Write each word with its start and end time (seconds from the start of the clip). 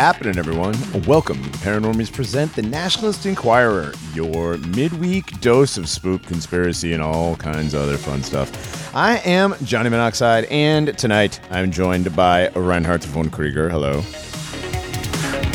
What's 0.00 0.16
happening, 0.16 0.38
everyone? 0.38 0.74
Welcome 1.04 1.42
to 1.42 1.50
Paranormies 1.58 2.10
present 2.10 2.54
the 2.54 2.62
Nationalist 2.62 3.26
Enquirer, 3.26 3.92
your 4.14 4.56
midweek 4.56 5.38
dose 5.42 5.76
of 5.76 5.90
spook, 5.90 6.22
conspiracy, 6.22 6.94
and 6.94 7.02
all 7.02 7.36
kinds 7.36 7.74
of 7.74 7.82
other 7.82 7.98
fun 7.98 8.22
stuff. 8.22 8.96
I 8.96 9.18
am 9.18 9.54
Johnny 9.62 9.90
Monoxide, 9.90 10.46
and 10.46 10.96
tonight 10.96 11.38
I'm 11.50 11.70
joined 11.70 12.16
by 12.16 12.48
Reinhardt 12.48 13.04
von 13.04 13.28
Krieger. 13.28 13.68
Hello. 13.68 14.00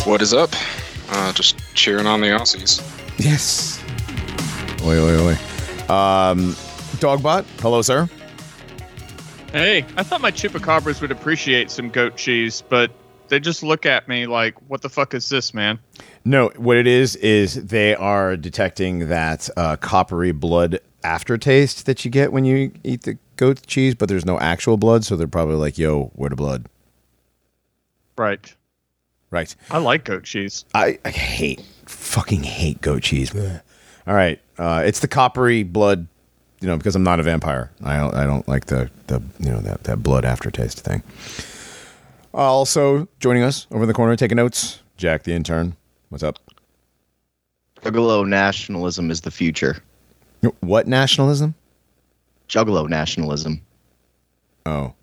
What 0.05 0.21
is 0.21 0.31
up? 0.31 0.51
Uh, 1.09 1.33
just 1.33 1.57
cheering 1.73 2.05
on 2.05 2.21
the 2.21 2.27
Aussies. 2.27 2.83
Yes. 3.17 3.83
Oi, 4.83 4.99
oi, 4.99 5.21
oi. 5.21 5.33
Um, 5.91 6.53
Dogbot. 7.01 7.45
Hello, 7.61 7.81
sir. 7.81 8.07
Hey, 9.51 9.87
I 9.97 10.03
thought 10.03 10.21
my 10.21 10.31
chupacabras 10.31 11.01
would 11.01 11.11
appreciate 11.11 11.71
some 11.71 11.89
goat 11.89 12.15
cheese, 12.15 12.61
but 12.69 12.91
they 13.27 13.39
just 13.39 13.63
look 13.63 13.85
at 13.85 14.07
me 14.07 14.27
like, 14.27 14.55
"What 14.69 14.81
the 14.81 14.89
fuck 14.89 15.13
is 15.13 15.29
this, 15.29 15.53
man?" 15.53 15.79
No, 16.23 16.51
what 16.57 16.77
it 16.77 16.87
is 16.87 17.15
is 17.17 17.55
they 17.55 17.95
are 17.95 18.35
detecting 18.35 19.09
that 19.09 19.49
uh, 19.57 19.75
coppery 19.77 20.31
blood 20.31 20.79
aftertaste 21.03 21.85
that 21.85 22.03
you 22.03 22.11
get 22.11 22.31
when 22.31 22.45
you 22.45 22.71
eat 22.83 23.03
the 23.03 23.17
goat 23.37 23.65
cheese, 23.67 23.95
but 23.95 24.09
there's 24.09 24.25
no 24.25 24.39
actual 24.39 24.77
blood, 24.77 25.05
so 25.05 25.15
they're 25.15 25.27
probably 25.27 25.55
like, 25.55 25.77
"Yo, 25.77 26.11
where 26.15 26.29
the 26.29 26.35
blood?" 26.35 26.67
Right. 28.17 28.53
Right. 29.31 29.53
I 29.69 29.79
like 29.79 30.05
goat 30.05 30.23
cheese. 30.23 30.63
I, 30.73 30.97
I 31.03 31.09
hate, 31.09 31.61
fucking 31.85 32.43
hate 32.43 32.79
goat 32.81 33.03
cheese. 33.03 33.31
Blech. 33.31 33.61
All 34.07 34.13
right, 34.13 34.39
uh, 34.57 34.83
it's 34.85 34.99
the 34.99 35.07
coppery 35.07 35.63
blood, 35.63 36.07
you 36.61 36.67
know, 36.67 36.77
because 36.77 36.95
I'm 36.95 37.03
not 37.03 37.19
a 37.19 37.23
vampire. 37.23 37.71
I 37.83 37.97
don't, 37.97 38.13
I 38.13 38.25
don't 38.25 38.47
like 38.47 38.65
the 38.65 38.89
the 39.07 39.21
you 39.39 39.49
know 39.49 39.59
that 39.61 39.83
that 39.85 40.03
blood 40.03 40.25
aftertaste 40.25 40.79
thing. 40.81 41.01
Uh, 42.35 42.39
also 42.39 43.07
joining 43.21 43.43
us 43.43 43.65
over 43.71 43.83
in 43.83 43.87
the 43.87 43.93
corner, 43.93 44.13
taking 44.17 44.35
notes, 44.35 44.81
Jack 44.97 45.23
the 45.23 45.31
intern. 45.33 45.75
What's 46.09 46.23
up? 46.23 46.37
Juggalo 47.81 48.27
nationalism 48.27 49.09
is 49.09 49.21
the 49.21 49.31
future. 49.31 49.77
What 50.59 50.85
nationalism? 50.85 51.55
Juggalo 52.49 52.89
nationalism. 52.89 53.61
Oh, 54.65 54.93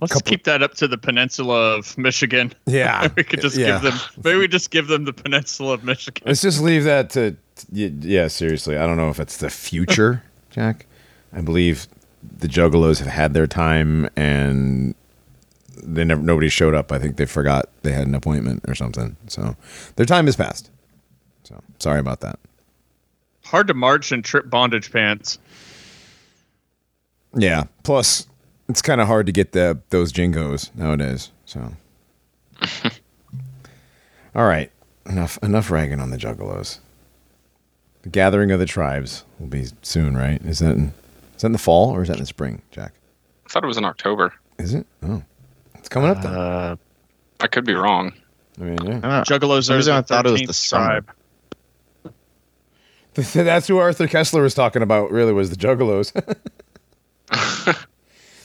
Let's 0.00 0.12
Couple- 0.12 0.28
keep 0.30 0.42
that 0.44 0.60
up 0.62 0.74
to 0.74 0.88
the 0.88 0.98
peninsula 0.98 1.76
of 1.76 1.96
Michigan. 1.96 2.52
yeah. 2.66 3.08
we 3.16 3.22
could 3.22 3.40
just 3.40 3.56
yeah. 3.56 3.80
give 3.80 3.92
them. 3.92 4.00
Maybe 4.24 4.38
we 4.38 4.48
just 4.48 4.72
give 4.72 4.88
them 4.88 5.04
the 5.04 5.12
peninsula 5.12 5.74
of 5.74 5.84
Michigan. 5.84 6.24
Let's 6.26 6.42
just 6.42 6.60
leave 6.60 6.82
that 6.84 7.10
to. 7.10 7.36
y- 7.70 7.92
Yeah, 8.00 8.26
seriously. 8.26 8.76
I 8.76 8.86
don't 8.88 8.96
know 8.96 9.10
if 9.10 9.20
it's 9.20 9.36
the 9.36 9.50
future, 9.50 10.24
Jack. 10.50 10.86
I 11.32 11.42
believe 11.42 11.86
the 12.38 12.48
Juggalos 12.48 12.98
have 12.98 13.08
had 13.08 13.34
their 13.34 13.46
time 13.46 14.08
and 14.16 14.94
they 15.82 16.04
never 16.04 16.22
nobody 16.22 16.48
showed 16.48 16.74
up. 16.74 16.92
I 16.92 16.98
think 16.98 17.16
they 17.16 17.26
forgot 17.26 17.68
they 17.82 17.92
had 17.92 18.06
an 18.06 18.14
appointment 18.14 18.64
or 18.68 18.74
something. 18.74 19.16
So 19.28 19.56
their 19.96 20.06
time 20.06 20.26
has 20.26 20.36
passed. 20.36 20.70
So 21.44 21.62
sorry 21.78 22.00
about 22.00 22.20
that. 22.20 22.38
Hard 23.44 23.68
to 23.68 23.74
march 23.74 24.12
in 24.12 24.22
Tripp 24.22 24.50
bondage 24.50 24.92
pants. 24.92 25.38
Yeah. 27.34 27.64
Plus, 27.82 28.26
it's 28.68 28.82
kind 28.82 29.00
of 29.00 29.06
hard 29.06 29.26
to 29.26 29.32
get 29.32 29.52
the 29.52 29.80
those 29.90 30.12
JNCOs 30.12 30.74
nowadays. 30.74 31.30
So. 31.46 31.72
All 34.34 34.46
right. 34.46 34.70
Enough 35.06 35.38
enough 35.42 35.70
ragging 35.70 36.00
on 36.00 36.10
the 36.10 36.18
Juggalos. 36.18 36.80
The 38.02 38.10
gathering 38.10 38.50
of 38.50 38.60
the 38.60 38.66
tribes 38.66 39.24
will 39.38 39.46
be 39.48 39.66
soon, 39.82 40.16
right? 40.16 40.40
Is 40.42 40.58
that 40.58 40.92
is 41.38 41.42
that 41.42 41.46
in 41.46 41.52
the 41.52 41.58
fall 41.58 41.90
or 41.90 42.02
is 42.02 42.08
that 42.08 42.14
in 42.14 42.20
the 42.22 42.26
spring, 42.26 42.62
Jack? 42.72 42.94
I 43.46 43.48
thought 43.48 43.62
it 43.62 43.68
was 43.68 43.78
in 43.78 43.84
October. 43.84 44.34
Is 44.58 44.74
it? 44.74 44.84
Oh, 45.04 45.22
it's 45.76 45.88
coming 45.88 46.10
up 46.10 46.20
then. 46.20 46.34
Uh, 46.34 46.74
I 47.38 47.46
could 47.46 47.64
be 47.64 47.74
wrong. 47.74 48.12
I 48.60 48.64
mean, 48.64 48.78
yeah. 48.82 48.88
I 48.88 49.00
don't 49.00 49.02
know. 49.02 49.22
Juggalos 49.22 49.66
some 49.66 49.74
are 49.74 49.76
reason 49.76 49.94
the 49.94 49.98
I 49.98 50.02
thought 50.02 50.26
it 50.26 50.32
was 50.32 50.42
the 50.42 50.52
summer. 50.52 51.02
tribe. 51.02 51.10
That's 53.14 53.68
who 53.68 53.78
Arthur 53.78 54.08
Koestler 54.08 54.42
was 54.42 54.54
talking 54.54 54.82
about. 54.82 55.12
Really, 55.12 55.32
was 55.32 55.50
the 55.50 55.56
Juggalos. 55.56 56.12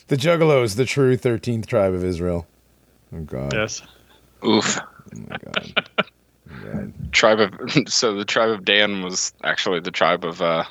the 0.08 0.16
Juggalos, 0.16 0.76
the 0.76 0.86
true 0.86 1.18
thirteenth 1.18 1.68
tribe 1.68 1.94
of 1.94 2.04
Israel. 2.04 2.48
Oh 3.16 3.22
God. 3.22 3.54
Yes. 3.54 3.82
Oof. 4.46 4.80
Oh 4.80 5.20
my 5.20 5.38
God. 5.38 5.90
Oh 6.00 6.04
my 6.48 6.74
God. 6.74 6.94
Tribe 7.12 7.40
of 7.40 7.54
so 7.88 8.16
the 8.16 8.26
tribe 8.26 8.50
of 8.50 8.66
Dan 8.66 9.02
was 9.02 9.34
actually 9.44 9.80
the 9.80 9.92
tribe 9.92 10.24
of 10.24 10.42
uh, 10.42 10.64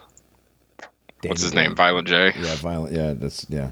what's 1.30 1.42
his 1.42 1.52
Danny 1.52 1.68
name? 1.68 1.76
Violent 1.76 2.08
J. 2.08 2.32
Yeah, 2.38 2.54
violent. 2.56 2.94
Yeah, 2.94 3.12
that's 3.14 3.46
yeah. 3.48 3.70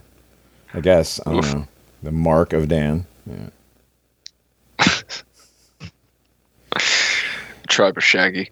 I 0.73 0.81
guess 0.81 1.21
I 1.27 1.33
don't 1.33 1.45
Oof. 1.45 1.55
know. 1.55 1.67
The 2.03 2.13
mark 2.13 2.53
of 2.53 2.69
Dan. 2.69 3.07
Yeah. 3.27 3.49
Tribe 7.69 7.97
of 7.97 8.05
Shaggy. 8.05 8.51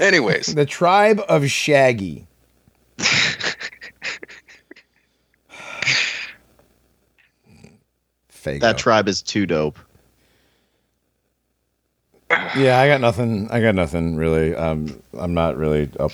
Anyways, 0.00 0.46
The 0.54 0.66
tribe 0.66 1.20
of 1.28 1.50
Shaggy. 1.50 2.26
Fake. 8.28 8.60
that 8.60 8.76
tribe 8.76 9.08
is 9.08 9.22
too 9.22 9.46
dope. 9.46 9.78
Yeah, 12.56 12.78
I 12.78 12.88
got 12.88 13.00
nothing. 13.00 13.48
I 13.50 13.60
got 13.60 13.74
nothing 13.74 14.16
really. 14.16 14.54
Um, 14.54 15.02
I'm 15.18 15.34
not 15.34 15.56
really 15.56 15.88
up 15.98 16.12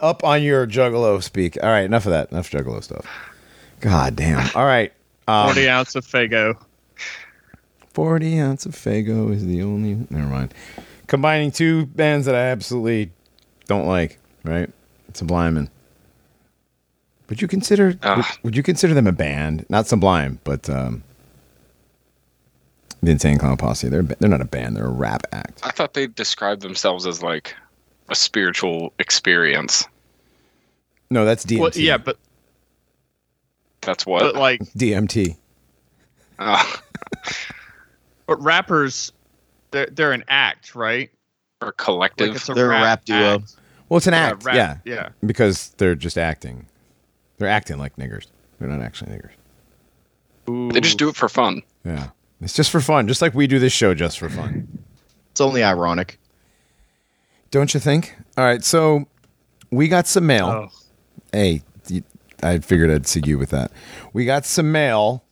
up 0.00 0.24
on 0.24 0.42
your 0.42 0.66
Juggalo 0.66 1.22
speak. 1.22 1.56
All 1.62 1.68
right, 1.70 1.84
enough 1.84 2.06
of 2.06 2.12
that. 2.12 2.30
Enough 2.32 2.50
Juggalo 2.50 2.82
stuff. 2.82 3.06
God 3.80 4.16
damn. 4.16 4.48
All 4.54 4.66
right. 4.66 4.92
Um, 5.28 5.46
Forty 5.48 5.68
ounce 5.68 5.94
of 5.94 6.04
Faygo. 6.06 6.56
40 7.94 8.38
ounce 8.40 8.66
of 8.66 8.72
Faygo 8.74 9.32
is 9.32 9.44
the 9.46 9.62
only. 9.62 9.94
Never 10.10 10.26
mind. 10.28 10.54
Combining 11.06 11.50
two 11.50 11.86
bands 11.86 12.26
that 12.26 12.34
I 12.34 12.46
absolutely 12.48 13.10
don't 13.66 13.86
like, 13.86 14.18
right? 14.44 14.70
Sublime 15.14 15.56
and. 15.56 15.70
Would 17.28 17.40
you 17.40 17.48
consider? 17.48 17.86
Would, 17.86 17.98
Ah. 18.02 18.36
would 18.42 18.56
you 18.56 18.62
consider 18.62 18.92
them 18.92 19.06
a 19.06 19.12
band? 19.12 19.64
Not 19.68 19.86
Sublime, 19.86 20.40
but 20.44 20.68
um, 20.68 21.02
the 23.02 23.12
Insane 23.12 23.38
Clown 23.38 23.56
Posse. 23.56 23.88
They're 23.88 24.02
they're 24.02 24.28
not 24.28 24.40
a 24.40 24.44
band. 24.46 24.76
They're 24.76 24.86
a 24.86 24.90
rap 24.90 25.22
act. 25.32 25.60
I 25.62 25.70
thought 25.70 25.94
they 25.94 26.06
described 26.08 26.60
themselves 26.62 27.06
as 27.06 27.22
like 27.22 27.54
a 28.10 28.14
spiritual 28.14 28.92
experience. 28.98 29.86
No, 31.10 31.24
that's 31.24 31.44
DMT. 31.46 31.58
Well, 31.60 31.70
yeah, 31.74 31.96
but 31.96 32.18
That's 33.80 34.04
what. 34.06 34.20
but 34.20 34.34
like, 34.36 34.60
DMT. 34.76 35.36
Ah, 36.38 36.82
but 38.26 38.40
rappers, 38.42 39.12
they're 39.70 39.86
they're 39.86 40.12
an 40.12 40.24
act, 40.28 40.74
right? 40.74 41.10
or 41.62 41.66
Like 41.68 41.76
collective. 41.76 42.34
it's 42.36 42.48
a 42.48 42.54
They're 42.54 42.66
a 42.66 42.70
rap, 42.70 42.82
rap 42.84 43.04
duo. 43.04 43.34
act. 43.36 43.56
Well, 43.88 43.98
it's 43.98 44.06
an 44.06 44.14
Yeah, 44.14 44.28
act. 44.30 44.44
rap- 44.44 44.54
yeah, 44.56 44.76
yeah. 44.84 45.08
because 45.26 45.70
they're 45.78 45.94
just 45.94 46.16
acting. 46.16 46.66
They're 47.38 47.48
acting 47.48 47.76
like 47.78 47.96
niggers. 47.96 48.26
They're 48.58 48.68
not 48.68 48.80
actually 48.80 49.12
niggers. 49.12 50.72
they 50.72 50.80
just 50.80 50.96
do 50.98 51.08
it 51.08 51.16
for 51.16 51.28
fun. 51.28 51.62
Yeah, 51.84 52.10
it's 52.40 52.54
just 52.54 52.70
for 52.70 52.80
fun, 52.80 53.08
just 53.08 53.20
like 53.22 53.34
we 53.34 53.46
do 53.46 53.58
this 53.58 53.72
show 53.72 53.94
just 53.94 54.18
for 54.18 54.28
fun. 54.30 54.68
It's 55.32 55.40
only 55.40 55.62
ironic. 55.62 56.18
Don't 57.50 57.74
you 57.74 57.80
think? 57.80 58.16
All 58.38 58.44
right, 58.44 58.62
so 58.64 59.06
we 59.70 59.88
got 59.88 60.06
some 60.06 60.26
mail. 60.26 60.46
Oh, 60.46 60.68
Hey, 61.32 61.62
I 62.42 62.58
figured 62.58 62.90
I'd 62.90 63.06
see 63.06 63.20
you 63.24 63.38
with 63.38 63.50
that. 63.50 63.70
We 64.12 64.24
got 64.24 64.44
some 64.44 64.72
mail 64.72 65.22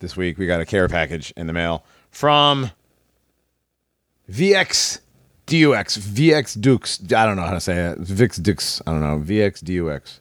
this 0.00 0.16
week. 0.16 0.38
We 0.38 0.46
got 0.46 0.60
a 0.60 0.66
care 0.66 0.88
package 0.88 1.32
in 1.36 1.46
the 1.46 1.52
mail 1.52 1.84
from 2.10 2.70
VX 4.30 5.00
DUX. 5.46 5.96
VX 5.98 6.60
Dukes. 6.60 7.00
I 7.12 7.26
don't 7.26 7.36
know 7.36 7.42
how 7.42 7.54
to 7.54 7.60
say 7.60 7.76
it. 7.76 7.98
Vix 7.98 8.36
Dukes. 8.36 8.82
I 8.86 8.92
don't 8.92 9.00
know. 9.00 9.18
VX 9.18 9.62
DUX. 9.64 10.20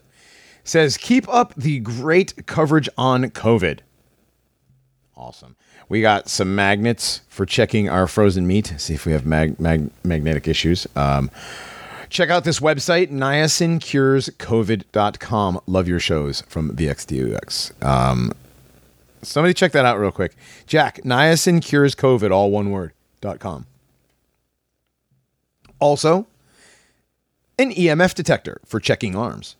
Says, 0.63 0.97
keep 0.97 1.27
up 1.29 1.53
the 1.55 1.79
great 1.79 2.45
coverage 2.45 2.89
on 2.97 3.25
COVID. 3.25 3.79
Awesome. 5.15 5.55
We 5.89 6.01
got 6.01 6.27
some 6.29 6.53
magnets 6.55 7.21
for 7.29 7.45
checking 7.45 7.87
our 7.89 8.07
frozen 8.07 8.45
meat. 8.47 8.73
See 8.77 8.93
if 8.93 9.05
we 9.05 9.11
have 9.13 9.25
mag- 9.25 9.59
mag- 9.59 9.89
magnetic 10.03 10.47
issues. 10.47 10.87
Um, 10.95 11.29
Check 12.09 12.29
out 12.29 12.45
this 12.45 12.61
website, 12.61 13.11
niacincurescovid.com. 13.11 15.59
Love 15.67 15.87
your 15.89 15.99
shows 15.99 16.41
from 16.47 16.73
VXDUX. 16.75 17.83
Um, 17.85 18.31
somebody 19.21 19.53
check 19.53 19.73
that 19.73 19.83
out 19.85 19.99
real 19.99 20.11
quick. 20.11 20.33
Jack, 20.67 21.01
niacin 21.03 21.61
cures 21.61 21.95
COVID, 21.95 22.31
all 22.31 22.49
one 22.49 22.71
word, 22.71 22.93
dot 23.19 23.39
com. 23.39 23.65
Also, 25.79 26.25
an 27.59 27.71
EMF 27.73 28.15
detector 28.15 28.61
for 28.65 28.79
checking 28.79 29.13
arms. 29.15 29.55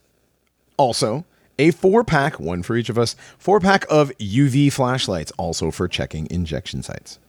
Also, 0.77 1.25
a 1.59 1.71
four 1.71 2.03
pack, 2.03 2.39
one 2.39 2.63
for 2.63 2.75
each 2.75 2.89
of 2.89 2.97
us, 2.97 3.15
four 3.37 3.59
pack 3.59 3.85
of 3.89 4.11
UV 4.17 4.71
flashlights, 4.71 5.31
also 5.37 5.71
for 5.71 5.87
checking 5.87 6.27
injection 6.29 6.83
sites. 6.83 7.19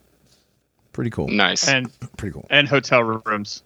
Pretty 0.92 1.10
cool. 1.10 1.28
Nice. 1.28 1.68
and 1.68 1.90
Pretty 2.16 2.32
cool. 2.32 2.46
and 2.50 2.68
hotel 2.68 3.02
rooms. 3.02 3.62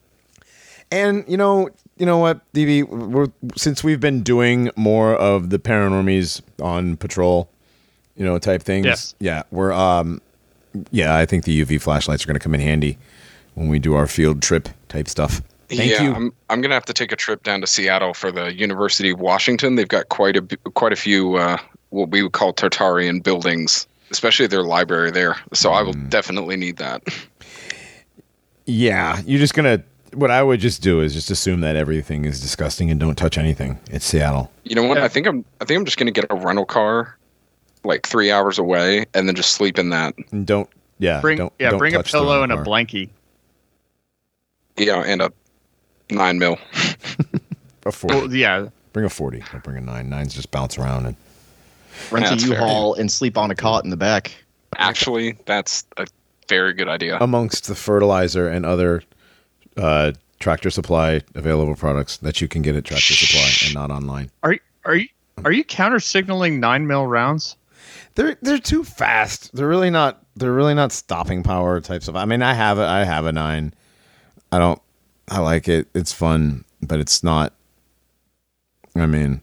And 0.91 1.25
you 1.27 1.37
know, 1.39 1.71
you 1.97 2.05
know 2.05 2.19
what, 2.19 2.41
DB, 2.53 2.87
we're, 2.87 3.29
since 3.57 3.83
we've 3.83 4.01
been 4.01 4.23
doing 4.23 4.71
more 4.77 5.15
of 5.15 5.49
the 5.51 5.59
paranormies 5.59 6.43
on 6.61 6.97
patrol, 6.99 7.49
you 8.17 8.25
know, 8.25 8.39
type 8.39 8.63
things. 8.63 8.85
Yes. 8.85 9.15
Yeah, 9.19 9.43
we're 9.51 9.73
um, 9.73 10.21
yeah, 10.91 11.17
I 11.17 11.25
think 11.27 11.45
the 11.45 11.65
UV 11.65 11.81
flashlights 11.81 12.25
are 12.25 12.27
going 12.27 12.39
to 12.39 12.43
come 12.43 12.55
in 12.55 12.61
handy 12.61 12.99
when 13.55 13.69
we 13.69 13.79
do 13.79 13.95
our 13.95 14.07
field 14.07 14.43
trip 14.43 14.69
type 14.89 15.09
stuff. 15.09 15.41
Thank 15.77 15.91
yeah, 15.91 16.03
you. 16.03 16.15
I'm 16.15 16.33
I'm 16.51 16.61
gonna 16.61 16.75
have 16.75 16.85
to 16.87 16.93
take 16.93 17.13
a 17.13 17.17
trip 17.17 17.43
down 17.43 17.61
to 17.63 17.67
Seattle 17.67 18.15
for 18.15 18.31
the 18.31 18.53
University 18.55 19.11
of 19.11 19.21
Washington. 19.21 19.77
They've 19.77 19.89
got 19.89 20.09
quite 20.11 20.37
a 20.37 20.43
b- 20.43 20.57
quite 20.75 20.93
a 20.93 20.97
few 20.97 21.37
uh, 21.37 21.57
what 21.91 22.11
we 22.11 22.23
would 22.23 22.33
call 22.33 22.53
Tartarian 22.53 23.23
buildings, 23.23 23.87
especially 24.11 24.47
their 24.47 24.65
library 24.65 25.11
there. 25.11 25.37
So 25.53 25.73
I 25.73 25.83
will 25.83 25.95
Mm. 25.95 26.11
definitely 26.11 26.57
need 26.57 26.77
that. 26.77 27.03
Yeah, 28.67 29.21
you're 29.27 29.41
just 29.41 29.55
gonna. 29.55 29.83
What 30.15 30.31
I 30.31 30.43
would 30.43 30.61
just 30.61 30.83
do 30.83 31.01
is 31.01 31.15
just 31.15 31.31
assume 31.31 31.63
that 31.63 31.75
everything 31.75 32.27
is 32.27 32.41
disgusting 32.41 32.91
and 32.91 33.01
don't 33.01 33.17
touch 33.17 33.39
anything. 33.39 33.79
It's 33.91 34.05
Seattle. 34.05 34.51
You 34.65 34.75
know 34.75 34.83
what? 34.85 34.99
Yeah. 34.99 35.05
I 35.05 35.09
think 35.09 35.27
I'm 35.27 35.45
I 35.61 35.65
think 35.65 35.79
I'm 35.79 35.85
just 35.87 35.97
gonna 35.97 36.11
get 36.11 36.27
a 36.29 36.35
rental 36.37 36.67
car, 36.67 37.17
like 37.83 38.07
three 38.07 38.31
hours 38.31 38.59
away, 38.59 39.07
and 39.15 39.27
then 39.27 39.35
just 39.35 39.53
sleep 39.53 39.79
in 39.79 39.89
that. 39.91 40.15
And 40.31 40.47
don't. 40.47 40.69
Yeah. 40.99 41.21
Bring 41.23 41.39
don't, 41.39 41.53
yeah, 41.59 41.71
don't 41.71 41.79
bring 41.79 41.95
a 41.95 41.99
touch 41.99 42.13
the 42.13 42.19
pillow 42.19 42.43
and 42.43 42.53
a 42.53 42.57
blankie. 42.59 43.09
Yeah, 44.77 45.03
and 45.05 45.21
a 45.23 45.33
nine 46.13 46.39
mil. 46.39 46.59
A 47.85 47.91
40. 47.91 48.15
Well, 48.15 48.33
yeah, 48.35 48.69
bring 48.93 49.05
a 49.05 49.11
forty. 49.11 49.43
Don't 49.51 49.65
bring 49.65 49.77
a 49.77 49.81
nine. 49.81 50.09
Nines 50.09 50.35
just 50.35 50.51
bounce 50.51 50.79
around 50.79 51.07
and. 51.07 51.17
Rent 52.11 52.25
That's 52.27 52.45
a 52.45 52.47
fair. 52.47 52.57
U-Haul 52.57 52.95
and 52.95 53.11
sleep 53.13 53.37
on 53.37 53.51
a 53.51 53.55
cot 53.55 53.85
in 53.85 53.91
the 53.91 53.97
back. 53.99 54.33
Actually, 54.77 55.37
that's 55.45 55.85
a 55.99 56.07
very 56.49 56.73
good 56.73 56.89
idea. 56.89 57.19
amongst 57.21 57.67
the 57.67 57.75
fertilizer 57.75 58.49
and 58.49 58.65
other 58.65 59.03
uh, 59.77 60.13
tractor 60.39 60.71
supply 60.71 61.21
available 61.35 61.75
products 61.75 62.17
that 62.19 62.41
you 62.41 62.49
can 62.49 62.63
get 62.63 62.77
at 62.77 62.85
tractor 62.85 63.15
supply 63.15 63.51
and 63.67 63.75
not 63.75 63.91
online. 63.91 64.31
are 64.43 64.57
are 64.85 64.97
you 64.97 65.09
are 65.45 65.53
you 65.53 65.65
counter 65.65 66.01
signaling 66.01 66.61
nine 66.61 66.87
mil 66.87 67.07
rounds? 67.07 67.57
They're 68.15 68.37
they're 68.43 68.59
too 68.59 68.85
fast. 68.85 69.55
They're 69.55 69.69
really 69.69 69.91
not. 69.91 70.25
They're 70.37 70.53
really 70.53 70.75
not 70.75 70.93
stopping 70.93 71.43
power 71.43 71.81
types 71.81 72.09
of. 72.09 72.17
I 72.17 72.25
mean, 72.25 72.43
I 72.43 72.55
have 72.55 72.79
it. 72.79 72.85
I 72.85 73.05
have 73.05 73.27
a 73.27 73.33
nine. 73.33 73.75
I 74.51 74.59
don't. 74.59 74.81
I 75.33 75.39
like 75.39 75.67
it. 75.67 75.89
It's 75.95 76.13
fun, 76.13 76.67
but 76.83 77.01
it's 77.01 77.25
not. 77.25 77.55
I 78.95 79.07
mean, 79.07 79.41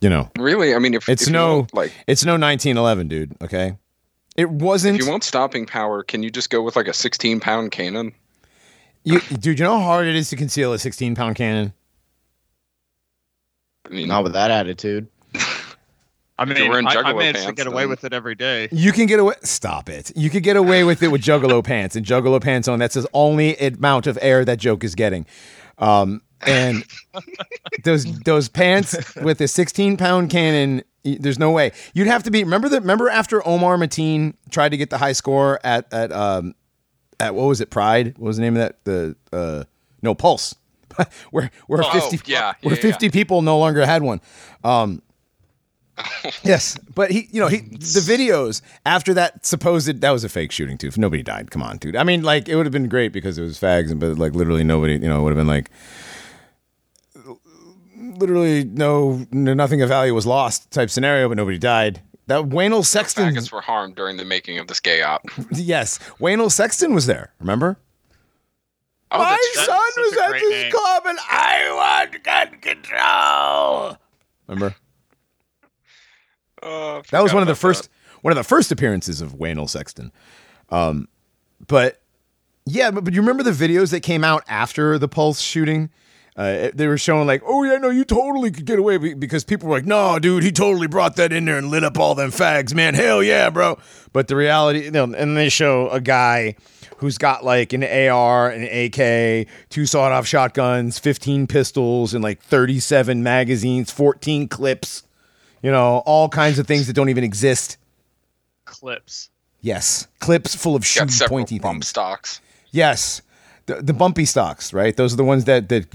you 0.00 0.08
know, 0.08 0.30
really, 0.38 0.74
I 0.74 0.78
mean, 0.78 0.94
if 0.94 1.06
it's 1.06 1.26
if 1.26 1.32
no 1.32 1.66
like 1.74 1.92
it's 2.06 2.24
no 2.24 2.32
1911, 2.32 3.08
dude. 3.08 3.36
Okay, 3.42 3.76
it 4.36 4.48
wasn't. 4.48 4.98
if 4.98 5.04
you 5.04 5.10
want 5.10 5.22
stopping 5.22 5.66
power, 5.66 6.02
can 6.02 6.22
you 6.22 6.30
just 6.30 6.48
go 6.48 6.62
with 6.62 6.76
like 6.76 6.88
a 6.88 6.94
16 6.94 7.40
pound 7.40 7.72
cannon? 7.72 8.14
you, 9.04 9.20
dude, 9.20 9.58
you 9.58 9.64
know 9.66 9.78
how 9.78 9.84
hard 9.84 10.06
it 10.06 10.16
is 10.16 10.30
to 10.30 10.36
conceal 10.36 10.72
a 10.72 10.78
16 10.78 11.14
pound 11.14 11.36
cannon. 11.36 11.74
I 13.84 13.90
mean, 13.90 14.08
Not 14.08 14.24
with 14.24 14.32
that 14.32 14.50
attitude. 14.50 15.08
I 16.38 16.44
mean, 16.44 16.68
wearing 16.68 16.86
I, 16.86 16.90
I 16.90 16.94
juggalo 16.96 17.18
managed 17.18 17.38
to 17.38 17.44
pants, 17.46 17.56
get 17.56 17.66
away 17.66 17.82
then- 17.82 17.88
with 17.90 18.04
it 18.04 18.12
every 18.12 18.34
day. 18.34 18.68
You 18.70 18.92
can 18.92 19.06
get 19.06 19.18
away. 19.20 19.34
Stop 19.42 19.88
it. 19.88 20.12
You 20.16 20.28
could 20.30 20.42
get 20.42 20.56
away 20.56 20.84
with 20.84 21.02
it 21.02 21.08
with 21.08 21.22
Juggalo 21.22 21.64
pants 21.64 21.96
and 21.96 22.04
Juggalo 22.04 22.40
pants 22.42 22.68
on. 22.68 22.78
That's 22.78 22.94
the 22.94 23.08
only 23.14 23.56
amount 23.56 24.06
of 24.06 24.18
air 24.20 24.44
that 24.44 24.58
joke 24.58 24.84
is 24.84 24.94
getting. 24.94 25.24
Um, 25.78 26.20
and 26.46 26.84
those 27.84 28.04
those 28.20 28.48
pants 28.48 29.14
with 29.16 29.40
a 29.40 29.48
16 29.48 29.96
pound 29.96 30.28
cannon. 30.30 30.82
y- 31.04 31.16
There's 31.18 31.38
no 31.38 31.50
way 31.50 31.72
you'd 31.94 32.06
have 32.06 32.22
to 32.24 32.30
be. 32.30 32.44
Remember 32.44 32.68
that? 32.68 32.80
Remember 32.82 33.08
after 33.08 33.46
Omar 33.48 33.76
Mateen 33.78 34.34
tried 34.50 34.70
to 34.70 34.76
get 34.76 34.90
the 34.90 34.98
high 34.98 35.12
score 35.12 35.58
at 35.64 35.90
at 35.92 36.12
um 36.12 36.54
at 37.18 37.34
what 37.34 37.44
was 37.46 37.60
it? 37.62 37.70
Pride. 37.70 38.18
What 38.18 38.28
was 38.28 38.36
the 38.36 38.42
name 38.42 38.56
of 38.56 38.60
that? 38.60 38.84
The 38.84 39.16
uh 39.32 39.64
no 40.02 40.14
Pulse. 40.14 40.54
where 41.30 41.50
where 41.66 41.82
Oh, 41.84 41.90
50 42.10 42.30
yeah, 42.30 42.52
where 42.62 42.74
yeah, 42.74 42.80
50 42.80 43.08
people 43.10 43.40
no 43.42 43.58
longer 43.58 43.84
had 43.86 44.02
one. 44.02 44.20
Um, 44.64 45.02
yes, 46.44 46.76
but 46.94 47.10
he, 47.10 47.28
you 47.30 47.40
know, 47.40 47.48
he 47.48 47.58
the 47.58 47.76
videos 48.06 48.60
after 48.84 49.14
that 49.14 49.46
supposed 49.46 50.00
that 50.00 50.10
was 50.10 50.24
a 50.24 50.28
fake 50.28 50.52
shooting 50.52 50.76
too. 50.76 50.88
If 50.88 50.98
Nobody 50.98 51.22
died. 51.22 51.50
Come 51.50 51.62
on, 51.62 51.78
dude. 51.78 51.96
I 51.96 52.04
mean, 52.04 52.22
like 52.22 52.48
it 52.48 52.56
would 52.56 52.66
have 52.66 52.72
been 52.72 52.88
great 52.88 53.12
because 53.12 53.38
it 53.38 53.42
was 53.42 53.58
fags, 53.58 53.90
and 53.90 53.98
but 54.00 54.18
like 54.18 54.34
literally 54.34 54.64
nobody, 54.64 54.94
you 54.94 55.08
know, 55.08 55.20
it 55.20 55.22
would 55.22 55.30
have 55.30 55.38
been 55.38 55.46
like 55.46 55.70
literally 58.18 58.64
no, 58.64 59.26
no 59.30 59.54
nothing 59.54 59.82
of 59.82 59.88
value 59.88 60.14
was 60.14 60.26
lost 60.26 60.70
type 60.70 60.90
scenario, 60.90 61.28
but 61.28 61.36
nobody 61.36 61.58
died. 61.58 62.02
That 62.28 62.44
Waynell 62.46 62.84
Sexton, 62.84 63.32
Faggots 63.34 63.52
were 63.52 63.60
harmed 63.60 63.94
during 63.94 64.16
the 64.16 64.24
making 64.24 64.58
of 64.58 64.66
this 64.66 64.80
gay 64.80 65.00
op. 65.02 65.22
yes, 65.52 65.98
Waynell 66.20 66.50
Sexton 66.50 66.92
was 66.92 67.06
there. 67.06 67.32
Remember? 67.38 67.78
Oh, 69.12 69.18
My 69.18 69.38
son 69.54 69.78
was 69.98 70.16
at 70.16 70.32
this 70.32 70.50
name. 70.50 70.72
club, 70.72 71.02
and 71.06 71.18
I 71.30 72.00
want 72.10 72.22
gun 72.24 72.48
control. 72.60 73.96
Remember? 74.48 74.74
Uh, 76.66 77.02
That 77.10 77.22
was 77.22 77.32
one 77.32 77.42
of 77.42 77.48
the 77.48 77.54
first 77.54 77.88
one 78.22 78.32
of 78.32 78.36
the 78.36 78.44
first 78.44 78.72
appearances 78.72 79.20
of 79.20 79.34
Waynell 79.34 79.68
Sexton. 79.68 80.12
Um, 80.70 81.08
but 81.66 82.00
yeah, 82.64 82.90
but, 82.90 83.04
but 83.04 83.14
you 83.14 83.20
remember 83.20 83.42
the 83.42 83.52
videos 83.52 83.90
that 83.92 84.00
came 84.00 84.24
out 84.24 84.42
after 84.48 84.98
the 84.98 85.08
Pulse 85.08 85.40
shooting? 85.40 85.90
Uh, 86.36 86.70
they 86.74 86.86
were 86.86 86.98
showing 86.98 87.26
like, 87.26 87.42
oh 87.46 87.62
yeah, 87.64 87.78
no, 87.78 87.88
you 87.88 88.04
totally 88.04 88.50
could 88.50 88.66
get 88.66 88.78
away 88.78 88.98
because 89.14 89.42
people 89.42 89.68
were 89.68 89.76
like, 89.76 89.86
no, 89.86 90.18
dude, 90.18 90.42
he 90.42 90.52
totally 90.52 90.86
brought 90.86 91.16
that 91.16 91.32
in 91.32 91.46
there 91.46 91.56
and 91.56 91.70
lit 91.70 91.82
up 91.82 91.98
all 91.98 92.14
them 92.14 92.30
fags, 92.30 92.74
man. 92.74 92.92
Hell 92.92 93.22
yeah, 93.22 93.48
bro. 93.48 93.78
But 94.12 94.28
the 94.28 94.36
reality, 94.36 94.84
you 94.84 94.90
know, 94.90 95.04
and 95.04 95.34
they 95.34 95.48
show 95.48 95.88
a 95.88 96.00
guy 96.00 96.56
who's 96.98 97.16
got 97.16 97.42
like 97.42 97.72
an 97.72 97.82
AR, 97.82 98.50
an 98.50 98.64
AK, 98.64 99.48
two 99.70 99.86
sawed-off 99.86 100.26
shotguns, 100.26 100.98
15 100.98 101.46
pistols, 101.46 102.12
and 102.12 102.22
like 102.22 102.42
37 102.42 103.22
magazines, 103.22 103.90
14 103.90 104.48
clips. 104.48 105.04
You 105.62 105.70
know, 105.70 105.98
all 106.06 106.28
kinds 106.28 106.58
of 106.58 106.66
things 106.66 106.86
that 106.86 106.92
don't 106.92 107.08
even 107.08 107.24
exist. 107.24 107.76
Clips. 108.64 109.30
Yes, 109.60 110.06
clips 110.20 110.54
full 110.54 110.76
of 110.76 110.84
Got 111.18 111.28
pointy 111.28 111.58
bump 111.58 111.76
things. 111.76 111.88
stocks. 111.88 112.40
Yes, 112.70 113.22
the, 113.66 113.82
the 113.82 113.92
bumpy 113.92 114.24
stocks, 114.24 114.72
right? 114.72 114.96
Those 114.96 115.12
are 115.12 115.16
the 115.16 115.24
ones 115.24 115.44
that 115.46 115.68
that 115.70 115.90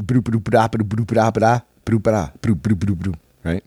right? 3.44 3.64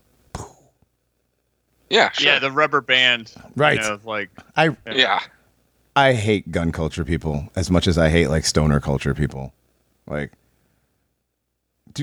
Yeah, 1.90 2.11
sure. 2.12 2.33
Yeah, 2.33 2.38
the 2.38 2.50
rubber 2.50 2.80
band. 2.80 3.33
Right. 3.57 3.76
You 3.80 3.88
know, 3.88 4.00
like 4.04 4.30
I 4.57 4.76
yeah. 4.90 5.21
I 5.97 6.12
hate 6.14 6.50
gun 6.50 6.73
culture 6.73 7.04
people 7.04 7.49
as 7.54 7.71
much 7.71 7.87
as 7.87 7.97
I 7.97 8.09
hate 8.09 8.28
like 8.28 8.45
stoner 8.45 8.80
culture 8.80 9.14
people, 9.14 9.52
like 10.07 10.33
d- 10.33 10.38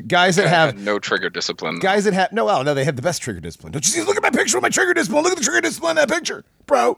guys 0.07 0.36
that 0.38 0.48
have 0.48 0.77
no 0.77 1.00
trigger 1.00 1.29
discipline. 1.29 1.79
guys 1.79 2.05
that 2.05 2.13
have 2.13 2.31
no, 2.31 2.45
well, 2.45 2.63
no, 2.63 2.74
they 2.74 2.86
have 2.86 2.95
the 2.95 3.01
best 3.01 3.21
trigger 3.21 3.39
discipline. 3.39 3.71
Don't 3.71 3.86
you 3.86 3.91
see? 3.91 4.01
Look 4.03 4.17
at 4.17 4.24
my 4.24 4.29
picture 4.29 4.57
with 4.57 4.63
my 4.63 4.69
trigger 4.69 4.93
discipline. 4.93 5.24
Look 5.24 5.33
at 5.33 5.38
the 5.38 5.43
trigger 5.43 5.62
discipline 5.62 5.91
in 5.91 5.95
that 5.98 6.10
picture, 6.10 6.43
bro. 6.65 6.98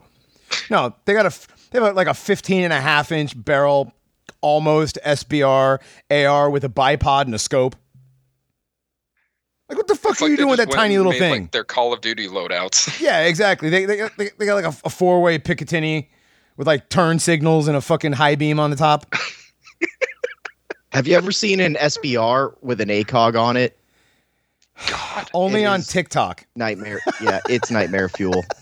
No, 0.70 0.94
they 1.04 1.14
got 1.14 1.26
a 1.26 1.48
they 1.70 1.80
have 1.80 1.90
a, 1.90 1.92
like 1.92 2.06
a 2.06 2.14
15 2.14 2.64
and 2.64 2.72
a 2.72 2.80
half 2.80 3.10
inch 3.10 3.42
barrel, 3.42 3.92
almost 4.40 4.98
SBR 5.04 5.80
AR 6.10 6.50
with 6.50 6.64
a 6.64 6.68
bipod 6.68 7.22
and 7.22 7.34
a 7.34 7.38
scope. 7.38 7.76
Like 9.68 9.78
what 9.78 9.88
the 9.88 9.94
fuck 9.94 10.12
It's 10.12 10.22
are 10.22 10.26
like 10.26 10.30
you 10.32 10.36
doing 10.36 10.50
with 10.50 10.58
that 10.58 10.70
tiny 10.70 10.96
little 10.98 11.12
made, 11.12 11.18
thing? 11.18 11.42
Like 11.42 11.52
their 11.52 11.64
Call 11.64 11.92
of 11.92 12.00
Duty 12.00 12.28
loadouts. 12.28 13.00
yeah, 13.02 13.22
exactly. 13.22 13.70
They 13.70 13.86
they 13.86 13.96
got, 13.96 14.16
they, 14.16 14.30
they 14.38 14.46
got 14.46 14.54
like 14.54 14.66
a, 14.66 14.76
a 14.84 14.90
four 14.90 15.22
way 15.22 15.38
Picatinny 15.38 16.08
with 16.56 16.66
like 16.66 16.88
turn 16.88 17.18
signals 17.18 17.66
and 17.66 17.76
a 17.76 17.80
fucking 17.80 18.12
high 18.12 18.34
beam 18.36 18.60
on 18.60 18.70
the 18.70 18.76
top. 18.76 19.06
Have 20.94 21.08
you 21.08 21.16
ever 21.16 21.32
seen 21.32 21.58
an 21.58 21.74
SBR 21.74 22.54
with 22.62 22.80
an 22.80 22.88
ACOG 22.88 23.36
on 23.36 23.56
it? 23.56 23.76
God. 24.88 25.28
Only 25.34 25.64
It 25.64 25.66
on 25.66 25.80
TikTok. 25.82 26.46
Nightmare. 26.54 27.00
Yeah, 27.20 27.40
it's 27.48 27.70
nightmare 27.70 28.08
fuel. 28.08 28.44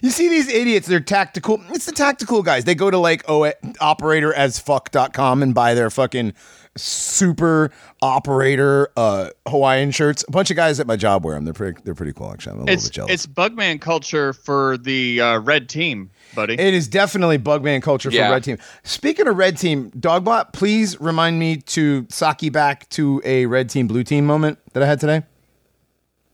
You 0.00 0.10
see 0.10 0.28
these 0.28 0.48
idiots, 0.48 0.86
they're 0.86 1.00
tactical. 1.00 1.60
It's 1.70 1.84
the 1.84 1.90
tactical 1.90 2.44
guys. 2.44 2.62
They 2.62 2.76
go 2.76 2.88
to 2.88 2.98
like 2.98 3.24
oh, 3.26 3.52
operator 3.80 4.32
as 4.32 4.56
fuck.com 4.60 5.42
and 5.42 5.52
buy 5.52 5.74
their 5.74 5.90
fucking 5.90 6.34
super 6.76 7.72
operator 8.00 8.90
uh, 8.96 9.30
Hawaiian 9.48 9.90
shirts. 9.90 10.24
A 10.28 10.30
bunch 10.30 10.50
of 10.52 10.56
guys 10.56 10.78
at 10.78 10.86
my 10.86 10.94
job 10.94 11.24
wear 11.24 11.34
them. 11.34 11.44
They're 11.44 11.52
pretty 11.52 11.80
they're 11.82 11.96
pretty 11.96 12.12
cool 12.12 12.30
actually. 12.32 12.52
I'm 12.52 12.58
a 12.58 12.60
little 12.62 12.74
it's 12.74 12.84
bit 12.84 12.92
jealous. 12.92 13.12
it's 13.12 13.26
Bugman 13.26 13.80
culture 13.80 14.32
for 14.32 14.78
the 14.78 15.20
uh, 15.20 15.40
red 15.40 15.68
team, 15.68 16.10
buddy. 16.40 16.54
it 16.54 16.74
is 16.74 16.88
definitely 16.88 17.38
Bugman 17.38 17.82
culture 17.82 18.10
for 18.10 18.16
Yeah. 18.16 18.30
Red 18.30 18.44
Team. 18.44 18.58
Speaking 18.84 19.26
of 19.26 19.36
Red 19.36 19.56
Team, 19.58 19.90
Dogbot, 19.98 20.52
please 20.52 21.00
remind 21.00 21.38
me 21.38 21.56
to 21.56 22.04
Psaki 22.04 22.52
back 22.52 22.88
to 22.90 23.20
a 23.24 23.46
Red 23.46 23.68
Team 23.70 23.86
Blue 23.86 24.04
Team 24.04 24.24
moment 24.26 24.58
that 24.72 24.82
I 24.82 24.86
had 24.86 25.00
today. 25.00 25.22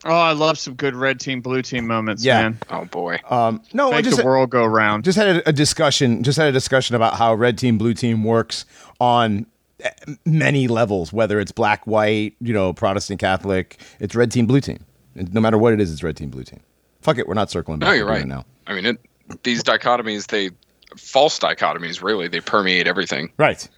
oh, 0.07 0.11
I 0.13 0.33
love 0.33 0.59
some 0.59 0.75
good 0.75 0.95
red 0.95 1.19
team, 1.19 1.41
blue 1.41 1.63
team 1.63 1.87
moments, 1.87 2.23
Yeah. 2.25 2.43
man. 2.43 2.59
Oh 2.71 2.85
boy. 2.85 3.19
Um, 3.31 3.63
no, 3.73 3.89
I 3.91 3.97
Make 3.97 4.05
just 4.05 4.19
the 4.19 4.25
world 4.25 4.51
go 4.51 4.67
round. 4.67 5.05
just 5.05 5.17
had 5.17 5.37
a, 5.37 5.49
a 5.49 5.53
discussion 5.53 6.23
just 6.23 6.37
had 6.37 6.49
a 6.49 6.53
discussion 6.53 6.95
about 6.95 7.15
how 7.15 7.33
red 7.35 7.57
team 7.57 7.79
blue 7.79 7.95
team 7.95 8.23
works 8.25 8.67
on 9.01 9.47
eh, 9.81 9.89
many 10.27 10.69
levels 10.69 11.11
whether 11.13 11.41
it's 11.41 11.53
black 11.53 11.87
white 11.87 12.35
you 12.41 12.53
know 12.53 12.73
protestant 12.75 13.19
catholic 13.19 13.81
it's 13.99 14.15
red 14.15 14.31
team 14.31 14.47
blue 14.47 14.61
team 14.61 14.79
no 15.15 15.41
matter 15.41 15.57
what 15.59 15.73
it 15.73 15.81
is 15.81 15.91
it's 15.93 16.03
red 16.03 16.17
team 16.17 16.29
blue 16.31 16.45
team 16.45 16.61
fuck 17.01 17.17
it 17.19 17.27
we're 17.27 17.35
not 17.35 17.51
circling 17.51 17.79
back 17.79 17.89
No, 17.89 17.93
you're 17.95 18.05
We're 18.07 18.13
right. 18.13 18.27
now 18.27 18.45
I 18.67 18.75
mean, 18.75 18.85
it, 18.87 18.99
these 19.43 19.63
dichotomies, 19.63 20.27
they 20.29 20.51
false 20.97 21.39
dichotomies, 21.39 22.03
really, 22.03 22.29
they 22.29 22.41
permeate 22.41 22.87
everything. 22.87 23.33
right 23.39 23.69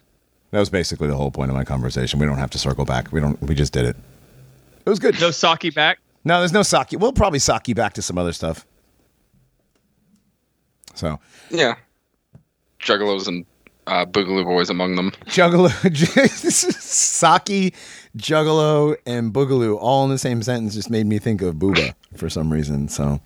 that 0.52 0.60
was 0.60 0.70
basically 0.70 1.08
the 1.08 1.16
whole 1.16 1.30
point 1.30 1.50
of 1.50 1.56
my 1.56 1.64
conversation 1.64 2.18
we 2.20 2.24
don't 2.26 2.38
have 2.38 2.50
to 2.50 2.58
circle 2.58 2.84
back 2.84 3.10
we 3.12 3.20
don't 3.20 3.40
we 3.42 3.54
just 3.54 3.72
did 3.72 3.84
it 3.84 3.96
it 4.86 4.88
was 4.88 4.98
good 4.98 5.18
no 5.20 5.28
Psaki 5.30 5.74
back. 5.74 5.98
no 6.24 6.38
there's 6.38 6.52
no 6.52 6.62
saki 6.62 6.96
we'll 6.96 7.12
probably 7.12 7.38
saki 7.40 7.74
back 7.74 7.92
to 7.94 8.00
some 8.02 8.16
other 8.16 8.32
stuff 8.32 8.64
so 10.94 11.18
Yeah. 11.50 11.74
Juggalos 12.80 13.26
and 13.28 13.44
uh, 13.86 14.04
Boogaloo 14.06 14.44
Boys 14.44 14.68
among 14.70 14.96
them. 14.96 15.10
Juggalo, 15.26 15.68
Psaki, 15.90 17.72
Juggalo, 18.16 18.96
and 19.06 19.32
Boogaloo 19.32 19.76
all 19.80 20.04
in 20.04 20.10
the 20.10 20.18
same 20.18 20.42
sentence 20.42 20.74
just 20.74 20.90
made 20.90 21.06
me 21.06 21.18
think 21.18 21.40
of 21.42 21.54
Booba 21.56 21.94
for 22.16 22.28
some 22.30 22.52
reason. 22.52 22.88
So 22.88 23.20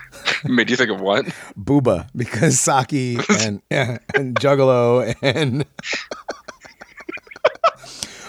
Made 0.44 0.70
you 0.70 0.76
think 0.76 0.90
of 0.90 1.00
what? 1.00 1.26
Booba 1.58 2.08
because 2.14 2.56
Psaki 2.56 3.18
and 3.46 3.62
and 3.70 4.34
Juggalo 4.36 5.14
and. 5.22 5.64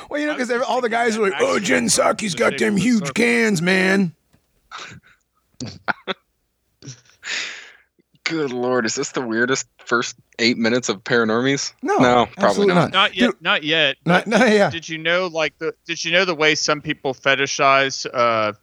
Well, 0.10 0.22
you 0.22 0.28
know, 0.28 0.38
because 0.38 0.50
all 0.62 0.80
the 0.80 0.88
guys 0.88 1.18
are 1.18 1.22
like, 1.22 1.34
"Oh, 1.42 1.60
Jen 1.60 1.88
Psaki's 1.88 2.34
got 2.34 2.58
them 2.58 2.78
huge 2.78 3.14
cans, 3.14 3.62
man." 3.62 4.16
Good 8.24 8.52
lord, 8.52 8.86
is 8.86 8.96
this 8.96 9.12
the 9.12 9.22
weirdest 9.22 9.68
first 9.86 10.16
eight 10.40 10.58
minutes 10.58 10.90
of 10.90 11.04
Paranormies? 11.04 11.74
No, 11.82 11.98
no, 11.98 12.26
probably 12.26 12.44
absolutely 12.44 12.76
not. 12.76 12.92
Not 12.92 13.16
yet. 13.16 13.26
Dude. 13.32 13.42
not 13.42 13.64
yet. 13.64 13.98
Not, 14.06 14.28
no, 14.28 14.46
yeah. 14.46 14.70
Did 14.70 14.88
you 14.88 14.98
know 14.98 15.28
like 15.28 15.58
the? 15.60 15.74
Did 15.86 16.04
you 16.04 16.12
know 16.12 16.26
the 16.26 16.36
way 16.36 16.56
some 16.56 16.82
people 16.82 17.14
fetishize 17.14 18.06
uh, 18.14 18.54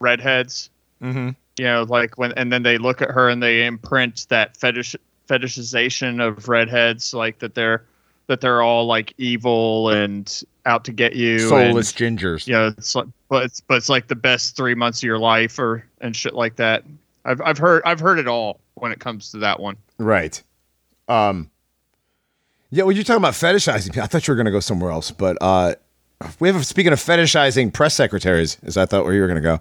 redheads? 0.00 0.70
Mm-hmm. 1.02 1.30
You 1.58 1.64
know, 1.64 1.82
like 1.82 2.16
when 2.18 2.32
and 2.32 2.52
then 2.52 2.62
they 2.62 2.78
look 2.78 3.02
at 3.02 3.10
her 3.10 3.28
and 3.28 3.42
they 3.42 3.66
imprint 3.66 4.26
that 4.30 4.56
fetish 4.56 4.96
fetishization 5.28 6.26
of 6.26 6.48
redheads, 6.48 7.12
like 7.14 7.38
that 7.40 7.54
they're 7.54 7.84
that 8.26 8.40
they're 8.40 8.62
all 8.62 8.86
like 8.86 9.12
evil 9.18 9.90
and 9.90 10.42
out 10.64 10.84
to 10.84 10.92
get 10.92 11.14
you. 11.14 11.38
Soulless 11.40 11.92
and, 12.00 12.18
gingers. 12.18 12.46
you 12.46 12.54
know, 12.54 12.68
it's 12.68 12.94
like, 12.94 13.06
but 13.28 13.44
it's 13.44 13.60
but 13.60 13.76
it's 13.76 13.88
like 13.88 14.08
the 14.08 14.14
best 14.14 14.56
three 14.56 14.74
months 14.74 15.00
of 15.00 15.04
your 15.04 15.18
life 15.18 15.58
or 15.58 15.84
and 16.00 16.16
shit 16.16 16.34
like 16.34 16.56
that. 16.56 16.84
I've 17.24 17.40
I've 17.40 17.58
heard 17.58 17.82
I've 17.84 18.00
heard 18.00 18.18
it 18.18 18.28
all 18.28 18.60
when 18.74 18.92
it 18.92 19.00
comes 19.00 19.30
to 19.32 19.38
that 19.38 19.60
one. 19.60 19.76
Right. 19.98 20.42
Um. 21.08 21.50
Yeah, 22.70 22.84
well, 22.84 22.92
you're 22.92 23.04
talking 23.04 23.20
about 23.20 23.34
fetishizing. 23.34 23.98
I 23.98 24.06
thought 24.06 24.26
you 24.26 24.32
were 24.32 24.36
going 24.36 24.46
to 24.46 24.50
go 24.50 24.60
somewhere 24.60 24.90
else, 24.90 25.10
but 25.10 25.36
uh, 25.42 25.74
we 26.40 26.48
have 26.48 26.64
speaking 26.64 26.94
of 26.94 26.98
fetishizing 26.98 27.70
press 27.70 27.94
secretaries, 27.94 28.56
as 28.62 28.78
I 28.78 28.86
thought 28.86 29.04
where 29.04 29.12
you 29.12 29.20
were 29.20 29.26
going 29.26 29.42
to 29.42 29.42
go. 29.42 29.60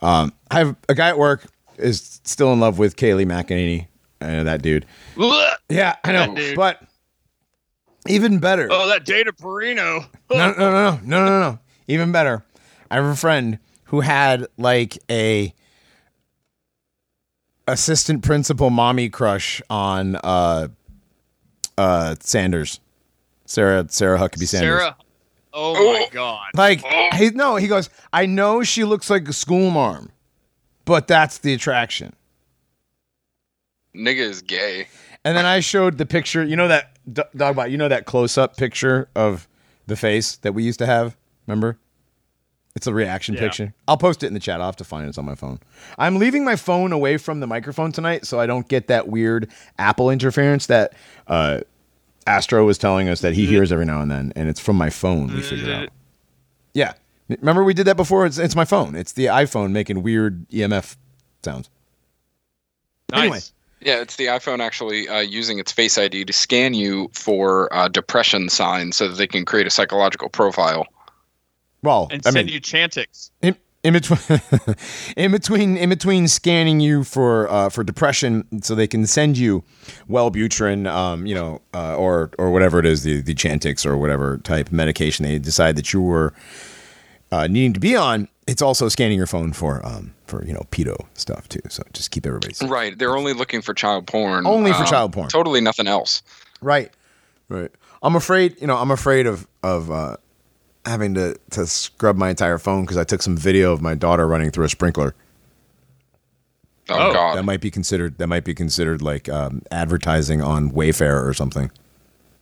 Um, 0.00 0.32
I 0.50 0.58
have 0.58 0.76
a 0.88 0.94
guy 0.94 1.08
at 1.08 1.18
work 1.18 1.44
is 1.76 2.20
still 2.24 2.52
in 2.52 2.60
love 2.60 2.78
with 2.78 2.96
Kayleigh 2.96 3.26
McEnany, 3.26 3.86
and 4.20 4.46
that 4.48 4.62
dude. 4.62 4.86
Yeah, 5.68 5.96
I 6.04 6.12
know, 6.12 6.54
but 6.56 6.82
even 8.06 8.38
better. 8.38 8.68
Oh, 8.70 8.88
that 8.88 9.04
Dana 9.04 9.32
Perino. 9.32 10.06
no, 10.30 10.36
no, 10.36 10.52
no, 10.52 10.70
no, 10.70 11.00
no, 11.04 11.24
no, 11.24 11.40
no. 11.40 11.58
Even 11.88 12.12
better. 12.12 12.44
I 12.90 12.96
have 12.96 13.04
a 13.04 13.16
friend 13.16 13.58
who 13.84 14.00
had 14.00 14.46
like 14.56 14.98
a 15.10 15.54
assistant 17.66 18.22
principal 18.22 18.70
mommy 18.70 19.08
crush 19.08 19.60
on 19.68 20.16
uh 20.16 20.68
uh 21.76 22.14
Sanders. 22.20 22.80
Sarah 23.46 23.86
Sarah 23.88 24.18
Huckabee 24.18 24.48
Sanders. 24.48 24.80
Sarah. 24.80 24.96
Oh 25.60 25.92
my 25.92 26.06
god. 26.12 26.46
Like 26.54 26.84
he 27.14 27.30
no, 27.30 27.56
he 27.56 27.66
goes, 27.66 27.90
I 28.12 28.26
know 28.26 28.62
she 28.62 28.84
looks 28.84 29.10
like 29.10 29.28
a 29.28 29.32
school 29.32 29.70
marm, 29.70 30.10
but 30.84 31.08
that's 31.08 31.38
the 31.38 31.52
attraction. 31.52 32.14
Nigga 33.94 34.18
is 34.18 34.42
gay. 34.42 34.86
And 35.24 35.36
then 35.36 35.46
I 35.46 35.60
showed 35.60 35.98
the 35.98 36.06
picture. 36.06 36.44
You 36.44 36.56
know 36.56 36.68
that 36.68 36.96
D- 37.12 37.22
dogbot. 37.36 37.70
You 37.70 37.76
know 37.76 37.88
that 37.88 38.06
close-up 38.06 38.56
picture 38.56 39.08
of 39.16 39.48
the 39.86 39.96
face 39.96 40.36
that 40.36 40.52
we 40.52 40.62
used 40.62 40.78
to 40.78 40.86
have. 40.86 41.16
Remember? 41.46 41.78
It's 42.76 42.86
a 42.86 42.94
reaction 42.94 43.34
Yeah. 43.34 43.40
picture. 43.40 43.74
I'll 43.88 43.96
post 43.96 44.22
it 44.22 44.28
in 44.28 44.34
the 44.34 44.40
chat. 44.40 44.60
I'll 44.60 44.66
have 44.66 44.76
to 44.76 44.84
find 44.84 45.06
it. 45.06 45.08
It's 45.08 45.18
on 45.18 45.24
my 45.24 45.34
phone. 45.34 45.58
I'm 45.98 46.18
leaving 46.18 46.44
my 46.44 46.54
phone 46.54 46.92
away 46.92 47.16
from 47.16 47.40
the 47.40 47.46
microphone 47.48 47.90
tonight, 47.90 48.24
so 48.26 48.38
I 48.38 48.46
don't 48.46 48.68
get 48.68 48.86
that 48.86 49.08
weird 49.08 49.50
Apple 49.78 50.10
interference 50.10 50.66
that 50.66 50.92
uh, 51.26 51.60
Astro 52.28 52.64
was 52.66 52.76
telling 52.78 53.08
us 53.08 53.20
that 53.22 53.32
he 53.34 53.46
hears 53.46 53.72
every 53.72 53.86
now 53.86 54.02
and 54.02 54.10
then, 54.10 54.32
and 54.36 54.48
it's 54.48 54.60
from 54.60 54.76
my 54.76 54.90
phone. 54.90 55.34
We 55.34 55.40
figured 55.42 55.70
out. 55.70 55.88
Yeah, 56.74 56.92
remember 57.28 57.64
we 57.64 57.72
did 57.74 57.86
that 57.86 57.96
before. 57.96 58.26
It's 58.26 58.36
it's 58.38 58.54
my 58.54 58.66
phone. 58.66 58.94
It's 58.94 59.12
the 59.12 59.26
iPhone 59.26 59.72
making 59.72 60.02
weird 60.02 60.48
EMF 60.50 60.96
sounds. 61.42 61.70
Nice. 63.10 63.20
Anyway. 63.20 63.40
Yeah, 63.80 64.00
it's 64.00 64.16
the 64.16 64.26
iPhone 64.26 64.58
actually 64.58 65.08
uh, 65.08 65.20
using 65.20 65.58
its 65.60 65.70
Face 65.70 65.96
ID 65.96 66.24
to 66.24 66.32
scan 66.32 66.74
you 66.74 67.10
for 67.14 67.72
uh, 67.72 67.86
depression 67.88 68.48
signs 68.48 68.96
so 68.96 69.06
that 69.08 69.16
they 69.16 69.28
can 69.28 69.44
create 69.44 69.68
a 69.68 69.70
psychological 69.70 70.28
profile. 70.28 70.84
Well, 71.82 72.08
And 72.10 72.20
I 72.26 72.30
send 72.30 72.46
mean, 72.46 72.54
you 72.54 72.60
Chantix. 72.60 73.30
in, 73.40 73.56
in 73.88 73.94
between 73.94 74.40
in 75.16 75.32
between 75.32 75.76
in 75.76 75.88
between 75.88 76.28
scanning 76.28 76.78
you 76.80 77.04
for 77.04 77.50
uh, 77.50 77.68
for 77.68 77.82
depression 77.82 78.46
so 78.62 78.74
they 78.74 78.86
can 78.86 79.06
send 79.06 79.38
you 79.38 79.64
Wellbutrin 80.08 80.86
um, 80.86 81.26
you 81.26 81.34
know 81.34 81.60
uh, 81.74 81.96
or 81.96 82.30
or 82.38 82.50
whatever 82.50 82.78
it 82.78 82.86
is 82.86 83.02
the 83.02 83.20
the 83.20 83.34
Chantix 83.34 83.86
or 83.86 83.96
whatever 83.96 84.38
type 84.38 84.70
medication 84.70 85.24
they 85.24 85.38
decide 85.38 85.76
that 85.76 85.92
you 85.92 86.02
were 86.02 86.34
uh, 87.32 87.46
needing 87.46 87.72
to 87.72 87.80
be 87.80 87.96
on 87.96 88.28
it's 88.46 88.62
also 88.62 88.88
scanning 88.88 89.16
your 89.16 89.26
phone 89.26 89.52
for 89.52 89.84
um 89.84 90.14
for 90.26 90.44
you 90.44 90.52
know 90.52 90.62
pedo 90.70 90.96
stuff 91.14 91.48
too 91.48 91.60
so 91.68 91.82
just 91.92 92.10
keep 92.10 92.26
everybody 92.26 92.54
safe. 92.54 92.70
Right. 92.70 92.98
They're 92.98 93.16
only 93.16 93.32
looking 93.32 93.62
for 93.62 93.74
child 93.74 94.06
porn. 94.06 94.46
Only 94.46 94.72
for 94.72 94.80
um, 94.80 94.86
child 94.86 95.12
porn. 95.12 95.28
Totally 95.28 95.60
nothing 95.60 95.86
else. 95.86 96.22
right 96.60 96.90
right 97.48 97.70
I'm 98.02 98.16
afraid 98.16 98.60
you 98.60 98.66
know 98.66 98.76
I'm 98.76 98.90
afraid 98.90 99.26
of 99.26 99.46
of 99.62 99.90
uh, 99.90 100.16
having 100.88 101.14
to 101.14 101.36
to 101.50 101.66
scrub 101.66 102.16
my 102.16 102.30
entire 102.30 102.58
phone 102.58 102.82
because 102.82 102.96
I 102.96 103.04
took 103.04 103.22
some 103.22 103.36
video 103.36 103.72
of 103.72 103.80
my 103.82 103.94
daughter 103.94 104.26
running 104.26 104.50
through 104.50 104.64
a 104.64 104.68
sprinkler 104.68 105.14
Oh, 106.90 107.10
Oh, 107.10 107.12
God. 107.12 107.36
that 107.36 107.42
might 107.44 107.60
be 107.60 107.70
considered 107.70 108.16
that 108.18 108.26
might 108.28 108.44
be 108.44 108.54
considered 108.54 109.02
like 109.02 109.28
um, 109.28 109.62
advertising 109.70 110.40
on 110.42 110.70
Wayfair 110.72 111.22
or 111.26 111.34
something. 111.34 111.70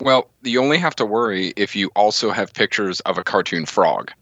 Well, 0.01 0.29
you 0.43 0.63
only 0.63 0.79
have 0.79 0.95
to 0.97 1.07
worry 1.07 1.53
if 1.57 1.75
you 1.75 1.91
also 1.97 2.31
have 2.31 2.53
pictures 2.53 3.01
of 3.01 3.19
a 3.19 3.25
cartoon 3.25 3.65
frog. 3.67 4.13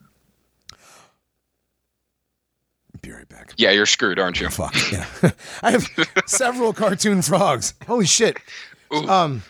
Be 3.02 3.11
right 3.12 3.28
back. 3.28 3.52
Yeah, 3.59 3.71
you're 3.73 3.85
screwed, 3.87 4.19
aren't 4.19 4.40
you? 4.40 4.49
Fuck 4.50 4.75
yeah! 4.90 5.07
I 5.62 5.73
have 5.73 5.87
several 6.26 6.73
cartoon 6.73 7.21
frogs. 7.23 7.75
Holy 7.87 8.07
shit! 8.07 8.38
Ooh. 8.95 9.07
Um, 9.09 9.43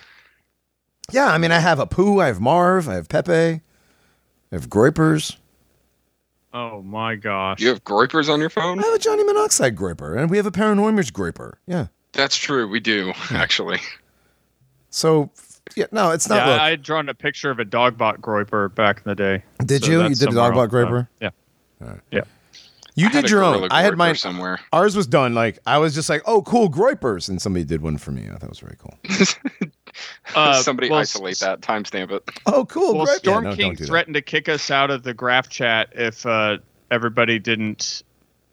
yeah. 1.13 1.27
I 1.27 1.39
mean, 1.39 1.53
I 1.53 1.61
have 1.61 1.79
a 1.79 1.87
Pooh. 1.87 2.21
I 2.21 2.27
have 2.27 2.41
Marv. 2.41 2.89
I 2.89 2.95
have 2.95 3.09
Pepe. 3.09 3.61
I 4.55 4.57
have 4.57 4.69
Groipers. 4.71 5.37
Oh 6.53 6.81
my 6.83 7.17
gosh. 7.17 7.59
You 7.61 7.67
have 7.71 7.83
groypers 7.83 8.29
on 8.33 8.39
your 8.39 8.51
phone? 8.51 8.79
I 8.79 8.83
have 8.87 8.95
a 8.95 8.99
Johnny 9.01 9.25
Monoxide 9.25 9.75
Groyper, 9.75 10.17
and 10.17 10.31
we 10.31 10.37
have 10.37 10.47
a 10.47 10.53
Paranormies 10.53 11.11
Groyper. 11.11 11.55
Yeah. 11.67 11.89
That's 12.13 12.37
true. 12.37 12.69
We 12.69 12.79
do, 12.79 13.13
actually. 13.33 13.81
So 14.91 15.31
yeah, 15.75 15.87
no, 15.91 16.13
it's 16.13 16.29
not. 16.29 16.37
yeah, 16.37 16.53
look, 16.53 16.61
I 16.61 16.71
had 16.71 16.83
drawn 16.83 17.09
a 17.09 17.15
picture 17.15 17.51
of 17.51 17.59
a 17.59 17.65
dogbot 17.65 18.19
groyper 18.19 18.73
back 18.73 18.99
in 18.99 19.03
the 19.07 19.17
day. 19.17 19.43
Did 19.67 19.83
So 19.85 19.91
you? 19.91 20.03
You 20.05 20.15
did 20.15 20.29
a 20.29 20.33
Dogbot 20.33 20.57
else. 20.57 20.73
Groyper? 20.73 21.09
Yeah. 21.21 21.31
you 22.95 23.09
I 23.09 23.11
did 23.11 23.29
your 23.29 23.43
own. 23.43 23.67
I 23.73 23.83
had 23.83 23.97
mine. 23.97 24.15
somewhere. 24.15 24.61
Ours 24.73 24.95
was 24.95 25.09
done. 25.09 25.35
Like 25.35 25.59
I 25.67 25.79
was 25.79 25.97
just 25.97 26.09
like, 26.09 26.23
oh, 26.27 26.43
cool, 26.43 26.71
Groypers, 26.71 27.29
and 27.29 27.43
somebody 27.43 27.65
did 27.65 27.83
one 27.83 27.99
for 27.99 28.13
me. 28.13 28.29
I 28.29 28.35
thought 28.35 28.45
it 28.45 28.51
was 28.51 28.61
very 28.61 28.77
cool. 28.79 28.97
Uh, 30.35 30.55
Somebody 30.63 30.91
well, 30.91 31.01
isolate 31.01 31.39
that, 31.39 31.61
timestamp 31.61 32.11
it. 32.11 32.29
Oh, 32.47 32.65
cool. 32.65 32.97
Well, 32.97 33.07
Groyper. 33.07 33.17
Storm 33.19 33.45
Yeah, 33.45 33.51
no, 33.51 33.57
King 33.57 33.67
don't 33.69 33.79
do 33.79 33.85
that. 33.85 33.89
threatened 33.89 34.15
to 34.15 34.23
kick 34.23 34.49
us 34.49 34.71
out 34.71 34.91
of 34.91 35.03
the 35.05 35.15
graph 35.15 35.49
chat 35.49 35.91
if 35.93 36.27
uh, 36.27 36.59
everybody 36.91 37.39
didn't 37.39 38.03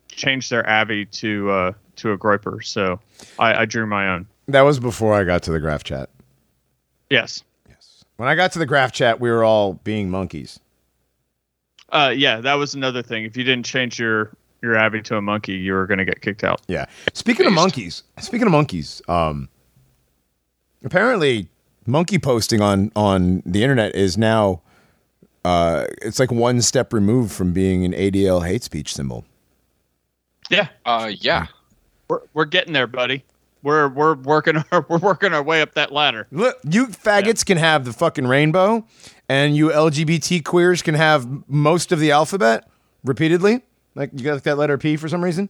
change 0.10 0.50
their 0.50 0.68
Avi 0.70 1.06
to 1.06 1.50
uh, 1.50 1.72
to 1.98 2.12
a 2.12 2.18
groyper. 2.18 2.64
So 2.64 3.00
I, 3.40 3.62
I 3.62 3.66
drew 3.66 3.88
my 3.88 4.10
own. 4.10 4.28
That 4.48 4.62
was 4.62 4.80
before 4.80 5.16
I 5.16 5.24
got 5.24 5.44
to 5.44 5.52
the 5.52 5.60
graph 5.60 5.84
chat. 5.84 6.10
Yes. 7.10 7.44
Yes. 7.68 8.04
When 8.18 8.30
I 8.30 8.36
got 8.36 8.52
to 8.54 8.60
the 8.60 8.66
graph 8.66 8.92
chat, 8.92 9.20
we 9.20 9.30
were 9.32 9.44
all 9.44 9.74
being 9.84 10.10
monkeys. 10.10 10.60
Uh, 11.90 12.14
yeah, 12.16 12.40
that 12.42 12.54
was 12.56 12.74
another 12.76 13.02
thing. 13.02 13.26
If 13.26 13.36
you 13.36 13.44
didn't 13.44 13.66
change 13.66 14.00
your 14.00 14.32
your 14.62 14.78
Avi 14.78 15.02
to 15.04 15.18
a 15.18 15.22
monkey, 15.22 15.54
you 15.54 15.74
were 15.74 15.88
going 15.88 15.98
to 15.98 16.06
get 16.06 16.22
kicked 16.22 16.44
out. 16.44 16.62
Yeah. 16.68 16.86
Speaking 17.14 17.48
of 17.48 17.54
monkeys, 17.54 18.04
speaking 18.20 18.46
of 18.46 18.52
monkeys, 18.52 19.02
um, 19.08 19.50
apparently 20.84 21.48
monkey 21.86 22.20
posting 22.20 22.62
on 22.62 22.92
on 22.96 23.42
the 23.46 23.64
internet 23.64 23.96
is 23.96 24.18
now 24.18 24.62
uh, 25.44 25.86
it's 26.02 26.20
like 26.20 26.32
one 26.32 26.62
step 26.62 26.94
removed 26.94 27.32
from 27.32 27.52
being 27.54 27.84
an 27.84 27.94
ADL 27.94 28.46
hate 28.46 28.64
speech 28.64 28.94
symbol. 28.94 29.26
Yeah, 30.50 30.68
Uh, 30.86 31.12
yeah. 31.20 31.48
we're 32.10 32.22
we're 32.34 32.46
getting 32.46 32.74
there, 32.74 32.88
buddy. 32.88 33.24
We're 33.64 33.88
we're 33.90 34.16
working 34.16 34.58
our 34.72 34.86
we're 34.90 34.98
working 35.00 35.34
our 35.34 35.42
way 35.44 35.62
up 35.62 35.74
that 35.76 35.92
ladder. 35.92 36.28
Look, 36.32 36.58
you 36.70 36.88
faggots 36.88 37.46
can 37.46 37.58
have 37.58 37.86
the 37.86 37.94
fucking 37.94 38.28
rainbow, 38.28 38.86
and 39.30 39.56
you 39.56 39.70
LGBT 39.70 40.44
queers 40.44 40.82
can 40.82 40.96
have 40.96 41.28
most 41.48 41.92
of 41.92 42.00
the 42.00 42.12
alphabet 42.12 42.68
repeatedly. 43.04 43.62
Like 43.96 44.12
you 44.14 44.24
got 44.24 44.44
that 44.44 44.58
letter 44.58 44.78
P 44.78 44.96
for 44.98 45.08
some 45.08 45.24
reason. 45.24 45.50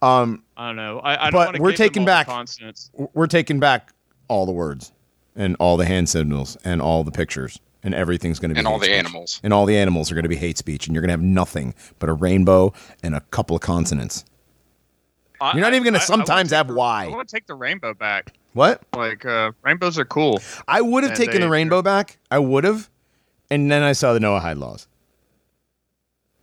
I 0.00 0.24
don't 0.56 0.76
know. 0.76 1.00
I, 1.00 1.26
I 1.26 1.30
don't 1.30 1.52
But 1.52 1.60
we're 1.60 1.72
taking 1.72 2.04
back- 2.04 2.26
consonants. 2.28 2.90
we're 3.14 3.26
taking 3.26 3.58
back 3.60 3.92
all 4.28 4.46
the 4.46 4.52
words 4.52 4.92
and 5.34 5.56
all 5.58 5.76
the 5.76 5.84
hand 5.86 6.08
signals 6.08 6.56
and 6.64 6.80
all 6.82 7.04
the 7.04 7.10
pictures 7.12 7.58
and 7.82 7.94
everything's 7.94 8.38
going 8.38 8.48
to 8.50 8.54
be 8.54 8.58
And 8.58 8.66
all 8.68 8.78
the 8.78 8.86
speech. 8.86 8.96
animals. 8.98 9.40
and 9.42 9.52
all 9.52 9.64
the 9.66 9.76
animals 9.76 10.10
are 10.10 10.14
going 10.14 10.24
to 10.24 10.28
be 10.28 10.36
hate 10.36 10.58
speech 10.58 10.86
and 10.86 10.94
you're 10.94 11.00
going 11.02 11.08
to 11.08 11.12
have 11.12 11.22
nothing 11.22 11.74
but 11.98 12.08
a 12.08 12.12
rainbow 12.12 12.72
and 13.02 13.14
a 13.14 13.20
couple 13.30 13.54
of 13.56 13.62
consonants 13.62 14.24
I- 15.40 15.52
You're 15.52 15.60
not 15.60 15.72
even 15.74 15.84
gonna 15.84 15.98
I- 15.98 16.00
I- 16.00 16.02
I 16.02 16.06
sometimes 16.06 16.50
have 16.50 16.66
take 16.66 16.74
the- 16.74 16.78
Y. 16.78 17.04
I 17.04 17.08
want 17.14 17.28
to 17.28 17.32
take 17.36 17.46
the 17.46 17.54
rainbow 17.54 17.94
back. 17.94 18.32
What? 18.54 18.82
Like 18.96 19.24
uh, 19.24 19.52
rainbows 19.62 19.96
are 19.96 20.04
cool. 20.04 20.40
I 20.66 20.80
would 20.80 21.04
have 21.04 21.14
taken 21.14 21.34
they- 21.34 21.40
the 21.42 21.48
rainbow 21.48 21.80
back. 21.80 22.18
I 22.30 22.40
would 22.40 22.64
have. 22.64 22.90
And 23.48 23.70
then 23.70 23.82
I 23.84 23.92
saw 23.92 24.12
the 24.12 24.18
Noahide 24.18 24.58
laws. 24.58 24.88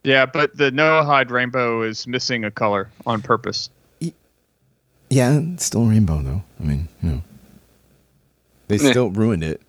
Yeah, 0.06 0.26
but 0.26 0.56
the 0.56 0.72
Noahide 0.72 1.30
rainbow 1.30 1.82
is 1.82 2.08
missing 2.08 2.46
a 2.46 2.52
color 2.52 2.90
on 3.06 3.22
purpose. 3.22 3.70
Yeah, 5.10 5.40
it's 5.54 5.66
still 5.66 5.86
a 5.86 5.90
rainbow 5.90 6.22
though. 6.22 6.44
I 6.60 6.64
mean, 6.64 6.88
you 7.04 7.10
know. 7.10 7.22
They 8.68 8.78
Meh. 8.78 8.90
still 8.92 9.10
ruined 9.12 9.44
it. 9.44 9.62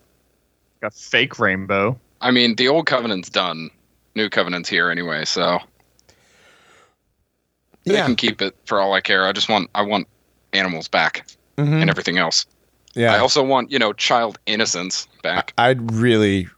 A 0.83 0.91
fake 0.91 1.39
rainbow. 1.39 1.99
I 2.21 2.31
mean, 2.31 2.57
the 2.57 2.69
old 2.69 2.87
covenant's 2.87 3.29
done. 3.29 3.71
New 4.15 4.31
covenant's 4.31 4.69
here 4.69 4.91
anyway, 4.91 5.25
so 5.25 5.59
they 7.85 7.95
Yeah. 7.95 8.07
can 8.07 8.17
keep 8.17 8.41
it 8.43 8.55
for 8.65 8.81
all 8.81 8.93
I 8.95 9.01
care. 9.01 9.27
I 9.27 9.33
just 9.33 9.49
want 9.49 9.71
I 9.75 9.83
want 9.83 10.09
animals 10.53 10.89
back 10.89 11.27
Mhm. 11.59 11.81
and 11.83 11.91
everything 11.91 12.19
else. 12.19 12.47
Yeah. 12.95 13.15
I 13.15 13.19
also 13.19 13.43
want 13.45 13.71
you 13.71 13.79
know 13.79 13.93
child 13.93 14.39
innocence 14.47 15.07
back. 15.23 15.53
I'd 15.59 15.93
really, 15.93 16.49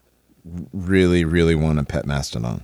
really, 0.73 1.25
really 1.25 1.55
want 1.57 1.79
a 1.81 1.85
pet 1.85 2.07
mastodon. 2.07 2.63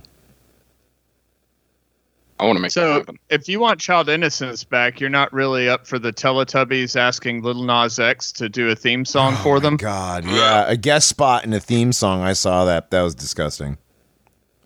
I 2.39 2.45
want 2.45 2.57
to 2.57 2.61
make 2.61 2.69
that 2.73 2.81
So 2.81 2.93
happen. 2.95 3.17
if 3.29 3.47
you 3.47 3.59
want 3.61 3.79
child 3.79 4.09
innocence 4.09 4.63
back, 4.65 4.99
you're 4.99 5.09
not 5.09 5.31
really 5.31 5.69
up 5.69 5.87
for 5.87 5.97
the 5.97 6.11
Teletubbies 6.11 6.95
asking 6.97 7.43
Lil 7.43 7.63
Nas 7.63 7.97
X 7.97 8.31
to 8.33 8.49
do 8.49 8.69
a 8.69 8.75
theme 8.75 9.05
song 9.05 9.33
oh 9.37 9.43
for 9.43 9.59
them. 9.61 9.75
Oh 9.75 9.77
God, 9.77 10.25
yeah, 10.25 10.65
a 10.67 10.75
guest 10.75 11.07
spot 11.07 11.45
in 11.45 11.53
a 11.53 11.59
theme 11.61 11.93
song. 11.93 12.21
I 12.21 12.33
saw 12.33 12.65
that. 12.65 12.91
That 12.91 13.03
was 13.03 13.15
disgusting. 13.15 13.77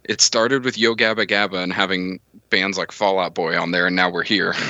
It 0.05 0.21
started 0.21 0.63
with 0.65 0.77
Yo 0.79 0.95
Gabba 0.95 1.27
Gabba 1.27 1.61
and 1.61 1.71
having 1.71 2.19
bands 2.49 2.77
like 2.79 2.91
Fall 2.91 3.19
Out 3.19 3.35
Boy 3.35 3.55
on 3.59 3.69
there, 3.69 3.85
and 3.85 3.95
now 3.95 4.09
we're 4.09 4.23
here. 4.23 4.55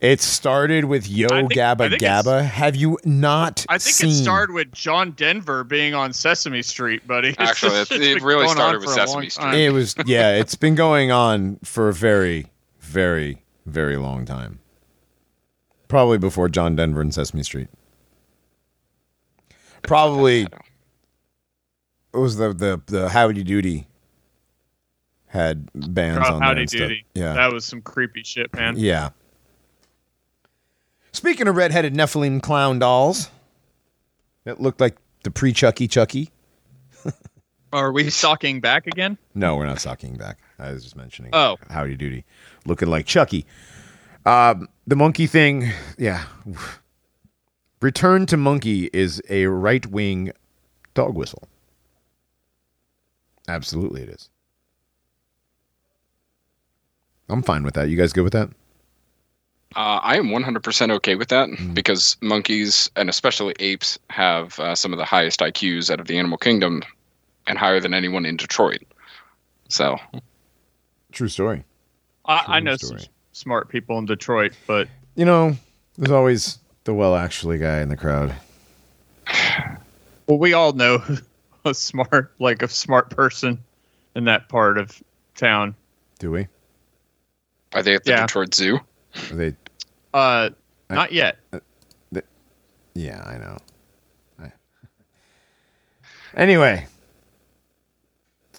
It 0.00 0.22
started 0.22 0.86
with 0.86 1.08
Yo 1.10 1.26
I 1.30 1.40
think- 1.40 1.52
Gabba 1.52 1.90
Gabba. 1.98 2.42
Have 2.44 2.74
you 2.74 2.98
not 3.04 3.66
I 3.68 3.76
think 3.76 3.94
seen? 3.94 4.08
it 4.10 4.14
started 4.14 4.52
with 4.54 4.72
John 4.72 5.10
Denver 5.12 5.62
being 5.62 5.92
on 5.94 6.12
Sesame 6.14 6.62
Street, 6.62 7.06
buddy. 7.06 7.28
It's 7.28 7.38
Actually, 7.38 7.72
just- 7.72 7.92
it- 7.92 8.00
it's 8.02 8.22
it 8.22 8.24
really 8.24 8.48
started 8.48 8.80
with 8.80 8.90
Sesame 8.90 9.28
Street. 9.28 9.54
It 9.54 9.70
was 9.72 9.94
yeah. 10.06 10.32
It's 10.36 10.54
been 10.54 10.74
going 10.74 11.10
on 11.12 11.58
for 11.64 11.88
a 11.90 11.92
very, 11.92 12.46
very, 12.80 13.42
very 13.66 13.96
long 13.98 14.24
time. 14.24 14.60
Probably 15.88 16.16
before 16.18 16.48
John 16.48 16.76
Denver 16.76 17.00
and 17.02 17.12
Sesame 17.12 17.42
Street. 17.42 17.68
Probably 19.82 20.42
it 20.42 22.16
was 22.16 22.36
the 22.36 22.52
the 22.52 22.80
the 22.86 23.08
Howdy 23.10 23.42
Doody 23.44 23.86
had 25.26 25.68
bands 25.74 26.26
on 26.28 26.40
Howdy 26.40 26.54
there 26.54 26.60
and 26.60 26.70
stuff. 26.70 26.80
Doody. 26.80 27.04
Yeah, 27.14 27.32
That 27.34 27.52
was 27.52 27.64
some 27.64 27.80
creepy 27.82 28.22
shit, 28.24 28.52
man. 28.54 28.74
yeah. 28.76 29.10
Speaking 31.12 31.48
of 31.48 31.56
redheaded 31.56 31.94
Nephilim 31.94 32.42
clown 32.42 32.78
dolls, 32.78 33.30
it 34.44 34.60
looked 34.60 34.80
like 34.80 34.96
the 35.24 35.30
pre 35.30 35.52
Chucky 35.52 35.88
Chucky. 35.88 36.30
Are 37.72 37.92
we 37.92 38.10
stalking 38.10 38.60
back 38.60 38.86
again? 38.86 39.18
No, 39.34 39.56
we're 39.56 39.66
not 39.66 39.80
sucking 39.80 40.16
back. 40.16 40.38
I 40.58 40.72
was 40.72 40.82
just 40.82 40.96
mentioning. 40.96 41.30
Oh. 41.32 41.56
Howdy 41.68 41.96
Doody, 41.96 42.24
looking 42.66 42.88
like 42.88 43.06
Chucky. 43.06 43.46
Um, 44.26 44.68
the 44.86 44.96
monkey 44.96 45.26
thing, 45.26 45.70
yeah. 45.98 46.24
Return 47.80 48.26
to 48.26 48.36
Monkey 48.36 48.90
is 48.92 49.22
a 49.30 49.46
right 49.46 49.86
wing 49.86 50.32
dog 50.94 51.14
whistle. 51.14 51.48
Absolutely, 53.48 54.02
it 54.02 54.10
is. 54.10 54.28
I'm 57.28 57.42
fine 57.42 57.62
with 57.62 57.74
that. 57.74 57.88
You 57.88 57.96
guys 57.96 58.12
good 58.12 58.24
with 58.24 58.32
that? 58.32 58.50
Uh, 59.76 60.00
I 60.02 60.16
am 60.16 60.26
100% 60.30 60.90
okay 60.90 61.14
with 61.14 61.28
that 61.28 61.48
Mm. 61.48 61.74
because 61.74 62.16
monkeys 62.20 62.90
and 62.96 63.08
especially 63.08 63.54
apes 63.60 63.98
have 64.10 64.58
uh, 64.58 64.74
some 64.74 64.92
of 64.92 64.98
the 64.98 65.04
highest 65.04 65.40
IQs 65.40 65.90
out 65.90 66.00
of 66.00 66.06
the 66.08 66.18
animal 66.18 66.38
kingdom 66.38 66.82
and 67.46 67.56
higher 67.56 67.78
than 67.80 67.94
anyone 67.94 68.26
in 68.26 68.36
Detroit. 68.36 68.82
So, 69.68 69.96
True 71.12 71.28
story. 71.28 71.64
I, 72.24 72.44
True 72.44 72.54
I 72.54 72.60
know 72.60 72.76
some 72.76 72.98
smart 73.32 73.68
people 73.68 73.98
in 73.98 74.06
Detroit, 74.06 74.52
but 74.66 74.88
You 75.14 75.24
know, 75.24 75.56
there's 75.96 76.10
always 76.10 76.58
the 76.84 76.94
well 76.94 77.14
actually 77.14 77.58
guy 77.58 77.80
in 77.80 77.88
the 77.90 77.96
crowd. 77.96 78.34
well, 80.26 80.38
we 80.38 80.52
all 80.52 80.72
know 80.72 81.02
a 81.64 81.74
smart, 81.74 82.32
like 82.40 82.62
a 82.62 82.68
smart 82.68 83.10
person 83.10 83.58
in 84.16 84.24
that 84.24 84.48
part 84.48 84.78
of 84.78 85.00
town. 85.36 85.76
Do 86.18 86.32
we? 86.32 86.48
are 87.72 87.84
they 87.84 87.94
at 87.94 88.02
the 88.02 88.10
Yeah. 88.10 88.22
Detroit 88.22 88.52
Zoo? 88.52 88.80
Are 89.30 89.34
they? 89.36 89.54
Uh, 90.14 90.50
not 90.88 91.12
yet. 91.12 91.36
Yeah, 92.94 93.22
I 93.24 93.38
know. 93.38 93.56
I- 94.42 94.52
Anyway, 96.36 96.86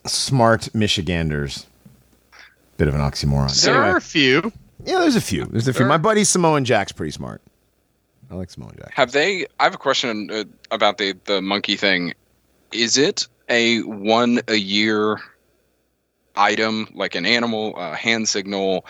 smart 0.05 0.73
Michiganders. 0.73 1.67
Bit 2.77 2.87
of 2.87 2.95
an 2.95 3.01
oxymoron. 3.01 3.61
There 3.63 3.75
Anyway, 3.75 3.89
are 3.91 3.97
a 3.97 4.01
few. 4.01 4.51
yeah, 4.85 4.99
there's 4.99 5.15
a 5.15 5.21
few. 5.21 5.45
There's 5.45 5.67
a 5.67 5.73
few. 5.73 5.79
There- 5.79 5.87
My 5.87 5.97
buddy 5.97 6.23
Samoan 6.23 6.65
Jack's 6.65 6.91
pretty 6.91 7.11
smart. 7.11 7.41
I 8.31 8.35
like 8.35 8.49
Samoan 8.49 8.73
Jack. 8.77 8.91
Have 8.93 9.11
they? 9.11 9.45
I 9.59 9.65
have 9.65 9.73
a 9.75 9.77
question 9.77 10.29
uh, 10.31 10.45
about 10.71 10.97
the 10.97 11.15
the 11.25 11.41
monkey 11.41 11.75
thing. 11.75 12.13
Is 12.71 12.97
it 12.97 13.27
a 13.49 13.81
one 13.81 14.39
a 14.47 14.55
year 14.55 15.19
item, 16.37 16.87
like 16.93 17.13
an 17.15 17.25
animal, 17.25 17.75
a 17.77 17.93
hand 17.95 18.29
signal, 18.29 18.85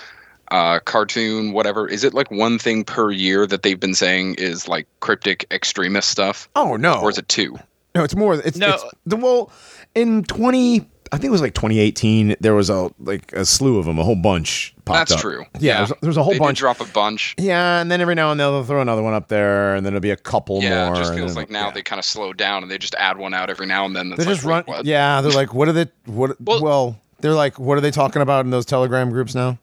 uh, 0.51 0.79
cartoon, 0.81 1.53
whatever? 1.53 1.87
Is 1.87 2.03
it 2.03 2.13
like 2.13 2.29
one 2.29 2.59
thing 2.59 2.83
per 2.83 3.09
year 3.11 3.47
that 3.47 3.63
they've 3.63 3.79
been 3.79 3.95
saying 3.95 4.35
is 4.35 4.67
like 4.67 4.85
cryptic 4.99 5.45
extremist 5.51 6.09
stuff, 6.09 6.47
Oh 6.55 6.75
no, 6.75 6.99
or 7.01 7.09
is 7.09 7.17
it 7.17 7.27
two? 7.29 7.57
no, 7.95 8.03
it's 8.03 8.15
more. 8.15 8.35
It's, 8.35 8.57
No. 8.57 8.73
it's 8.75 8.83
the 9.05 9.15
well 9.17 9.51
in 9.95 10.23
twenty. 10.25 10.87
I 11.13 11.17
think 11.17 11.25
it 11.25 11.31
was 11.31 11.41
like 11.41 11.53
2018. 11.55 12.37
There 12.39 12.55
was 12.55 12.69
a 12.69 12.89
like 12.99 13.33
a 13.33 13.43
slew 13.43 13.77
of 13.79 13.85
them, 13.85 13.99
a 13.99 14.03
whole 14.05 14.15
bunch 14.15 14.73
popped 14.85 15.09
That's 15.09 15.11
up. 15.11 15.19
true. 15.19 15.43
Yeah, 15.59 15.79
There's, 15.79 15.91
there's 16.01 16.17
a 16.17 16.23
whole 16.23 16.31
they 16.31 16.39
bunch. 16.39 16.59
Drop 16.59 16.79
a 16.79 16.85
bunch. 16.85 17.35
yeah, 17.37 17.81
and 17.81 17.91
then 17.91 17.99
every 17.99 18.15
now 18.15 18.31
and 18.31 18.39
then 18.39 18.49
they'll 18.49 18.63
throw 18.63 18.79
another 18.81 19.03
one 19.03 19.13
up 19.13 19.27
there, 19.27 19.75
and 19.75 19.85
then 19.85 19.91
it'll 19.91 19.99
be 19.99 20.11
a 20.11 20.15
couple 20.15 20.61
Yeah, 20.63 20.85
more. 20.85 20.95
it 20.95 20.99
just 20.99 21.13
feels 21.13 21.35
like 21.35 21.49
now 21.49 21.65
yeah. 21.67 21.71
they 21.73 21.81
kind 21.81 21.99
of 21.99 22.05
slowed 22.05 22.37
down 22.37 22.63
and 22.63 22.71
they 22.71 22.77
just 22.77 22.95
add 22.95 23.17
one 23.17 23.33
out 23.33 23.49
every 23.49 23.65
now 23.65 23.83
and 23.85 23.93
then. 23.93 24.07
That's 24.07 24.19
They 24.19 24.25
like, 24.25 24.35
just 24.35 24.45
wait, 24.45 24.51
run. 24.53 24.63
what? 24.67 24.85
Yeah, 24.85 25.19
they're 25.19 25.33
like, 25.33 25.53
what 25.53 25.67
are 25.67 25.73
they? 25.73 25.87
What? 26.05 26.39
Well, 26.39 26.61
Well- 26.63 26.99
they're 27.19 27.33
like, 27.33 27.59
what 27.59 27.77
are 27.77 27.81
they 27.81 27.91
talking 27.91 28.21
about 28.21 28.45
in 28.45 28.51
those 28.51 28.65
Telegram 28.65 29.09
groups 29.09 29.35
now? 29.35 29.59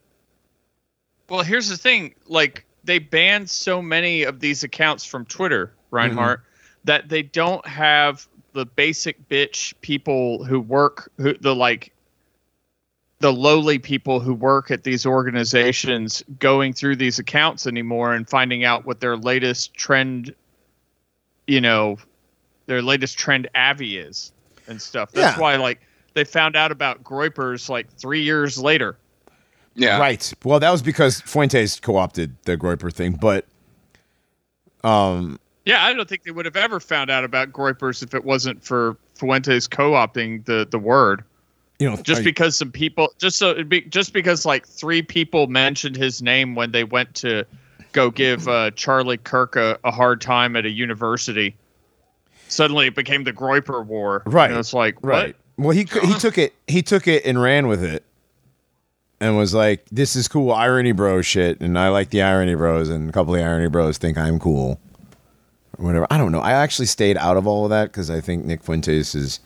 Well, 1.29 1.43
here's 1.43 1.69
the 1.69 1.77
thing: 1.77 2.15
like 2.27 2.65
they 2.85 2.99
banned 2.99 3.51
so 3.51 3.83
many 3.83 4.23
of 4.23 4.41
these 4.41 4.65
accounts 4.65 5.05
from 5.05 5.25
Twitter, 5.27 5.73
Reinhardt, 5.91 6.41
mm-hmm. 6.41 6.81
that 6.85 7.09
they 7.09 7.23
don't 7.23 7.67
have 7.67 8.27
the 8.55 8.65
basic 8.65 9.29
bitch 9.29 9.75
people 9.83 10.43
who 10.45 10.59
work, 10.59 11.11
who 11.19 11.35
the 11.35 11.55
like, 11.55 11.93
the 13.21 13.33
lowly 13.33 13.79
people 13.79 14.21
who 14.21 14.33
work 14.33 14.71
at 14.71 14.85
these 14.85 15.05
organizations 15.05 16.25
going 16.39 16.73
through 16.73 16.97
these 16.97 17.19
accounts 17.19 17.67
anymore 17.67 18.15
and 18.15 18.29
finding 18.29 18.65
out 18.65 18.87
what 18.87 19.01
their 19.01 19.17
latest 19.17 19.75
trend, 19.75 20.35
you 21.47 21.61
know, 21.61 21.99
their 22.67 22.81
latest 22.81 23.19
trend 23.19 23.49
avi 23.55 23.99
is 23.99 24.33
and 24.67 24.81
stuff. 24.81 25.13
That's 25.13 25.37
Yeah. 25.37 25.43
why, 25.43 25.57
like, 25.57 25.81
they 26.15 26.25
found 26.25 26.57
out 26.57 26.73
about 26.73 27.05
Groypers 27.05 27.69
like 27.69 27.91
three 27.93 28.23
years 28.23 28.59
later. 28.59 28.97
Yeah, 29.79 29.99
Right. 29.99 30.33
Well, 30.45 30.59
that 30.61 30.71
was 30.71 30.83
because 30.83 31.21
Fuentes 31.21 31.79
co-opted 31.81 32.37
the 32.45 32.57
Groyper 32.57 32.93
thing, 32.93 33.13
but 33.13 33.47
um, 34.85 35.39
Yeah, 35.65 35.85
I 35.85 35.93
don't 35.93 36.09
think 36.09 36.25
they 36.25 36.31
would 36.31 36.45
have 36.45 36.57
ever 36.57 36.81
found 36.81 37.11
out 37.11 37.25
about 37.25 37.53
Groypers 37.53 38.03
if 38.03 38.15
it 38.15 38.25
wasn't 38.25 38.63
for 38.65 38.97
Fuentes 39.15 39.67
co-opting 39.69 40.45
the 40.45 40.67
the 40.69 40.79
word. 40.79 41.25
you 41.79 41.89
know, 41.89 41.97
Just 41.97 42.25
because 42.25 42.57
some 42.57 42.73
people, 42.73 43.13
just 43.19 43.37
so 43.39 43.51
it'd 43.51 43.69
be, 43.69 43.83
just 43.83 44.13
because 44.13 44.45
like 44.45 44.67
three 44.67 45.03
people 45.03 45.47
mentioned 45.47 45.97
his 45.97 46.21
name 46.23 46.55
when 46.55 46.73
they 46.73 46.85
went 46.85 47.15
to 47.17 47.45
go 47.93 48.11
give 48.11 48.49
uh, 48.49 48.71
Charlie 48.73 49.17
Kirk 49.17 49.57
a, 49.57 49.79
a 49.85 49.91
hard 49.91 50.21
time 50.21 50.57
at 50.57 50.67
a 50.67 50.71
university. 50.71 51.55
Suddenly, 52.49 52.87
it 52.89 52.95
became 52.95 53.25
the 53.25 53.33
Groyper 53.33 53.85
War. 53.85 54.23
Right, 54.27 54.51
And 54.51 54.59
it's 54.59 54.73
like, 54.75 54.97
right. 55.03 55.37
Well, 55.57 55.71
he 55.71 55.81
he 55.81 56.15
took 56.15 56.39
it. 56.39 56.55
He 56.67 56.83
took 56.83 57.09
it 57.09 57.25
and 57.27 57.41
ran 57.41 57.67
with 57.67 57.83
it, 57.83 58.05
and 59.21 59.37
was 59.37 59.55
like, 59.55 59.85
"This 59.91 60.15
is 60.17 60.29
cool 60.29 60.53
irony 60.53 60.93
bro 60.93 61.23
shit," 61.23 61.61
and 61.61 61.79
I 61.79 61.89
like 61.89 62.11
the 62.11 62.23
irony 62.23 62.55
bros, 62.55 62.89
and 62.89 63.09
a 63.09 63.13
couple 63.13 63.35
of 63.35 63.41
the 63.41 63.47
irony 63.47 63.69
bros 63.69 63.99
think 63.99 64.17
I'm 64.19 64.39
cool, 64.39 64.79
or 65.79 65.85
whatever. 65.87 66.07
I 66.11 66.19
don't 66.19 66.33
know. 66.33 66.41
I 66.41 66.53
actually 66.53 66.87
stayed 66.87 67.17
out 67.17 67.37
of 67.37 67.47
all 67.47 67.65
of 67.65 67.71
that 67.71 67.87
because 67.93 68.11
I 68.11 68.21
think 68.21 68.45
Nick 68.45 68.63
Fuentes 68.63 69.15
is 69.15 69.41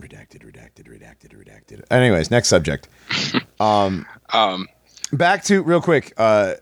redacted, 0.00 0.44
redacted, 0.44 0.88
redacted, 0.88 1.32
redacted. 1.36 1.82
Anyways, 1.90 2.30
next 2.30 2.48
subject. 2.48 2.88
Um, 3.60 4.06
um, 4.32 4.66
back 5.12 5.44
to 5.44 5.62
real 5.62 5.80
quick. 5.80 6.12
Uh, 6.16 6.54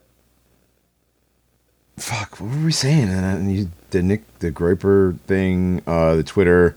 fuck, 1.96 2.38
what 2.38 2.50
were 2.58 2.64
we 2.66 2.72
saying? 2.72 3.08
And 3.08 3.50
you, 3.56 3.70
the 3.88 4.02
Nick, 4.02 4.22
the 4.40 4.50
Groyper 4.50 5.18
thing, 5.20 5.80
uh, 5.86 6.16
the 6.16 6.22
Twitter. 6.22 6.76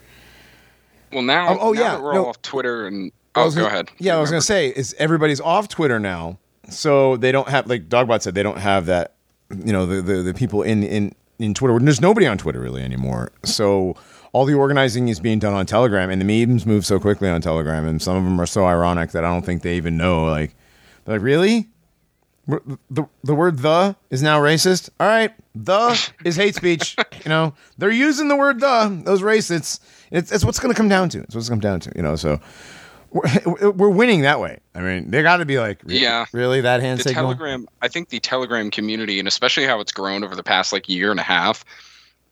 well, 1.11 1.21
now, 1.23 1.49
Oh, 1.49 1.57
oh, 1.59 1.71
now 1.73 1.81
yeah, 1.81 1.99
we're 1.99 2.13
no. 2.13 2.23
all 2.23 2.29
off 2.29 2.41
Twitter 2.41 2.87
and 2.87 3.11
oh, 3.35 3.45
was 3.45 3.55
go 3.55 3.65
ahead. 3.65 3.89
Yeah, 3.99 4.17
I 4.17 4.21
was 4.21 4.29
gonna 4.29 4.41
say 4.41 4.69
is 4.69 4.95
everybody's 4.99 5.41
off 5.41 5.67
Twitter 5.67 5.99
now, 5.99 6.39
so 6.69 7.17
they 7.17 7.31
don't 7.31 7.47
have 7.47 7.67
like 7.67 7.89
Dogbot 7.89 8.21
said 8.21 8.35
they 8.35 8.43
don't 8.43 8.59
have 8.59 8.85
that 8.87 9.15
you 9.49 9.73
know 9.73 9.85
the, 9.85 10.01
the 10.01 10.21
the 10.21 10.33
people 10.33 10.61
in 10.61 10.83
in 10.83 11.13
in 11.39 11.53
Twitter. 11.53 11.77
There's 11.79 12.01
nobody 12.01 12.27
on 12.27 12.37
Twitter 12.37 12.59
really 12.59 12.81
anymore. 12.81 13.31
So 13.43 13.95
all 14.31 14.45
the 14.45 14.53
organizing 14.53 15.09
is 15.09 15.19
being 15.19 15.39
done 15.39 15.53
on 15.53 15.65
Telegram, 15.65 16.09
and 16.09 16.19
the 16.19 16.25
memes 16.25 16.65
move 16.65 16.85
so 16.85 16.99
quickly 16.99 17.29
on 17.29 17.41
Telegram, 17.41 17.85
and 17.85 18.01
some 18.01 18.15
of 18.15 18.23
them 18.23 18.39
are 18.39 18.45
so 18.45 18.65
ironic 18.65 19.11
that 19.11 19.23
I 19.23 19.29
don't 19.29 19.45
think 19.45 19.61
they 19.61 19.77
even 19.77 19.97
know. 19.97 20.25
Like, 20.25 20.55
they're 21.05 21.15
like 21.15 21.23
really. 21.23 21.69
The, 22.45 23.07
the 23.23 23.33
word 23.33 23.59
the 23.59 23.95
is 24.09 24.21
now 24.21 24.37
racist. 24.41 24.89
All 24.99 25.07
right, 25.07 25.31
the 25.55 26.11
is 26.25 26.35
hate 26.35 26.55
speech. 26.55 26.97
You 27.23 27.29
know, 27.29 27.53
they're 27.77 27.89
using 27.89 28.27
the 28.27 28.35
word 28.35 28.59
the. 28.59 29.01
Those 29.05 29.21
racists. 29.21 29.79
It's, 30.11 30.29
it's 30.29 30.43
what's 30.43 30.59
going 30.59 30.73
to 30.73 30.77
come 30.77 30.89
down 30.89 31.07
to. 31.09 31.21
It's 31.21 31.35
what's 31.35 31.47
going 31.47 31.61
to 31.61 31.65
come 31.65 31.71
down 31.71 31.79
to. 31.79 31.93
You 31.95 32.01
know, 32.01 32.17
so 32.17 32.41
we're, 33.13 33.71
we're 33.71 33.89
winning 33.89 34.21
that 34.21 34.39
way. 34.39 34.59
I 34.75 34.81
mean, 34.81 35.11
they 35.11 35.21
got 35.21 35.37
to 35.37 35.45
be 35.45 35.59
like, 35.59 35.79
re- 35.83 35.99
Yeah. 35.99 36.25
really 36.33 36.61
that 36.61 36.81
hand 36.81 36.99
the 36.99 37.03
signal. 37.03 37.25
telegram 37.33 37.67
i 37.81 37.87
think 37.87 38.09
the 38.09 38.19
telegram 38.19 38.71
community 38.71 39.19
and 39.19 39.27
especially 39.27 39.65
how 39.65 39.79
it's 39.79 39.91
grown 39.91 40.23
over 40.23 40.35
the 40.35 40.43
past 40.43 40.73
like 40.73 40.89
year 40.89 41.11
and 41.11 41.19
a 41.19 41.23
half 41.23 41.63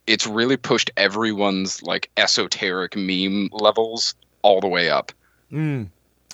it's 0.08 0.26
really 0.26 0.56
pushed 0.56 0.90
everyone's 0.96 1.82
like 1.84 2.10
esoteric 2.16 2.96
meme 2.96 3.48
levels 3.52 4.14
all 4.42 4.60
the 4.60 4.68
way 4.68 4.90
up 4.90 5.12
Mm, 5.52 5.88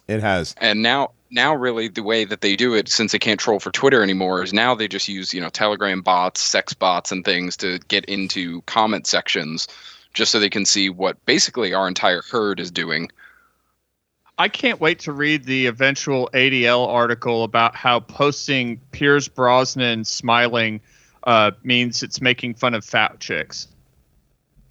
it 0.07 0.21
has. 0.21 0.55
and 0.59 0.83
now 0.83 1.11
now 1.31 1.55
really 1.55 1.89
the 1.89 2.03
way 2.03 2.25
that 2.25 2.41
they 2.41 2.57
do 2.57 2.73
it 2.73 2.89
since 2.89 3.13
they 3.13 3.19
can't 3.19 3.39
troll 3.41 3.61
for 3.61 3.71
twitter 3.71 4.03
anymore 4.03 4.43
is 4.43 4.53
now 4.55 4.75
they 4.75 4.89
just 4.89 5.09
use 5.09 5.35
you 5.35 5.41
know 5.41 5.51
telegram 5.51 6.01
bots 6.01 6.41
sex 6.41 6.73
bots 6.73 7.13
and 7.13 7.25
things 7.25 7.57
to 7.59 7.79
get 7.89 8.05
into 8.07 8.63
comment 8.63 9.07
sections 9.07 9.69
just 10.15 10.33
so 10.33 10.39
they 10.41 10.49
can 10.49 10.65
see 10.65 10.89
what 10.89 11.23
basically 11.27 11.75
our 11.75 11.87
entire 11.87 12.23
herd 12.31 12.59
is 12.61 12.71
doing 12.71 13.11
I 14.39 14.49
can't 14.49 14.81
wait 14.81 15.01
to 15.01 15.13
read 15.13 15.45
the 15.45 15.67
eventual 15.67 16.31
ADL 16.33 16.87
article 16.87 17.43
about 17.43 17.75
how 17.75 17.99
posting 18.01 18.79
Pierce 18.93 19.27
Brosnan 19.27 20.05
smiling 20.05 20.81
uh, 21.25 21.51
means 21.65 22.03
it's 22.05 22.21
making 22.21 22.55
fun 22.55 22.75
of 22.75 22.85
fat 22.85 23.19
chicks, 23.19 23.67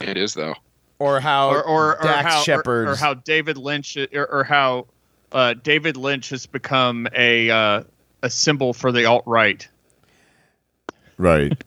it 0.00 0.16
is 0.16 0.34
though 0.34 0.54
Or 0.98 1.20
how 1.20 1.48
or 1.48 1.64
or, 1.64 1.96
or 1.98 2.02
Dax 2.02 2.46
how 2.46 2.54
or, 2.56 2.88
or 2.88 2.94
how 2.94 3.14
David 3.14 3.56
Lynch 3.56 3.96
or, 3.96 4.26
or 4.26 4.44
how 4.44 4.86
uh, 5.32 5.54
David 5.54 5.96
Lynch 5.96 6.28
has 6.30 6.46
become 6.46 7.08
a 7.14 7.50
uh, 7.50 7.82
a 8.22 8.30
symbol 8.30 8.72
for 8.72 8.92
the 8.92 9.06
alt 9.06 9.24
right. 9.26 9.66
Right. 11.18 11.64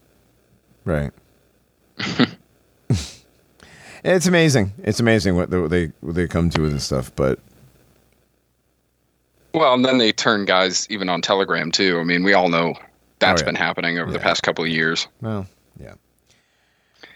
right. 0.85 1.11
it's 4.03 4.27
amazing. 4.27 4.73
It's 4.83 4.99
amazing 4.99 5.35
what 5.35 5.49
they, 5.49 5.67
they 5.67 5.91
what 6.01 6.15
they 6.15 6.27
come 6.27 6.49
to 6.51 6.61
with 6.61 6.71
this 6.73 6.83
stuff. 6.85 7.11
But 7.15 7.39
Well, 9.53 9.73
and 9.73 9.83
then 9.83 9.97
they 9.97 10.11
turn 10.11 10.45
guys 10.45 10.87
even 10.89 11.09
on 11.09 11.21
Telegram 11.21 11.71
too. 11.71 11.99
I 11.99 12.03
mean, 12.03 12.23
we 12.23 12.33
all 12.33 12.49
know 12.49 12.75
that's 13.19 13.41
Oh, 13.41 13.45
yeah. 13.45 13.49
been 13.49 13.55
happening 13.55 13.99
over 13.99 14.11
the 14.11 14.19
past 14.19 14.43
couple 14.43 14.63
of 14.63 14.69
years. 14.69 15.07
well, 15.21 15.45
yeah. 15.79 15.93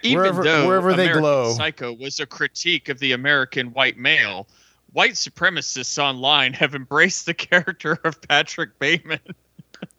Even 0.02 0.17
Wherever- 0.19 0.43
though 0.43 0.67
wherever 0.67 0.93
they 0.93 1.04
American 1.04 1.22
glow. 1.22 1.54
Psycho 1.54 1.93
was 1.93 2.19
a 2.19 2.26
critique 2.26 2.89
of 2.89 3.00
the 3.00 3.13
American 3.13 3.67
white 3.67 3.98
male, 3.98 4.48
white 4.91 5.13
supremacists 5.13 5.98
online 5.98 6.52
have 6.54 6.76
embraced 6.76 7.26
the 7.26 7.34
character 7.34 7.98
of 8.04 8.22
Patrick 8.24 8.78
Bateman. 8.80 9.19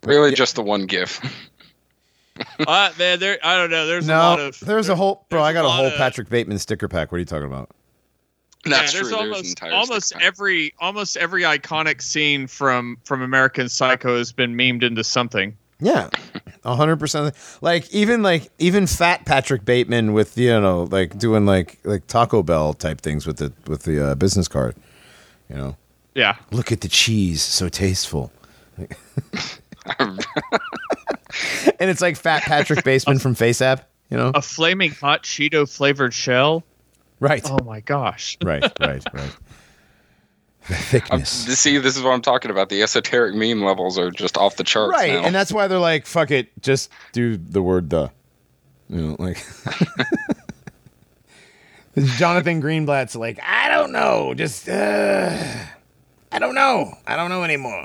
Really, 0.03 0.35
just 0.35 0.57
the 0.57 0.63
one 0.63 0.87
GIF. 0.87 1.21
uh, 2.67 2.91
there, 2.99 3.17
there, 3.17 3.39
I 3.45 3.57
don't 3.57 3.71
know. 3.71 3.87
There's 3.87 4.07
a 4.07 4.13
No, 4.13 4.19
lot 4.19 4.41
of 4.41 4.61
there's 4.61 4.89
a 4.89 4.97
whole 4.97 5.25
bro. 5.29 5.43
I 5.43 5.53
got 5.53 5.65
a 5.65 5.69
a 5.69 5.71
whole 5.71 5.87
of- 5.87 5.95
Patrick 5.95 6.29
Bateman 6.29 6.59
sticker 6.59 6.89
pack. 6.89 7.13
What 7.13 7.17
are 7.17 7.21
you 7.21 7.25
talking 7.25 7.47
about? 7.47 7.71
That's 8.65 8.95
yeah, 8.95 9.01
true. 9.01 9.09
there's 9.11 9.11
There's 9.11 9.13
an 9.13 9.19
almost 9.33 9.49
entire 9.51 9.73
almost 9.73 10.07
stick 10.07 10.19
pack. 10.19 10.27
every 10.27 10.75
almost 10.81 11.17
every 11.19 11.43
iconic 11.43 12.01
scene 12.03 12.47
from 12.47 12.97
from 13.05 13.23
American 13.23 13.69
Psycho 13.69 14.17
has 14.17 14.33
been 14.33 14.55
memed 14.57 14.83
into 14.83 15.05
something. 15.05 15.57
Yeah, 15.81 16.09
a 16.65 16.75
hundred 16.75 16.97
percent. 16.99 17.35
Like 17.61 17.93
even 17.93 18.23
like 18.23 18.51
even 18.59 18.87
fat 18.87 19.27
Patrick 19.27 19.65
Bateman 19.65 20.13
with 20.15 20.39
you 20.39 20.59
know 20.61 20.85
like 20.85 21.19
doing 21.19 21.45
like 21.47 21.79
like 21.85 22.07
Taco 22.07 22.43
Bell 22.43 22.73
type 22.75 23.01
things 23.03 23.27
with 23.27 23.37
the 23.37 23.53
with 23.67 23.83
the 23.83 24.11
uh, 24.11 24.15
business 24.15 24.49
card. 24.49 24.77
You 25.51 25.57
know, 25.57 25.77
Yeah, 26.15 26.37
look 26.51 26.73
at 26.73 26.81
the 26.81 26.89
cheese, 26.89 27.43
so 27.43 27.69
tasteful. 27.69 28.33
and 31.81 31.91
it's 31.91 32.01
like 32.01 32.17
fat 32.17 32.43
Patrick 32.43 32.85
Bateman 32.85 33.19
from 33.19 33.35
FaceApp. 33.35 33.83
You 34.11 34.17
know, 34.19 34.33
a 34.35 34.43
flaming 34.43 34.91
hot 34.93 35.23
Cheeto 35.23 35.69
flavored 35.71 36.13
shell. 36.15 36.63
right, 37.21 37.43
Oh 37.51 37.59
my 37.65 37.81
gosh! 37.81 38.37
right, 38.45 38.63
right, 38.81 39.03
right. 39.13 39.37
The 40.69 40.75
thickness. 40.75 41.31
see, 41.31 41.77
this 41.79 41.97
is 41.97 42.03
what 42.03 42.11
I'm 42.13 42.23
talking 42.23 42.51
about. 42.51 42.69
The 42.71 42.83
esoteric 42.83 43.35
meme 43.35 43.63
levels 43.63 43.99
are 43.99 44.11
just 44.11 44.37
off 44.39 44.57
the 44.57 44.65
charts 44.65 44.93
right 44.93 45.13
now. 45.13 45.25
and 45.25 45.35
that's 45.35 45.53
why 45.53 45.67
they're 45.67 45.79
like 45.79 46.07
fuck 46.07 46.31
it 46.31 46.51
just 46.63 46.91
do 47.13 47.37
the 47.37 47.61
word 47.63 47.91
the 47.91 48.11
you 48.89 48.97
know 48.97 49.17
like 49.19 49.45
jonathan 52.17 52.61
greenblatt's 52.63 53.15
like 53.15 53.39
i 53.43 53.69
don't 53.69 53.93
know 53.93 54.35
just 54.35 54.69
uh 54.69 55.37
i 56.33 56.39
don't 56.39 56.55
know 56.55 56.93
i 57.07 57.15
don't 57.17 57.29
know 57.31 57.45
anymore 57.45 57.85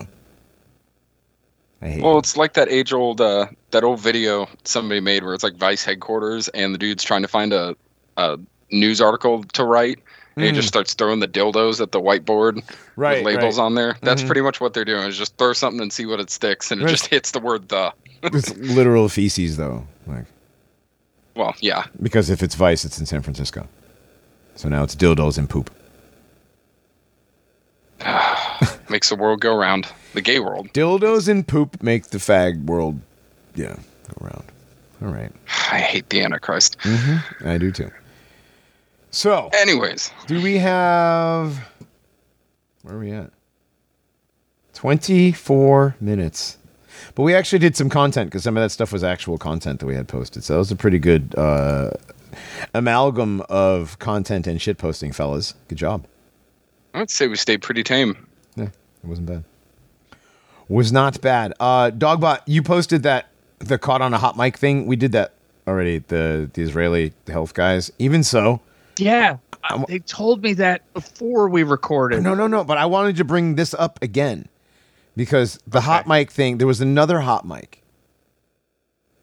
well, 1.82 2.18
it's 2.20 2.36
like 2.38 2.54
that 2.54 2.70
age-old, 2.70 3.22
uh, 3.22 3.48
that 3.72 3.84
old 3.84 4.00
video 4.00 4.48
somebody 4.66 5.00
made 5.00 5.24
where 5.24 5.34
it's 5.34 5.44
like 5.44 5.56
Vice 5.56 5.84
headquarters, 5.86 6.48
and 6.50 6.74
the 6.74 6.78
dude's 6.78 7.04
trying 7.04 7.22
to 7.22 7.28
find 7.28 7.54
a, 7.54 7.76
a 8.18 8.38
news 8.72 9.00
article 9.02 9.44
to 9.44 9.64
write, 9.64 10.00
and 10.36 10.46
he 10.46 10.52
Mm. 10.52 10.56
just 10.56 10.68
starts 10.68 10.94
throwing 10.94 11.20
the 11.20 11.28
dildos 11.28 11.80
at 11.82 11.92
the 11.92 12.00
whiteboard 12.02 12.62
right 12.98 13.24
with 13.24 13.34
labels 13.36 13.58
right. 13.58 13.64
on 13.66 13.76
there. 13.76 13.96
That's 14.02 14.22
Mhm. 14.24 14.26
pretty 14.28 14.42
much 14.42 14.60
what 14.62 14.74
they're 14.74 14.86
doing. 14.86 15.08
Is 15.08 15.18
just 15.18 15.38
throw 15.38 15.54
something 15.54 15.82
and 15.82 15.92
see 15.94 16.06
what 16.06 16.20
it 16.20 16.30
sticks, 16.30 16.72
and 16.72 16.82
it 16.82 16.86
Right. 16.86 16.92
just 16.92 17.08
hits 17.08 17.32
the 17.32 17.40
word 17.40 17.70
the. 17.70 17.94
it's 18.24 18.56
literal 18.58 19.08
feces 19.08 19.56
though 19.56 19.88
like 20.06 20.26
Well, 21.36 21.56
yeah. 21.62 21.86
because 22.02 22.30
if 22.30 22.44
it's 22.44 22.56
vice 22.56 22.84
it's 22.84 23.00
in 23.00 23.06
san 23.06 23.22
francisco 23.22 23.68
so 24.56 24.68
now 24.68 24.84
it's 24.84 24.94
dildos 24.96 25.38
and 25.38 25.50
poop 25.50 25.72
Makes 28.90 29.10
the 29.10 29.16
world 29.16 29.40
go 29.42 29.56
round. 29.56 29.88
The 30.14 30.22
gay 30.22 30.40
world. 30.40 30.72
dildos 30.74 31.28
and 31.28 31.48
poop 31.48 31.82
make 31.84 32.08
the 32.08 32.18
fag 32.18 32.66
world 32.66 33.00
yeah 33.56 33.76
go 34.08 34.26
around 34.26 34.44
all 35.02 35.10
right 35.10 35.32
I 35.72 35.78
hate 35.80 36.10
the 36.10 36.22
Antichrist. 36.22 36.78
i 37.46 37.58
do 37.58 37.72
too 37.72 37.92
so 39.12 39.50
Anyways, 39.60 40.12
Do 40.28 40.42
we 40.42 40.58
have 40.58 41.58
where 42.84 42.96
are 42.96 43.00
we 43.00 43.12
at? 43.12 43.32
24 44.74 45.96
minutes. 46.00 46.58
But 47.16 47.24
we 47.24 47.34
actually 47.36 47.60
did 47.60 47.76
some 47.76 47.90
content 47.90 48.30
because 48.30 48.44
some 48.44 48.56
of 48.58 48.62
that 48.64 48.70
stuff 48.70 48.92
was 48.94 49.04
actual 49.04 49.38
content 49.38 49.80
that 49.80 49.86
we 49.86 49.96
had 49.96 50.08
posted. 50.08 50.44
So 50.44 50.54
that 50.54 50.60
was 50.60 50.72
a 50.72 50.76
pretty 50.76 51.00
good 51.00 51.34
uh, 51.38 51.92
amalgam 52.74 53.42
of 53.50 54.00
content 54.00 54.48
and 54.48 54.62
shit 54.62 54.78
posting, 54.78 55.12
fellas. 55.12 55.54
Good 55.68 55.78
job. 55.78 56.06
I'd 56.94 57.10
say 57.10 57.28
we 57.28 57.36
stayed 57.36 57.62
pretty 57.62 57.84
tame. 57.84 58.26
It 59.04 59.08
wasn't 59.08 59.28
bad. 59.28 59.44
Was 60.68 60.92
not 60.92 61.20
bad. 61.22 61.54
Uh, 61.60 61.90
Dogbot, 61.92 62.42
you 62.46 62.62
posted 62.62 63.04
that 63.04 63.28
the 63.60 63.78
caught 63.78 64.02
on 64.02 64.14
a 64.14 64.18
hot 64.18 64.38
mic 64.38 64.58
thing. 64.58 64.86
We 64.86 64.96
did 64.96 65.12
that 65.14 65.34
already. 65.68 66.00
The 66.00 66.50
the 66.54 66.62
Israeli 66.62 67.14
health 67.28 67.54
guys. 67.54 67.92
Even 67.98 68.24
so, 68.24 68.62
Yeah, 68.98 69.38
I- 69.64 69.84
they 69.88 70.00
told 70.00 70.44
me 70.44 70.54
that 70.54 70.92
before 70.94 71.50
we 71.50 71.64
recorded. 71.64 72.22
No, 72.24 72.36
no, 72.36 72.46
no. 72.48 72.64
But 72.64 72.78
I 72.78 72.86
wanted 72.86 73.16
to 73.18 73.24
bring 73.24 73.56
this 73.56 73.74
up 73.74 73.98
again 74.04 74.48
because 75.16 75.60
the 75.66 75.82
hot 75.82 76.08
mic 76.08 76.30
thing. 76.32 76.60
There 76.60 76.68
was 76.68 76.82
another 76.82 77.22
hot 77.22 77.48
mic, 77.48 77.82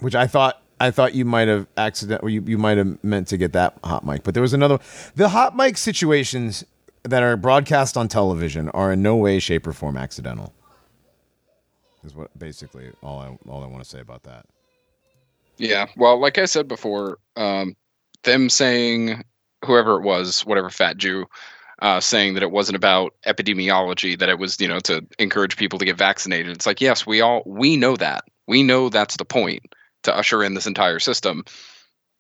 which 0.01 0.15
I 0.17 0.27
thought 0.27 0.61
I 0.81 0.91
thought 0.91 1.15
you 1.15 1.25
might 1.25 1.47
have 1.49 1.67
accident. 1.77 2.23
or 2.25 2.29
You 2.29 2.43
you 2.45 2.59
might 2.59 2.77
have 2.79 3.03
meant 3.05 3.29
to 3.29 3.37
get 3.37 3.53
that 3.53 3.79
hot 3.85 4.05
mic, 4.05 4.25
but 4.25 4.35
there 4.35 4.43
was 4.43 4.53
another. 4.53 4.79
The 5.15 5.29
hot 5.29 5.57
mic 5.57 5.77
situations 5.79 6.65
that 7.09 7.23
are 7.23 7.37
broadcast 7.37 7.97
on 7.97 8.09
television 8.09 8.69
are 8.71 8.93
in 8.93 9.03
no 9.03 9.17
way, 9.17 9.39
shape, 9.39 9.67
or 9.67 9.73
form 9.73 9.97
accidental. 9.97 10.53
Is 12.05 12.15
what 12.15 12.37
basically 12.39 12.93
all 13.03 13.19
I 13.19 13.51
all 13.51 13.65
I 13.65 13.67
want 13.67 13.83
to 13.83 13.89
say 13.89 14.01
about 14.01 14.23
that. 14.25 14.47
Yeah. 15.59 15.87
Well, 15.97 16.21
like 16.21 16.39
I 16.39 16.45
said 16.45 16.69
before, 16.69 17.19
um, 17.37 17.75
them 18.23 18.49
saying 18.49 19.25
whoever 19.65 19.97
it 19.97 20.03
was, 20.03 20.43
whatever 20.43 20.71
fat 20.71 20.99
Jew, 20.99 21.27
uh, 21.81 22.01
saying 22.01 22.35
that 22.35 22.43
it 22.43 22.51
wasn't 22.51 22.77
about 22.77 23.15
epidemiology, 23.27 24.19
that 24.19 24.29
it 24.29 24.39
was 24.39 24.61
you 24.61 24.69
know 24.69 24.81
to 24.81 25.05
encourage 25.19 25.57
people 25.57 25.79
to 25.79 25.85
get 25.85 25.97
vaccinated. 25.97 26.55
It's 26.55 26.67
like 26.67 26.81
yes, 26.81 27.07
we 27.07 27.21
all 27.21 27.43
we 27.45 27.77
know 27.77 27.97
that 27.97 28.25
we 28.47 28.63
know 28.63 28.89
that's 28.89 29.17
the 29.17 29.25
point 29.25 29.75
to 30.05 30.17
usher 30.17 30.43
in 30.43 30.55
this 30.55 30.67
entire 30.67 30.99
system, 30.99 31.45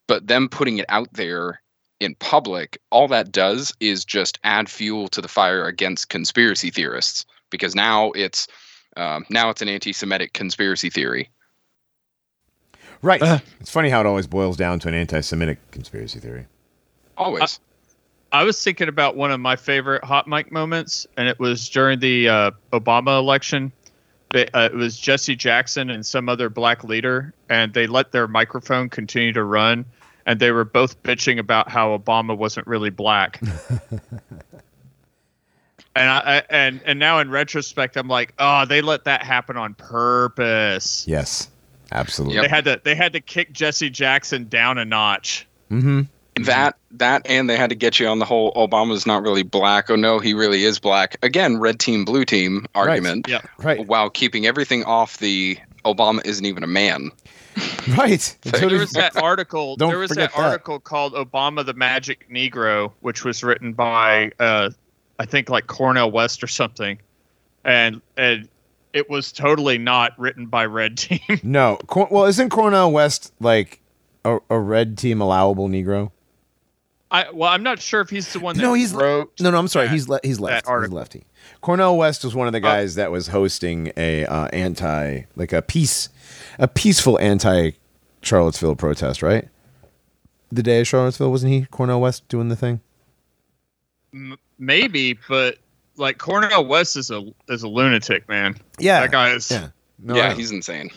but 0.09 0.27
them 0.27 0.49
putting 0.49 0.79
it 0.79 0.87
out 0.89 1.13
there 1.13 1.61
in 2.01 2.15
public, 2.17 2.79
all 2.91 3.09
that 3.09 3.33
does 3.33 3.73
is 3.81 4.05
just 4.05 4.39
add 4.45 4.69
fuel 4.69 5.09
to 5.09 5.21
the 5.21 5.29
fire 5.29 5.67
against 5.67 6.09
conspiracy 6.09 6.71
theorists 6.71 7.25
because 7.51 7.75
now 7.75 8.13
it's 8.13 8.49
um, 8.97 9.25
now 9.31 9.51
it's 9.51 9.63
an 9.63 9.69
anti-Semitic 9.69 10.33
conspiracy 10.33 10.91
theory. 10.91 11.31
Right. 13.03 13.23
Uh. 13.23 13.39
it's 13.61 13.71
funny 13.71 13.91
how 13.91 14.01
it 14.01 14.07
always 14.07 14.27
boils 14.27 14.57
down 14.57 14.79
to 14.81 14.89
an 14.89 14.95
anti-Semitic 14.95 15.71
conspiracy 15.71 16.19
theory. 16.19 16.47
Always. 17.17 17.61
I 18.33 18.43
was 18.43 18.63
thinking 18.63 18.89
about 18.89 19.17
one 19.17 19.31
of 19.31 19.41
my 19.41 19.57
favorite 19.57 20.03
hot 20.05 20.27
mic 20.27 20.51
moments, 20.51 21.07
and 21.17 21.29
it 21.29 21.39
was 21.39 21.69
during 21.69 22.01
the 22.01 22.29
uh, 22.29 22.51
Obama 22.73 23.19
election. 23.19 23.73
ba- 24.31 24.55
uh, 24.57 24.65
it 24.65 24.75
was 24.75 24.99
Jesse 24.99 25.37
Jackson 25.37 25.91
and 25.91 26.05
some 26.05 26.29
other 26.29 26.51
black 26.51 26.85
leader, 26.85 27.33
and 27.49 27.73
they 27.73 27.87
let 27.87 28.13
their 28.13 28.27
microphone 28.27 28.89
continue 28.89 29.33
to 29.33 29.45
run, 29.45 29.85
and 30.27 30.41
they 30.41 30.51
were 30.51 30.65
both 30.65 31.03
bitching 31.03 31.39
about 31.39 31.71
how 31.71 31.97
Obama 31.97 32.37
wasn't 32.37 32.67
really 32.67 32.91
black. 32.91 33.41
and 35.97 36.11
I, 36.11 36.19
I 36.19 36.43
and 36.51 36.81
and 36.85 36.99
now 36.99 37.21
in 37.21 37.31
retrospect, 37.31 37.97
I'm 37.97 38.09
like, 38.09 38.35
oh, 38.39 38.67
they 38.67 38.83
let 38.83 39.05
that 39.05 39.23
happen 39.23 39.57
on 39.57 39.75
purpose. 39.75 41.07
Yes, 41.09 41.49
absolutely. 41.93 42.41
They 42.41 42.49
had 42.49 42.65
to 42.65 42.81
they 42.83 42.97
had 42.97 43.13
to 43.15 43.21
kick 43.21 43.53
Jesse 43.53 43.89
Jackson 43.89 44.49
down 44.49 44.79
a 44.79 44.85
notch. 44.85 45.47
Mm-hmm. 45.71 46.03
That 46.45 46.77
that 46.91 47.23
and 47.27 47.49
they 47.49 47.57
had 47.57 47.71
to 47.71 47.77
get 47.77 47.99
you 47.99 48.09
on 48.09 48.19
the 48.19 48.27
whole 48.27 48.53
Obama's 48.55 49.07
not 49.07 49.23
really 49.23 49.43
black. 49.43 49.89
Oh 49.91 49.97
no, 49.97 50.19
he 50.19 50.35
really 50.35 50.65
is 50.65 50.79
black. 50.79 51.17
Again, 51.23 51.59
red 51.59 51.79
team, 51.79 52.05
blue 52.05 52.25
team 52.25 52.67
argument. 52.75 53.27
Yeah. 53.29 53.41
Right. 53.59 53.87
While 53.87 54.11
keeping 54.11 54.45
everything 54.45 54.85
off 54.85 55.17
the 55.19 55.57
Obama 55.87 56.27
isn't 56.27 56.45
even 56.45 56.63
a 56.63 56.67
man. 56.67 57.11
Right. 57.97 58.21
So 58.21 58.69
there 58.69 58.79
was 58.79 58.91
that 58.93 59.17
article. 59.17 59.77
Don't 59.77 59.89
there 59.91 59.99
was 59.99 60.11
that, 60.11 60.33
that. 60.33 60.39
article 60.39 60.81
called 60.81 61.15
"Obama 61.15 61.65
the 61.65 61.75
Magic 61.75 62.29
Negro," 62.31 62.93
which 63.01 63.25
was 63.25 63.43
written 63.45 63.73
by, 63.73 64.33
uh, 64.41 64.71
I 65.19 65.27
think, 65.27 65.49
like 65.49 65.67
Cornel 65.67 66.11
West 66.11 66.43
or 66.43 66.47
something, 66.49 66.99
and 67.65 68.01
and 68.17 68.49
it 68.93 69.09
was 69.11 69.31
totally 69.33 69.79
not 69.79 70.19
written 70.19 70.47
by 70.47 70.65
Red 70.67 70.97
Team. 70.99 71.21
no. 71.43 71.77
Cor- 71.87 72.09
well, 72.11 72.25
isn't 72.25 72.51
Cornel 72.51 72.91
West 72.93 73.33
like 73.41 73.81
a, 74.25 74.39
a 74.51 74.59
red 74.59 74.97
team 74.99 75.21
allowable 75.21 75.69
Negro? 75.69 76.11
I 77.11 77.31
well, 77.31 77.51
I'm 77.51 77.63
not 77.63 77.79
sure 77.81 78.01
if 78.01 78.11
he's 78.11 78.33
the 78.33 78.41
one 78.41 78.57
that 78.57 78.63
No, 78.63 78.75
he's- 78.75 78.93
wrote. 78.93 79.33
No, 79.41 79.51
no. 79.51 79.59
I'm 79.59 79.69
sorry. 79.69 79.87
that- 79.87 79.93
he's 79.93 80.09
le- 80.09 80.21
he's 80.25 80.41
left. 80.41 80.67
He's 80.69 80.91
lefty. 80.91 81.25
Cornel 81.61 81.97
West 81.97 82.25
was 82.25 82.35
one 82.35 82.49
of 82.49 82.53
the 82.53 82.59
guys 82.61 82.97
that 82.97 83.13
was 83.13 83.29
hosting 83.29 83.93
a 83.97 84.27
uh, 84.27 84.47
anti, 84.49 85.23
like 85.37 85.53
a 85.53 85.63
peace, 85.63 86.09
a 86.59 86.69
peaceful 86.69 87.19
anti 87.19 87.73
Charlottesville 88.23 88.77
protest. 88.77 89.23
Right. 89.23 89.49
The 90.51 90.63
day 90.63 90.81
of 90.81 90.87
Charlottesville, 90.87 91.31
wasn't 91.31 91.53
he? 91.53 91.67
Cornel 91.67 92.01
West 92.01 92.27
doing 92.29 92.49
the 92.49 92.57
thing. 92.57 92.81
M- 94.15 94.39
maybe, 94.59 95.19
but 95.29 95.59
like 95.97 96.19
Cornel 96.19 96.67
West 96.67 96.97
is 96.97 97.11
a 97.11 97.25
is 97.49 97.63
a 97.63 97.69
lunatic, 97.69 98.29
man. 98.29 98.57
Yeah. 98.79 99.01
That 99.01 99.11
guy 99.11 99.31
is. 99.31 99.51
Yeah. 99.51 99.69
No, 99.99 100.15
yeah, 100.15 100.35
he's 100.35 100.51
insane. 100.51 100.91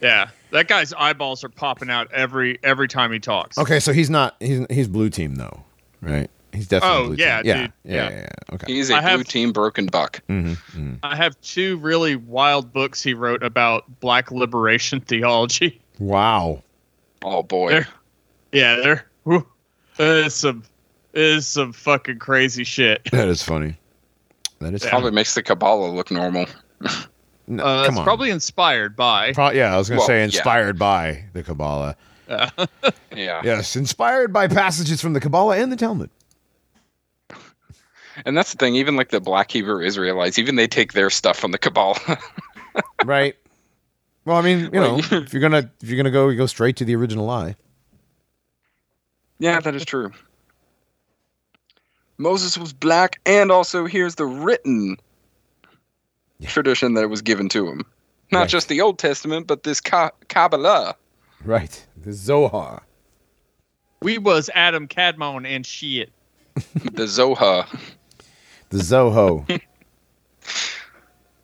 Yeah, 0.00 0.28
that 0.50 0.68
guy's 0.68 0.92
eyeballs 0.92 1.42
are 1.44 1.48
popping 1.48 1.90
out 1.90 2.12
every 2.12 2.58
every 2.62 2.88
time 2.88 3.12
he 3.12 3.18
talks. 3.18 3.58
Okay, 3.58 3.80
so 3.80 3.92
he's 3.92 4.10
not. 4.10 4.36
He's 4.38 4.64
he's 4.70 4.86
blue 4.88 5.10
team 5.10 5.36
though, 5.36 5.64
right? 6.00 6.30
He's 6.52 6.66
definitely. 6.68 6.98
Oh, 6.98 7.06
blue 7.08 7.16
yeah, 7.16 7.36
team. 7.42 7.46
yeah, 7.46 7.60
dude, 7.62 7.72
yeah, 7.84 7.92
yeah. 7.94 8.10
yeah, 8.10 8.16
yeah. 8.20 8.54
Okay. 8.54 8.72
He's 8.72 8.90
a 8.90 8.94
I 8.96 9.00
have- 9.02 9.18
blue 9.18 9.24
team 9.24 9.52
broken 9.52 9.86
buck. 9.86 10.20
Mm-hmm, 10.28 10.94
I 11.02 11.14
have 11.16 11.38
two 11.42 11.76
really 11.78 12.16
wild 12.16 12.72
books 12.72 13.02
he 13.02 13.14
wrote 13.14 13.42
about 13.42 13.84
black 14.00 14.30
liberation 14.30 15.00
theology. 15.00 15.80
Wow. 15.98 16.62
Oh 17.22 17.42
boy. 17.42 17.70
There- 17.70 17.88
Yeah, 18.52 18.76
there 18.76 19.06
whew, 19.24 19.46
is 19.98 20.34
some 20.34 20.62
is 21.14 21.46
some 21.46 21.72
fucking 21.72 22.18
crazy 22.18 22.64
shit. 22.64 23.02
That 23.12 23.28
is 23.28 23.42
funny. 23.42 23.76
That 24.60 24.74
is 24.74 24.84
Yeah. 24.84 24.90
Probably 24.90 25.10
makes 25.10 25.34
the 25.34 25.42
Kabbalah 25.42 25.90
look 25.90 26.10
normal. 26.10 26.46
No, 27.50 27.64
Uh, 27.64 27.84
come 27.86 27.92
it's 27.94 27.98
on. 28.00 28.04
probably 28.04 28.28
inspired 28.30 28.94
by. 28.94 29.32
Pro- 29.32 29.52
yeah, 29.52 29.74
I 29.74 29.78
was 29.78 29.88
going 29.88 29.96
to 29.96 30.00
Well, 30.00 30.06
say 30.06 30.18
yeah. 30.18 30.24
inspired 30.24 30.78
by 30.78 31.24
the 31.32 31.42
Kabbalah. 31.42 31.96
Uh, 32.28 32.50
Yeah. 33.16 33.40
Yes, 33.42 33.74
inspired 33.74 34.34
by 34.34 34.48
passages 34.48 35.00
from 35.00 35.14
the 35.14 35.20
Kabbalah 35.20 35.56
and 35.56 35.72
the 35.72 35.76
Talmud. 35.76 36.10
And 38.24 38.36
that's 38.36 38.52
the 38.52 38.58
thing, 38.58 38.74
even 38.76 38.96
like 38.96 39.10
the 39.10 39.20
black 39.20 39.50
Hebrew 39.50 39.80
Israelites, 39.84 40.38
even 40.38 40.56
they 40.56 40.66
take 40.66 40.92
their 40.92 41.10
stuff 41.10 41.38
from 41.38 41.52
the 41.52 41.58
Kabbalah. 41.58 42.18
right. 43.04 43.34
Well, 44.24 44.36
I 44.36 44.42
mean, 44.42 44.60
you 44.72 44.80
know, 44.80 44.98
if 45.02 45.32
you're 45.32 45.40
gonna 45.42 45.70
if 45.82 45.88
you're 45.88 45.96
gonna 45.96 46.10
go, 46.10 46.28
you 46.28 46.36
go 46.36 46.46
straight 46.46 46.76
to 46.76 46.84
the 46.84 46.94
original 46.96 47.24
lie. 47.26 47.56
yeah, 49.38 49.60
that 49.60 49.74
is 49.74 49.84
true. 49.84 50.10
Moses 52.18 52.58
was 52.58 52.72
black, 52.72 53.20
and 53.24 53.50
also 53.52 53.86
here's 53.86 54.16
the 54.16 54.26
written 54.26 54.96
Yeah. 56.38 56.48
tradition 56.48 56.94
that 56.94 57.08
was 57.08 57.22
given 57.22 57.48
to 57.50 57.68
him. 57.68 57.84
Not 58.32 58.40
Right. 58.40 58.48
just 58.48 58.68
the 58.68 58.80
Old 58.80 58.98
Testament, 58.98 59.46
but 59.46 59.62
this 59.62 59.80
Ka- 59.80 60.10
Kabbalah. 60.28 60.96
Right. 61.44 61.86
The 61.96 62.12
Zohar. 62.12 62.82
we 64.02 64.18
was 64.18 64.50
Adam 64.54 64.86
Kadmon 64.88 65.46
and 65.46 65.64
shit. 65.64 66.10
the 66.92 67.06
Zohar. 67.06 67.66
The 68.70 68.78
Zoho. 68.78 69.48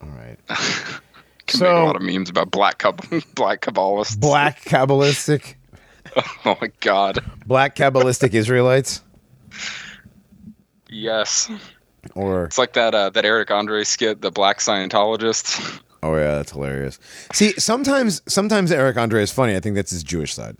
All 0.02 0.08
right. 0.08 0.36
Can 1.46 1.58
So- 1.60 1.64
make 1.66 1.76
a 1.82 1.84
lot 1.86 1.96
of 1.96 2.02
memes 2.02 2.30
about 2.30 2.50
black 2.50 2.78
Kab- 2.78 3.04
black 3.34 3.60
Kabbalists. 3.60 4.18
Black 4.18 4.62
Kabbalistic, 4.64 5.54
Oh 6.44 6.56
my 6.60 6.70
god. 6.80 7.18
black 7.46 7.76
Kabbalistic 7.76 8.32
Israelites, 8.34 9.02
Yes. 10.88 11.50
or 12.14 12.44
It's 12.44 12.58
like 12.58 12.74
that 12.74 12.94
uh, 12.94 13.10
that 13.10 13.24
Eric 13.24 13.50
Andre 13.50 13.84
skit, 13.84 14.20
the 14.22 14.30
black 14.30 14.58
Scientologist. 14.58 15.80
oh 16.02 16.14
yeah, 16.16 16.36
that's 16.36 16.52
hilarious. 16.52 16.98
See, 17.32 17.52
sometimes 17.58 18.22
sometimes 18.26 18.70
Eric 18.72 18.96
Andre 18.96 19.22
is 19.22 19.30
funny. 19.32 19.56
I 19.56 19.60
think 19.60 19.74
that's 19.76 19.90
his 19.90 20.02
Jewish 20.02 20.34
side. 20.34 20.58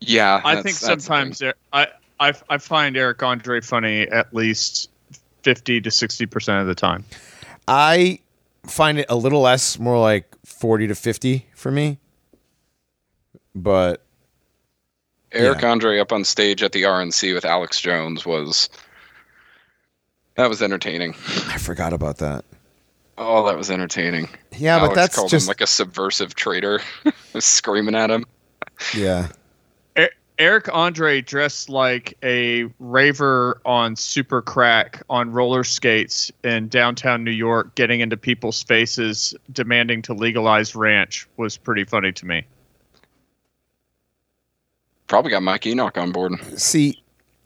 Yeah. 0.00 0.40
I 0.44 0.62
think 0.62 0.76
sometimes 0.76 1.42
I, 1.72 1.88
I 2.18 2.32
I 2.48 2.58
find 2.58 2.96
Eric 2.96 3.22
Andre 3.22 3.60
funny 3.60 4.02
at 4.08 4.34
least 4.34 4.89
fifty 5.42 5.80
to 5.80 5.90
sixty 5.90 6.26
percent 6.26 6.60
of 6.60 6.66
the 6.66 6.74
time. 6.74 7.04
I 7.68 8.20
find 8.66 8.98
it 8.98 9.06
a 9.08 9.16
little 9.16 9.40
less, 9.40 9.78
more 9.78 9.98
like 9.98 10.26
forty 10.44 10.86
to 10.86 10.94
fifty 10.94 11.46
for 11.54 11.70
me. 11.70 11.98
But 13.54 14.02
Eric 15.32 15.62
Yeah. 15.62 15.70
Andre 15.70 15.98
up 15.98 16.12
on 16.12 16.24
stage 16.24 16.62
at 16.62 16.72
the 16.72 16.82
RNC 16.82 17.34
with 17.34 17.44
Alex 17.44 17.80
Jones 17.80 18.24
was 18.26 18.68
that 20.36 20.48
was 20.48 20.62
entertaining. 20.62 21.14
I 21.48 21.58
forgot 21.58 21.92
about 21.92 22.18
that. 22.18 22.44
Oh, 23.18 23.44
that 23.46 23.56
was 23.56 23.70
entertaining. 23.70 24.28
Yeah, 24.56 24.76
Alex 24.78 24.88
but 24.88 24.94
that's 24.94 25.16
called 25.16 25.30
just 25.30 25.44
him 25.46 25.48
like 25.48 25.60
a 25.60 25.66
subversive 25.66 26.34
traitor, 26.34 26.80
screaming 27.38 27.94
at 27.94 28.10
him. 28.10 28.24
yeah. 28.96 29.28
Eric 30.40 30.72
Andre 30.72 31.20
dressed 31.20 31.68
like 31.68 32.16
a 32.22 32.64
raver 32.78 33.60
on 33.66 33.94
super 33.94 34.40
crack 34.40 35.02
on 35.10 35.30
roller 35.30 35.62
skates 35.62 36.32
in 36.42 36.68
downtown 36.68 37.22
New 37.22 37.30
York, 37.30 37.74
getting 37.74 38.00
into 38.00 38.16
people's 38.16 38.62
faces, 38.62 39.34
demanding 39.52 40.00
to 40.00 40.14
legalize 40.14 40.74
ranch 40.74 41.28
was 41.36 41.58
pretty 41.58 41.84
funny 41.84 42.10
to 42.12 42.24
me. 42.24 42.46
Probably 45.08 45.30
got 45.30 45.42
Mike 45.42 45.66
Enoch 45.66 45.98
on 45.98 46.10
board. 46.10 46.32
See, 46.58 47.02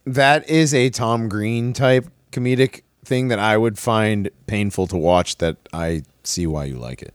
that 0.07 0.49
is 0.49 0.73
a 0.73 0.89
Tom 0.89 1.29
Green 1.29 1.73
type 1.73 2.07
comedic 2.31 2.83
thing 3.05 3.27
that 3.27 3.41
I 3.41 3.57
would 3.57 3.77
find 3.77 4.31
painful 4.47 4.87
to 4.87 4.97
watch. 4.97 5.39
That 5.39 5.57
I 5.73 6.05
see 6.23 6.47
why 6.47 6.67
you 6.67 6.77
like 6.77 7.03
it. 7.03 7.13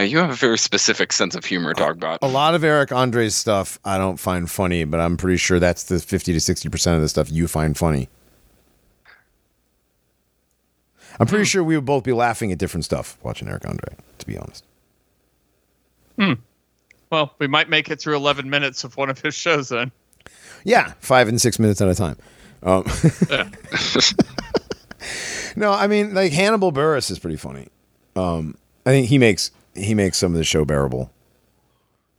Yeah, 0.00 0.06
you 0.06 0.16
have 0.16 0.30
a 0.30 0.34
very 0.34 0.56
specific 0.56 1.12
sense 1.12 1.34
of 1.34 1.44
humor, 1.44 1.74
Dogbot. 1.74 2.20
A 2.22 2.26
lot 2.26 2.54
of 2.54 2.64
Eric 2.64 2.90
Andre's 2.90 3.34
stuff 3.34 3.78
I 3.84 3.98
don't 3.98 4.16
find 4.16 4.50
funny, 4.50 4.84
but 4.84 4.98
I'm 4.98 5.18
pretty 5.18 5.36
sure 5.36 5.60
that's 5.60 5.82
the 5.84 5.98
50 5.98 6.32
to 6.32 6.38
60% 6.38 6.94
of 6.96 7.02
the 7.02 7.08
stuff 7.10 7.30
you 7.30 7.46
find 7.46 7.76
funny. 7.76 8.08
I'm 11.18 11.26
pretty 11.26 11.44
sure 11.44 11.62
we 11.62 11.76
would 11.76 11.84
both 11.84 12.04
be 12.04 12.14
laughing 12.14 12.50
at 12.50 12.56
different 12.56 12.86
stuff 12.86 13.18
watching 13.22 13.46
Eric 13.46 13.68
Andre, 13.68 13.94
to 14.16 14.26
be 14.26 14.38
honest. 14.38 14.64
Hmm. 16.18 16.32
Well, 17.12 17.34
we 17.38 17.46
might 17.46 17.68
make 17.68 17.90
it 17.90 18.00
through 18.00 18.16
11 18.16 18.48
minutes 18.48 18.84
of 18.84 18.96
one 18.96 19.10
of 19.10 19.20
his 19.20 19.34
shows 19.34 19.68
then. 19.68 19.92
Yeah, 20.64 20.94
five 21.00 21.28
and 21.28 21.38
six 21.38 21.58
minutes 21.58 21.82
at 21.82 21.88
a 21.88 21.94
time. 21.94 22.16
Um, 22.62 22.86
Yeah. 23.28 23.50
no, 25.56 25.72
I 25.72 25.88
mean, 25.88 26.14
like 26.14 26.32
Hannibal 26.32 26.72
Buress 26.72 27.10
is 27.10 27.18
pretty 27.18 27.36
funny. 27.36 27.68
Um, 28.16 28.56
I 28.86 28.90
think 28.90 29.08
he 29.08 29.18
makes 29.18 29.50
he 29.74 29.94
makes 29.94 30.18
some 30.18 30.32
of 30.32 30.38
the 30.38 30.44
show 30.44 30.64
bearable. 30.64 31.10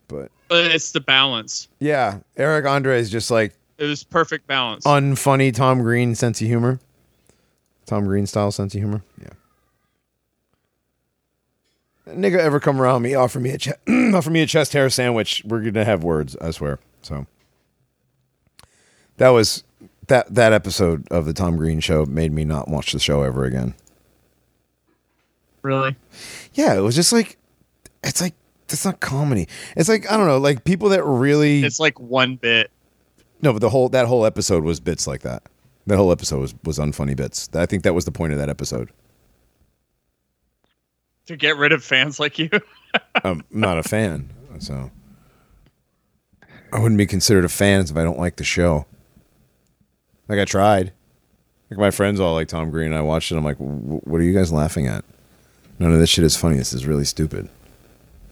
But 0.08 0.32
But 0.48 0.66
it's 0.72 0.92
the 0.92 1.00
balance. 1.02 1.68
yeah, 1.80 2.20
Eric 2.38 2.66
Andre 2.66 3.00
is 3.00 3.10
just 3.10 3.32
like 3.32 3.54
It 3.78 3.86
was 3.86 4.04
perfect 4.04 4.48
balance. 4.48 4.86
unfunny 4.86 5.54
Tom 5.54 5.82
Green 5.82 6.16
sense 6.16 6.42
of 6.42 6.48
humor. 6.48 6.80
Tom 7.86 8.06
Green 8.06 8.26
style 8.28 8.52
sense 8.52 8.74
of 8.76 8.80
humor. 8.82 9.04
Yeah. 9.22 9.30
Nigga 12.08 12.38
ever 12.40 12.60
come 12.60 12.82
around 12.82 13.04
me, 13.04 13.14
offer 13.14 13.40
me 13.40 13.52
a 13.52 13.58
che- 13.58 13.74
offer 14.14 14.30
me 14.30 14.42
a 14.42 14.46
chest 14.48 14.74
hair 14.74 14.90
sandwich. 14.90 15.44
We're 15.46 15.62
gonna 15.62 15.86
have 15.86 16.04
words, 16.04 16.36
I 16.42 16.52
swear. 16.52 16.80
So 17.04 17.26
that 19.18 19.30
was 19.30 19.64
that 20.08 20.34
that 20.34 20.52
episode 20.52 21.08
of 21.12 21.26
the 21.26 21.34
Tom 21.34 21.58
Green 21.58 21.80
show 21.80 22.06
made 22.06 22.32
me 22.34 22.44
not 22.44 22.68
watch 22.68 22.92
the 22.92 23.00
show 23.00 23.22
ever 23.24 23.46
again. 23.46 23.76
really? 25.62 25.96
Yeah, 26.56 26.74
it 26.76 26.82
was 26.82 26.96
just 26.96 27.14
like 27.14 27.38
it's 28.04 28.22
like 28.22 28.34
that's 28.68 28.86
not 28.86 29.00
comedy. 29.00 29.48
It's 29.76 29.90
like 29.90 30.10
I 30.12 30.18
don't 30.18 30.28
know, 30.28 30.38
like 30.38 30.64
people 30.64 30.90
that 30.90 31.04
really 31.04 31.64
It's 31.64 31.80
like 31.80 32.00
one 32.00 32.36
bit. 32.38 32.72
no, 33.42 33.54
but 33.54 33.60
the 33.60 33.70
whole 33.70 33.90
that 33.90 34.08
whole 34.08 34.26
episode 34.26 34.64
was 34.64 34.80
bits 34.80 35.08
like 35.08 35.22
that. 35.22 35.44
That 35.88 35.98
whole 35.98 36.12
episode 36.12 36.40
was 36.40 36.54
was 36.64 36.78
unfunny 36.80 37.16
bits. 37.16 37.50
I 37.54 37.66
think 37.66 37.84
that 37.84 37.94
was 37.94 38.06
the 38.06 38.12
point 38.12 38.34
of 38.34 38.40
that 38.40 38.50
episode. 38.50 38.90
To 41.28 41.36
get 41.38 41.58
rid 41.58 41.72
of 41.72 41.84
fans 41.84 42.20
like 42.20 42.40
you. 42.40 42.50
I'm 43.24 43.44
not 43.52 43.78
a 43.78 43.84
fan, 43.84 44.30
so 44.60 44.92
I 46.74 46.80
wouldn't 46.80 46.98
be 46.98 47.06
considered 47.06 47.46
a 47.46 47.50
fan 47.50 47.82
if 47.82 47.96
I 47.96 48.04
don't 48.04 48.20
like 48.20 48.36
the 48.38 48.44
show. 48.44 48.86
Like 50.28 50.40
I 50.40 50.46
tried. 50.46 50.94
Like 51.70 51.80
my 51.80 51.92
friends 51.92 52.20
all 52.20 52.34
like 52.34 52.48
Tom 52.48 52.70
Green. 52.70 52.88
And 52.88 52.96
I 52.96 53.02
watched 53.02 53.32
it. 53.32 53.38
I'm 53.38 53.44
like, 53.46 53.58
what 53.58 54.20
are 54.20 54.24
you 54.24 54.34
guys 54.34 54.52
laughing 54.52 54.88
at? 54.88 55.06
None 55.80 55.94
of 55.94 56.00
this 56.00 56.10
shit 56.10 56.26
is 56.26 56.36
funny. 56.36 56.58
This 56.58 56.74
is 56.74 56.86
really 56.86 57.06
stupid. 57.06 57.50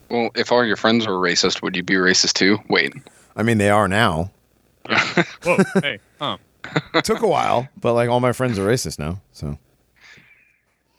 Well, 0.09 0.29
if 0.35 0.51
all 0.51 0.65
your 0.65 0.75
friends 0.75 1.05
were 1.07 1.13
racist, 1.19 1.61
would 1.61 1.75
you 1.75 1.83
be 1.83 1.95
racist 1.95 2.33
too? 2.33 2.57
Wait. 2.69 2.93
I 3.35 3.43
mean, 3.43 3.57
they 3.57 3.69
are 3.69 3.87
now. 3.87 4.31
Whoa, 5.43 5.57
hey, 5.81 5.99
huh. 6.19 6.37
It 6.93 7.05
took 7.05 7.21
a 7.21 7.27
while, 7.27 7.67
but 7.79 7.93
like 7.93 8.09
all 8.09 8.19
my 8.19 8.31
friends 8.33 8.57
are 8.59 8.65
racist 8.67 8.97
now. 8.99 9.21
So 9.33 9.57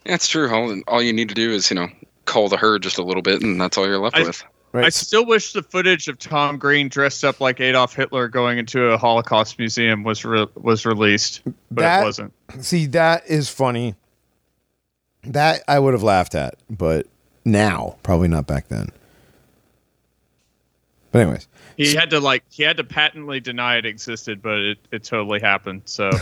Yeah, 0.06 0.14
it's 0.14 0.28
true. 0.28 0.50
All, 0.52 0.80
all 0.88 1.02
you 1.02 1.12
need 1.12 1.28
to 1.28 1.34
do 1.34 1.50
is, 1.50 1.70
you 1.70 1.74
know, 1.76 1.88
call 2.24 2.48
the 2.48 2.56
herd 2.56 2.82
just 2.82 2.98
a 2.98 3.02
little 3.02 3.22
bit, 3.22 3.42
and 3.42 3.60
that's 3.60 3.76
all 3.76 3.86
you're 3.86 3.98
left 3.98 4.16
I- 4.16 4.22
with. 4.22 4.42
right. 4.72 4.84
I 4.86 4.88
still 4.90 5.26
wish 5.26 5.52
the 5.52 5.62
footage 5.62 6.06
of 6.08 6.18
Tom 6.18 6.56
Green 6.58 6.88
dressed 6.88 7.24
up 7.24 7.40
like 7.40 7.60
Adolf 7.60 7.94
Hitler 7.94 8.28
going 8.28 8.58
into 8.58 8.84
a 8.86 8.96
Holocaust 8.98 9.58
museum 9.58 10.04
was 10.04 10.24
re- 10.24 10.46
was 10.54 10.86
released, 10.86 11.42
but 11.70 11.82
That- 11.82 12.02
it 12.02 12.04
wasn't. 12.04 12.32
See, 12.60 12.86
that 12.86 13.24
is 13.28 13.48
funny. 13.48 13.96
That 15.24 15.62
I 15.68 15.78
would 15.78 15.92
have 15.94 16.02
laughed 16.02 16.34
at, 16.34 16.54
but 16.70 17.06
now 17.44 17.96
probably 18.02 18.28
not 18.28 18.46
back 18.46 18.68
then. 18.68 18.88
But 21.12 21.22
anyways, 21.22 21.48
He 21.76 21.94
had 21.94 22.10
to 22.10 22.20
like 22.20 22.44
he 22.50 22.62
had 22.62 22.76
to 22.76 22.84
patently 22.84 23.40
deny 23.40 23.76
it 23.76 23.86
existed, 23.86 24.40
but 24.42 24.58
it, 24.58 24.78
it 24.92 25.02
totally 25.04 25.40
happened. 25.40 25.82
So 25.86 26.10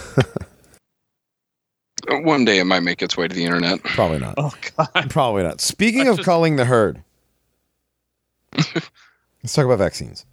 One 2.11 2.44
day 2.44 2.59
it 2.59 2.64
might 2.64 2.81
make 2.81 3.03
its 3.03 3.16
way 3.16 3.29
to 3.29 3.35
the 3.35 3.44
internet. 3.44 3.83
probably 3.83 4.18
not. 4.20 4.35
oh 4.38 4.53
god. 4.77 5.11
Probably 5.11 5.42
not. 5.42 5.61
Speaking 5.61 6.01
Let's 6.01 6.11
of 6.11 6.16
just- 6.18 6.24
culling 6.27 6.57
the 6.57 6.64
herd, 6.64 7.03
let's 8.57 9.53
talk 9.53 9.64
about 9.66 9.79
vaccines. 9.79 10.24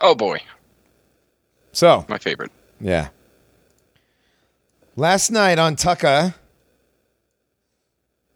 Oh 0.00 0.14
boy, 0.14 0.40
So, 1.72 2.04
my 2.08 2.18
favorite. 2.18 2.50
yeah. 2.80 3.08
Last 4.96 5.30
night 5.30 5.58
on 5.58 5.76
Tucka, 5.76 6.34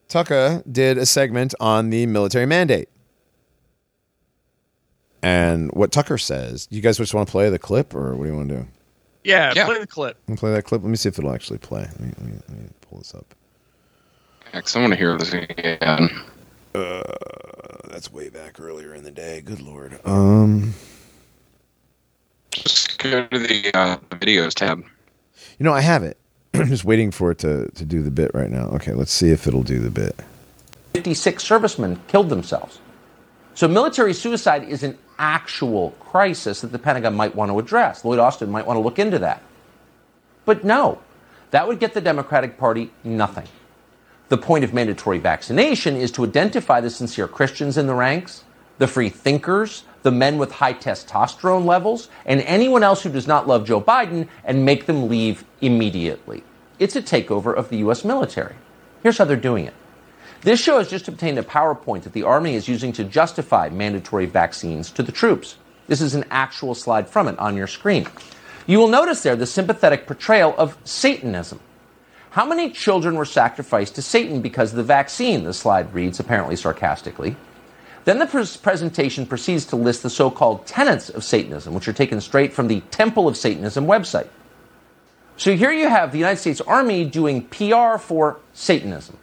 Tucka 0.09 0.63
did 0.71 0.97
a 0.99 1.07
segment 1.07 1.55
on 1.61 1.91
the 1.91 2.07
military 2.07 2.47
mandate. 2.47 2.89
And 5.23 5.71
what 5.73 5.93
Tucker 5.93 6.17
says, 6.19 6.67
you 6.71 6.81
guys 6.81 6.97
just 6.97 7.13
want 7.15 7.29
to 7.29 7.31
play 7.33 7.51
the 7.51 7.59
clip 7.59 7.95
or 7.95 8.15
what 8.17 8.25
do 8.25 8.31
you 8.31 8.37
want 8.37 8.49
to 8.49 8.57
do? 8.57 8.67
Yeah, 9.25 9.53
Yeah. 9.55 9.67
play 9.67 9.79
the 9.79 9.87
clip. 9.87 10.17
Can 10.27 10.35
we 10.35 10.39
play 10.39 10.53
that 10.53 10.63
clip? 10.65 10.83
Let 10.83 10.89
me 10.91 10.97
see 10.97 11.09
if 11.11 11.19
it'll 11.19 11.33
actually 11.35 11.59
play. 11.59 11.83
Let 11.83 12.01
me, 12.01 12.13
let 12.19 12.27
me, 12.27 12.33
let 12.49 12.59
me 12.59 12.69
pull 12.81 12.99
this 12.99 13.15
up. 13.15 13.35
Next, 14.55 14.75
I 14.75 14.81
want 14.81 14.93
to 14.93 14.99
hear 14.99 15.17
this 15.19 15.33
again. 15.33 16.23
That's 16.73 18.11
way 18.13 18.31
back 18.31 18.59
earlier 18.61 18.95
in 18.95 19.05
the 19.05 19.11
day. 19.11 19.43
Good 19.43 19.61
lord. 19.61 20.01
Um, 20.07 20.73
Just 22.53 22.99
go 22.99 23.27
to 23.27 23.39
the 23.39 23.71
uh, 23.75 23.97
videos 24.13 24.55
tab. 24.55 24.79
you 25.59 25.65
know, 25.65 25.73
I 25.75 25.81
have 25.83 26.03
it. 26.03 26.17
I'm 26.55 26.67
just 26.69 26.85
waiting 26.85 27.11
for 27.11 27.31
it 27.31 27.39
to, 27.41 27.69
to 27.73 27.85
do 27.85 28.03
the 28.03 28.11
bit 28.11 28.31
right 28.33 28.51
now. 28.51 28.67
Okay, 28.69 28.93
let's 28.95 29.13
see 29.13 29.31
if 29.31 29.47
it'll 29.47 29.63
do 29.63 29.79
the 29.81 29.91
bit. 29.91 30.17
56 30.95 31.43
servicemen 31.45 32.01
killed 32.09 32.29
themselves. 32.31 32.79
So 33.61 33.69
military 33.69 34.15
suicide 34.15 34.65
is 34.65 34.83
an 34.85 34.97
actual 35.19 35.91
crisis 36.01 36.63
that 36.63 36.73
the 36.73 36.79
Pentagon 36.79 37.15
might 37.15 37.37
want 37.37 37.51
to 37.51 37.59
address. 37.59 38.07
Lloyd 38.07 38.19
Austin 38.19 38.51
might 38.51 38.67
want 38.67 38.79
to 38.79 38.81
look 38.81 38.99
into 38.99 39.19
that. 39.19 39.43
But 40.47 40.65
no, 40.65 40.99
that 41.51 41.69
would 41.69 41.79
get 41.79 41.93
the 41.93 42.01
Democratic 42.01 42.57
Party 42.57 42.91
nothing. 43.05 43.47
The 44.31 44.39
point 44.39 44.65
of 44.65 44.73
mandatory 44.73 45.19
vaccination 45.19 45.95
is 45.95 46.11
to 46.13 46.25
identify 46.25 46.81
the 46.81 46.89
sincere 46.89 47.29
Christians 47.29 47.77
in 47.77 47.87
the 47.87 47.93
ranks, 47.93 48.45
the 48.79 48.89
free 48.89 49.11
thinkers, 49.11 49.85
the 50.05 50.11
men 50.11 50.39
with 50.39 50.53
high 50.53 50.73
testosterone 50.73 51.67
levels, 51.67 52.09
and 52.25 52.41
anyone 52.41 52.83
else 52.83 53.03
who 53.03 53.11
does 53.11 53.27
not 53.27 53.47
love 53.47 53.67
Joe 53.67 53.83
Biden 53.83 54.27
and 54.43 54.65
make 54.65 54.87
them 54.87 55.07
leave 55.07 55.45
immediately. 55.61 56.45
It's 56.79 56.97
a 56.97 57.03
takeover 57.03 57.55
of 57.55 57.69
the 57.69 57.77
U.S. 57.81 58.07
military. 58.07 58.55
Here's 59.03 59.19
how 59.19 59.27
they're 59.27 59.37
doing 59.37 59.67
it. 59.67 59.75
This 60.43 60.61
show 60.61 60.79
has 60.79 60.89
just 60.89 61.07
obtained 61.07 61.39
a 61.39 61.43
PowerPoint 61.43 62.05
that 62.05 62.15
the 62.15 62.23
Army 62.23 62.55
is 62.55 62.67
using 62.67 62.93
to 62.93 63.05
justify 63.05 63.69
mandatory 63.69 64.25
vaccines 64.25 64.91
to 64.93 65.03
the 65.03 65.13
troops. 65.13 65.57
This 65.87 66.01
is 66.01 66.15
an 66.15 66.25
actual 66.31 66.75
slide 66.75 67.09
from 67.09 67.29
it 67.29 67.39
on 67.39 67.57
your 67.57 67.67
screen. 67.67 68.07
You 68.67 68.79
will 68.79 68.89
notice 68.89 69.23
there 69.23 69.37
the 69.37 69.47
sympathetic 69.47 70.07
portrayal 70.07 70.55
of 70.57 70.79
Satanism. 70.85 71.61
How 72.31 72.47
many 72.47 72.71
children 72.71 73.17
were 73.17 73.25
sacrificed 73.27 73.97
to 73.97 74.03
Satan 74.03 74.41
because 74.41 74.71
of 74.71 74.77
the 74.77 74.83
vaccine? 74.83 75.45
The 75.45 75.53
slide 75.53 75.93
reads, 75.93 76.21
apparently 76.21 76.57
sarcastically. 76.57 77.37
Then 78.05 78.19
the 78.19 78.27
pres- 78.27 78.57
presentation 78.57 79.27
proceeds 79.27 79.67
to 79.67 79.77
list 79.77 80.03
the 80.03 80.11
so 80.11 80.31
called 80.31 80.67
tenets 80.67 81.11
of 81.11 81.23
Satanism, 81.23 81.75
which 81.75 81.89
are 81.89 81.93
taken 81.93 82.21
straight 82.21 82.55
from 82.55 82.69
the 82.69 82.81
Temple 82.93 83.29
of 83.29 83.37
Satanism 83.37 83.87
website. 83.87 84.29
So 85.37 85.55
here 85.55 85.73
you 85.73 85.89
have 85.89 86.13
the 86.13 86.19
United 86.19 86.39
States 86.39 86.61
Army 86.63 87.05
doing 87.05 87.43
PR 87.47 87.99
for 87.99 88.39
Satanism. 88.55 89.19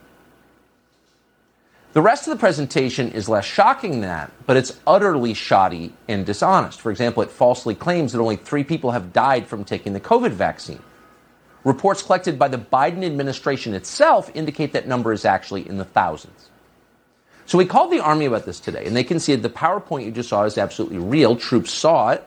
The 1.98 2.04
rest 2.04 2.28
of 2.28 2.32
the 2.32 2.40
presentation 2.40 3.12
is 3.14 3.28
less 3.28 3.44
shocking 3.44 3.90
than 3.90 4.02
that, 4.02 4.32
but 4.46 4.56
it's 4.56 4.80
utterly 4.86 5.34
shoddy 5.34 5.94
and 6.08 6.28
dishonest. 6.28 6.80
For 6.80 6.92
example, 6.92 7.24
it 7.24 7.32
falsely 7.32 7.74
claims 7.74 8.12
that 8.12 8.20
only 8.20 8.36
three 8.36 8.64
people 8.64 8.92
have 8.92 9.14
died 9.14 9.48
from 9.48 9.66
taking 9.66 9.94
the 9.94 10.00
COVID 10.00 10.30
vaccine. 10.30 10.80
Reports 11.64 12.04
collected 12.04 12.38
by 12.38 12.50
the 12.50 12.60
Biden 12.60 13.04
administration 13.04 13.74
itself 13.74 14.30
indicate 14.36 14.74
that 14.74 14.88
number 14.88 15.12
is 15.12 15.26
actually 15.26 15.68
in 15.68 15.80
the 15.80 15.86
thousands. 15.86 16.50
So 17.48 17.58
we 17.58 17.66
called 17.66 17.92
the 17.92 18.00
Army 18.00 18.26
about 18.26 18.46
this 18.46 18.60
today, 18.60 18.86
and 18.86 18.96
they 18.96 19.04
conceded 19.04 19.42
the 19.42 19.50
PowerPoint 19.50 20.06
you 20.06 20.12
just 20.12 20.30
saw 20.30 20.44
is 20.44 20.60
absolutely 20.60 21.00
real. 21.00 21.36
Troops 21.36 21.72
saw 21.72 22.10
it, 22.10 22.24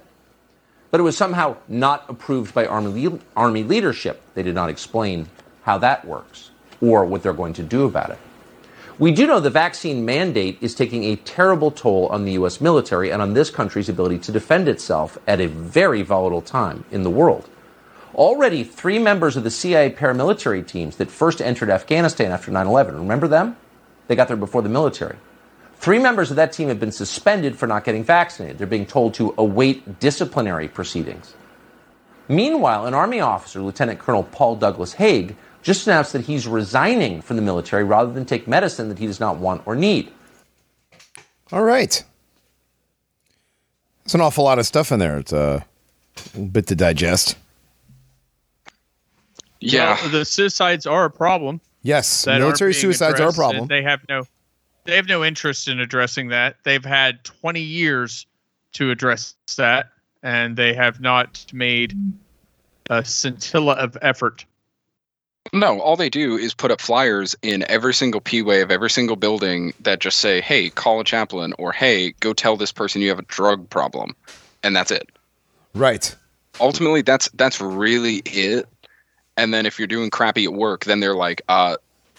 but 0.90 0.98
it 0.98 1.04
was 1.04 1.16
somehow 1.16 1.56
not 1.68 2.06
approved 2.08 2.54
by 2.54 2.66
Army, 2.66 3.08
le- 3.08 3.20
Army 3.36 3.62
leadership. 3.62 4.20
They 4.34 4.42
did 4.42 4.56
not 4.56 4.68
explain 4.68 5.28
how 5.62 5.78
that 5.78 6.04
works 6.04 6.50
or 6.80 7.04
what 7.04 7.22
they're 7.22 7.32
going 7.32 7.52
to 7.52 7.62
do 7.62 7.84
about 7.84 8.10
it. 8.10 8.18
We 9.00 9.12
do 9.12 9.26
know 9.26 9.40
the 9.40 9.48
vaccine 9.48 10.04
mandate 10.04 10.58
is 10.60 10.74
taking 10.74 11.04
a 11.04 11.16
terrible 11.16 11.70
toll 11.70 12.08
on 12.08 12.26
the 12.26 12.32
U.S. 12.32 12.60
military 12.60 13.10
and 13.10 13.22
on 13.22 13.32
this 13.32 13.48
country's 13.48 13.88
ability 13.88 14.18
to 14.18 14.30
defend 14.30 14.68
itself 14.68 15.16
at 15.26 15.40
a 15.40 15.48
very 15.48 16.02
volatile 16.02 16.42
time 16.42 16.84
in 16.90 17.02
the 17.02 17.08
world. 17.08 17.48
Already, 18.14 18.62
three 18.62 18.98
members 18.98 19.38
of 19.38 19.42
the 19.42 19.50
CIA 19.50 19.88
paramilitary 19.88 20.66
teams 20.66 20.96
that 20.96 21.10
first 21.10 21.40
entered 21.40 21.70
Afghanistan 21.70 22.30
after 22.30 22.50
9 22.50 22.66
11, 22.66 22.94
remember 22.94 23.26
them? 23.26 23.56
They 24.06 24.16
got 24.16 24.28
there 24.28 24.36
before 24.36 24.60
the 24.60 24.68
military. 24.68 25.16
Three 25.76 25.98
members 25.98 26.28
of 26.28 26.36
that 26.36 26.52
team 26.52 26.68
have 26.68 26.78
been 26.78 26.92
suspended 26.92 27.56
for 27.56 27.66
not 27.66 27.84
getting 27.84 28.04
vaccinated. 28.04 28.58
They're 28.58 28.66
being 28.66 28.84
told 28.84 29.14
to 29.14 29.34
await 29.38 29.98
disciplinary 29.98 30.68
proceedings. 30.68 31.34
Meanwhile, 32.28 32.84
an 32.84 32.92
Army 32.92 33.20
officer, 33.20 33.62
Lieutenant 33.62 33.98
Colonel 33.98 34.24
Paul 34.24 34.56
Douglas 34.56 34.92
Hague, 34.92 35.36
just 35.62 35.86
announced 35.86 36.12
that 36.12 36.22
he's 36.22 36.46
resigning 36.46 37.20
from 37.20 37.36
the 37.36 37.42
military 37.42 37.84
rather 37.84 38.12
than 38.12 38.24
take 38.24 38.48
medicine 38.48 38.88
that 38.88 38.98
he 38.98 39.06
does 39.06 39.20
not 39.20 39.36
want 39.36 39.62
or 39.66 39.76
need. 39.76 40.10
All 41.52 41.62
right. 41.62 42.02
It's 44.04 44.14
an 44.14 44.20
awful 44.20 44.44
lot 44.44 44.58
of 44.58 44.66
stuff 44.66 44.92
in 44.92 44.98
there. 44.98 45.18
It's 45.18 45.32
uh, 45.32 45.62
a 46.34 46.38
bit 46.40 46.66
to 46.68 46.74
digest. 46.74 47.36
Yeah. 49.60 49.98
Well, 50.00 50.10
the 50.10 50.24
suicides 50.24 50.86
are 50.86 51.04
a 51.04 51.10
problem. 51.10 51.60
Yes, 51.82 52.26
military 52.26 52.74
suicides 52.74 53.20
are 53.20 53.28
a 53.28 53.32
problem. 53.32 53.66
They 53.66 53.82
have 53.82 54.00
no 54.08 54.26
they 54.84 54.96
have 54.96 55.08
no 55.08 55.24
interest 55.24 55.68
in 55.68 55.78
addressing 55.80 56.28
that. 56.28 56.56
They've 56.64 56.84
had 56.84 57.22
20 57.24 57.60
years 57.60 58.26
to 58.72 58.90
address 58.90 59.34
that 59.56 59.90
and 60.22 60.56
they 60.56 60.74
have 60.74 61.00
not 61.00 61.44
made 61.52 61.94
a 62.88 63.04
scintilla 63.04 63.74
of 63.74 63.96
effort. 64.02 64.44
No, 65.52 65.80
all 65.80 65.96
they 65.96 66.08
do 66.10 66.36
is 66.36 66.54
put 66.54 66.70
up 66.70 66.80
flyers 66.80 67.34
in 67.42 67.64
every 67.68 67.92
single 67.94 68.20
P-way 68.20 68.60
of 68.60 68.70
every 68.70 68.90
single 68.90 69.16
building 69.16 69.72
that 69.80 69.98
just 70.00 70.18
say, 70.18 70.40
"Hey, 70.40 70.70
call 70.70 71.00
a 71.00 71.04
chaplain," 71.04 71.54
or 71.58 71.72
"Hey, 71.72 72.12
go 72.20 72.32
tell 72.32 72.56
this 72.56 72.70
person 72.72 73.02
you 73.02 73.08
have 73.08 73.18
a 73.18 73.22
drug 73.24 73.68
problem," 73.70 74.14
and 74.62 74.74
that's 74.76 74.90
it. 74.90 75.08
right. 75.74 76.14
Ultimately, 76.60 77.02
that's 77.02 77.28
that's 77.34 77.60
really 77.60 78.16
it. 78.26 78.68
And 79.36 79.54
then 79.54 79.64
if 79.66 79.78
you're 79.78 79.88
doing 79.88 80.10
crappy 80.10 80.44
at 80.44 80.52
work, 80.52 80.84
then 80.84 81.00
they're 81.00 81.14
like, 81.14 81.40
uh, 81.48 81.76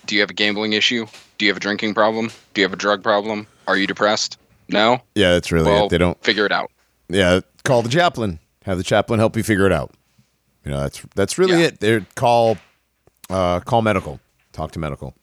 "Do 0.07 0.15
you 0.15 0.21
have 0.21 0.29
a 0.32 0.34
gambling 0.34 0.73
issue? 0.73 1.05
Do 1.38 1.45
you 1.45 1.51
have 1.51 1.57
a 1.57 1.61
drinking 1.61 1.93
problem? 1.93 2.32
Do 2.53 2.61
you 2.61 2.65
have 2.65 2.73
a 2.73 2.77
drug 2.77 3.03
problem? 3.03 3.45
Are 3.67 3.77
you 3.77 3.88
depressed? 3.88 4.38
No. 4.69 5.01
Yeah, 5.15 5.34
that's 5.34 5.51
really 5.51 5.69
Well, 5.71 5.86
it. 5.86 5.89
They 5.89 5.97
don't. 5.97 6.21
figure 6.23 6.45
it 6.45 6.51
out. 6.51 6.71
Yeah, 7.09 7.41
call 7.63 7.82
the 7.82 7.89
chaplain. 7.89 8.39
Have 8.65 8.77
the 8.77 8.84
chaplain 8.84 9.19
help 9.19 9.36
you 9.38 9.43
figure 9.43 9.65
it 9.65 9.71
out. 9.73 9.91
You 10.65 10.71
know, 10.71 10.79
that's 10.82 11.01
that's 11.15 11.38
really 11.38 11.59
Yeah. 11.59 11.67
it. 11.67 11.79
They 11.79 11.99
call 12.15 12.57
uh, 13.32 13.59
call 13.61 13.82
medical. 13.82 14.19
Talk 14.51 14.71
to 14.73 14.79
medical. 14.79 15.15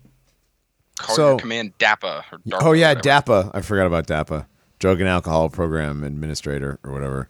Call 0.98 1.14
So- 1.16 1.28
your 1.30 1.38
command 1.38 1.76
DAPA. 1.78 2.24
Or 2.32 2.38
DARPA 2.38 2.58
Oh 2.62 2.72
yeah, 2.72 2.92
or. 2.92 2.94
DAPA. 2.96 3.50
I 3.54 3.60
forgot 3.60 3.86
about 3.86 4.06
DAPA. 4.06 4.46
Drug 4.78 5.00
and 5.00 5.08
Alcohol 5.08 5.48
Program 5.48 6.04
Administrator 6.04 6.78
or 6.84 6.92
whatever. 6.92 7.28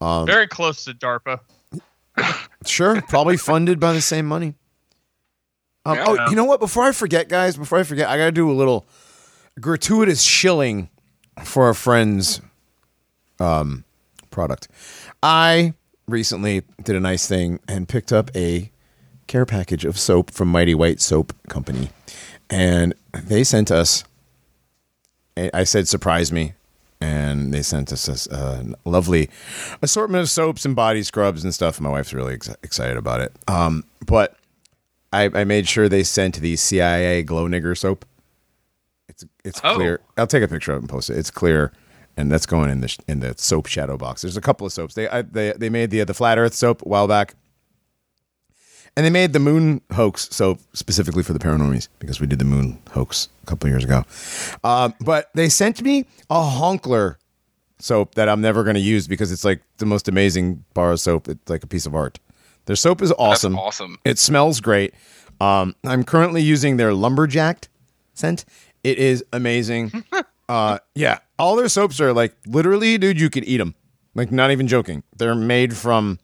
Um, 0.00 0.26
Very 0.26 0.46
close 0.46 0.84
to 0.84 0.94
DARPA. 0.94 1.40
Sure, 2.64 3.00
probably 3.02 3.36
funded 3.36 3.78
by 3.78 3.92
the 3.92 4.00
same 4.00 4.26
money. 4.26 4.54
Um, 5.84 5.96
Yeah. 5.96 6.04
oh, 6.08 6.30
you 6.30 6.34
know 6.36 6.44
what? 6.46 6.58
Before 6.58 6.82
I 6.82 6.90
forget, 6.92 7.28
guys, 7.28 7.56
before 7.56 7.78
I 7.78 7.84
forget, 7.84 8.08
I 8.08 8.16
got 8.18 8.24
to 8.24 8.32
do 8.32 8.50
a 8.50 8.54
little 8.54 8.88
gratuitous 9.60 10.22
shilling 10.22 10.88
for 11.44 11.68
a 11.68 11.74
friend's 11.76 12.40
um, 13.38 13.84
product. 14.30 14.66
I 15.22 15.74
recently 16.08 16.62
did 16.82 16.96
a 16.96 17.00
nice 17.00 17.28
thing 17.28 17.60
and 17.68 17.88
picked 17.88 18.12
up 18.12 18.34
a 18.34 18.72
care 19.26 19.46
package 19.46 19.84
of 19.84 19.98
soap 19.98 20.30
from 20.30 20.48
Mighty 20.48 20.74
White 20.74 21.00
Soap 21.00 21.32
Company, 21.48 21.90
and 22.50 22.94
they 23.12 23.44
sent 23.44 23.70
us. 23.70 24.04
I 25.52 25.64
said, 25.64 25.86
"Surprise 25.88 26.32
me," 26.32 26.54
and 27.00 27.52
they 27.52 27.62
sent 27.62 27.92
us 27.92 28.26
a, 28.28 28.64
a 28.84 28.88
lovely 28.88 29.28
assortment 29.82 30.22
of 30.22 30.30
soaps 30.30 30.64
and 30.64 30.74
body 30.74 31.02
scrubs 31.02 31.44
and 31.44 31.52
stuff. 31.54 31.80
My 31.80 31.90
wife's 31.90 32.14
really 32.14 32.34
ex- 32.34 32.48
excited 32.62 32.96
about 32.96 33.20
it. 33.20 33.32
Um, 33.48 33.84
but 34.06 34.36
I, 35.12 35.24
I 35.34 35.44
made 35.44 35.68
sure 35.68 35.88
they 35.88 36.02
sent 36.04 36.40
the 36.40 36.56
CIA 36.56 37.22
glow 37.22 37.46
nigger 37.48 37.76
soap. 37.76 38.04
It's 39.08 39.24
it's 39.44 39.60
Oh. 39.62 39.74
clear. 39.74 40.00
I'll 40.16 40.26
take 40.26 40.42
a 40.42 40.48
picture 40.48 40.72
of 40.72 40.76
it 40.78 40.80
and 40.82 40.88
post 40.88 41.10
it. 41.10 41.18
It's 41.18 41.30
clear, 41.30 41.70
and 42.16 42.32
that's 42.32 42.46
going 42.46 42.70
in 42.70 42.80
the 42.80 42.88
sh- 42.88 42.98
in 43.06 43.20
the 43.20 43.34
soap 43.36 43.66
shadow 43.66 43.98
box. 43.98 44.22
There's 44.22 44.36
a 44.38 44.40
couple 44.40 44.66
of 44.66 44.72
soaps. 44.72 44.94
They 44.94 45.06
I, 45.08 45.20
they 45.22 45.52
they 45.52 45.68
made 45.68 45.90
the 45.90 46.02
the 46.04 46.14
flat 46.14 46.38
Earth 46.38 46.54
soap 46.54 46.80
a 46.80 46.88
while 46.88 47.06
back, 47.06 47.34
and 48.96 49.04
they 49.04 49.10
made 49.10 49.32
the 49.32 49.38
moon 49.38 49.82
hoax 49.92 50.28
soap 50.34 50.58
specifically 50.72 51.22
for 51.22 51.32
the 51.32 51.38
paranormies 51.38 51.88
because 51.98 52.20
we 52.20 52.26
did 52.26 52.38
the 52.38 52.44
moon 52.44 52.80
hoax 52.92 53.28
a 53.42 53.46
couple 53.46 53.68
years 53.68 53.84
ago. 53.84 54.04
Um, 54.64 54.94
but 55.00 55.30
they 55.34 55.48
sent 55.48 55.82
me 55.82 56.06
a 56.30 56.40
honkler 56.40 57.16
soap 57.78 58.14
that 58.14 58.28
I'm 58.28 58.40
never 58.40 58.64
going 58.64 58.74
to 58.74 58.80
use 58.80 59.06
because 59.06 59.32
it's 59.32 59.44
like 59.44 59.60
the 59.76 59.86
most 59.86 60.08
amazing 60.08 60.64
bar 60.72 60.92
of 60.92 61.00
soap. 61.00 61.28
It's 61.28 61.50
like 61.50 61.62
a 61.62 61.66
piece 61.66 61.86
of 61.86 61.94
art. 61.94 62.18
Their 62.64 62.76
soap 62.76 63.02
is 63.02 63.12
awesome. 63.12 63.52
That's 63.52 63.64
awesome. 63.64 63.98
It 64.04 64.18
smells 64.18 64.60
great. 64.60 64.94
Um, 65.40 65.76
I'm 65.84 66.02
currently 66.02 66.42
using 66.42 66.78
their 66.78 66.94
lumberjack 66.94 67.68
scent. 68.14 68.44
It 68.82 68.98
is 68.98 69.24
amazing. 69.32 70.04
uh, 70.48 70.78
yeah, 70.94 71.18
all 71.38 71.56
their 71.56 71.68
soaps 71.68 72.00
are 72.00 72.12
like 72.12 72.34
literally, 72.46 72.98
dude. 72.98 73.20
You 73.20 73.30
could 73.30 73.44
eat 73.44 73.58
them. 73.58 73.74
Like 74.14 74.32
not 74.32 74.50
even 74.50 74.66
joking. 74.66 75.02
They're 75.16 75.34
made 75.34 75.76
from 75.76 76.18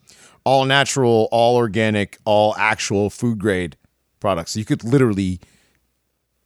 all 0.45 0.65
natural, 0.65 1.27
all 1.31 1.55
organic, 1.55 2.17
all 2.25 2.55
actual 2.57 3.09
food 3.09 3.39
grade 3.39 3.77
products. 4.19 4.55
You 4.55 4.65
could 4.65 4.83
literally 4.83 5.39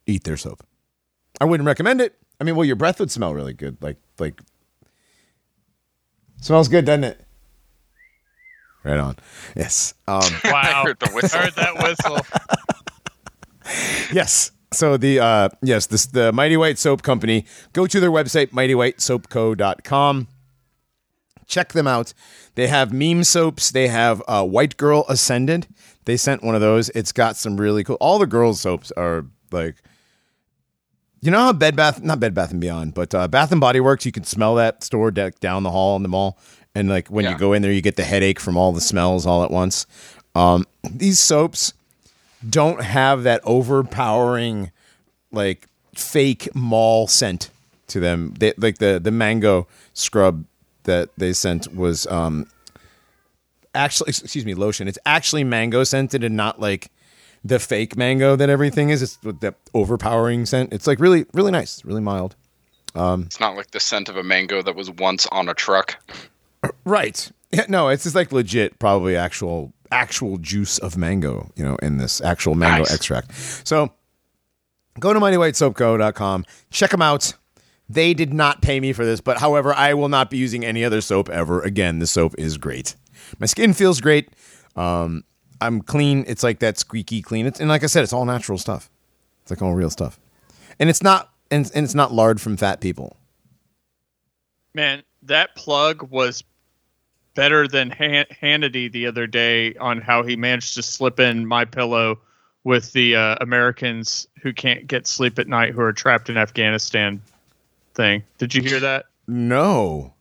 eat 0.06 0.24
their 0.24 0.36
soap. 0.36 0.64
I 1.40 1.44
wouldn't 1.44 1.66
recommend 1.66 2.00
it. 2.00 2.14
I 2.40 2.44
mean, 2.44 2.56
well, 2.56 2.64
your 2.64 2.76
breath 2.76 3.00
would 3.00 3.10
smell 3.10 3.34
really 3.34 3.52
good. 3.54 3.76
Like 3.82 3.96
like 4.18 4.40
smells 6.40 6.68
good, 6.68 6.84
doesn't 6.84 7.04
it? 7.04 7.24
Right 8.84 8.98
on. 8.98 9.16
Yes. 9.56 9.94
Um, 10.06 10.22
Wow. 10.44 10.84
heard 10.86 10.98
the 11.00 11.10
whistle. 11.10 11.40
Heard 11.40 11.54
that 11.54 11.82
whistle. 11.82 12.18
Yes. 14.12 14.52
So 14.72 14.96
the 14.96 15.18
uh 15.20 15.48
yes, 15.62 15.86
this 15.86 16.06
the 16.06 16.32
Mighty 16.32 16.56
White 16.56 16.78
Soap 16.78 17.02
Company. 17.02 17.44
Go 17.72 17.86
to 17.86 18.00
their 18.00 18.10
website 18.10 18.50
mightywhitesoapco.com. 18.52 20.28
Check 21.48 21.72
them 21.72 21.86
out. 21.86 22.12
They 22.54 22.68
have 22.68 22.92
meme 22.92 23.24
soaps. 23.24 23.70
They 23.70 23.88
have 23.88 24.22
uh, 24.28 24.44
White 24.44 24.76
Girl 24.76 25.04
Ascendant. 25.08 25.66
They 26.04 26.16
sent 26.16 26.42
one 26.44 26.54
of 26.54 26.60
those. 26.60 26.90
It's 26.90 27.10
got 27.10 27.36
some 27.36 27.56
really 27.56 27.82
cool. 27.82 27.96
All 28.00 28.18
the 28.18 28.26
girls' 28.26 28.60
soaps 28.60 28.92
are 28.92 29.24
like, 29.50 29.76
you 31.20 31.30
know 31.30 31.38
how 31.38 31.52
Bed 31.52 31.74
Bath, 31.74 32.02
not 32.02 32.20
Bed 32.20 32.34
Bath 32.34 32.52
and 32.52 32.60
Beyond, 32.60 32.94
but 32.94 33.14
uh, 33.14 33.26
Bath 33.28 33.50
and 33.50 33.60
Body 33.60 33.80
Works. 33.80 34.06
You 34.06 34.12
can 34.12 34.24
smell 34.24 34.54
that 34.54 34.84
store 34.84 35.10
deck 35.10 35.40
down 35.40 35.64
the 35.64 35.70
hall 35.70 35.96
in 35.96 36.02
the 36.02 36.08
mall, 36.08 36.38
and 36.74 36.88
like 36.88 37.08
when 37.08 37.24
you 37.32 37.38
go 37.38 37.52
in 37.54 37.62
there, 37.62 37.72
you 37.72 37.80
get 37.80 37.96
the 37.96 38.04
headache 38.04 38.38
from 38.38 38.56
all 38.56 38.72
the 38.72 38.80
smells 38.80 39.26
all 39.26 39.42
at 39.42 39.50
once. 39.50 39.86
Um, 40.34 40.64
these 40.88 41.18
soaps 41.18 41.72
don't 42.48 42.82
have 42.82 43.24
that 43.24 43.40
overpowering 43.44 44.70
like 45.32 45.66
fake 45.94 46.54
mall 46.54 47.08
scent 47.08 47.50
to 47.88 48.00
them. 48.00 48.34
They, 48.38 48.52
like 48.56 48.78
the 48.78 49.00
the 49.02 49.10
mango 49.10 49.66
scrub 49.94 50.44
that 50.88 51.10
they 51.16 51.32
sent 51.32 51.72
was 51.74 52.06
um 52.08 52.46
actually 53.74 54.08
excuse 54.10 54.44
me 54.44 54.54
lotion. 54.54 54.88
It's 54.88 54.98
actually 55.06 55.44
mango 55.44 55.84
scented 55.84 56.24
and 56.24 56.36
not 56.36 56.60
like 56.60 56.90
the 57.44 57.58
fake 57.60 57.96
mango 57.96 58.34
that 58.36 58.50
everything 58.50 58.90
is. 58.90 59.02
It's 59.02 59.18
with 59.22 59.40
that 59.40 59.54
overpowering 59.74 60.46
scent. 60.46 60.72
It's 60.72 60.86
like 60.86 60.98
really 60.98 61.26
really 61.32 61.52
nice, 61.52 61.84
really 61.84 62.00
mild. 62.00 62.34
It's 62.96 63.38
not 63.38 63.54
like 63.54 63.70
the 63.70 63.78
scent 63.80 64.08
of 64.08 64.16
a 64.16 64.24
mango 64.24 64.60
that 64.62 64.74
was 64.74 64.90
once 64.90 65.26
on 65.28 65.48
a 65.48 65.54
truck. 65.54 65.96
Right. 66.84 67.30
Yeah, 67.52 67.66
no, 67.68 67.88
it's 67.88 68.02
just 68.02 68.16
like 68.16 68.32
legit, 68.32 68.78
probably 68.80 69.14
actual 69.16 69.72
actual 69.92 70.36
juice 70.38 70.78
of 70.78 70.96
mango, 70.96 71.50
you 71.54 71.64
know, 71.64 71.76
in 71.76 71.98
this 71.98 72.20
actual 72.20 72.54
mango 72.56 72.78
Nice. 72.82 72.94
extract. 72.94 73.32
So 73.64 73.92
go 74.98 75.12
to 75.14 75.20
mightywhitesoapco.com, 75.20 76.44
check 76.70 76.90
them 76.90 77.00
out. 77.02 77.32
They 77.88 78.12
did 78.12 78.34
not 78.34 78.60
pay 78.60 78.80
me 78.80 78.92
for 78.92 79.04
this, 79.04 79.20
but 79.20 79.38
however, 79.38 79.72
I 79.74 79.94
will 79.94 80.08
not 80.08 80.30
be 80.30 80.36
using 80.36 80.64
any 80.64 80.84
other 80.84 81.00
soap 81.00 81.28
ever 81.30 81.60
again. 81.62 82.00
The 82.00 82.06
soap 82.06 82.34
is 82.36 82.58
great. 82.58 82.94
My 83.38 83.46
skin 83.46 83.72
feels 83.72 84.00
great. 84.00 84.28
Um, 84.76 85.24
I'm 85.60 85.80
clean. 85.80 86.24
It's 86.26 86.42
like 86.42 86.58
that 86.60 86.78
squeaky 86.78 87.22
clean. 87.22 87.46
It's, 87.46 87.60
and 87.60 87.68
like 87.68 87.82
I 87.82 87.86
said, 87.86 88.04
it's 88.04 88.12
all 88.12 88.24
natural 88.24 88.58
stuff. 88.58 88.90
It's 89.42 89.50
like 89.50 89.62
all 89.62 89.74
real 89.74 89.90
stuff. 89.90 90.20
And 90.78 90.90
it's 90.90 91.02
not 91.02 91.30
and, 91.50 91.70
and 91.74 91.84
it's 91.84 91.94
not 91.94 92.12
lard 92.12 92.40
from 92.40 92.56
fat 92.56 92.80
people. 92.80 93.16
Man, 94.74 95.02
that 95.22 95.56
plug 95.56 96.02
was 96.10 96.44
better 97.34 97.66
than 97.66 97.90
Han- 97.90 98.26
Hannity 98.30 98.90
the 98.90 99.06
other 99.06 99.26
day 99.26 99.74
on 99.76 100.00
how 100.00 100.22
he 100.22 100.36
managed 100.36 100.74
to 100.74 100.82
slip 100.82 101.18
in 101.18 101.46
my 101.46 101.64
pillow 101.64 102.18
with 102.64 102.92
the 102.92 103.16
uh, 103.16 103.36
Americans 103.40 104.26
who 104.42 104.52
can't 104.52 104.86
get 104.86 105.06
sleep 105.06 105.38
at 105.38 105.48
night 105.48 105.72
who 105.72 105.80
are 105.80 105.92
trapped 105.92 106.28
in 106.28 106.36
Afghanistan 106.36 107.20
thing. 107.98 108.22
Did 108.38 108.54
you 108.54 108.62
hear 108.62 108.80
that? 108.80 109.04
No. 109.26 110.14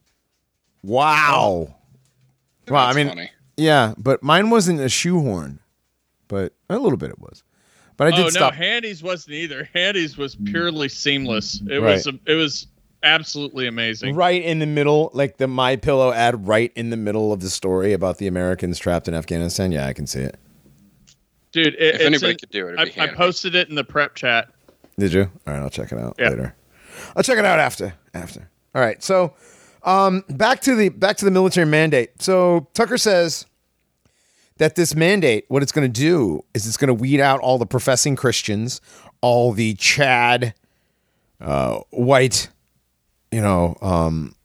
Wow. 0.84 1.76
Well, 2.68 2.84
I 2.86 2.94
mean, 2.94 3.08
funny. 3.08 3.30
yeah, 3.56 3.94
but 3.98 4.22
mine 4.22 4.50
wasn't 4.50 4.82
a 4.82 4.90
shoehorn, 4.90 5.60
but 6.28 6.54
a 6.70 6.78
little 6.78 6.98
bit 6.98 7.12
it 7.12 7.20
was. 7.20 7.44
But 7.96 8.08
I 8.08 8.12
did 8.12 8.20
oh 8.20 8.24
no, 8.24 8.30
stop. 8.30 8.54
Handy's 8.54 9.02
wasn't 9.02 9.36
either. 9.36 9.70
Handy's 9.74 10.18
was 10.18 10.36
purely 10.36 10.90
seamless. 10.90 11.62
It 11.70 11.78
Right. 11.80 11.94
was 11.94 12.08
it 12.26 12.34
was 12.34 12.68
absolutely 13.04 13.68
amazing. 13.68 14.16
right 14.16 14.42
in 14.42 14.60
the 14.60 14.66
middle, 14.66 15.10
like 15.14 15.38
the 15.38 15.48
My 15.48 15.76
Pillow 15.78 16.12
ad, 16.12 16.46
right 16.48 16.72
in 16.76 16.90
the 16.90 16.98
middle 16.98 17.32
of 17.32 17.40
the 17.40 17.50
story 17.50 17.94
about 17.94 18.18
the 18.18 18.28
Americans 18.28 18.78
trapped 18.80 19.08
in 19.08 19.14
Afghanistan. 19.14 19.72
Yeah, 19.72 19.88
I 19.88 19.94
can 19.94 20.06
see 20.08 20.20
it. 20.22 20.38
Dude, 21.54 21.76
it, 21.76 21.96
If 21.96 22.02
anybody 22.02 22.32
in- 22.34 22.38
could 22.38 22.50
do 22.52 22.68
it, 22.68 22.74
it'd 22.74 22.80
I, 22.80 22.86
be 22.86 23.00
I 23.02 23.08
Hannity. 23.08 23.16
posted 23.16 23.56
it 23.56 23.70
in 23.70 23.76
the 23.76 23.84
prep 23.84 24.14
chat. 24.16 24.50
Did 25.00 25.14
you? 25.14 25.24
All 25.48 25.54
right, 25.54 25.62
I'll 25.62 25.70
check 25.70 25.92
it 25.92 25.98
out 25.98 26.16
Yeah. 26.20 26.30
later. 26.30 26.56
I'll 27.16 27.24
check 27.24 27.38
it 27.38 27.46
out 27.46 27.60
after. 27.60 27.94
After. 28.14 28.50
All 28.76 28.82
right. 28.82 29.02
So, 29.04 29.34
um, 29.84 30.24
back 30.30 30.62
to 30.62 30.76
the 30.76 30.90
back 30.90 31.18
to 31.18 31.26
the 31.26 31.32
military 31.32 31.66
mandate. 31.66 32.22
So 32.22 32.68
Tucker 32.74 32.98
says 32.98 33.46
that 34.58 34.76
this 34.76 34.96
mandate, 34.96 35.46
what 35.48 35.64
it's 35.64 35.72
going 35.72 35.92
to 35.92 36.02
do 36.02 36.44
is 36.54 36.68
it's 36.68 36.78
going 36.78 36.90
to 36.90 36.94
weed 36.94 37.20
out 37.20 37.40
all 37.40 37.58
the 37.58 37.66
professing 37.66 38.16
Christians, 38.16 38.82
all 39.22 39.54
the 39.54 39.76
Chad, 39.76 40.54
uh, 41.40 41.80
white, 41.92 42.50
you 43.32 43.42
know, 43.42 43.78
um, 43.82 44.36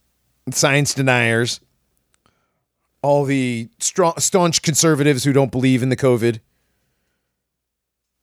science 0.51 0.95
deniers, 0.95 1.61
all 3.03 3.25
the 3.25 3.69
strong, 3.79 4.15
staunch 4.19 4.63
conservatives 4.63 5.25
who 5.25 5.33
don't 5.33 5.51
believe 5.51 5.83
in 5.83 5.89
the 5.89 5.97
COVID, 5.97 6.41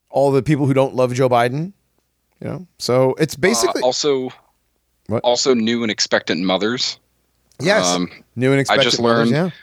all 0.09 0.31
the 0.31 0.43
people 0.43 0.65
who 0.65 0.73
don't 0.73 0.95
love 0.95 1.13
Joe 1.13 1.29
Biden. 1.29 1.73
You 2.41 2.47
know, 2.47 2.67
so 2.77 3.15
it's 3.19 3.35
basically 3.35 3.81
Uh, 3.81 3.85
also, 3.87 4.29
What? 5.07 5.23
also 5.23 5.53
new 5.53 5.83
and 5.83 5.91
expectant 5.91 6.41
mothers. 6.43 6.97
yes, 7.59 7.85
um, 7.85 8.09
new 8.35 8.51
and 8.51 8.61
expectant. 8.61 8.87
I 8.87 8.89
just 8.89 9.01
mothers, 9.01 9.31
learned- 9.31 9.53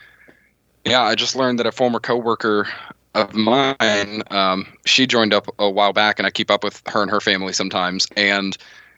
yeah. 0.85 0.91
Yeah, 0.91 1.01
I 1.01 1.15
just 1.15 1.35
learned 1.35 1.59
that 1.59 1.65
a 1.65 1.71
former 1.71 1.99
coworker 1.99 2.67
of 3.15 3.33
mine, 3.33 4.21
um, 4.29 4.67
she 4.85 5.07
joined 5.07 5.33
up 5.33 5.47
a 5.59 5.69
while 5.69 5.91
back, 5.91 6.19
and 6.19 6.25
I 6.27 6.29
keep 6.29 6.51
up 6.51 6.63
with 6.63 6.81
her 6.87 7.01
and 7.01 7.09
her 7.11 7.19
family 7.19 7.51
sometimes. 7.51 8.07
And 8.15 8.55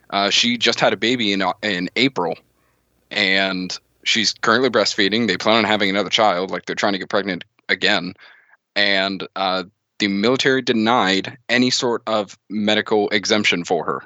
uh, 0.09 0.29
she 0.29 0.57
just 0.57 0.79
had 0.79 0.91
a 0.93 0.97
baby 0.97 1.31
in 1.31 1.41
in 1.63 1.89
April, 1.95 2.37
and 3.11 3.75
she's 4.03 4.33
currently 4.33 4.69
breastfeeding. 4.69 5.27
They 5.27 5.37
plan 5.37 5.57
on 5.59 5.63
having 5.63 5.89
another 5.89 6.09
child, 6.09 6.51
like 6.51 6.65
they're 6.65 6.75
trying 6.75 6.93
to 6.93 6.99
get 6.99 7.09
pregnant 7.09 7.43
again. 7.69 8.13
And 8.75 9.25
uh, 9.35 9.63
the 9.99 10.07
military 10.07 10.61
denied 10.61 11.37
any 11.49 11.69
sort 11.69 12.01
of 12.07 12.37
medical 12.49 13.09
exemption 13.09 13.63
for 13.63 13.85
her, 13.85 14.03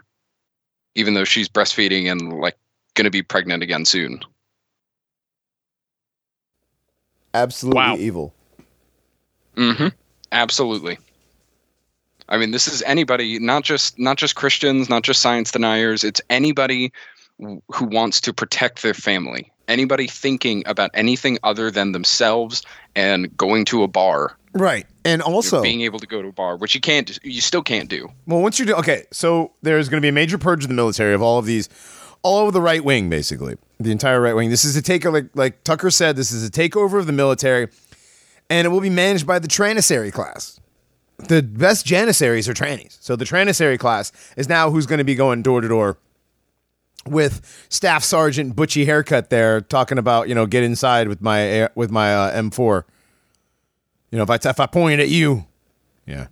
even 0.95 1.13
though 1.13 1.23
she's 1.23 1.47
breastfeeding 1.47 2.11
and 2.11 2.33
like 2.39 2.57
going 2.95 3.05
to 3.05 3.11
be 3.11 3.21
pregnant 3.23 3.63
again 3.63 3.85
soon. 3.85 4.19
Absolutely 7.33 7.77
Wow. 7.77 7.95
evil. 7.97 8.33
Mm-hmm. 9.55 9.87
Absolutely. 10.31 10.97
I 12.29 12.37
mean, 12.37 12.51
this 12.51 12.67
is 12.67 12.81
anybody, 12.83 13.37
not 13.39 13.63
just 13.63 13.99
not 13.99 14.17
just 14.17 14.35
Christians, 14.35 14.89
not 14.89 15.03
just 15.03 15.21
science 15.21 15.51
deniers. 15.51 16.03
It's 16.03 16.21
anybody 16.29 16.91
w- 17.39 17.61
who 17.69 17.85
wants 17.85 18.21
to 18.21 18.33
protect 18.33 18.81
their 18.81 18.93
family. 18.93 19.51
Anybody 19.67 20.07
thinking 20.07 20.63
about 20.65 20.91
anything 20.93 21.37
other 21.43 21.69
than 21.69 21.91
themselves 21.91 22.63
and 22.95 23.35
going 23.37 23.65
to 23.65 23.83
a 23.83 23.87
bar, 23.87 24.37
Right. 24.53 24.85
And 25.03 25.21
also, 25.21 25.61
being 25.61 25.81
able 25.81 25.99
to 25.99 26.07
go 26.07 26.21
to 26.21 26.27
a 26.27 26.31
bar, 26.31 26.57
which 26.57 26.75
you 26.75 26.81
can't, 26.81 27.19
you 27.23 27.41
still 27.41 27.63
can't 27.63 27.89
do. 27.89 28.09
well, 28.27 28.41
once 28.41 28.59
you 28.59 28.65
do, 28.65 28.75
okay, 28.75 29.05
so 29.11 29.51
there's 29.61 29.89
going 29.89 29.99
to 29.99 30.05
be 30.05 30.09
a 30.09 30.13
major 30.13 30.37
purge 30.37 30.63
of 30.63 30.69
the 30.69 30.75
military 30.75 31.13
of 31.13 31.21
all 31.21 31.39
of 31.39 31.45
these, 31.45 31.69
all 32.21 32.37
over 32.39 32.51
the 32.51 32.61
right 32.61 32.83
wing, 32.83 33.09
basically, 33.09 33.57
the 33.79 33.91
entire 33.91 34.21
right 34.21 34.33
wing. 34.33 34.49
This 34.49 34.63
is 34.63 34.77
a 34.77 34.81
takeover, 34.81 35.13
like, 35.13 35.29
like 35.33 35.63
Tucker 35.63 35.89
said, 35.91 36.15
this 36.15 36.31
is 36.31 36.47
a 36.47 36.51
takeover 36.51 36.99
of 36.99 37.07
the 37.07 37.11
military, 37.11 37.67
and 38.49 38.65
it 38.65 38.69
will 38.69 38.79
be 38.79 38.89
managed 38.89 39.25
by 39.27 39.39
the 39.39 39.47
Tranissary 39.47 40.11
class. 40.11 40.59
The 41.27 41.41
best 41.41 41.85
Janissaries 41.85 42.47
are 42.47 42.53
trannies. 42.53 42.97
So 43.01 43.15
the 43.15 43.25
Tranissary 43.25 43.77
class 43.77 44.11
is 44.37 44.47
now 44.47 44.69
who's 44.71 44.85
going 44.85 44.99
to 44.99 45.03
be 45.03 45.15
going 45.15 45.41
door 45.41 45.61
to 45.61 45.67
door 45.67 45.97
with 47.05 47.65
Staff 47.69 48.03
Sergeant 48.03 48.55
Butchie 48.55 48.85
haircut 48.85 49.29
there, 49.29 49.61
talking 49.61 49.97
about 49.97 50.29
you 50.29 50.35
know 50.35 50.45
get 50.45 50.63
inside 50.63 51.07
with 51.07 51.21
my 51.21 51.41
air- 51.41 51.71
with 51.75 51.91
my 51.91 52.13
uh, 52.15 52.41
M4. 52.41 52.83
You 54.13 54.17
know 54.17 54.23
if 54.23 54.29
I 54.29 54.35
if 54.47 54.59
I 54.59 54.67
point 54.67 55.01
at 55.01 55.09
you, 55.09 55.43
yeah. 56.05 56.27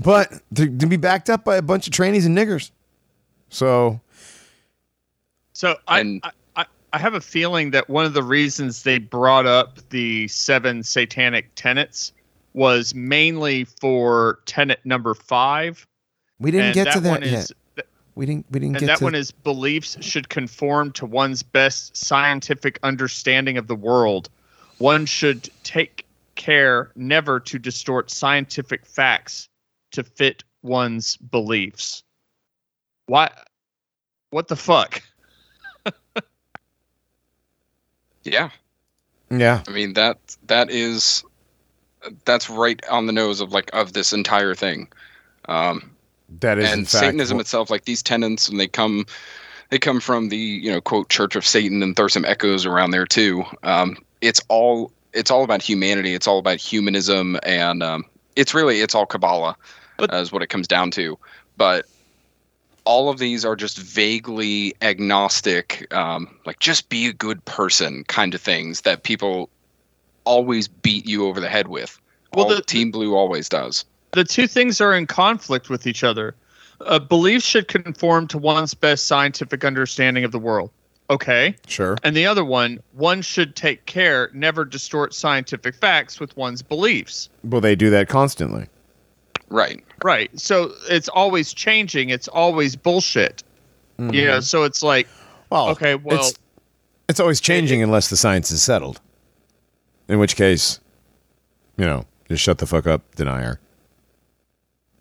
But 0.00 0.32
to, 0.56 0.66
to 0.66 0.86
be 0.88 0.96
backed 0.96 1.30
up 1.30 1.44
by 1.44 1.54
a 1.54 1.62
bunch 1.62 1.86
of 1.86 1.92
trainees 1.92 2.26
and 2.26 2.36
niggers. 2.36 2.72
So 3.50 4.00
So 5.52 5.76
I, 5.86 6.00
And- 6.00 6.20
I, 6.24 6.30
I 6.56 6.64
I 6.92 6.98
have 6.98 7.14
a 7.14 7.20
feeling 7.20 7.70
that 7.70 7.88
one 7.88 8.04
of 8.04 8.14
the 8.14 8.22
reasons 8.24 8.82
they 8.82 8.98
brought 8.98 9.46
up 9.46 9.78
the 9.90 10.26
seven 10.26 10.82
satanic 10.82 11.54
tenets 11.54 12.12
was 12.52 12.96
mainly 12.96 13.62
for 13.62 14.40
tenet 14.44 14.80
number 14.84 15.14
five. 15.14 15.86
we 16.40 16.50
didn't 16.50 16.66
and 16.66 16.74
get 16.74 16.92
to 16.94 17.00
that 17.00 17.10
one 17.10 17.22
yet. 17.22 17.32
is, 17.32 17.52
we 18.16 18.26
didn't 18.26 18.46
we 18.50 18.58
didn't 18.58 18.74
and 18.74 18.80
get 18.80 18.86
that 18.86 18.98
to 18.98 19.04
one 19.04 19.14
is 19.14 19.30
beliefs 19.30 19.96
should 20.00 20.28
conform 20.28 20.90
to 20.94 21.06
one's 21.06 21.44
best 21.44 21.96
scientific 21.96 22.80
understanding 22.82 23.56
of 23.56 23.68
the 23.68 23.76
world. 23.76 24.30
One 24.78 25.06
should 25.06 25.48
take 25.62 26.03
care 26.34 26.90
never 26.96 27.40
to 27.40 27.58
distort 27.58 28.10
scientific 28.10 28.86
facts 28.86 29.48
to 29.92 30.02
fit 30.02 30.44
one's 30.62 31.16
beliefs. 31.16 32.02
Why? 33.06 33.30
What 34.30 34.48
the 34.48 34.56
fuck? 34.56 35.02
Yeah, 38.24 38.50
yeah. 39.30 39.62
I 39.68 39.70
mean 39.70 39.92
that 39.94 40.18
that 40.46 40.70
is 40.70 41.22
that's 42.24 42.48
right 42.48 42.82
on 42.88 43.06
the 43.06 43.12
nose 43.12 43.40
of 43.40 43.52
like 43.52 43.70
of 43.74 43.92
this 43.92 44.12
entire 44.12 44.54
thing. 44.54 44.88
Um, 45.46 45.90
That 46.40 46.58
is 46.58 46.72
and 46.72 46.88
fact 46.88 47.00
Satanism 47.04 47.36
what- 47.36 47.42
itself, 47.42 47.70
like 47.70 47.84
these 47.84 48.02
tenets, 48.02 48.48
and 48.48 48.58
they 48.58 48.66
come 48.66 49.04
they 49.70 49.78
come 49.78 50.00
from 50.00 50.30
the 50.30 50.36
you 50.38 50.70
know 50.72 50.80
quote 50.80 51.10
Church 51.10 51.36
of 51.36 51.44
Satan, 51.46 51.82
and 51.82 51.94
there's 51.96 52.14
some 52.14 52.24
echoes 52.24 52.64
around 52.64 52.92
there 52.92 53.06
too. 53.06 53.44
Um, 53.62 53.98
it's 54.22 54.40
all 54.48 54.90
it's 55.14 55.30
all 55.30 55.44
about 55.44 55.62
humanity. 55.62 56.14
It's 56.14 56.26
all 56.26 56.38
about 56.38 56.58
humanism, 56.58 57.38
and 57.44 57.82
um, 57.82 58.04
it's 58.36 58.52
really 58.52 58.80
it's 58.80 58.94
all 58.94 59.06
Kabbalah, 59.06 59.56
But- 59.96 60.12
is 60.12 60.32
what 60.32 60.42
it 60.42 60.48
comes 60.48 60.66
down 60.68 60.90
to. 60.92 61.18
But 61.56 61.86
all 62.84 63.08
of 63.08 63.18
these 63.18 63.44
are 63.46 63.56
just 63.56 63.78
vaguely 63.78 64.74
agnostic, 64.82 65.92
um, 65.94 66.36
like 66.44 66.58
just 66.58 66.88
be 66.90 67.06
a 67.06 67.12
good 67.12 67.42
person 67.46 68.04
kind 68.04 68.34
of 68.34 68.40
things 68.42 68.82
that 68.82 69.04
people 69.04 69.48
always 70.24 70.68
beat 70.68 71.06
you 71.06 71.26
over 71.26 71.40
the 71.40 71.48
head 71.48 71.68
with. 71.68 71.98
Well, 72.34 72.46
All- 72.46 72.54
the- 72.56 72.62
Team 72.62 72.90
Blue 72.90 73.14
always 73.14 73.48
does. 73.48 73.84
the 74.12 74.24
two 74.24 74.46
things 74.46 74.80
are 74.80 74.94
in 74.94 75.06
conflict 75.06 75.68
with 75.70 75.86
each 75.86 76.04
other. 76.04 76.34
Uh, 76.80 76.98
beliefs 76.98 77.44
should 77.46 77.68
conform 77.68 78.26
to 78.28 78.38
one's 78.38 78.74
best 78.74 79.06
scientific 79.06 79.64
understanding 79.64 80.24
of 80.24 80.30
the 80.32 80.38
world. 80.38 80.70
Okay. 81.10 81.54
sure. 81.66 81.96
And 82.02 82.16
the 82.16 82.26
other 82.26 82.44
one, 82.44 82.80
one 82.92 83.20
should 83.20 83.54
take 83.56 83.84
care 83.86 84.30
never 84.32 84.64
distort 84.64 85.12
scientific 85.12 85.74
facts 85.74 86.18
with 86.18 86.34
one's 86.36 86.62
beliefs. 86.62 87.28
Well, 87.42 87.60
they 87.60 87.74
do 87.76 87.90
that 87.90 88.08
constantly. 88.08 88.66
Right. 89.50 89.84
Right. 90.02 90.30
So 90.40 90.72
it's 90.88 91.08
always 91.08 91.52
changing. 91.52 92.08
It's 92.08 92.28
always 92.28 92.74
bullshit. 92.74 93.42
Mm-hmm. 93.98 94.14
You 94.14 94.24
know, 94.26 94.40
so 94.40 94.62
it's 94.64 94.82
like, 94.82 95.06
Well, 95.50 95.68
okay, 95.70 95.94
well, 95.94 96.20
it's, 96.20 96.38
it's 97.08 97.20
always 97.20 97.40
changing 97.40 97.82
unless 97.82 98.08
the 98.08 98.16
science 98.16 98.50
is 98.50 98.62
settled. 98.62 99.00
In 100.08 100.18
which 100.18 100.36
case, 100.36 100.80
you 101.76 101.84
know, 101.84 102.04
just 102.28 102.42
shut 102.42 102.58
the 102.58 102.66
fuck 102.66 102.86
up, 102.86 103.14
denier. 103.14 103.60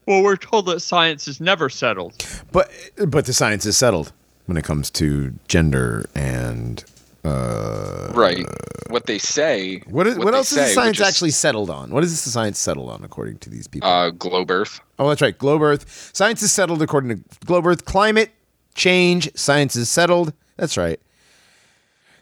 well, 0.06 0.22
we're 0.22 0.36
told 0.36 0.66
that 0.68 0.82
science 0.82 1.28
is 1.28 1.40
never 1.42 1.70
settled. 1.70 2.14
But 2.52 2.70
but 3.08 3.26
the 3.26 3.34
science 3.34 3.66
is 3.66 3.78
settled 3.78 4.12
when 4.46 4.58
it 4.58 4.64
comes 4.64 4.90
to 4.92 5.34
gender 5.48 6.06
and 6.16 6.84
uh, 7.24 8.12
Right. 8.14 8.46
What 8.90 9.06
they 9.06 9.18
say. 9.18 9.78
what 9.88 10.08
is, 10.08 10.18
what, 10.18 10.32
they 10.32 10.38
else 10.38 10.52
is 10.52 10.58
the 10.58 10.68
science 10.68 11.00
is, 11.00 11.08
actually 11.08 11.32
settled 11.32 11.70
on? 11.70 11.92
What 11.92 12.04
is 12.04 12.24
the 12.24 12.30
science 12.30 12.60
settled 12.60 12.90
on 12.90 13.04
according 13.04 13.40
to 13.40 13.50
these 13.50 13.68
people? 13.68 13.90
Uh, 13.90 14.10
globe 14.12 14.52
Earth. 14.52 14.82
oh, 15.00 15.10
that's 15.10 15.22
right. 15.22 15.38
Globe 15.38 15.62
Earth. 15.62 16.12
Science 16.14 16.42
is 16.42 16.52
settled 16.52 16.82
according 16.82 17.10
to 17.16 17.24
Globe 17.46 17.66
Earth. 17.66 17.86
Climate 17.86 18.32
change. 18.76 19.30
Science 19.36 19.76
is 19.76 19.90
settled. 19.90 20.34
That's 20.58 20.78
right. 20.78 21.00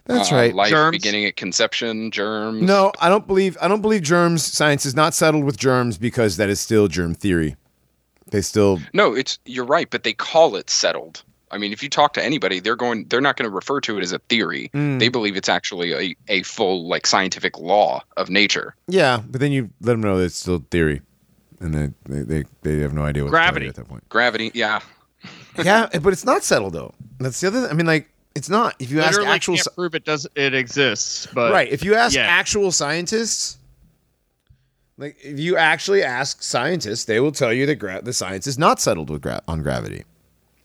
That's 0.05 0.31
uh, 0.31 0.35
right. 0.35 0.53
Life 0.53 0.69
Germs. 0.69 0.97
beginning 0.97 1.25
at 1.25 1.35
conception. 1.35 2.11
Germs. 2.11 2.61
No, 2.61 2.91
I 2.99 3.09
don't 3.09 3.27
believe 3.27 3.57
I 3.61 3.67
don't 3.67 3.81
believe 3.81 4.01
germs. 4.01 4.43
Science 4.43 4.85
is 4.85 4.95
not 4.95 5.13
settled 5.13 5.43
with 5.43 5.57
germs 5.57 5.97
because 5.97 6.37
that 6.37 6.49
is 6.49 6.59
still 6.59 6.87
germ 6.87 7.15
theory. 7.15 7.55
They 8.29 8.41
still 8.41 8.79
No, 8.93 9.13
it's 9.13 9.39
you're 9.45 9.65
right, 9.65 9.89
but 9.89 10.03
they 10.03 10.13
call 10.13 10.55
it 10.55 10.69
settled. 10.69 11.23
I 11.51 11.57
mean, 11.57 11.73
if 11.73 11.83
you 11.83 11.89
talk 11.89 12.13
to 12.13 12.23
anybody, 12.23 12.59
they're 12.59 12.75
going. 12.75 13.05
They're 13.09 13.21
not 13.21 13.37
going 13.37 13.49
to 13.49 13.53
refer 13.53 13.81
to 13.81 13.97
it 13.97 14.01
as 14.01 14.11
a 14.11 14.19
theory. 14.19 14.69
Mm. 14.73 14.99
They 14.99 15.09
believe 15.09 15.35
it's 15.35 15.49
actually 15.49 15.93
a, 15.93 16.15
a 16.27 16.43
full 16.43 16.87
like 16.87 17.05
scientific 17.05 17.59
law 17.59 18.03
of 18.17 18.29
nature. 18.29 18.75
yeah, 18.87 19.21
but 19.29 19.41
then 19.41 19.51
you 19.51 19.69
let 19.81 19.93
them 19.93 20.01
know 20.01 20.17
that 20.17 20.25
it's 20.25 20.35
still 20.35 20.63
theory, 20.71 21.01
and 21.59 21.73
they 21.73 21.89
they 22.05 22.21
they, 22.21 22.45
they 22.61 22.79
have 22.79 22.93
no 22.93 23.03
idea 23.03 23.23
what 23.23 23.31
Gravity. 23.31 23.67
at 23.67 23.75
that 23.75 23.87
point. 23.87 24.07
Gravity. 24.09 24.51
Yeah. 24.53 24.79
yeah, 25.63 25.87
but 26.01 26.13
it's 26.13 26.25
not 26.25 26.43
settled 26.43 26.73
though. 26.73 26.93
That's 27.19 27.39
the 27.41 27.47
other. 27.47 27.67
I 27.67 27.73
mean, 27.73 27.85
like 27.85 28.09
it's 28.35 28.49
not. 28.49 28.75
If 28.79 28.91
you 28.91 29.01
ask 29.01 29.19
actual 29.21 29.55
can't 29.55 29.65
sci- 29.65 29.75
prove 29.75 29.95
it 29.95 30.05
does 30.05 30.27
it 30.35 30.53
exists, 30.53 31.27
but 31.33 31.51
right, 31.51 31.69
if 31.69 31.83
you 31.83 31.95
ask 31.95 32.15
yeah. 32.15 32.21
actual 32.21 32.71
scientists, 32.71 33.57
like 34.97 35.17
if 35.21 35.39
you 35.39 35.57
actually 35.57 36.03
ask 36.03 36.41
scientists, 36.41 37.05
they 37.05 37.19
will 37.19 37.31
tell 37.31 37.51
you 37.51 37.65
that 37.65 37.75
gra- 37.75 38.01
the 38.01 38.13
science 38.13 38.47
is 38.47 38.57
not 38.57 38.79
settled 38.79 39.09
with 39.09 39.21
gra- 39.21 39.41
on 39.47 39.61
gravity. 39.61 40.05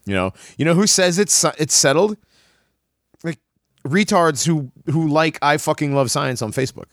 You 0.06 0.14
know, 0.14 0.32
you 0.56 0.64
know 0.64 0.74
who 0.74 0.86
says 0.86 1.18
it's 1.18 1.44
it's 1.58 1.74
settled? 1.74 2.16
Like 3.24 3.38
retards 3.84 4.46
who 4.46 4.70
who 4.90 5.08
like 5.08 5.38
I 5.42 5.56
fucking 5.58 5.94
love 5.94 6.10
science 6.10 6.40
on 6.42 6.52
Facebook. 6.52 6.86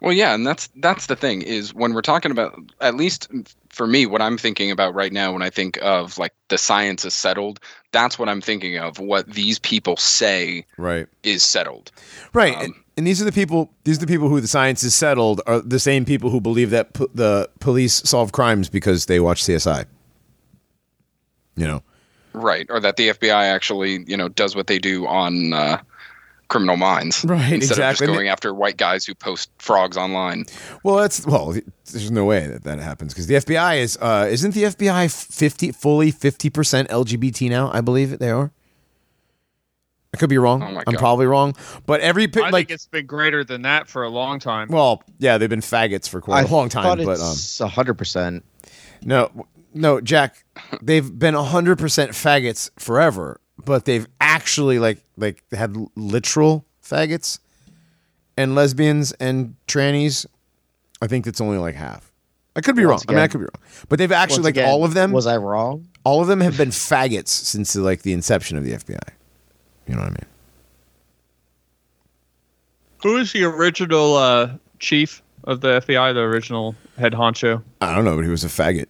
Well, 0.00 0.12
yeah, 0.12 0.34
and 0.34 0.46
that's 0.46 0.68
that's 0.76 1.06
the 1.06 1.16
thing 1.16 1.40
is 1.42 1.72
when 1.72 1.94
we're 1.94 2.02
talking 2.02 2.30
about 2.30 2.58
at 2.80 2.94
least 2.96 3.30
for 3.70 3.86
me, 3.86 4.06
what 4.06 4.20
I'm 4.20 4.36
thinking 4.36 4.70
about 4.70 4.94
right 4.94 5.12
now 5.12 5.32
when 5.32 5.40
I 5.42 5.50
think 5.50 5.78
of 5.82 6.18
like 6.18 6.32
the 6.48 6.58
science 6.58 7.04
is 7.04 7.14
settled, 7.14 7.58
that's 7.92 8.18
what 8.18 8.28
I'm 8.28 8.40
thinking 8.40 8.76
of. 8.78 8.98
What 8.98 9.30
these 9.32 9.58
people 9.58 9.96
say 9.96 10.66
Right. 10.76 11.06
is 11.22 11.42
settled. 11.42 11.90
Right. 12.32 12.54
Um, 12.56 12.62
and, 12.64 12.74
and 12.98 13.06
these 13.06 13.22
are 13.22 13.24
the 13.24 13.32
people. 13.32 13.70
These 13.84 13.96
are 13.96 14.00
the 14.00 14.06
people 14.06 14.28
who 14.28 14.40
the 14.40 14.48
science 14.48 14.84
is 14.84 14.94
settled 14.94 15.40
are 15.46 15.60
the 15.60 15.80
same 15.80 16.04
people 16.04 16.28
who 16.30 16.40
believe 16.40 16.70
that 16.70 16.92
p- 16.92 17.06
the 17.14 17.48
police 17.60 17.94
solve 18.04 18.32
crimes 18.32 18.68
because 18.68 19.06
they 19.06 19.20
watch 19.20 19.42
CSI. 19.44 19.86
You 21.56 21.66
know. 21.66 21.82
Right, 22.32 22.66
or 22.68 22.80
that 22.80 22.96
the 22.96 23.10
FBI 23.10 23.32
actually, 23.54 24.04
you 24.08 24.16
know, 24.16 24.28
does 24.28 24.56
what 24.56 24.66
they 24.66 24.80
do 24.80 25.06
on 25.06 25.52
uh, 25.52 25.80
Criminal 26.48 26.76
Minds, 26.76 27.24
Right, 27.24 27.52
Instead 27.52 27.74
exactly. 27.78 28.06
of 28.06 28.08
just 28.08 28.16
going 28.18 28.28
after 28.28 28.52
white 28.52 28.76
guys 28.76 29.04
who 29.06 29.14
post 29.14 29.50
frogs 29.58 29.96
online. 29.96 30.44
Well, 30.82 30.96
that's 30.96 31.24
well. 31.26 31.54
There's 31.92 32.10
no 32.10 32.24
way 32.24 32.46
that 32.48 32.64
that 32.64 32.80
happens 32.80 33.14
because 33.14 33.28
the 33.28 33.34
FBI 33.36 33.78
is. 33.78 33.96
uh 34.00 34.26
Isn't 34.30 34.52
the 34.52 34.64
FBI 34.64 35.14
fifty 35.32 35.70
fully 35.70 36.10
fifty 36.10 36.50
percent 36.50 36.88
LGBT 36.88 37.48
now? 37.50 37.70
I 37.72 37.80
believe 37.80 38.18
they 38.18 38.30
are. 38.30 38.50
I 40.12 40.16
could 40.16 40.30
be 40.30 40.38
wrong. 40.38 40.62
Oh 40.62 40.82
I'm 40.86 40.94
probably 40.96 41.26
wrong. 41.26 41.56
But 41.86 42.00
every 42.00 42.28
pi- 42.28 42.40
I 42.42 42.50
like, 42.50 42.68
think 42.68 42.70
it's 42.74 42.86
been 42.86 43.06
greater 43.06 43.42
than 43.44 43.62
that 43.62 43.88
for 43.88 44.02
a 44.04 44.08
long 44.08 44.38
time. 44.38 44.68
well, 44.68 45.02
yeah, 45.18 45.38
they've 45.38 45.50
been 45.50 45.60
faggots 45.60 46.08
for 46.08 46.20
quite 46.20 46.48
a 46.48 46.52
long 46.52 46.68
time. 46.68 46.98
thought 46.98 47.04
But 47.04 47.20
um, 47.64 47.70
hundred 47.70 47.94
percent. 47.94 48.44
No, 49.02 49.46
no, 49.74 50.00
Jack. 50.00 50.44
They've 50.80 51.16
been 51.18 51.34
hundred 51.34 51.78
percent 51.78 52.12
faggots 52.12 52.70
forever, 52.78 53.40
but 53.62 53.84
they've 53.84 54.06
actually 54.20 54.78
like 54.78 55.04
like 55.16 55.42
had 55.52 55.76
literal 55.96 56.64
faggots 56.82 57.38
and 58.36 58.54
lesbians 58.54 59.12
and 59.12 59.56
trannies. 59.66 60.26
I 61.02 61.06
think 61.06 61.26
it's 61.26 61.40
only 61.40 61.58
like 61.58 61.74
half. 61.74 62.10
I 62.56 62.60
could 62.60 62.76
be 62.76 62.86
Once 62.86 63.04
wrong. 63.04 63.16
I 63.16 63.18
mean, 63.18 63.24
I 63.24 63.28
could 63.28 63.40
be 63.40 63.44
wrong. 63.46 63.62
But 63.88 63.98
they've 63.98 64.12
actually 64.12 64.36
Once 64.38 64.44
like 64.44 64.54
again, 64.56 64.68
all 64.68 64.84
of 64.84 64.94
them. 64.94 65.12
Was 65.12 65.26
I 65.26 65.36
wrong? 65.36 65.88
all 66.04 66.20
of 66.20 66.28
them 66.28 66.40
have 66.40 66.56
been 66.56 66.68
faggots 66.68 67.28
since 67.28 67.72
the, 67.72 67.80
like 67.80 68.02
the 68.02 68.12
inception 68.12 68.56
of 68.58 68.64
the 68.64 68.72
FBI. 68.72 68.98
You 69.86 69.94
know 69.94 70.02
what 70.02 70.08
I 70.08 70.10
mean? 70.10 70.26
Who 73.02 73.16
is 73.16 73.32
the 73.32 73.44
original 73.44 74.16
uh, 74.16 74.50
chief 74.78 75.22
of 75.44 75.60
the 75.60 75.80
FBI? 75.80 76.14
The 76.14 76.20
original 76.20 76.74
head 76.98 77.12
honcho. 77.12 77.62
I 77.80 77.94
don't 77.94 78.04
know, 78.04 78.16
but 78.16 78.24
he 78.24 78.30
was 78.30 78.44
a 78.44 78.48
faggot. 78.48 78.86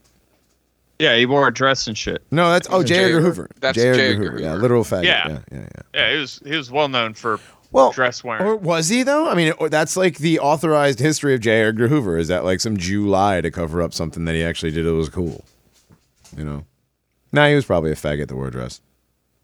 Yeah, 0.98 1.16
he 1.16 1.26
wore 1.26 1.48
a 1.48 1.52
dress 1.52 1.86
and 1.88 1.98
shit. 1.98 2.22
No, 2.30 2.50
that's 2.50 2.68
oh 2.70 2.82
J. 2.82 2.94
J. 2.94 2.94
Edgar 3.04 3.06
Edgar- 3.16 3.20
Hoover. 3.22 3.50
that's 3.60 3.76
J. 3.76 3.82
J. 3.82 3.88
Edgar 3.88 4.02
Edgar 4.12 4.30
Hoover. 4.30 4.40
Yeah, 4.42 4.54
literal 4.54 4.84
faggot. 4.84 5.04
Yeah. 5.04 5.28
Yeah, 5.28 5.38
yeah, 5.52 5.58
yeah. 5.58 5.82
Yeah, 5.94 6.12
he 6.12 6.18
was 6.18 6.40
he 6.44 6.56
was 6.56 6.70
well 6.70 6.88
known 6.88 7.14
for 7.14 7.40
Well, 7.72 7.90
dress 7.92 8.22
wearing. 8.22 8.44
Or 8.44 8.54
was 8.56 8.88
he 8.88 9.02
though? 9.02 9.28
I 9.28 9.34
mean, 9.34 9.52
it- 9.58 9.70
that's 9.70 9.96
like 9.96 10.18
the 10.18 10.38
authorized 10.38 11.00
history 11.00 11.34
of 11.34 11.40
J. 11.40 11.62
Edgar 11.62 11.88
Hoover. 11.88 12.16
Is 12.16 12.28
that 12.28 12.44
like 12.44 12.60
some 12.60 12.76
Jew 12.76 13.08
lie 13.08 13.40
to 13.40 13.50
cover 13.50 13.82
up 13.82 13.92
something 13.92 14.24
that 14.26 14.34
he 14.34 14.44
actually 14.44 14.70
did 14.72 14.86
that 14.86 14.92
was 14.94 15.08
cool? 15.08 15.44
You 16.36 16.44
know. 16.44 16.64
Nah, 17.32 17.48
he 17.48 17.54
was 17.56 17.64
probably 17.64 17.90
a 17.90 17.96
faggot 17.96 18.28
that 18.28 18.36
wore 18.36 18.46
a 18.48 18.50
dress. 18.52 18.80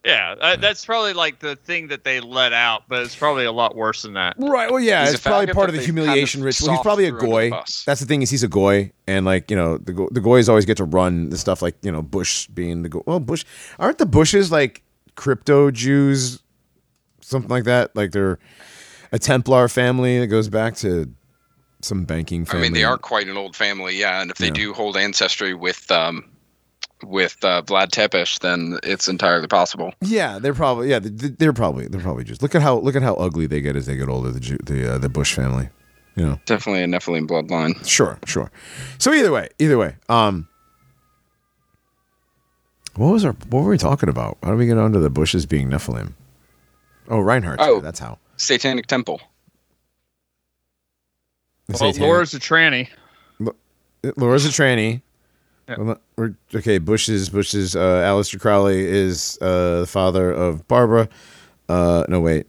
Yeah, 0.04 0.34
uh, 0.40 0.56
that's 0.56 0.84
probably 0.84 1.12
like 1.12 1.40
the 1.40 1.56
thing 1.56 1.88
that 1.88 2.04
they 2.04 2.20
let 2.20 2.52
out, 2.52 2.84
but 2.88 3.02
it's 3.02 3.14
probably 3.14 3.44
a 3.44 3.52
lot 3.52 3.76
worse 3.76 4.02
than 4.02 4.14
that. 4.14 4.34
Right. 4.38 4.70
Well, 4.70 4.80
yeah, 4.80 5.04
He's 5.04 5.14
it's 5.14 5.22
probably 5.22 5.52
part 5.52 5.68
of 5.68 5.74
the 5.74 5.80
they 5.80 5.86
kind 5.86 5.98
humiliation 5.98 6.40
of 6.40 6.46
ritual. 6.46 6.70
He's 6.70 6.80
probably 6.80 7.04
a 7.06 7.10
threw 7.10 7.20
the 7.20 7.26
goy. 7.26 7.50
That's 7.50 8.00
the 8.00 8.06
thing 8.06 8.22
is 8.22 8.30
he's 8.30 8.42
a 8.42 8.48
goy, 8.48 8.92
and 9.06 9.26
like 9.26 9.50
you 9.50 9.56
know 9.56 9.76
the 9.78 9.92
go- 9.92 10.08
the 10.10 10.20
goys 10.20 10.48
always 10.48 10.64
get 10.64 10.76
to 10.78 10.84
run 10.84 11.28
the 11.30 11.36
stuff 11.38 11.60
like 11.62 11.76
you 11.82 11.92
know 11.92 12.00
Bush 12.02 12.46
being 12.48 12.82
the 12.82 12.88
go- 12.88 13.02
well 13.06 13.20
Bush 13.20 13.44
aren't 13.78 13.98
the 13.98 14.06
Bushes 14.06 14.50
like 14.50 14.82
crypto 15.16 15.70
Jews, 15.70 16.42
something 17.20 17.50
like 17.50 17.64
that. 17.64 17.94
Like 17.94 18.12
they're 18.12 18.38
a 19.12 19.18
Templar 19.18 19.68
family 19.68 20.18
that 20.20 20.28
goes 20.28 20.48
back 20.48 20.76
to 20.76 21.10
some 21.82 22.04
banking 22.04 22.44
family. 22.44 22.60
I 22.60 22.62
mean, 22.70 22.72
they 22.74 22.84
are 22.84 22.96
quite 22.98 23.28
an 23.28 23.36
old 23.36 23.56
family, 23.56 23.96
yeah. 23.98 24.20
And 24.22 24.30
if 24.30 24.36
they 24.38 24.46
Yeah. 24.46 24.52
do 24.52 24.72
hold 24.72 24.96
ancestry 24.96 25.52
with 25.54 25.90
um, 25.90 26.24
with 27.04 27.36
uh, 27.42 27.62
Vlad 27.62 27.88
Tepes, 27.90 28.38
then 28.40 28.78
it's 28.82 29.08
entirely 29.08 29.46
possible. 29.46 29.92
Yeah, 30.02 30.38
they're 30.38 30.54
probably 30.54 30.88
yeah 30.90 30.98
they- 30.98 31.28
they're 31.28 31.52
probably 31.52 31.86
they're 31.88 32.00
probably 32.00 32.24
Jews. 32.24 32.42
Look 32.42 32.54
at 32.54 32.62
how 32.62 32.76
look 32.78 32.96
at 32.96 33.02
how 33.02 33.14
ugly 33.14 33.46
they 33.46 33.60
get 33.60 33.76
as 33.76 33.86
they 33.86 33.96
get 33.96 34.08
older. 34.08 34.30
The 34.30 34.40
Jew, 34.40 34.58
the 34.64 34.94
uh, 34.94 34.98
the 34.98 35.08
Bush 35.08 35.34
family, 35.34 35.68
you 36.16 36.24
know. 36.26 36.40
Definitely 36.46 36.82
a 36.82 36.86
Nephilim 36.86 37.26
bloodline. 37.26 37.86
Sure, 37.86 38.18
sure. 38.26 38.50
So 38.98 39.12
either 39.12 39.32
way, 39.32 39.48
either 39.58 39.78
way, 39.78 39.96
um, 40.08 40.48
what 42.96 43.12
was 43.12 43.24
our 43.24 43.32
what 43.48 43.62
were 43.62 43.70
we 43.70 43.78
talking 43.78 44.08
about? 44.08 44.36
How 44.42 44.50
do 44.50 44.56
we 44.56 44.66
get 44.66 44.78
onto 44.78 45.00
the 45.00 45.10
Bushes 45.10 45.46
being 45.46 45.68
Nephilim? 45.70 46.12
Oh, 47.08 47.20
Reinhardt. 47.20 47.60
Oh. 47.60 47.80
that's 47.80 47.98
how. 47.98 48.18
Satanic 48.36 48.86
Temple. 48.86 49.20
The 51.66 51.72
Well, 51.80 51.92
Satanic- 51.92 52.00
Laura's 52.00 52.34
a 52.34 52.38
tranny. 52.40 52.88
Laura's 54.16 54.46
a 54.46 54.48
tranny. 54.48 55.02
Yeah. 55.70 55.76
Well, 55.78 56.00
we're, 56.16 56.34
okay, 56.54 56.78
Bush's 56.78 57.28
Bush's 57.28 57.76
uh, 57.76 58.02
Aleister 58.04 58.40
Crowley 58.40 58.80
is 58.84 59.38
uh, 59.40 59.80
the 59.80 59.86
father 59.86 60.30
of 60.32 60.66
Barbara. 60.68 61.08
Uh, 61.68 62.04
no, 62.08 62.20
wait. 62.20 62.46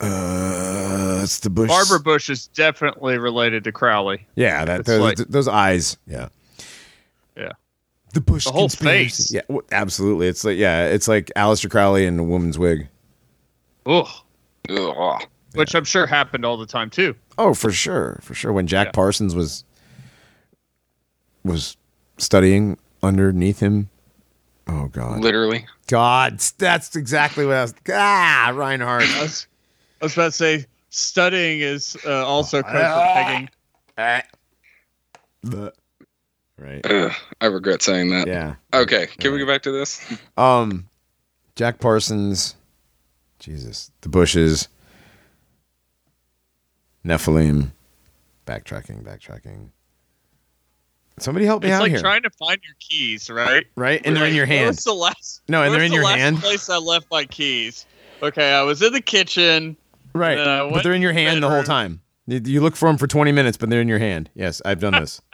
Uh, 0.00 1.20
it's 1.22 1.40
the 1.40 1.50
Bush. 1.50 1.68
Barbara 1.68 2.00
Bush 2.00 2.28
is 2.30 2.46
definitely 2.48 3.18
related 3.18 3.64
to 3.64 3.72
Crowley. 3.72 4.26
Yeah, 4.36 4.64
that 4.66 4.80
It's 4.80 4.86
those, 4.88 5.00
like- 5.00 5.16
those 5.28 5.48
eyes. 5.48 5.96
Yeah. 6.06 6.28
Yeah. 7.36 7.52
The 8.14 8.20
Bush 8.20 8.44
The 8.44 8.52
whole 8.52 8.62
conspiracy. 8.68 9.04
face. 9.22 9.32
Yeah, 9.32 9.40
w- 9.48 9.66
absolutely. 9.72 10.28
It's 10.28 10.44
like 10.44 10.56
yeah, 10.58 10.84
it's 10.86 11.08
like 11.08 11.32
Aleister 11.34 11.70
Crowley 11.70 12.04
in 12.06 12.18
a 12.18 12.22
woman's 12.24 12.58
wig. 12.58 12.88
Ugh. 13.86 14.06
Ugh. 14.68 15.22
Which 15.54 15.74
I'm 15.74 15.84
sure 15.84 16.06
happened 16.06 16.44
all 16.44 16.58
the 16.58 16.66
time 16.66 16.90
too. 16.90 17.14
Oh, 17.38 17.54
for 17.54 17.70
sure, 17.72 18.18
for 18.22 18.34
sure. 18.34 18.52
When 18.52 18.66
Jack 18.66 18.88
Yeah. 18.88 18.92
Parsons 18.92 19.34
was 19.34 19.64
was 21.44 21.76
studying 22.18 22.78
underneath 23.02 23.60
him. 23.60 23.88
Oh 24.66 24.88
God, 24.88 25.20
Literally. 25.20 25.66
God, 25.86 26.40
that's 26.58 26.94
exactly 26.94 27.46
what 27.46 27.56
I 27.56 27.62
was. 27.62 27.74
Ah, 27.90 28.52
Reinhardt. 28.54 29.04
I 29.04 29.22
was, 29.22 29.46
I 30.00 30.04
was 30.04 30.12
about 30.12 30.26
to 30.26 30.32
say 30.32 30.66
studying 30.90 31.60
is 31.60 31.96
uh, 32.04 32.26
also 32.26 32.62
code 32.62 32.72
for 32.72 33.08
pegging. 33.14 33.48
The- 35.42 35.72
right. 36.58 36.84
Ugh, 36.84 37.12
I 37.40 37.46
regret 37.46 37.80
saying 37.82 38.10
that. 38.10 38.26
Yeah. 38.26 38.56
Okay, 38.74 39.06
can 39.18 39.32
we 39.32 39.38
go 39.38 39.46
back 39.46 39.62
to 39.62 39.72
this? 39.72 40.04
Um, 40.36 40.88
Jack 41.56 41.80
Parsons, 41.80 42.54
Jesus, 43.38 43.90
the 44.02 44.10
Bushes, 44.10 44.68
Nephilim, 47.04 47.70
backtracking, 48.46 49.02
backtracking. 49.02 49.70
Somebody 51.22 51.46
help 51.46 51.62
me 51.62 51.68
It's 51.68 51.74
out 51.74 51.82
like 51.82 51.90
here, 51.90 52.00
trying 52.00 52.22
to 52.22 52.30
find 52.30 52.58
your 52.64 52.74
keys, 52.80 53.30
right? 53.30 53.66
right? 53.76 54.00
And 54.04 54.16
they're 54.16 54.26
in 54.26 54.34
your 54.34 54.46
hand. 54.46 54.66
Where's 54.66 54.84
the 54.84 54.92
last? 54.92 55.42
No, 55.48 55.62
and 55.62 55.72
they're 55.74 55.82
in 55.82 55.90
the 55.90 55.96
your 55.96 56.04
last 56.04 56.18
hand. 56.18 56.38
Place 56.38 56.68
I 56.68 56.76
left 56.78 57.06
my 57.10 57.24
keys. 57.24 57.86
Okay, 58.22 58.52
I 58.52 58.62
was 58.62 58.82
in 58.82 58.92
the 58.92 59.00
kitchen. 59.00 59.76
Right, 60.14 60.36
but 60.36 60.82
they're 60.82 60.92
in 60.94 61.02
your 61.02 61.12
to 61.12 61.16
the 61.16 61.22
hand 61.24 61.42
the 61.42 61.50
whole 61.50 61.62
time. 61.62 62.00
You, 62.26 62.40
you 62.44 62.60
look 62.60 62.76
for 62.76 62.88
them 62.88 62.98
for 62.98 63.06
twenty 63.06 63.32
minutes, 63.32 63.56
but 63.56 63.70
they're 63.70 63.80
in 63.80 63.88
your 63.88 63.98
hand. 63.98 64.30
Yes, 64.34 64.60
I've 64.64 64.80
done 64.80 64.94
this. 64.94 65.20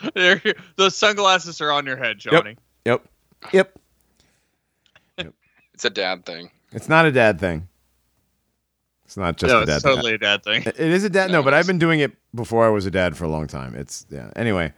They're- 0.14 0.42
the 0.76 0.90
sunglasses 0.90 1.60
are 1.60 1.70
on 1.72 1.86
your 1.86 1.96
head, 1.96 2.18
Johnny. 2.18 2.56
Yep, 2.84 3.04
yep, 3.52 3.78
yep. 5.18 5.34
It's 5.74 5.84
a 5.84 5.90
dad 5.90 6.24
thing. 6.26 6.50
It's 6.72 6.88
not 6.88 7.06
a 7.06 7.12
dad 7.12 7.38
thing. 7.40 7.68
It's 9.08 9.16
not 9.16 9.38
just 9.38 9.50
no, 9.50 9.62
a 9.62 9.64
dad 9.64 9.76
it's 9.76 9.84
thing. 9.84 9.94
totally 9.94 10.12
a 10.12 10.18
dad 10.18 10.44
thing. 10.44 10.64
It 10.66 10.78
is 10.78 11.02
a 11.02 11.08
dad. 11.08 11.30
No, 11.30 11.38
No, 11.38 11.42
but 11.42 11.54
I've 11.54 11.66
been 11.66 11.78
doing 11.78 12.00
it 12.00 12.12
before 12.34 12.66
I 12.66 12.68
was 12.68 12.84
a 12.84 12.90
dad 12.90 13.16
for 13.16 13.24
a 13.24 13.28
long 13.28 13.46
time. 13.46 13.74
It's 13.74 14.04
yeah. 14.10 14.30
Anyway, 14.36 14.74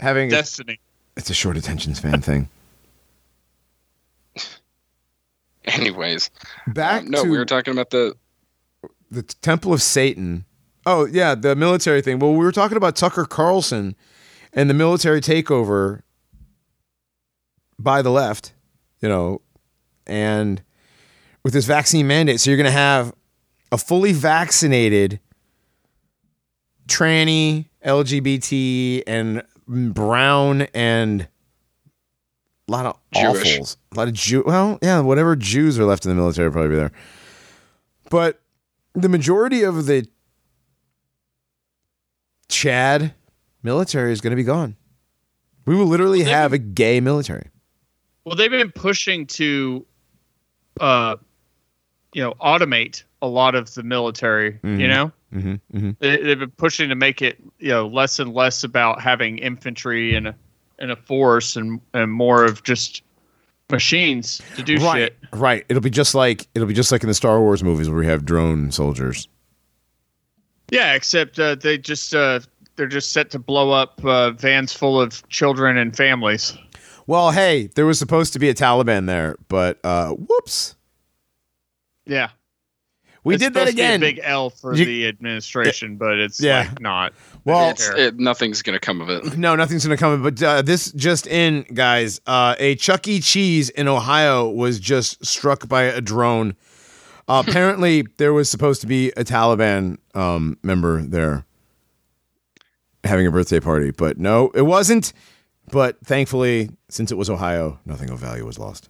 having 0.00 0.28
a, 0.28 0.30
Destiny. 0.32 0.78
it's 1.16 1.30
a 1.30 1.34
short 1.34 1.56
attention 1.56 1.94
span 1.94 2.20
thing. 2.30 2.50
Anyways, 5.64 6.30
Back 6.66 7.04
um, 7.04 7.10
no, 7.10 7.22
to 7.24 7.30
we 7.30 7.38
were 7.38 7.46
talking 7.46 7.72
about 7.72 7.88
the 7.88 8.14
the 9.10 9.22
Temple 9.22 9.72
of 9.72 9.80
Satan. 9.80 10.44
Oh 10.84 11.06
yeah, 11.06 11.34
the 11.34 11.56
military 11.56 12.02
thing. 12.02 12.18
Well, 12.18 12.32
we 12.32 12.44
were 12.44 12.52
talking 12.52 12.76
about 12.76 12.96
Tucker 12.96 13.24
Carlson 13.24 13.96
and 14.52 14.68
the 14.68 14.74
military 14.74 15.22
takeover 15.22 16.02
by 17.78 18.02
the 18.02 18.10
left, 18.10 18.52
you 19.00 19.08
know, 19.08 19.40
and 20.06 20.62
with 21.42 21.52
this 21.52 21.64
vaccine 21.66 22.06
mandate. 22.06 22.40
So 22.40 22.50
you're 22.50 22.56
going 22.58 22.64
to 22.66 22.70
have 22.70 23.12
a 23.72 23.78
fully 23.78 24.12
vaccinated 24.12 25.20
tranny, 26.88 27.66
LGBT, 27.84 29.04
and 29.06 29.42
brown 29.68 30.62
and 30.74 31.22
a 32.68 32.72
lot 32.72 32.86
of 32.86 32.98
Jewish. 33.14 33.58
awfuls. 33.58 33.76
A 33.92 33.96
lot 33.96 34.08
of 34.08 34.14
Jew. 34.14 34.42
Well, 34.46 34.78
yeah, 34.82 35.00
whatever 35.00 35.36
Jews 35.36 35.78
are 35.78 35.84
left 35.84 36.04
in 36.04 36.10
the 36.10 36.14
military 36.14 36.48
will 36.48 36.52
probably 36.52 36.70
be 36.70 36.76
there. 36.76 36.92
But 38.10 38.40
the 38.94 39.08
majority 39.08 39.62
of 39.62 39.86
the 39.86 40.06
Chad 42.48 43.14
military 43.62 44.12
is 44.12 44.20
going 44.20 44.32
to 44.32 44.36
be 44.36 44.42
gone. 44.42 44.76
We 45.66 45.76
will 45.76 45.86
literally 45.86 46.22
Well, 46.22 46.30
have 46.32 46.52
a 46.52 46.58
gay 46.58 47.00
military. 47.00 47.48
Well, 48.24 48.34
they've 48.34 48.50
been 48.50 48.72
pushing 48.72 49.26
to, 49.28 49.86
uh, 50.80 51.16
you 52.12 52.22
know, 52.22 52.34
automate 52.40 53.02
a 53.22 53.26
lot 53.28 53.54
of 53.54 53.72
the 53.74 53.82
military. 53.82 54.52
Mhm. 54.64 54.80
You 54.80 54.88
know, 54.88 55.12
Mm-hmm, 55.34 55.52
mm-hmm. 55.76 55.90
they, 56.00 56.16
they've 56.22 56.38
been 56.40 56.50
pushing 56.50 56.88
to 56.88 56.96
make 56.96 57.22
it, 57.22 57.38
you 57.60 57.68
know, 57.68 57.86
less 57.86 58.18
and 58.18 58.34
less 58.34 58.64
about 58.64 59.00
having 59.00 59.38
infantry 59.38 60.14
and 60.16 60.26
a 60.28 60.34
and 60.80 60.90
a 60.90 60.96
force 60.96 61.54
and 61.56 61.80
and 61.94 62.10
more 62.10 62.44
of 62.44 62.62
just 62.64 63.02
machines 63.70 64.40
to 64.56 64.62
do 64.64 64.76
Right, 64.78 65.12
shit. 65.12 65.16
right. 65.32 65.64
It'll 65.68 65.82
be 65.82 65.90
just 65.90 66.14
like 66.16 66.48
it'll 66.54 66.66
be 66.66 66.74
just 66.74 66.90
like 66.90 67.02
in 67.04 67.08
the 67.08 67.14
Star 67.14 67.38
Wars 67.40 67.62
movies 67.62 67.88
where 67.88 67.98
we 68.00 68.06
have 68.06 68.24
drone 68.24 68.72
soldiers. 68.72 69.28
Yeah, 70.70 70.94
except 70.94 71.38
uh, 71.38 71.54
they 71.56 71.78
just 71.78 72.14
uh, 72.14 72.40
they're 72.76 72.86
just 72.86 73.12
set 73.12 73.30
to 73.30 73.38
blow 73.38 73.70
up 73.70 74.04
uh, 74.04 74.30
vans 74.32 74.72
full 74.72 75.00
of 75.00 75.26
children 75.28 75.76
and 75.76 75.96
families. 75.96 76.56
Well, 77.06 77.32
hey, 77.32 77.68
there 77.74 77.86
was 77.86 77.98
supposed 77.98 78.32
to 78.34 78.38
be 78.38 78.48
a 78.48 78.54
Taliban 78.54 79.06
there, 79.06 79.36
but 79.48 79.78
uh, 79.84 80.10
whoops, 80.10 80.76
Yeah, 82.06 82.30
we 83.24 83.34
It's 83.34 83.42
did 83.42 83.54
that 83.54 83.68
supposed 83.68 83.70
to 83.72 83.76
be 83.76 83.82
a 83.82 83.86
again. 83.86 84.00
big 84.00 84.20
L 84.22 84.50
for 84.50 84.74
You- 84.74 84.84
the 84.84 85.06
administration, 85.08 85.96
but 85.96 86.18
it's 86.18 86.40
Yeah. 86.40 86.60
like 86.70 86.80
not. 86.80 87.12
well, 87.44 87.70
it's, 87.70 87.88
it, 87.90 88.18
nothing's 88.18 88.62
gonna 88.62 88.78
come 88.80 89.00
of 89.00 89.08
it. 89.10 89.36
No, 89.38 89.54
nothing's 89.56 89.84
gonna 89.84 89.96
come. 89.96 90.22
But 90.22 90.42
uh, 90.42 90.62
this 90.62 90.90
just 90.92 91.26
in, 91.26 91.62
guys. 91.74 92.20
Uh, 92.26 92.54
a 92.58 92.74
Chuck 92.76 93.06
E. 93.08 93.20
Cheese 93.20 93.68
in 93.70 93.88
Ohio 93.88 94.48
was 94.48 94.80
just 94.80 95.24
struck 95.24 95.68
by 95.68 95.82
a 95.82 96.00
drone. 96.00 96.56
Uh, 97.28 97.42
apparently, 97.48 98.04
there 98.16 98.32
was 98.32 98.48
supposed 98.50 98.80
to 98.80 98.86
be 98.86 99.10
a 99.10 99.22
Taliban 99.24 99.98
um, 100.14 100.56
member 100.62 101.02
there 101.02 101.44
having 103.04 103.26
a 103.26 103.30
birthday 103.30 103.60
party, 103.60 103.90
but 103.90 104.18
no, 104.18 104.50
it 104.54 104.62
wasn't. 104.62 105.12
But 105.72 105.98
thankfully, 106.04 106.70
since 106.88 107.12
it 107.12 107.14
was 107.16 107.30
Ohio, 107.30 107.78
nothing 107.86 108.10
of 108.10 108.18
value 108.18 108.44
was 108.44 108.58
lost. 108.58 108.88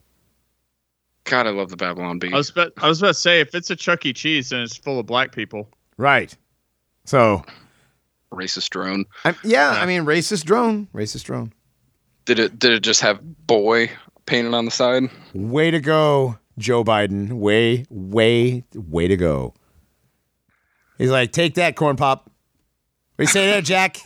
God, 1.25 1.47
I 1.47 1.51
love 1.51 1.71
the 1.71 1.77
Babylon 1.77 2.19
Bee. 2.19 2.33
I 2.33 2.37
was 2.37 2.51
about, 2.51 2.73
I 2.79 2.89
was 2.89 3.01
about 3.01 3.09
to 3.09 3.15
say 3.15 3.41
if 3.41 3.55
it's 3.55 3.71
a 3.71 3.77
Chuck 3.77 4.05
E. 4.07 4.13
Cheese 4.13 4.53
and 4.53 4.63
it's 4.63 4.77
full 4.77 4.99
of 4.99 5.07
black 5.07 5.33
people, 5.33 5.69
Right. 5.97 6.35
So, 7.05 7.45
Racist 8.33 8.71
drone. 8.71 9.05
I, 9.25 9.35
yeah, 9.45 9.71
I 9.71 9.85
mean, 9.87 10.05
racist 10.05 10.45
drone, 10.45 10.89
racist 10.95 11.25
drone. 11.25 11.53
Did 12.25 12.39
it? 12.39 12.59
Did 12.59 12.73
it 12.73 12.81
just 12.81 13.01
have 13.01 13.21
boy 13.47 13.91
painted 14.25 14.55
on 14.55 14.65
the 14.65 14.71
side? 14.71 15.11
Way 15.35 15.71
to 15.73 15.81
go, 15.81 16.39
Joe 16.57 16.85
Biden. 16.85 17.33
Way, 17.33 17.85
way, 17.91 18.65
way 18.75 19.09
to 19.09 19.17
go. 19.17 19.53
He's 20.97 21.11
like, 21.11 21.33
take 21.33 21.55
that, 21.55 21.77
corn 21.77 21.97
pop. 21.97 22.31
What 23.17 23.17
do 23.17 23.23
you 23.25 23.27
say 23.29 23.47
there, 23.47 23.63
Jack? 23.63 23.99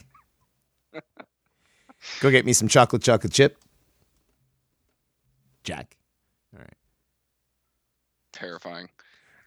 Go 2.20 2.30
get 2.30 2.44
me 2.44 2.52
some 2.52 2.68
chocolate 2.68 3.02
chocolate 3.02 3.32
chip. 3.32 3.58
Jack. 5.64 5.96
Terrifying. 8.34 8.88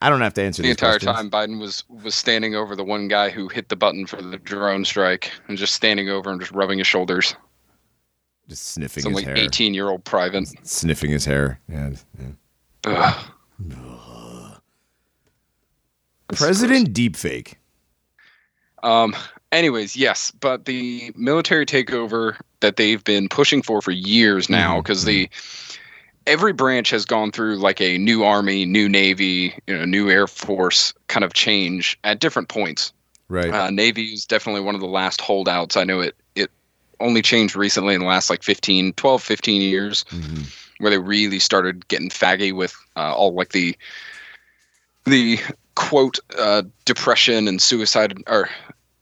I 0.01 0.09
don't 0.09 0.21
have 0.21 0.33
to 0.35 0.43
answer 0.43 0.61
The 0.61 0.69
entire 0.69 0.99
questions. 0.99 1.15
time, 1.15 1.29
Biden 1.29 1.59
was 1.59 1.83
was 1.89 2.15
standing 2.15 2.55
over 2.55 2.75
the 2.75 2.83
one 2.83 3.07
guy 3.07 3.29
who 3.29 3.47
hit 3.47 3.69
the 3.69 3.75
button 3.75 4.05
for 4.05 4.21
the 4.21 4.37
drone 4.37 4.85
strike, 4.85 5.31
and 5.47 5.57
just 5.57 5.73
standing 5.73 6.09
over 6.09 6.31
him, 6.31 6.39
just 6.39 6.51
rubbing 6.51 6.77
his 6.77 6.87
shoulders. 6.87 7.35
Just 8.47 8.67
sniffing 8.67 9.03
Some 9.03 9.11
his 9.13 9.25
like 9.25 9.25
hair. 9.35 9.37
eighteen 9.37 9.73
year 9.73 9.89
old 9.89 10.03
private. 10.05 10.47
Sniffing 10.65 11.11
his 11.11 11.25
hair. 11.25 11.59
Yeah. 11.67 11.91
yeah. 12.85 13.23
President 16.33 16.93
deepfake. 16.93 17.55
Um. 18.83 19.15
Anyways, 19.53 19.95
yes, 19.95 20.29
but 20.31 20.65
the 20.65 21.11
military 21.15 21.65
takeover 21.65 22.37
that 22.59 22.75
they've 22.75 23.01
been 23.05 23.29
pushing 23.29 23.61
for 23.61 23.81
for 23.81 23.91
years 23.91 24.49
now, 24.49 24.81
because 24.81 25.05
the 25.05 25.29
every 26.27 26.53
branch 26.53 26.91
has 26.91 27.05
gone 27.05 27.31
through 27.31 27.55
like 27.55 27.81
a 27.81 27.97
new 27.97 28.23
army, 28.23 28.65
new 28.65 28.87
navy, 28.87 29.57
you 29.65 29.75
know, 29.75 29.85
new 29.85 30.09
air 30.09 30.27
force 30.27 30.93
kind 31.07 31.23
of 31.23 31.33
change 31.33 31.97
at 32.03 32.19
different 32.19 32.49
points. 32.49 32.93
Right. 33.29 33.51
Uh, 33.51 33.71
navy 33.71 34.13
is 34.13 34.25
definitely 34.25 34.61
one 34.61 34.75
of 34.75 34.81
the 34.81 34.87
last 34.87 35.21
holdouts. 35.21 35.75
I 35.75 35.83
know 35.85 36.01
it. 36.01 36.15
It 36.35 36.51
only 36.99 37.21
changed 37.21 37.55
recently 37.55 37.95
in 37.95 38.01
the 38.01 38.07
last 38.07 38.29
like 38.29 38.43
15, 38.43 38.93
12, 38.93 39.23
15 39.23 39.61
years, 39.61 40.05
Mhm. 40.11 40.53
where 40.79 40.91
they 40.91 40.99
really 40.99 41.39
started 41.39 41.87
getting 41.87 42.09
faggy 42.09 42.53
with 42.53 42.75
uh, 42.95 43.13
all 43.13 43.33
like 43.33 43.49
the 43.49 43.75
the 45.05 45.39
quote 45.75 46.19
uh, 46.37 46.63
depression 46.85 47.47
and 47.47 47.61
suicide 47.61 48.21
or 48.27 48.49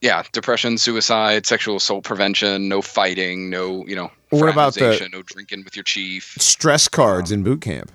yeah 0.02 0.24
depression 0.32 0.78
suicide 0.78 1.46
sexual 1.46 1.78
assault 1.78 2.04
prevention 2.04 2.68
no 2.68 2.82
fighting 2.82 3.50
no 3.50 3.86
you 3.88 3.96
know 3.96 4.12
What 4.30 4.50
about 4.50 4.74
the- 4.76 5.10
no 5.12 5.22
drinking 5.22 5.64
with 5.64 5.76
your 5.76 5.84
chief 5.84 6.36
Stress 6.40 6.88
cards 6.88 7.32
in 7.32 7.44
boot 7.44 7.62
camp. 7.62 7.92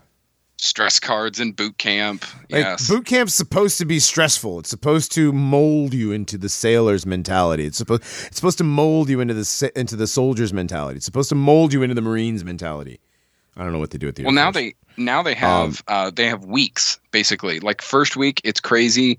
stress 0.57 0.99
cards 1.01 1.41
in 1.41 1.53
boot 1.53 1.79
camp 1.79 2.25
Like 2.51 2.65
yes 2.65 2.89
boot 2.89 3.07
camp's 3.07 3.35
supposed 3.35 3.79
to 3.79 3.85
be 3.85 3.99
stressful. 3.99 4.59
It's 4.61 4.71
supposed 4.71 5.13
to 5.13 5.33
mold 5.33 5.95
you 5.95 6.13
into 6.13 6.37
the 6.37 6.49
sailor's 6.49 7.07
mentality. 7.07 7.65
It's 7.67 7.79
supposed 7.79 8.03
it's 8.27 8.37
supposed 8.37 8.59
to 8.59 8.65
mold 8.65 9.09
you 9.09 9.21
into 9.21 9.35
the 9.35 9.73
into 9.75 9.97
the 9.97 10.07
soldier's 10.07 10.53
mentality. 10.53 10.97
It's 10.97 11.07
supposed 11.07 11.29
to 11.31 11.35
mold 11.35 11.73
you 11.73 11.83
into 11.83 11.95
the 11.95 12.03
marine's 12.03 12.45
mentality. 12.45 13.01
I 13.57 13.63
don't 13.65 13.73
know 13.73 13.79
what 13.79 13.91
they 13.91 13.99
do 13.99 14.07
with 14.07 14.17
the 14.17 14.25
well 14.25 14.33
now 14.33 14.51
they 14.51 14.75
now 14.97 15.23
they 15.23 15.35
have 15.35 15.83
uh, 15.89 16.11
they 16.11 16.27
have 16.27 16.45
weeks 16.45 16.99
basically 17.11 17.61
like 17.61 17.81
first 17.83 18.17
week 18.17 18.41
it's 18.45 18.61
crazy 18.61 19.19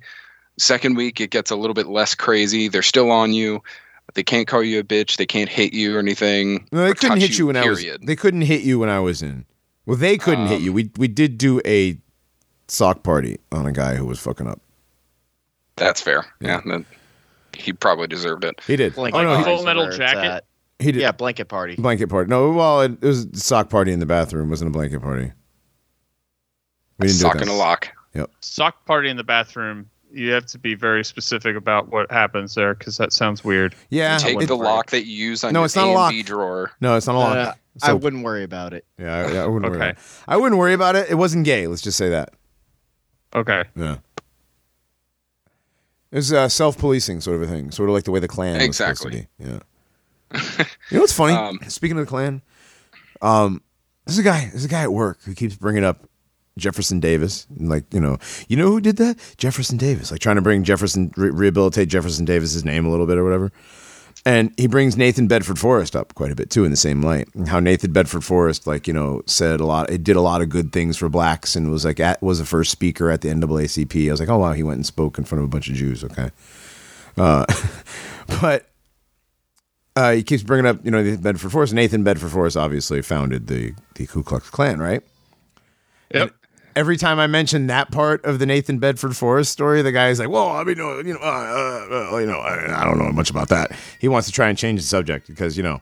second 0.61 0.95
week 0.95 1.19
it 1.19 1.29
gets 1.31 1.51
a 1.51 1.55
little 1.55 1.73
bit 1.73 1.87
less 1.87 2.13
crazy 2.15 2.67
they're 2.67 2.81
still 2.81 3.09
on 3.11 3.33
you 3.33 3.61
they 4.13 4.23
can't 4.23 4.47
call 4.47 4.61
you 4.63 4.79
a 4.79 4.83
bitch 4.83 5.17
they 5.17 5.25
can't 5.25 5.49
hit 5.49 5.73
you 5.73 5.95
or 5.95 5.99
anything 5.99 6.67
No, 6.71 6.83
they 6.83 6.91
or 6.91 6.95
couldn't 6.95 7.19
hit 7.21 7.37
you 7.39 7.47
when 7.47 7.55
period. 7.55 7.67
I 7.89 7.91
was. 7.97 8.07
They 8.07 8.15
couldn't 8.15 8.41
hit 8.41 8.61
you 8.61 8.77
when 8.79 8.89
I 8.89 8.99
was 8.99 9.21
in. 9.21 9.45
Well, 9.85 9.97
they 9.97 10.17
couldn't 10.17 10.47
hit 10.47 10.57
Um, 10.57 10.63
you. 10.63 10.73
We 10.73 10.91
we 10.97 11.07
did 11.07 11.37
do 11.37 11.61
a 11.65 11.97
sock 12.67 13.03
party 13.03 13.39
on 13.51 13.65
a 13.65 13.71
guy 13.71 13.95
who 13.95 14.05
was 14.05 14.19
fucking 14.19 14.47
up. 14.47 14.59
that's 15.77 16.01
fair 16.01 16.25
Yeah. 16.39 16.61
yeah, 16.65 16.79
he 17.55 17.73
probably 17.73 18.07
deserved 18.07 18.43
it 18.43 18.59
He 18.67 18.75
did. 18.75 18.95
Blanket 18.95 19.17
oh 19.17 19.23
no, 19.23 19.43
Full 19.43 19.63
Metal 19.63 19.89
Jacket? 19.91 20.43
he 20.79 20.91
did. 20.91 21.01
Yeah, 21.01 21.11
blanket 21.11 21.45
party. 21.47 21.75
Blanket 21.75 22.07
party. 22.07 22.29
No, 22.29 22.51
well, 22.51 22.81
it, 22.81 22.91
it 23.01 23.05
was 23.07 23.25
a 23.25 23.37
sock 23.37 23.69
party 23.69 23.91
in 23.91 23.99
the 23.99 24.05
bathroom. 24.05 24.47
It 24.47 24.51
wasn't 24.51 24.69
a 24.69 24.73
blanket 24.73 25.01
party. 25.01 25.31
We 26.99 27.07
didn't 27.07 27.19
sock 27.19 27.33
do 27.33 27.39
and 27.39 27.49
a 27.49 27.53
that. 27.53 27.57
lock 27.57 27.87
Yep. 28.13 28.29
Sock 28.41 28.85
party 28.85 29.09
in 29.09 29.15
the 29.17 29.23
bathroom. 29.23 29.89
You 30.13 30.31
have 30.31 30.45
to 30.47 30.57
be 30.59 30.75
very 30.75 31.03
specific 31.05 31.55
about 31.55 31.89
what 31.89 32.11
happens 32.11 32.53
there 32.55 32.73
because 32.73 32.97
that 32.97 33.13
sounds 33.13 33.43
weird. 33.43 33.75
Yeah. 33.89 34.17
take 34.17 34.41
it- 34.41 34.47
the 34.47 34.57
lock 34.57 34.89
that 34.91 35.05
you 35.05 35.15
use 35.15 35.43
on 35.43 35.53
No, 35.53 35.59
your 35.61 35.65
it's 35.65 35.75
not 35.75 35.87
a 35.87 35.91
A 35.91 35.93
lock. 35.93 36.13
Drawer 36.25 36.71
no, 36.81 36.95
it's 36.97 37.07
not 37.07 37.15
a 37.15 37.19
lock. 37.19 37.35
Uh, 37.37 37.53
I 37.83 37.93
wouldn't 37.93 38.23
worry 38.23 38.43
about 38.43 38.73
it. 38.73 38.85
Yeah, 38.99 39.15
I, 39.15 39.31
yeah, 39.31 39.43
I 39.43 39.47
wouldn't 39.47 39.71
worry. 39.71 39.81
Okay. 39.81 39.89
About 39.91 39.97
it. 39.97 40.23
I 40.27 40.37
wouldn't 40.37 40.59
worry 40.59 40.73
about 40.73 40.95
it. 40.97 41.09
It 41.09 41.15
wasn't 41.15 41.45
gay. 41.45 41.67
Let's 41.67 41.81
just 41.81 41.97
say 41.97 42.09
that. 42.09 42.33
Okay. 43.33 43.63
Yeah. 43.77 43.97
It 46.11 46.15
was 46.17 46.33
uh, 46.33 46.49
self-policing 46.49 47.21
sort 47.21 47.37
of 47.37 47.43
a 47.43 47.47
thing, 47.47 47.71
sort 47.71 47.87
of 47.89 47.93
like 47.95 48.03
the 48.03 48.11
way 48.11 48.19
the 48.19 48.27
Klan 48.27 48.55
was 48.55 48.63
Exactly. 48.63 49.11
supposed 49.11 49.27
to 49.39 49.43
be. 49.43 49.49
Yeah. 50.37 50.65
you 50.89 50.95
know 50.97 51.01
what's 51.01 51.13
funny? 51.13 51.33
Um, 51.33 51.59
Speaking 51.69 51.97
of 51.97 52.05
the 52.05 52.09
Klan, 52.09 52.41
um, 53.21 53.61
there's 54.05 54.17
a 54.19 54.23
guy. 54.23 54.47
There's 54.51 54.65
a 54.65 54.69
guy 54.69 54.81
at 54.83 54.91
work 54.91 55.19
who 55.23 55.33
keeps 55.33 55.55
bringing 55.55 55.85
up 55.85 56.09
Jefferson 56.57 56.99
Davis, 56.99 57.47
like 57.57 57.85
you 57.93 57.99
know, 57.99 58.17
you 58.47 58.57
know 58.57 58.67
who 58.67 58.81
did 58.81 58.97
that? 58.97 59.17
Jefferson 59.37 59.77
Davis, 59.77 60.11
like 60.11 60.19
trying 60.19 60.35
to 60.35 60.41
bring 60.41 60.63
Jefferson, 60.63 61.11
re- 61.15 61.29
rehabilitate 61.29 61.89
Jefferson 61.89 62.25
Davis's 62.25 62.65
name 62.65 62.85
a 62.85 62.89
little 62.89 63.07
bit 63.07 63.17
or 63.17 63.23
whatever. 63.23 63.51
And 64.23 64.53
he 64.55 64.67
brings 64.67 64.95
Nathan 64.97 65.27
Bedford 65.27 65.57
Forrest 65.57 65.95
up 65.95 66.13
quite 66.13 66.31
a 66.31 66.35
bit 66.35 66.51
too 66.51 66.63
in 66.63 66.69
the 66.69 66.77
same 66.77 67.01
light. 67.01 67.27
How 67.47 67.59
Nathan 67.59 67.91
Bedford 67.91 68.23
Forrest, 68.23 68.67
like 68.67 68.87
you 68.87 68.93
know, 68.93 69.23
said 69.25 69.59
a 69.59 69.65
lot. 69.65 69.89
It 69.89 70.03
did 70.03 70.15
a 70.15 70.21
lot 70.21 70.41
of 70.41 70.49
good 70.49 70.71
things 70.71 70.97
for 70.97 71.09
blacks, 71.09 71.55
and 71.55 71.71
was 71.71 71.85
like 71.85 71.99
at, 71.99 72.21
was 72.21 72.37
the 72.37 72.45
first 72.45 72.69
speaker 72.71 73.09
at 73.09 73.21
the 73.21 73.29
NAACP. 73.29 74.07
I 74.07 74.11
was 74.11 74.19
like, 74.19 74.29
oh 74.29 74.37
wow, 74.37 74.51
he 74.51 74.61
went 74.61 74.77
and 74.77 74.85
spoke 74.85 75.17
in 75.17 75.23
front 75.23 75.39
of 75.39 75.45
a 75.45 75.47
bunch 75.49 75.69
of 75.69 75.75
Jews. 75.75 76.03
Okay, 76.03 76.29
uh, 77.17 77.45
but 78.41 78.67
uh, 79.95 80.11
he 80.11 80.21
keeps 80.21 80.43
bringing 80.43 80.67
up 80.67 80.85
you 80.85 80.91
know 80.91 81.17
Bedford 81.17 81.51
Forrest. 81.51 81.73
Nathan 81.73 82.03
Bedford 82.03 82.31
Forrest 82.31 82.57
obviously 82.57 83.01
founded 83.01 83.47
the 83.47 83.73
the 83.95 84.05
Ku 84.05 84.21
Klux 84.21 84.51
Klan, 84.51 84.79
right? 84.79 85.01
Yep. 86.13 86.31
Every 86.75 86.97
time 86.97 87.19
I 87.19 87.27
mention 87.27 87.67
that 87.67 87.91
part 87.91 88.23
of 88.25 88.39
the 88.39 88.45
Nathan 88.45 88.79
Bedford 88.79 89.15
Forrest 89.17 89.51
story, 89.51 89.81
the 89.81 89.91
guy's 89.91 90.19
like, 90.19 90.29
"Well, 90.29 90.49
I 90.49 90.63
mean, 90.63 90.79
uh, 90.79 90.97
you 90.97 91.13
know, 91.13 91.19
uh, 91.21 91.25
uh, 91.25 92.13
uh, 92.13 92.17
you 92.17 92.25
know, 92.25 92.39
I, 92.39 92.81
I 92.81 92.85
don't 92.85 92.97
know 92.97 93.11
much 93.11 93.29
about 93.29 93.49
that." 93.49 93.71
He 93.99 94.07
wants 94.07 94.27
to 94.27 94.33
try 94.33 94.47
and 94.47 94.57
change 94.57 94.81
the 94.81 94.87
subject 94.87 95.27
because 95.27 95.57
you 95.57 95.63
know 95.63 95.81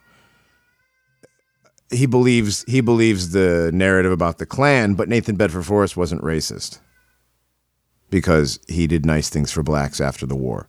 he 1.92 2.06
believes 2.06 2.64
he 2.68 2.82
believes 2.82 3.32
the 3.32 3.72
narrative 3.74 4.12
about 4.12 4.38
the 4.38 4.46
Klan, 4.46 4.96
but 4.96 5.10
Nathan 5.10 5.36
Bedford 5.36 5.64
Forrest 5.66 5.98
wasn't 5.98 6.22
racist 6.24 6.80
because 8.10 8.60
he 8.68 8.88
did 8.88 9.06
nice 9.06 9.30
things 9.30 9.52
for 9.52 9.64
blacks 9.64 10.02
after 10.02 10.26
the 10.26 10.36
war. 10.36 10.68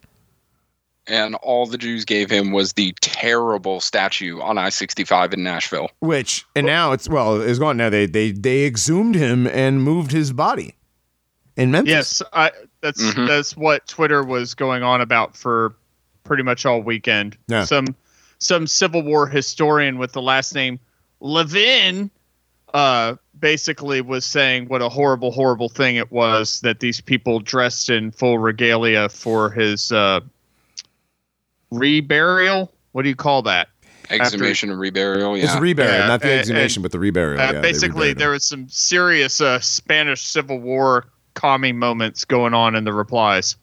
And 1.10 1.34
all 1.36 1.66
the 1.66 1.76
Jews 1.76 2.04
gave 2.04 2.30
him 2.30 2.52
was 2.52 2.72
the 2.74 2.94
terrible 3.00 3.80
statue 3.80 4.40
on 4.40 4.56
I 4.56 4.68
sixty 4.70 5.04
five 5.04 5.32
in 5.34 5.42
Nashville. 5.42 5.90
Which 6.00 6.46
and 6.54 6.66
now 6.66 6.92
it's 6.92 7.08
well, 7.08 7.40
it's 7.40 7.58
gone 7.58 7.76
now. 7.76 7.90
They 7.90 8.06
they 8.06 8.30
they 8.32 8.64
exhumed 8.64 9.14
him 9.14 9.46
and 9.46 9.82
moved 9.82 10.12
his 10.12 10.32
body 10.32 10.76
in 11.56 11.70
Memphis. 11.70 11.90
Yes, 11.90 12.22
I. 12.32 12.52
That's 12.80 13.02
Mhm. 13.02 13.26
that's 13.28 13.56
what 13.56 13.86
Twitter 13.86 14.24
was 14.24 14.54
going 14.54 14.82
on 14.82 15.00
about 15.02 15.36
for 15.36 15.74
pretty 16.24 16.42
much 16.42 16.64
all 16.64 16.80
weekend. 16.80 17.36
Yeah. 17.48 17.64
Some 17.64 17.94
some 18.38 18.66
Civil 18.66 19.02
War 19.02 19.26
historian 19.26 19.98
with 19.98 20.12
the 20.12 20.22
last 20.22 20.54
name 20.54 20.78
Levin, 21.20 22.10
uh, 22.72 23.16
basically 23.38 24.00
was 24.00 24.24
saying 24.24 24.68
what 24.68 24.80
a 24.80 24.88
horrible, 24.88 25.30
horrible 25.30 25.68
thing 25.68 25.96
it 25.96 26.10
was 26.10 26.60
that 26.62 26.80
these 26.80 27.00
people 27.00 27.40
dressed 27.40 27.90
in 27.90 28.10
full 28.10 28.38
regalia 28.38 29.08
for 29.10 29.50
his 29.50 29.92
uh, 29.92 30.20
reburial. 31.72 32.68
What 32.92 33.02
do 33.02 33.08
you 33.08 33.16
call 33.16 33.42
that? 33.42 33.68
Exhumation 34.10 34.70
and 34.70 34.80
reburial. 34.80 35.36
It's 35.40 35.52
Yeah. 35.52 35.58
a 35.58 35.60
reburial, 35.60 35.98
Yeah, 36.00 36.06
not 36.08 36.20
the 36.20 36.30
and- 36.30 36.40
exhumation, 36.40 36.82
but 36.82 36.90
the 36.90 36.98
reburial. 36.98 37.38
Uh, 37.38 37.52
yeah, 37.54 37.60
basically, 37.60 38.12
there 38.12 38.30
was 38.30 38.44
some 38.44 38.68
serious 38.68 39.40
uh, 39.40 39.60
Spanish 39.60 40.22
Civil 40.22 40.58
War 40.60 41.06
commie 41.34 41.72
moments 41.72 42.24
going 42.24 42.52
on 42.54 42.74
in 42.74 42.82
the 42.84 42.92
replies. 42.92 43.56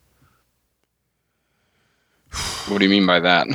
what 2.68 2.78
do 2.80 2.84
you 2.86 2.90
mean 2.90 3.06
by 3.06 3.20
that? 3.20 3.48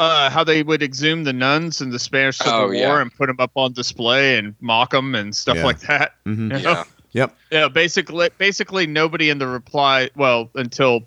uh, 0.00 0.28
how 0.28 0.42
they 0.42 0.62
would 0.64 0.82
exhume 0.82 1.22
the 1.24 1.32
nuns 1.32 1.80
in 1.80 1.90
the 1.90 1.98
Spanish 2.00 2.38
Civil 2.38 2.52
Oh, 2.52 2.64
War 2.66 2.74
yeah. 2.74 3.00
and 3.02 3.14
put 3.14 3.26
them 3.28 3.36
up 3.38 3.52
on 3.54 3.72
display 3.74 4.36
and 4.38 4.54
mock 4.60 4.90
them 4.90 5.14
and 5.14 5.34
stuff 5.36 5.56
Yeah. 5.58 5.64
like 5.64 5.78
that. 5.80 6.14
Mhm. 6.26 6.56
You 6.58 6.62
know? 6.64 6.70
Yeah. 6.72 6.84
Yep. 7.12 7.36
Yeah, 7.52 7.68
basically, 7.68 8.28
basically 8.38 8.88
nobody 8.88 9.30
in 9.30 9.38
the 9.38 9.46
reply. 9.46 10.10
Well, 10.16 10.50
until 10.56 11.04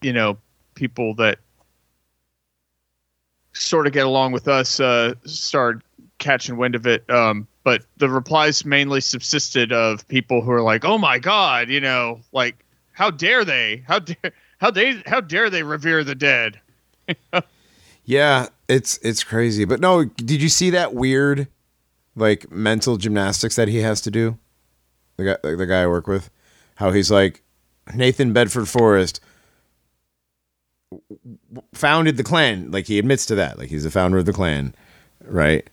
you 0.00 0.14
know 0.14 0.38
people 0.76 1.14
that 1.16 1.40
sort 3.52 3.86
of 3.86 3.92
get 3.92 4.06
along 4.06 4.32
with 4.32 4.48
us 4.48 4.80
uh, 4.80 5.14
start 5.24 5.82
catching 6.18 6.56
wind 6.56 6.74
of 6.74 6.86
it. 6.86 7.08
Um, 7.10 7.46
but 7.64 7.84
the 7.96 8.08
replies 8.08 8.64
mainly 8.64 9.00
subsisted 9.00 9.72
of 9.72 10.06
people 10.08 10.40
who 10.40 10.50
are 10.50 10.62
like, 10.62 10.84
"Oh 10.84 10.98
my 10.98 11.18
God," 11.18 11.68
you 11.68 11.80
know, 11.80 12.20
like, 12.32 12.64
"How 12.92 13.10
dare 13.10 13.44
they? 13.44 13.84
How 13.86 13.98
dare 13.98 14.32
how 14.58 14.70
they 14.70 15.02
how 15.06 15.20
dare 15.20 15.50
they 15.50 15.62
revere 15.62 16.04
the 16.04 16.14
dead?" 16.14 16.60
Yeah, 18.10 18.48
it's 18.66 18.98
it's 19.02 19.22
crazy. 19.22 19.64
But 19.64 19.78
no, 19.78 20.04
did 20.04 20.42
you 20.42 20.48
see 20.48 20.70
that 20.70 20.94
weird 20.94 21.46
like 22.16 22.50
mental 22.50 22.96
gymnastics 22.96 23.54
that 23.54 23.68
he 23.68 23.78
has 23.82 24.00
to 24.00 24.10
do? 24.10 24.36
The 25.16 25.24
guy 25.24 25.56
the 25.56 25.66
guy 25.66 25.82
I 25.82 25.86
work 25.86 26.08
with, 26.08 26.28
how 26.74 26.90
he's 26.90 27.08
like 27.08 27.42
Nathan 27.94 28.32
Bedford 28.32 28.68
Forrest 28.68 29.20
founded 31.72 32.16
the 32.16 32.24
Klan. 32.24 32.70
Like 32.70 32.86
he 32.86 32.98
admits 32.98 33.26
to 33.26 33.34
that. 33.36 33.58
Like 33.58 33.68
he's 33.68 33.84
the 33.84 33.90
founder 33.90 34.18
of 34.18 34.26
the 34.26 34.32
Klan, 34.32 34.74
right? 35.24 35.68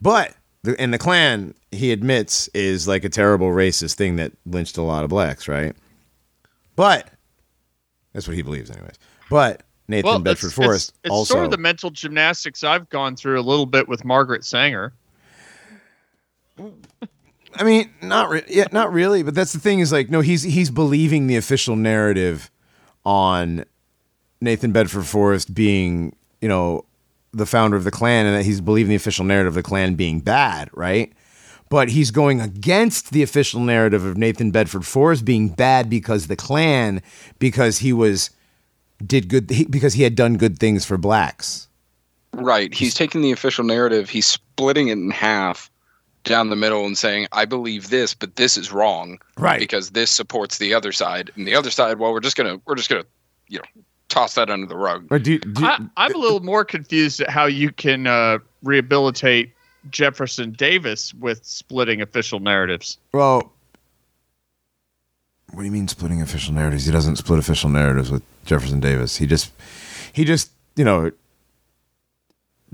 But 0.00 0.34
the, 0.62 0.78
and 0.80 0.92
the 0.92 0.98
Klan, 0.98 1.54
he 1.70 1.92
admits, 1.92 2.48
is 2.48 2.88
like 2.88 3.04
a 3.04 3.08
terrible 3.08 3.48
racist 3.48 3.94
thing 3.94 4.16
that 4.16 4.32
lynched 4.46 4.76
a 4.76 4.82
lot 4.82 5.04
of 5.04 5.10
blacks, 5.10 5.48
right? 5.48 5.74
But 6.76 7.08
that's 8.12 8.26
what 8.26 8.36
he 8.36 8.42
believes, 8.42 8.70
anyways. 8.70 8.98
But 9.30 9.62
Nathan 9.88 10.08
well, 10.08 10.18
Bedford 10.18 10.48
it's, 10.48 10.54
Forrest 10.54 10.90
it's, 10.90 10.98
it's 11.04 11.10
also. 11.12 11.34
sort 11.34 11.44
of 11.44 11.50
the 11.50 11.58
mental 11.58 11.90
gymnastics 11.90 12.64
I've 12.64 12.88
gone 12.88 13.16
through 13.16 13.38
a 13.38 13.42
little 13.42 13.66
bit 13.66 13.88
with 13.88 14.04
Margaret 14.04 14.44
Sanger. 14.44 14.92
I 17.54 17.64
mean, 17.64 17.90
not 18.00 18.30
re- 18.30 18.44
yeah, 18.48 18.66
not 18.72 18.92
really. 18.92 19.22
But 19.22 19.34
that's 19.34 19.52
the 19.52 19.58
thing 19.58 19.80
is 19.80 19.92
like, 19.92 20.08
no, 20.10 20.20
he's 20.20 20.42
he's 20.42 20.70
believing 20.70 21.26
the 21.26 21.36
official 21.36 21.76
narrative 21.76 22.50
on 23.04 23.64
Nathan 24.42 24.72
Bedford 24.72 25.06
Forrest 25.06 25.54
being, 25.54 26.14
you 26.40 26.48
know, 26.48 26.84
the 27.32 27.46
founder 27.46 27.76
of 27.76 27.84
the 27.84 27.90
Klan, 27.90 28.26
and 28.26 28.36
that 28.36 28.44
he's 28.44 28.60
believing 28.60 28.90
the 28.90 28.96
official 28.96 29.24
narrative 29.24 29.52
of 29.52 29.54
the 29.54 29.62
Klan 29.62 29.94
being 29.94 30.20
bad, 30.20 30.68
right? 30.74 31.12
But 31.70 31.88
he's 31.88 32.10
going 32.10 32.40
against 32.40 33.12
the 33.12 33.22
official 33.22 33.60
narrative 33.60 34.04
of 34.04 34.18
Nathan 34.18 34.50
Bedford 34.50 34.84
Forrest 34.84 35.24
being 35.24 35.48
bad 35.48 35.88
because 35.88 36.26
the 36.26 36.36
Klan, 36.36 37.00
because 37.38 37.78
he 37.78 37.92
was 37.92 38.30
did 39.04 39.28
good, 39.28 39.48
he, 39.50 39.64
because 39.64 39.94
he 39.94 40.02
had 40.02 40.14
done 40.14 40.36
good 40.36 40.58
things 40.58 40.84
for 40.84 40.98
blacks. 40.98 41.68
Right. 42.34 42.72
He's 42.72 42.94
taking 42.94 43.22
the 43.22 43.32
official 43.32 43.64
narrative, 43.64 44.10
he's 44.10 44.26
splitting 44.26 44.88
it 44.88 44.92
in 44.92 45.10
half 45.10 45.70
down 46.24 46.50
the 46.50 46.56
middle 46.56 46.86
and 46.86 46.96
saying, 46.96 47.26
I 47.32 47.44
believe 47.44 47.90
this, 47.90 48.14
but 48.14 48.36
this 48.36 48.56
is 48.56 48.72
wrong. 48.72 49.18
Right. 49.36 49.58
Because 49.58 49.90
this 49.90 50.10
supports 50.10 50.58
the 50.58 50.74
other 50.74 50.92
side. 50.92 51.30
And 51.36 51.46
the 51.46 51.54
other 51.54 51.70
side, 51.70 51.98
well, 51.98 52.12
we're 52.12 52.20
just 52.20 52.36
gonna 52.36 52.60
we're 52.66 52.74
just 52.74 52.88
gonna, 52.88 53.04
you 53.48 53.58
know, 53.58 53.82
toss 54.12 54.34
that 54.34 54.50
under 54.50 54.66
the 54.66 54.76
rug. 54.76 55.06
Or 55.10 55.18
do, 55.18 55.38
do 55.38 55.64
I, 55.64 55.78
I'm 55.96 56.14
a 56.14 56.18
little 56.18 56.40
more 56.40 56.64
confused 56.64 57.20
at 57.20 57.30
how 57.30 57.46
you 57.46 57.72
can 57.72 58.06
uh, 58.06 58.38
rehabilitate 58.62 59.52
Jefferson 59.90 60.52
Davis 60.52 61.12
with 61.14 61.44
splitting 61.44 62.00
official 62.00 62.40
narratives. 62.40 62.98
Well, 63.12 63.52
what 65.50 65.60
do 65.60 65.64
you 65.64 65.72
mean 65.72 65.88
splitting 65.88 66.22
official 66.22 66.54
narratives? 66.54 66.86
He 66.86 66.92
doesn't 66.92 67.16
split 67.16 67.38
official 67.38 67.68
narratives 67.70 68.10
with 68.10 68.22
Jefferson 68.44 68.80
Davis. 68.80 69.16
He 69.16 69.26
just, 69.26 69.52
he 70.12 70.24
just, 70.24 70.50
you 70.76 70.84
know, 70.84 71.10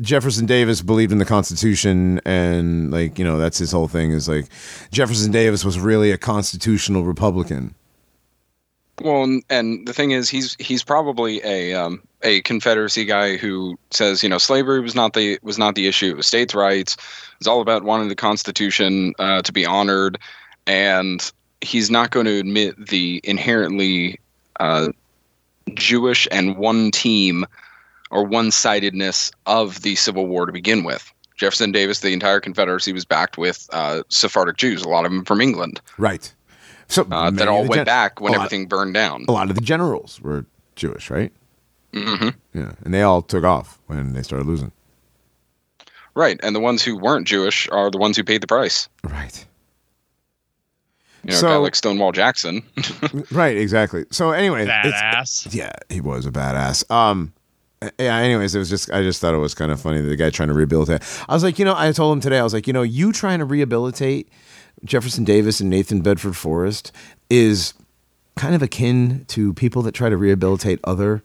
Jefferson 0.01 0.47
Davis 0.47 0.81
believed 0.81 1.11
in 1.11 1.19
the 1.19 1.25
Constitution, 1.25 2.21
and 2.25 2.93
like 2.93 3.19
you 3.19 3.25
know, 3.25 3.37
that's 3.37 3.59
his 3.59 3.73
whole 3.73 3.89
thing. 3.89 4.13
Is 4.13 4.29
like 4.29 4.47
Jefferson 4.93 5.33
Davis 5.33 5.65
was 5.65 5.81
really 5.81 6.13
a 6.13 6.19
constitutional 6.19 7.03
Republican. 7.03 7.75
Well, 9.01 9.41
and, 9.49 9.87
the 9.87 9.93
thing 9.93 10.11
is, 10.11 10.29
he's 10.29 10.57
he's 10.59 10.83
probably 10.83 11.41
a 11.45 11.75
um, 11.75 12.03
a 12.23 12.41
Confederacy 12.43 13.05
guy 13.05 13.37
who 13.37 13.79
says, 13.91 14.23
you 14.23 14.29
know, 14.29 14.39
slavery 14.39 14.81
was 14.81 14.95
not 14.95 15.15
the 15.15 15.39
was 15.43 15.59
not 15.59 15.75
the 15.75 15.87
issue. 15.87 16.11
It 16.11 16.17
was 16.17 16.27
states' 16.27 16.55
rights. 16.55 16.97
It's 17.39 17.47
all 17.47 17.61
about 17.61 17.85
wanting 17.85 18.09
the 18.09 18.17
Constitution 18.17 19.15
uh, 19.19 19.43
to 19.43 19.53
be 19.53 19.65
honored, 19.65 20.19
and 20.67 21.31
he's 21.61 21.91
not 21.91 22.11
going 22.11 22.27
to 22.27 22.39
admit 22.39 22.89
the 22.89 23.21
inherently 23.25 24.19
uh, 24.59 24.89
Jewish 25.75 26.27
and 26.31 26.57
one 26.57 26.91
team 26.91 27.45
or 28.11 28.25
one 28.25 28.51
sidedness 28.51 29.31
of 29.47 29.83
the 29.83 29.95
Civil 29.97 30.27
War 30.27 30.47
to 30.47 30.53
begin 30.53 30.83
with. 30.83 31.13
Jefferson 31.37 31.71
Davis, 31.71 32.01
the 32.01 32.13
entire 32.13 32.41
Confederacy 32.41 32.93
was 32.93 33.05
backed 33.05 33.39
with 33.39 33.69
uh, 33.73 34.03
Sephardic 34.09 34.57
Jews, 34.57 34.83
a 34.83 34.89
lot 34.89 35.05
of 35.05 35.13
them 35.13 35.25
from 35.25 35.41
England, 35.41 35.81
Right. 35.97 36.33
So 36.89 37.07
uh, 37.11 37.31
that 37.31 37.49
all 37.49 37.61
went 37.63 37.75
gen- 37.75 37.85
back 37.85 38.21
when 38.21 38.33
a 38.33 38.37
lot- 38.39 38.47
everything 38.47 38.67
burned 38.67 38.95
down. 38.95 39.25
A 39.29 39.33
lot 39.33 39.51
of 39.51 39.55
the 39.57 39.61
generals 39.63 40.21
were 40.21 40.47
Jewish, 40.77 41.11
right? 41.11 41.33
hmm 41.95 42.29
Yeah, 42.55 42.73
and 42.85 42.93
they 42.95 43.03
all 43.03 43.23
took 43.23 43.45
off 43.45 43.79
when 43.87 44.13
they 44.15 44.23
started 44.23 44.47
losing. 44.47 44.73
Right, 46.15 46.39
and 46.43 46.55
the 46.57 46.61
ones 46.61 46.83
who 46.83 46.97
weren't 46.97 47.27
Jewish 47.27 47.69
are 47.71 47.91
the 47.91 47.99
ones 47.99 48.17
who 48.17 48.25
paid 48.25 48.41
the 48.41 48.47
price. 48.47 48.89
Right. 49.05 49.45
You 51.25 51.33
know, 51.33 51.39
a 51.39 51.43
guy 51.43 51.57
like 51.57 51.75
Stonewall 51.75 52.13
Jackson. 52.13 52.63
Right. 53.31 53.57
Exactly. 53.57 54.05
So 54.11 54.31
anyway, 54.31 54.67
Badass. 54.67 55.53
Yeah, 55.55 55.73
he 55.89 56.01
was 56.01 56.25
a 56.27 56.31
badass. 56.31 56.89
Um, 56.91 57.33
yeah. 57.99 58.17
Anyways, 58.17 58.55
it 58.55 58.59
was 58.59 58.71
just 58.71 58.91
I 58.93 59.03
just 59.03 59.21
thought 59.21 59.35
it 59.35 59.39
was 59.39 59.55
kind 59.55 59.71
of 59.71 59.81
funny 59.81 60.01
that 60.01 60.09
the 60.09 60.17
guy 60.17 60.31
trying 60.31 60.49
to 60.49 60.55
rehabilitate. 60.55 61.03
I 61.29 61.35
was 61.35 61.43
like, 61.43 61.59
you 61.59 61.65
know, 61.65 61.75
I 61.77 61.93
told 61.93 62.17
him 62.17 62.21
today. 62.21 62.39
I 62.39 62.43
was 62.45 62.55
like, 62.55 62.67
you 62.67 62.73
know, 62.73 62.83
you 62.83 63.13
trying 63.13 63.41
to 63.41 63.45
rehabilitate 63.45 64.29
Jefferson 64.85 65.25
Davis 65.25 65.61
and 65.61 65.69
Nathan 65.71 66.01
Bedford 66.03 66.37
Forrest 66.37 66.93
is 67.31 67.75
kind 68.37 68.55
of 68.55 68.63
akin 68.63 69.25
to 69.29 69.53
people 69.55 69.83
that 69.83 69.93
try 69.93 70.09
to 70.09 70.17
rehabilitate 70.17 70.79
other, 70.85 71.23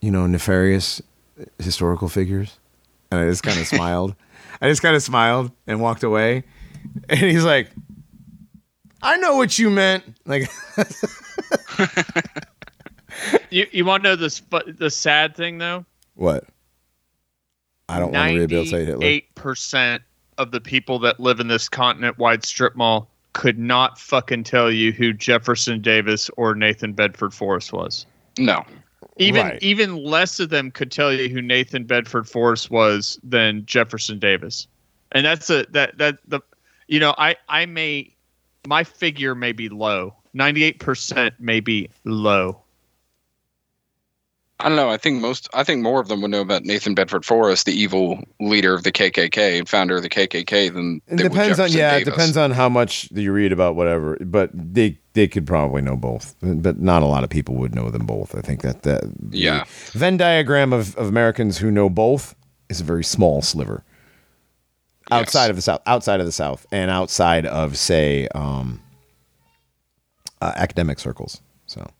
you 0.00 0.10
know, 0.10 0.26
nefarious 0.26 1.02
historical 1.58 2.08
figures. 2.08 2.58
And 3.10 3.20
I 3.20 3.26
just 3.28 3.42
kind 3.42 3.58
of 3.60 3.66
smiled. 3.66 4.14
I 4.60 4.68
just 4.68 4.80
kind 4.82 4.96
of 4.96 5.02
smiled 5.02 5.52
and 5.66 5.80
walked 5.80 6.02
away. 6.02 6.44
And 7.08 7.20
he's 7.20 7.44
like, 7.44 7.68
I 9.02 9.16
know 9.18 9.36
what 9.36 9.58
you 9.58 9.70
meant. 9.70 10.04
Like, 10.24 10.50
You 13.50 13.66
you 13.70 13.84
want 13.84 14.02
to 14.02 14.10
know 14.10 14.16
this 14.16 14.38
fu- 14.38 14.72
the 14.72 14.90
sad 14.90 15.36
thing 15.36 15.58
though? 15.58 15.84
what? 16.14 16.44
I 17.88 17.98
don't 17.98 18.12
want 18.12 18.30
to 18.30 18.36
rehabilitate 18.38 18.88
Hitler. 18.88 19.04
Eight 19.04 19.34
percent 19.34 20.02
of 20.38 20.50
the 20.50 20.60
people 20.60 20.98
that 21.00 21.20
live 21.20 21.40
in 21.40 21.48
this 21.48 21.68
continent-wide 21.68 22.44
strip 22.44 22.76
mall 22.76 23.08
could 23.32 23.58
not 23.58 23.98
fucking 23.98 24.44
tell 24.44 24.70
you 24.70 24.92
who 24.92 25.12
Jefferson 25.12 25.80
Davis 25.80 26.30
or 26.36 26.54
Nathan 26.54 26.92
Bedford 26.92 27.32
Forrest 27.34 27.72
was. 27.72 28.06
no. 28.38 28.64
Even 29.18 29.42
Right. 29.46 29.62
even 29.62 29.96
less 29.96 30.40
of 30.40 30.48
them 30.48 30.70
could 30.70 30.90
tell 30.90 31.12
you 31.12 31.28
who 31.28 31.42
Nathan 31.42 31.84
Bedford 31.84 32.26
Forrest 32.26 32.70
was 32.70 33.18
than 33.22 33.66
Jefferson 33.66 34.18
Davis. 34.18 34.66
And 35.10 35.26
that's 35.26 35.50
a 35.50 35.66
that 35.70 35.98
that 35.98 36.18
the 36.26 36.40
you 36.88 36.98
know, 36.98 37.14
I 37.18 37.36
I 37.48 37.66
may 37.66 38.14
my 38.66 38.84
figure 38.84 39.34
may 39.34 39.52
be 39.52 39.68
low. 39.68 40.14
98% 40.34 41.32
may 41.38 41.60
be 41.60 41.90
low. 42.04 42.61
I 44.62 44.68
don't 44.68 44.76
know. 44.76 44.90
I 44.90 44.96
think 44.96 45.20
most, 45.20 45.48
I 45.52 45.64
think 45.64 45.82
more 45.82 46.00
of 46.00 46.06
them 46.08 46.22
would 46.22 46.30
know 46.30 46.40
about 46.40 46.62
Nathan 46.64 46.94
Bedford 46.94 47.24
Forrest, 47.24 47.66
the 47.66 47.72
evil 47.72 48.22
leader 48.40 48.74
of 48.74 48.84
the 48.84 48.92
KKK 48.92 49.58
and 49.58 49.68
founder 49.68 49.96
of 49.96 50.02
the 50.02 50.08
KKK, 50.08 50.72
than 50.72 51.02
It 51.08 51.16
depends 51.16 51.58
on 51.58 51.72
yeah, 51.72 51.96
it 51.96 52.04
depends 52.04 52.36
on 52.36 52.52
how 52.52 52.68
much 52.68 53.10
you 53.10 53.32
read 53.32 53.52
about 53.52 53.74
whatever. 53.74 54.16
But 54.20 54.50
they 54.54 54.98
they 55.14 55.26
could 55.26 55.46
probably 55.46 55.82
know 55.82 55.96
both. 55.96 56.36
But 56.40 56.80
not 56.80 57.02
a 57.02 57.06
lot 57.06 57.24
of 57.24 57.30
people 57.30 57.56
would 57.56 57.74
know 57.74 57.90
them 57.90 58.06
both. 58.06 58.36
I 58.36 58.40
think 58.40 58.62
that 58.62 58.82
that 58.82 59.02
the 59.18 59.38
Yeah. 59.38 59.64
Venn 59.92 60.16
diagram 60.16 60.72
of, 60.72 60.96
of 60.96 61.08
Americans 61.08 61.58
who 61.58 61.70
know 61.70 61.90
both 61.90 62.34
is 62.68 62.80
a 62.80 62.84
very 62.84 63.04
small 63.04 63.42
sliver. 63.42 63.84
Outside 65.10 65.42
Yes. 65.46 65.50
of 65.50 65.56
the 65.56 65.62
South, 65.62 65.82
outside 65.86 66.20
of 66.20 66.26
the 66.26 66.32
South, 66.32 66.64
and 66.70 66.88
outside 66.90 67.44
of 67.46 67.76
say 67.76 68.28
um, 68.28 68.80
uh, 70.40 70.52
academic 70.54 71.00
circles. 71.00 71.40
So 71.66 71.90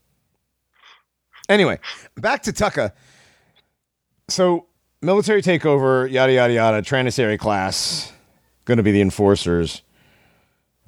anyway, 1.53 1.79
back 2.17 2.43
to 2.45 2.53
Tucka. 2.53 2.93
So 4.29 4.67
military 5.01 5.43
takeover, 5.43 6.11
yada 6.11 6.33
yada 6.33 6.53
yada. 6.53 6.83
Tranissary 6.83 7.39
class 7.39 8.13
going 8.65 8.77
to 8.77 8.83
be 8.83 8.93
the 8.93 9.01
enforcers. 9.01 9.83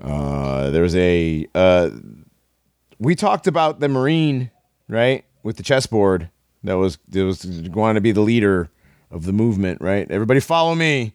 Uh, 0.02 0.70
there 0.70 0.82
was 0.82 0.96
a 0.96 1.46
uh, 1.54 1.90
we 2.98 3.14
talked 3.14 3.46
about 3.46 3.80
the 3.80 3.88
Marine, 3.88 4.50
right, 4.88 5.24
with 5.42 5.56
the 5.56 5.62
chessboard 5.62 6.30
that 6.64 6.74
was 6.74 6.98
that 7.08 7.24
was 7.24 7.44
going 7.44 7.94
to 7.94 8.00
be 8.00 8.12
the 8.12 8.20
leader 8.20 8.70
of 9.10 9.24
the 9.24 9.32
movement, 9.32 9.80
right? 9.80 10.10
Everybody 10.10 10.40
follow 10.40 10.74
me. 10.74 11.14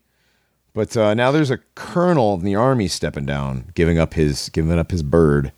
But 0.74 0.96
uh, 0.96 1.14
now 1.14 1.32
there's 1.32 1.52
a 1.52 1.58
colonel 1.76 2.36
in 2.36 2.46
the 2.46 2.56
army 2.56 2.88
stepping 2.88 3.26
down, 3.26 3.72
giving 3.74 3.98
up 3.98 4.14
his 4.14 4.50
giving 4.50 4.78
up 4.78 4.92
his 4.92 5.04
bird. 5.04 5.52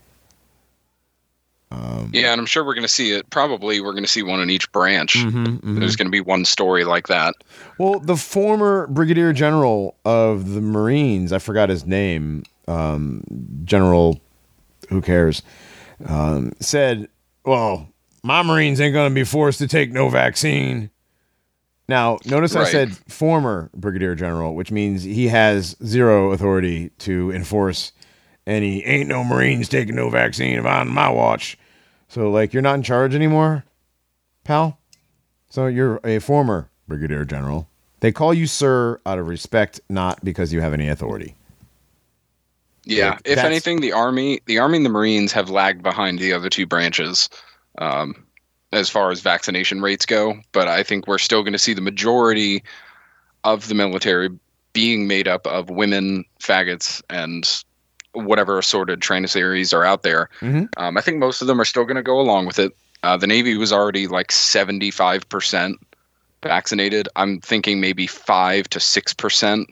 Yeah, 2.14 2.32
and 2.32 2.40
I'm 2.40 2.46
sure 2.46 2.64
we're 2.66 2.74
going 2.74 2.82
to 2.84 2.90
see 2.90 3.14
it. 3.14 3.30
Probably 3.30 3.80
we're 3.80 3.92
going 3.92 4.04
to 4.04 4.10
see 4.10 4.24
one 4.24 4.42
in 4.42 4.50
each 4.50 4.72
branch. 4.72 5.16
Mm-hmm, 5.16 5.80
There's 5.80 5.96
going 5.96 6.08
to 6.08 6.12
be 6.12 6.20
one 6.20 6.46
story 6.46 6.84
like 6.84 7.08
that. 7.08 7.36
Well, 7.78 8.00
the 8.00 8.18
former 8.18 8.88
brigadier 8.88 9.34
general 9.34 9.96
of 10.04 10.54
the 10.54 10.62
Marines, 10.62 11.32
I 11.32 11.40
forgot 11.40 11.70
his 11.70 11.86
name, 11.86 12.44
um, 12.68 13.24
General, 13.64 14.20
who 14.90 15.02
cares, 15.02 15.42
um, 16.06 16.52
said, 16.60 17.08
Well, 17.46 17.88
my 18.24 18.44
Marines 18.44 18.82
ain't 18.82 18.94
going 18.94 19.10
to 19.10 19.16
be 19.16 19.24
forced 19.24 19.60
to 19.60 19.68
take 19.68 19.92
no 19.92 20.10
vaccine. 20.10 20.90
Now, 21.88 22.20
notice 22.26 22.56
I 22.56 22.66
said 22.66 22.96
former 23.10 23.70
brigadier 23.74 24.16
general, 24.16 24.56
which 24.56 24.72
means 24.72 25.04
he 25.04 25.28
has 25.28 25.76
zero 25.86 26.32
authority 26.32 26.90
to 27.00 27.32
enforce 27.32 27.92
any 28.48 28.84
ain't 28.86 29.10
no 29.10 29.24
Marines 29.24 29.68
taking 29.68 29.96
no 29.96 30.10
vaccine 30.10 30.58
if 30.58 30.66
on 30.66 30.88
my 30.88 31.10
watch. 31.10 31.58
So, 32.12 32.30
like, 32.30 32.51
you're 32.51 32.62
not 32.62 32.76
in 32.76 32.84
charge 32.84 33.16
anymore, 33.16 33.64
pal? 34.43 34.78
So 35.49 35.68
you're 35.68 36.01
a 36.03 36.20
former 36.20 36.70
brigadier 36.86 37.24
general. 37.24 37.70
They 38.01 38.12
call 38.12 38.34
you 38.34 38.47
sir 38.47 38.99
out 39.05 39.18
of 39.18 39.30
respect, 39.30 39.80
not 39.88 40.22
because 40.22 40.51
you 40.51 40.59
have 40.59 40.74
any 40.74 40.89
authority. 40.89 41.36
Yeah, 42.84 43.12
Like, 43.12 43.20
if 43.20 43.36
that's- 43.36 43.45
anything, 43.45 43.80
the 43.80 43.93
army, 43.93 44.41
the 44.45 44.59
army 44.59 44.76
and 44.76 44.86
the 44.86 44.89
Marines 44.89 45.32
have 45.32 45.49
lagged 45.49 45.84
behind 45.84 46.20
the 46.20 46.34
other 46.34 46.49
two 46.49 46.66
branches, 46.66 47.30
um, 47.78 48.26
as 48.74 48.89
far 48.89 49.12
as 49.12 49.22
vaccination 49.22 49.80
rates 49.80 50.05
go. 50.05 50.38
But 50.51 50.68
I 50.68 50.84
think 50.84 51.07
we're 51.07 51.18
still 51.18 51.43
going 51.43 51.53
to 51.53 51.59
see 51.59 51.74
the 51.74 51.80
majority 51.80 52.62
of 53.45 53.70
the 53.70 53.76
military 53.76 54.30
being 54.74 55.07
made 55.07 55.30
up 55.30 55.47
of 55.47 55.70
women, 55.70 56.26
faggots, 56.41 57.01
and 57.09 57.64
whatever 58.14 58.57
assorted 58.59 59.01
trainers 59.01 59.36
are 59.74 59.86
out 59.86 60.03
there. 60.03 60.30
Mhm. 60.41 60.70
Um, 60.78 60.97
I 60.97 61.01
think 61.01 61.18
most 61.18 61.41
of 61.41 61.47
them 61.47 61.59
are 61.62 61.66
still 61.66 61.86
going 61.86 61.95
to 61.95 62.03
go 62.03 62.20
along 62.20 62.45
with 62.45 62.59
it. 62.59 62.76
Uh, 63.03 63.18
the 63.18 63.28
Navy 63.28 63.57
was 63.57 63.72
already 63.72 64.07
like 64.07 64.32
seventy 64.32 64.91
five 64.91 65.28
percent 65.30 65.78
vaccinated. 66.43 67.07
I'm 67.16 67.39
thinking 67.39 67.80
maybe 67.80 68.07
five 68.07 68.70
to 68.70 68.80
six 68.80 69.14
percent 69.14 69.70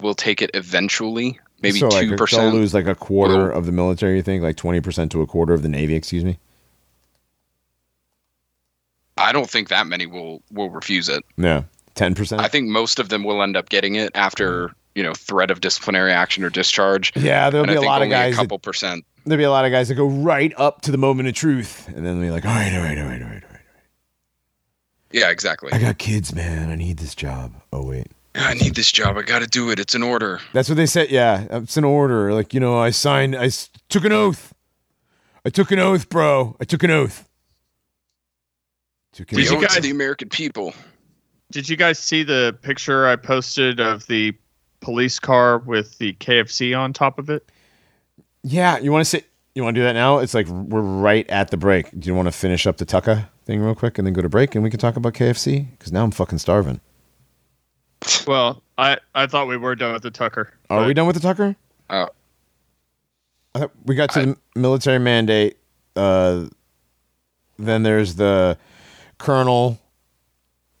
will 0.00 0.14
take 0.14 0.42
it 0.42 0.50
eventually. 0.54 1.38
Maybe 1.62 1.78
so 1.78 1.88
like 1.88 2.08
two 2.08 2.16
they'll 2.16 2.50
lose 2.50 2.74
like 2.74 2.86
a 2.86 2.94
quarter 2.94 3.50
of 3.50 3.66
the 3.66 3.72
military. 3.72 4.16
You 4.16 4.22
think 4.22 4.42
like 4.42 4.56
twenty 4.56 4.80
percent 4.80 5.10
to 5.12 5.22
a 5.22 5.26
quarter 5.26 5.54
of 5.54 5.62
the 5.62 5.68
Navy? 5.68 5.94
Excuse 5.94 6.24
me. 6.24 6.38
I 9.16 9.32
don't 9.32 9.48
think 9.48 9.68
that 9.68 9.86
many 9.86 10.06
will 10.06 10.42
will 10.50 10.70
refuse 10.70 11.08
it. 11.08 11.24
No, 11.36 11.64
ten 11.94 12.14
percent. 12.14 12.42
I 12.42 12.48
think 12.48 12.68
most 12.68 12.98
of 12.98 13.08
them 13.08 13.24
will 13.24 13.42
end 13.42 13.56
up 13.56 13.68
getting 13.68 13.94
it 13.94 14.12
after 14.14 14.74
you 14.94 15.02
know 15.02 15.12
threat 15.14 15.50
of 15.50 15.60
disciplinary 15.60 16.12
action 16.12 16.44
or 16.44 16.50
discharge. 16.50 17.12
Yeah, 17.16 17.50
there'll 17.50 17.64
and 17.64 17.68
be 17.70 17.74
I 17.74 17.76
a 17.76 17.80
think 17.80 17.88
lot 17.90 18.02
of 18.02 18.08
guys. 18.10 18.34
a 18.34 18.36
That, 18.36 18.42
couple 18.42 18.58
percent. 18.58 19.04
there'll 19.24 19.38
be 19.38 19.44
a 19.44 19.50
lot 19.50 19.64
of 19.64 19.70
guys 19.72 19.88
that 19.88 19.94
go 19.94 20.06
right 20.06 20.52
up 20.56 20.82
to 20.82 20.90
the 20.90 20.98
moment 20.98 21.28
of 21.28 21.34
truth, 21.34 21.88
and 21.88 22.04
then 22.06 22.20
they'll 22.20 22.28
be 22.28 22.30
like, 22.30 22.44
all 22.44 22.50
right, 22.54 22.72
all 22.74 22.82
right, 22.82 22.98
all 22.98 23.04
right, 23.04 23.22
all 23.22 23.28
right, 23.28 23.42
all 23.44 23.50
right. 23.50 23.60
Yeah, 25.12 25.30
exactly. 25.30 25.72
I 25.72 25.78
got 25.78 25.98
kids, 25.98 26.34
man. 26.34 26.70
I 26.70 26.74
need 26.74 26.98
this 26.98 27.14
job. 27.14 27.54
Oh 27.72 27.84
wait. 27.84 28.08
I 28.36 28.54
need 28.54 28.74
this 28.74 28.90
job. 28.90 29.16
I 29.16 29.22
got 29.22 29.42
to 29.42 29.46
do 29.46 29.70
it. 29.70 29.78
It's 29.78 29.94
an 29.94 30.02
order. 30.02 30.40
That's 30.52 30.68
what 30.68 30.74
they 30.74 30.86
said. 30.86 31.08
Yeah, 31.10 31.46
it's 31.52 31.76
an 31.76 31.84
order. 31.84 32.32
Like 32.34 32.52
you 32.52 32.58
know, 32.58 32.76
I 32.76 32.90
signed. 32.90 33.36
I 33.36 33.44
s- 33.46 33.70
took 33.88 34.04
an 34.04 34.10
oath. 34.12 34.52
I 35.46 35.50
took 35.50 35.70
an 35.70 35.78
oath, 35.78 36.08
bro. 36.08 36.56
I 36.60 36.64
took 36.64 36.82
an 36.82 36.90
oath. 36.90 37.28
Took 39.12 39.30
an 39.30 39.38
Did 39.38 39.46
oath. 39.46 39.50
you 39.52 39.58
owe 39.58 39.60
to 39.60 39.66
guys- 39.68 39.82
the 39.82 39.90
American 39.90 40.28
people. 40.28 40.74
Did 41.52 41.68
you 41.68 41.76
guys 41.76 41.98
see 42.00 42.24
the 42.24 42.56
picture 42.62 43.06
I 43.06 43.14
posted 43.14 43.78
of 43.78 44.06
the 44.08 44.34
police 44.84 45.18
car 45.18 45.58
with 45.58 45.98
the 45.98 46.12
KFC 46.14 46.78
on 46.78 46.92
top 46.92 47.18
of 47.18 47.30
it? 47.30 47.48
Yeah, 48.42 48.78
you 48.78 48.92
want 48.92 49.00
to 49.00 49.08
sit? 49.08 49.26
You 49.54 49.62
want 49.62 49.74
to 49.74 49.80
do 49.80 49.84
that 49.84 49.92
now? 49.94 50.18
It's 50.18 50.34
like 50.34 50.46
we're 50.48 50.80
right 50.80 51.28
at 51.30 51.50
the 51.50 51.56
break. 51.56 51.88
Do 51.98 52.08
you 52.08 52.14
want 52.14 52.26
to 52.26 52.32
finish 52.32 52.66
up 52.66 52.76
the 52.76 52.84
Tucker 52.84 53.28
thing 53.46 53.60
real 53.60 53.74
quick 53.74 53.98
and 53.98 54.06
then 54.06 54.12
go 54.12 54.20
to 54.22 54.28
break 54.28 54.54
and 54.54 54.62
we 54.62 54.70
can 54.70 54.78
talk 54.80 54.96
about 54.96 55.14
KFC? 55.14 55.70
Because 55.70 55.92
now 55.92 56.04
I'm 56.04 56.10
fucking 56.10 56.38
starving. 56.38 56.80
Well, 58.26 58.62
I 58.76 58.98
I 59.14 59.26
thought 59.26 59.48
we 59.48 59.56
were 59.56 59.74
done 59.74 59.92
with 59.94 60.02
the 60.02 60.10
Tucker. 60.10 60.52
Are 60.68 60.80
but- 60.80 60.86
we 60.86 60.94
done 60.94 61.06
with 61.06 61.16
the 61.16 61.22
Tucker? 61.22 61.56
Oh. 61.90 62.08
I 63.54 63.60
thought 63.60 63.70
we 63.84 63.94
got 63.94 64.10
to 64.10 64.26
the 64.26 64.36
military 64.56 64.98
mandate. 64.98 65.56
Uh, 65.94 66.46
then 67.56 67.84
there's 67.84 68.16
the 68.16 68.58
colonel, 69.18 69.78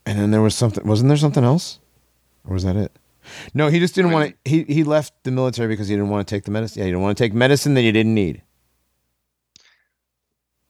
and 0.04 0.18
then 0.18 0.32
there 0.32 0.42
was 0.42 0.56
something. 0.56 0.84
Wasn't 0.84 1.08
there 1.08 1.16
something 1.16 1.44
else, 1.44 1.78
or 2.44 2.54
was 2.54 2.64
that 2.64 2.74
it? 2.74 2.90
No, 3.54 3.68
he 3.68 3.78
just 3.80 3.94
didn't 3.94 4.12
want 4.12 4.30
to. 4.44 4.50
He 4.50 4.62
he 4.64 4.84
left 4.84 5.12
the 5.24 5.30
military 5.30 5.68
because 5.68 5.88
he 5.88 5.94
didn't 5.94 6.10
want 6.10 6.26
to 6.26 6.34
take 6.34 6.44
the 6.44 6.50
medicine. 6.50 6.80
Yeah, 6.80 6.84
he 6.86 6.90
didn't 6.90 7.02
want 7.02 7.16
to 7.18 7.24
take 7.24 7.32
medicine 7.34 7.74
that 7.74 7.82
he 7.82 7.92
didn't 7.92 8.14
need. 8.14 8.42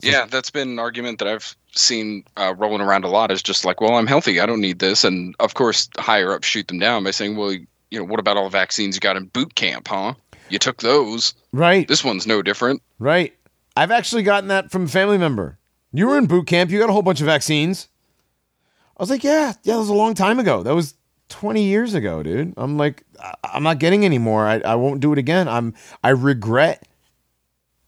Yeah, 0.03 0.27
that's 0.27 0.51
been 0.51 0.71
an 0.71 0.79
argument 0.79 1.19
that 1.21 1.29
I've 1.29 1.57
seen 1.73 2.25
uh, 2.37 2.55
rolling 2.59 2.81
around 2.81 3.05
a 3.05 3.09
lot. 3.09 3.31
Is 3.31 3.43
just 3.43 3.65
like, 3.65 3.81
well, 3.81 3.95
I'm 3.95 4.07
healthy. 4.07 4.41
I 4.41 4.47
don't 4.47 4.61
need 4.61 4.79
this. 4.81 5.05
And 5.05 5.35
of 5.41 5.55
course, 5.55 5.89
higher 5.99 6.33
up 6.35 6.43
shoot 6.45 6.69
them 6.69 6.79
down 6.79 7.05
by 7.05 7.11
saying, 7.13 7.37
well, 7.37 7.53
you 7.53 7.67
know, 7.99 8.05
what 8.05 8.21
about 8.21 8.37
all 8.37 8.45
the 8.45 8.51
vaccines 8.51 8.97
you 8.97 9.01
got 9.01 9.17
in 9.17 9.27
boot 9.27 9.55
camp, 9.55 9.89
huh? 9.89 10.15
You 10.51 10.59
took 10.59 10.83
those. 10.83 11.33
Right, 11.53 11.89
This 11.89 12.05
one's 12.05 12.27
no 12.27 12.43
different. 12.43 12.83
right. 12.99 13.33
I've 13.77 13.91
actually 13.91 14.23
gotten 14.23 14.49
that 14.51 14.71
from 14.71 14.85
a 14.85 14.89
family 14.89 15.19
member. 15.19 15.59
You 15.93 16.07
were 16.07 16.17
in 16.17 16.27
boot 16.27 16.47
camp. 16.47 16.71
You 16.71 16.79
got 16.79 16.91
a 16.91 16.93
whole 16.93 17.03
bunch 17.03 17.21
of 17.21 17.27
vaccines. 17.27 17.89
I 18.97 19.03
was 19.03 19.11
like, 19.11 19.25
yeah, 19.25 19.55
yeah, 19.65 19.73
that 19.75 19.79
was 19.81 19.89
a 19.89 19.95
long 19.95 20.15
time 20.15 20.39
ago. 20.39 20.63
That 20.63 20.77
was 20.77 20.95
20 21.29 21.63
years 21.65 21.95
ago, 21.95 22.23
dude. 22.23 22.55
I'm 22.57 22.77
like, 22.77 23.03
I- 23.21 23.35
I'm 23.45 23.63
not 23.63 23.79
getting 23.79 24.05
any 24.05 24.19
more. 24.19 24.47
I, 24.47 24.61
I 24.61 24.75
won't 24.77 25.01
do 25.01 25.13
it 25.13 25.19
again. 25.19 25.49
I'm 25.49 25.75
I 26.03 26.11
regret 26.11 26.87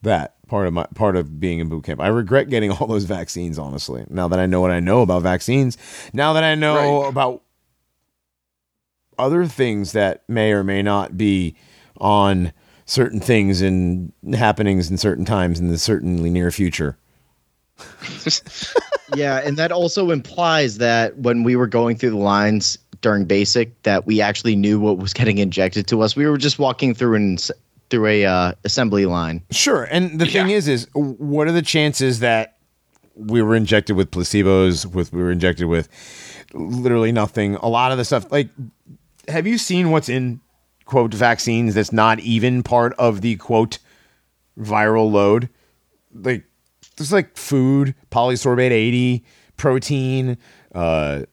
that 0.01 0.35
part 0.47 0.67
of 0.67 0.73
my 0.73 0.85
part 0.95 1.15
of 1.15 1.39
being 1.39 1.59
in 1.59 1.69
boot 1.69 1.83
camp. 1.83 1.99
I 2.01 2.07
regret 2.07 2.49
getting 2.49 2.71
all 2.73 2.87
those 2.87 3.05
vaccines, 3.05 3.57
honestly. 3.59 4.05
Now 4.09 4.27
that 4.29 4.39
I 4.39 4.45
know 4.45 4.61
what 4.61 4.71
I 4.71 4.79
know 4.79 5.01
about 5.01 5.23
vaccines, 5.23 5.77
now 6.13 6.33
that 6.33 6.43
I 6.43 6.55
know 6.55 7.01
Right. 7.03 7.09
about 7.09 7.43
other 9.19 9.45
things 9.45 9.93
that 9.93 10.23
may 10.29 10.51
or 10.51 10.63
may 10.63 10.81
not 10.83 11.17
be 11.17 11.55
on 11.99 12.53
certain 12.85 13.19
things 13.19 13.61
and 13.61 14.13
happenings 14.35 14.89
in 14.91 14.97
certain 14.97 15.25
times 15.25 15.59
in 15.59 15.67
the 15.69 15.77
certainly 15.77 16.29
near 16.29 16.51
future. 16.51 16.97
yeah, 19.15 19.41
and 19.43 19.57
that 19.57 19.71
also 19.71 20.11
implies 20.11 20.77
that 20.77 21.17
when 21.17 21.43
we 21.43 21.55
were 21.55 21.67
going 21.67 21.97
through 21.97 22.11
the 22.11 22.17
lines 22.17 22.77
during 23.01 23.25
basic, 23.25 23.81
that 23.83 24.05
we 24.05 24.21
actually 24.21 24.55
knew 24.55 24.79
what 24.79 24.97
was 24.97 25.13
getting 25.13 25.37
injected 25.37 25.87
to 25.87 26.01
us. 26.01 26.15
We 26.15 26.25
were 26.25 26.37
just 26.37 26.59
walking 26.59 26.93
through 26.93 27.15
and 27.15 27.51
through 27.89 28.05
a 28.07 28.25
uh, 28.25 28.53
assembly 28.65 29.05
line. 29.05 29.41
Sure. 29.51 29.85
And 29.85 30.19
the 30.19 30.25
thing 30.25 30.49
is, 30.49 30.67
is 30.67 30.87
what 30.93 31.47
are 31.47 31.51
the 31.51 31.61
chances 31.61 32.19
that 32.19 32.57
we 33.15 33.41
were 33.41 33.55
injected 33.55 33.95
with 33.95 34.11
placebos, 34.11 34.85
with 34.85 35.13
we 35.13 35.21
were 35.21 35.31
injected 35.31 35.67
with 35.67 35.89
literally 36.53 37.11
nothing. 37.11 37.55
A 37.55 37.67
lot 37.67 37.91
of 37.91 37.97
the 37.97 38.05
stuff, 38.05 38.31
like, 38.31 38.49
have 39.27 39.47
you 39.47 39.57
seen 39.57 39.91
what's 39.91 40.09
in 40.09 40.39
quote 40.85 41.13
vaccines 41.13 41.75
that's 41.75 41.91
not 41.91 42.19
even 42.19 42.63
part 42.63 42.93
of 42.97 43.21
the 43.21 43.35
quote 43.37 43.79
viral 44.59 45.11
load? 45.11 45.49
Like, 46.13 46.43
there's 46.97 47.11
like 47.13 47.37
food, 47.37 47.95
polysorbate 48.11 48.71
80, 48.71 49.23
protein, 49.55 50.37
uh, 50.75 51.23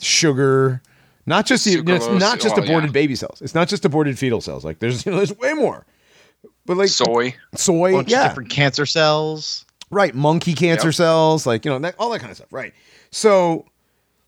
sugar. 0.00 0.82
Not 1.26 1.46
just 1.46 1.64
the, 1.64 1.82
it's 1.86 2.06
not 2.08 2.40
just 2.40 2.56
oh, 2.58 2.62
aborted 2.62 2.90
yeah. 2.90 2.92
baby 2.92 3.14
cells. 3.16 3.42
It's 3.42 3.54
not 3.54 3.68
just 3.68 3.84
aborted 3.84 4.18
fetal 4.18 4.40
cells. 4.40 4.64
Like 4.64 4.78
there's 4.78 5.04
you 5.04 5.12
know, 5.12 5.18
there's 5.18 5.36
way 5.36 5.52
more. 5.54 5.84
But 6.66 6.76
like 6.76 6.88
Soy. 6.88 7.34
soy, 7.54 7.92
bunch 7.92 8.10
yeah, 8.10 8.24
of 8.24 8.30
different 8.30 8.50
cancer 8.50 8.86
cells. 8.86 9.64
right. 9.90 10.14
Monkey 10.14 10.54
cancer 10.54 10.88
Yep. 10.88 10.94
cells, 10.94 11.46
like 11.46 11.64
you 11.64 11.70
know, 11.70 11.78
that, 11.80 11.94
all 11.98 12.10
that 12.10 12.18
kind 12.20 12.30
of 12.30 12.36
stuff, 12.36 12.52
right? 12.52 12.72
So, 13.10 13.66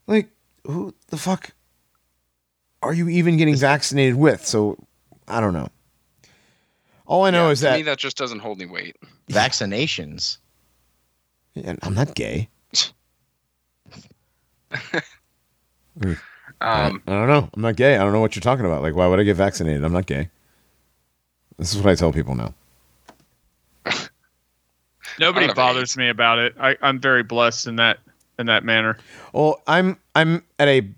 like, 0.06 0.28
who 0.64 0.94
the 1.08 1.16
fuck 1.16 1.50
are 2.82 2.94
you 2.94 3.08
even 3.08 3.36
getting 3.36 3.56
vaccinated 3.56 4.14
with? 4.14 4.46
So, 4.46 4.76
I 5.26 5.40
don't 5.40 5.52
know. 5.52 5.68
All 7.06 7.24
I 7.24 7.30
know 7.30 7.46
Yeah, 7.46 7.52
is 7.52 7.58
to 7.60 7.64
that, 7.66 7.76
me, 7.78 7.82
that 7.84 7.98
just 7.98 8.16
doesn't 8.16 8.38
hold 8.40 8.60
any 8.60 8.70
weight. 8.70 8.96
Vaccinations. 9.30 10.38
And 11.64 11.78
I'm 11.82 11.94
not 11.94 12.14
gay. 12.14 12.48
Um, 16.60 17.02
I 17.06 17.12
don't 17.12 17.28
know. 17.28 17.48
I'm 17.54 17.62
not 17.62 17.76
gay. 17.76 17.94
I 17.96 17.98
don't 17.98 18.12
know 18.12 18.20
what 18.20 18.34
you're 18.34 18.40
talking 18.40 18.66
about. 18.66 18.82
Like, 18.82 18.94
why 18.96 19.06
would 19.06 19.20
I 19.20 19.22
get 19.22 19.36
vaccinated? 19.36 19.84
I'm 19.84 19.92
not 19.92 20.06
gay. 20.06 20.28
This 21.56 21.72
is 21.74 21.80
what 21.80 21.90
I 21.90 21.94
tell 21.94 22.12
people 22.12 22.34
now. 22.34 22.52
Nobody 25.20 25.44
I 25.44 25.46
don't 25.48 25.48
know. 25.48 25.54
bothers 25.54 25.96
me 25.96 26.08
about 26.08 26.38
it. 26.38 26.54
I, 26.60 26.76
I'm 26.82 27.00
very 27.00 27.22
blessed 27.22 27.68
in 27.68 27.76
that 27.76 27.98
in 28.38 28.46
that 28.46 28.64
manner. 28.64 28.98
Well, 29.32 29.62
I'm 29.66 29.98
I'm 30.14 30.42
at 30.58 30.68
a 30.68 30.88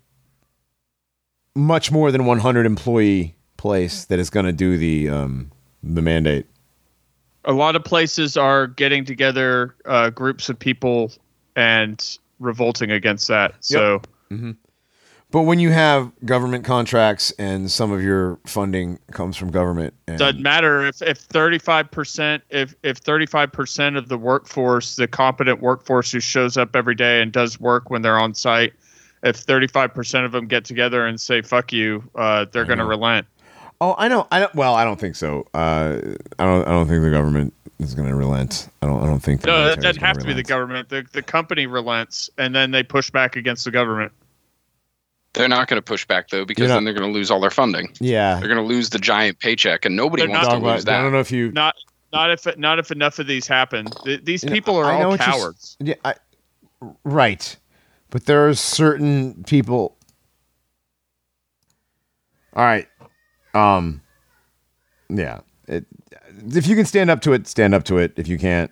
much 1.54 1.90
more 1.90 2.10
than 2.10 2.24
100 2.26 2.64
employee 2.64 3.34
place 3.56 4.04
that 4.06 4.18
is 4.18 4.30
going 4.30 4.46
to 4.46 4.52
do 4.52 4.78
the 4.78 5.08
um 5.10 5.50
the 5.82 6.02
mandate. 6.02 6.46
A 7.44 7.52
lot 7.52 7.76
of 7.76 7.84
places 7.84 8.36
are 8.36 8.66
getting 8.66 9.04
together 9.04 9.74
uh, 9.86 10.10
groups 10.10 10.48
of 10.48 10.58
people 10.58 11.12
and 11.56 12.18
revolting 12.38 12.90
against 12.90 13.28
that. 13.28 13.54
So 13.60 14.02
But 15.30 15.42
when 15.42 15.60
you 15.60 15.70
have 15.70 16.10
government 16.24 16.64
contracts 16.64 17.30
and 17.38 17.70
some 17.70 17.92
of 17.92 18.02
your 18.02 18.38
funding 18.46 18.98
comes 19.12 19.36
from 19.36 19.52
government, 19.52 19.94
and 20.08 20.18
doesn't 20.18 20.42
matter 20.42 20.84
if 20.84 21.00
if 21.02 21.28
35% 21.28 22.42
if 22.50 22.74
if 22.82 23.00
35% 23.00 23.96
of 23.96 24.08
the 24.08 24.18
workforce, 24.18 24.96
the 24.96 25.06
competent 25.06 25.60
workforce 25.60 26.10
who 26.10 26.18
shows 26.18 26.56
up 26.56 26.74
every 26.74 26.96
day 26.96 27.22
and 27.22 27.30
does 27.30 27.60
work 27.60 27.90
when 27.90 28.02
they're 28.02 28.18
on 28.18 28.34
site, 28.34 28.72
if 29.22 29.46
35% 29.46 30.24
of 30.24 30.32
them 30.32 30.46
get 30.48 30.64
together 30.64 31.06
and 31.06 31.20
say 31.20 31.42
fuck 31.42 31.72
you, 31.72 32.02
uh, 32.16 32.46
they're 32.50 32.64
going 32.64 32.78
to 32.78 32.84
relent. 32.84 33.26
Oh, 33.80 33.94
I 33.98 34.08
know, 34.08 34.26
I 34.30 34.40
don't, 34.40 34.54
well, 34.54 34.74
I 34.74 34.84
don't 34.84 34.98
think 35.00 35.16
so. 35.16 35.46
Uh, 35.54 35.98
I 36.38 36.44
don't, 36.44 36.66
I 36.68 36.70
don't 36.70 36.86
think 36.88 37.02
the 37.02 37.10
government 37.10 37.54
is 37.78 37.94
going 37.94 38.08
to 38.08 38.14
relent. 38.14 38.68
I 38.82 38.86
don't, 38.86 39.02
I 39.02 39.06
don't 39.06 39.20
think. 39.20 39.40
The 39.42 39.46
No, 39.48 39.52
military 39.54 39.68
that 39.70 39.78
is 39.78 39.84
doesn't 39.84 40.00
gonna 40.00 40.06
have 40.08 40.18
to 40.18 40.26
be 40.26 40.32
the 40.34 40.42
government. 40.42 40.88
The 40.90 41.06
the 41.12 41.22
company 41.22 41.66
relents 41.66 42.28
and 42.38 42.54
then 42.54 42.70
they 42.72 42.82
push 42.82 43.10
back 43.10 43.36
against 43.36 43.64
the 43.64 43.70
government. 43.70 44.12
they're 45.32 45.48
not 45.48 45.68
going 45.68 45.78
to 45.78 45.82
push 45.84 46.04
back 46.06 46.28
though 46.28 46.44
because 46.44 46.62
You're 46.68 46.74
then 46.76 46.84
they're 46.84 46.92
going 46.92 47.10
to 47.10 47.16
lose 47.16 47.30
all 47.30 47.40
their 47.40 47.50
funding. 47.50 47.94
Yeah, 48.00 48.38
They're 48.38 48.48
going 48.48 48.60
to 48.60 48.64
lose 48.66 48.90
the 48.90 48.98
giant 48.98 49.38
paycheck, 49.38 49.84
and 49.84 49.96
nobody 49.96 50.22
They're 50.24 50.30
wants 50.30 50.48
not- 50.48 50.58
to 50.60 50.66
lose 50.66 50.84
bite. 50.84 50.98
I 50.98 51.02
don't 51.02 51.12
know 51.12 51.20
if 51.20 51.30
you. 51.32 51.50
Not 51.52 51.74
not 52.12 52.30
if 52.32 52.56
not 52.58 52.78
if 52.80 52.90
enough 52.90 53.18
of 53.18 53.26
these 53.28 53.46
happen. 53.46 53.86
Th- 54.04 54.22
These 54.24 54.42
You 54.42 54.50
know, 54.50 54.54
people 54.54 54.76
are 54.76 54.84
I 54.86 54.98
know 54.98 55.04
all 55.04 55.10
you're 55.12 55.22
s- 55.22 55.24
cowards. 55.24 55.76
Yeah, 55.80 55.94
I, 56.04 56.14
right. 57.04 57.56
But 58.10 58.26
there 58.26 58.48
are 58.48 58.54
certain 58.54 59.44
people. 59.44 59.96
All 62.54 62.64
right. 62.64 62.88
Um. 63.54 64.00
Yeah. 65.08 65.40
It, 65.66 65.86
if 66.54 66.66
you 66.66 66.76
can 66.76 66.84
stand 66.86 67.10
up 67.10 67.20
to 67.22 67.32
it, 67.32 67.46
stand 67.46 67.74
up 67.74 67.84
to 67.84 67.98
it. 67.98 68.12
If 68.16 68.28
you 68.28 68.38
can't, 68.38 68.70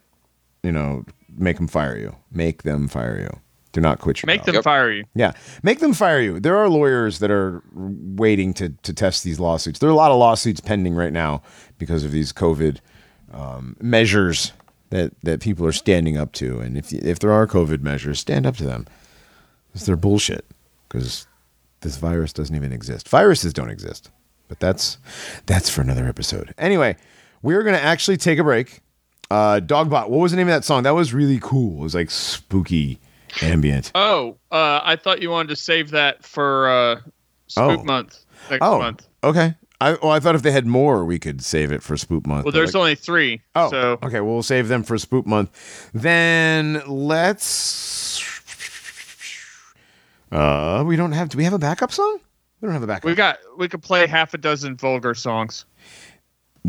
you 0.62 0.72
know, 0.72 1.04
make 1.36 1.56
them 1.56 1.68
fire 1.68 1.96
you. 1.96 2.14
Make 2.30 2.62
them 2.62 2.88
fire 2.88 3.20
you. 3.20 3.40
Do 3.72 3.80
not 3.82 4.00
quit 4.00 4.22
your 4.22 4.26
Make 4.26 4.40
job. 4.40 4.46
them 4.46 4.54
Yep. 4.56 4.64
fire 4.64 4.90
you. 4.90 5.04
Yeah, 5.14 5.32
make 5.62 5.78
them 5.80 5.92
fire 5.92 6.20
you. 6.20 6.40
There 6.40 6.56
are 6.56 6.68
lawyers 6.68 7.18
that 7.18 7.30
are 7.30 7.62
waiting 7.74 8.54
to 8.54 8.70
to 8.70 8.92
test 8.94 9.24
these 9.24 9.38
lawsuits. 9.38 9.78
There 9.78 9.88
are 9.88 9.92
a 9.92 9.96
lot 9.96 10.10
of 10.10 10.18
lawsuits 10.18 10.60
pending 10.60 10.94
right 10.94 11.12
now 11.12 11.42
because 11.78 12.02
of 12.02 12.10
these 12.10 12.32
COVID 12.32 12.78
um, 13.32 13.76
measures 13.80 14.52
that 14.90 15.12
that 15.22 15.40
people 15.40 15.66
are 15.66 15.72
standing 15.72 16.16
up 16.16 16.32
to, 16.32 16.60
and 16.60 16.78
if 16.78 16.92
if 16.92 17.18
there 17.18 17.30
are 17.32 17.46
COVID 17.46 17.82
measures, 17.82 18.18
stand 18.18 18.46
up 18.46 18.56
to 18.56 18.64
them. 18.64 18.86
Because 19.70 19.84
they're 19.86 19.96
bullshit. 19.96 20.46
Because 20.88 21.26
this 21.82 21.98
virus 21.98 22.32
doesn't 22.32 22.56
even 22.56 22.72
exist. 22.72 23.06
Viruses 23.08 23.52
don't 23.52 23.70
exist. 23.70 24.10
But 24.48 24.60
that's 24.60 24.98
that's 25.46 25.68
for 25.70 25.80
another 25.82 26.06
episode. 26.06 26.54
Anyway, 26.58 26.96
we're 27.42 27.62
gonna 27.62 27.76
actually 27.78 28.16
take 28.16 28.38
a 28.38 28.44
break. 28.44 28.80
Uh, 29.30 29.60
Dogbot, 29.60 30.08
what 30.08 30.20
was 30.20 30.30
the 30.32 30.38
name 30.38 30.48
of 30.48 30.54
that 30.54 30.64
song? 30.64 30.84
That 30.84 30.94
was 30.94 31.12
really 31.12 31.38
cool. 31.42 31.80
It 31.80 31.82
was 31.82 31.94
like 31.94 32.10
spooky 32.10 32.98
ambient. 33.42 33.92
Oh, 33.94 34.38
uh, 34.50 34.80
I 34.82 34.96
thought 34.96 35.20
you 35.20 35.28
wanted 35.30 35.48
to 35.50 35.56
save 35.56 35.90
that 35.90 36.24
for 36.24 36.68
uh, 36.70 37.00
Spook 37.46 37.80
Oh. 37.80 37.84
Month 37.84 38.24
next 38.50 38.64
Oh, 38.64 38.78
month. 38.78 39.06
okay. 39.22 39.54
I 39.80 39.92
well, 40.02 40.10
I 40.10 40.18
thought 40.18 40.34
if 40.34 40.42
they 40.42 40.50
had 40.50 40.66
more, 40.66 41.04
we 41.04 41.18
could 41.18 41.42
save 41.42 41.70
it 41.72 41.82
for 41.82 41.96
Spook 41.96 42.26
Month. 42.26 42.46
Well, 42.46 42.52
there's 42.52 42.74
like- 42.74 42.80
only 42.80 42.94
three. 42.94 43.42
Oh, 43.54 43.70
so 43.70 43.98
okay. 44.02 44.20
Well, 44.20 44.32
we'll 44.34 44.42
save 44.42 44.68
them 44.68 44.82
for 44.82 44.96
Spook 44.98 45.26
Month. 45.26 45.90
Then 45.92 46.82
let's. 46.86 48.24
Uh, 50.32 50.82
we 50.86 50.96
don't 50.96 51.12
have. 51.12 51.28
Do 51.28 51.38
we 51.38 51.44
have 51.44 51.52
a 51.52 51.58
backup 51.58 51.92
song? 51.92 52.18
We 52.60 52.66
don't 52.66 52.72
have 52.74 52.82
a 52.82 52.86
backup. 52.86 53.04
we 53.04 53.14
got 53.14 53.38
we 53.56 53.68
could 53.68 53.82
play 53.82 54.06
half 54.06 54.34
a 54.34 54.38
dozen 54.38 54.76
vulgar 54.76 55.14
songs. 55.14 55.64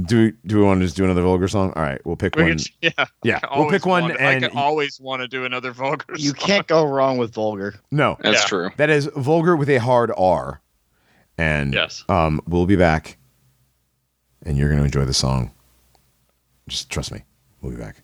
do 0.03 0.31
do 0.45 0.57
we 0.59 0.63
want 0.63 0.79
to 0.81 0.85
just 0.85 0.95
do 0.95 1.03
another 1.03 1.23
vulgar 1.23 1.47
song? 1.47 1.73
All 1.75 1.81
right, 1.81 1.99
we'll 2.05 2.15
pick 2.15 2.35
We 2.35 2.43
one. 2.43 2.51
could, 2.57 2.67
yeah, 2.81 3.05
yeah, 3.23 3.39
we'll 3.55 3.69
pick 3.69 3.85
one. 3.85 4.03
wanna- 4.03 4.15
and 4.19 4.45
I 4.45 4.47
can 4.49 4.57
always 4.57 4.99
want 5.01 5.21
to 5.23 5.27
do 5.27 5.45
another 5.45 5.71
vulgar. 5.71 6.05
You 6.15 6.29
song. 6.29 6.35
can't 6.47 6.67
go 6.67 6.85
wrong 6.85 7.17
with 7.17 7.33
vulgar. 7.33 7.75
no, 7.91 8.17
That's 8.21 8.41
Yeah. 8.43 8.47
true. 8.47 8.69
that 8.77 8.89
is 8.89 9.09
vulgar 9.15 9.55
with 9.55 9.69
a 9.69 9.77
hard 9.77 10.11
R. 10.17 10.61
And 11.37 11.73
Yes. 11.73 12.03
um, 12.09 12.41
we'll 12.47 12.65
be 12.65 12.75
back, 12.75 13.17
and 14.45 14.57
you're 14.57 14.67
going 14.67 14.79
to 14.79 14.85
enjoy 14.85 15.05
the 15.05 15.13
song. 15.13 15.51
Just 16.67 16.89
trust 16.89 17.11
me. 17.13 17.23
We'll 17.61 17.71
be 17.71 17.77
back. 17.81 18.03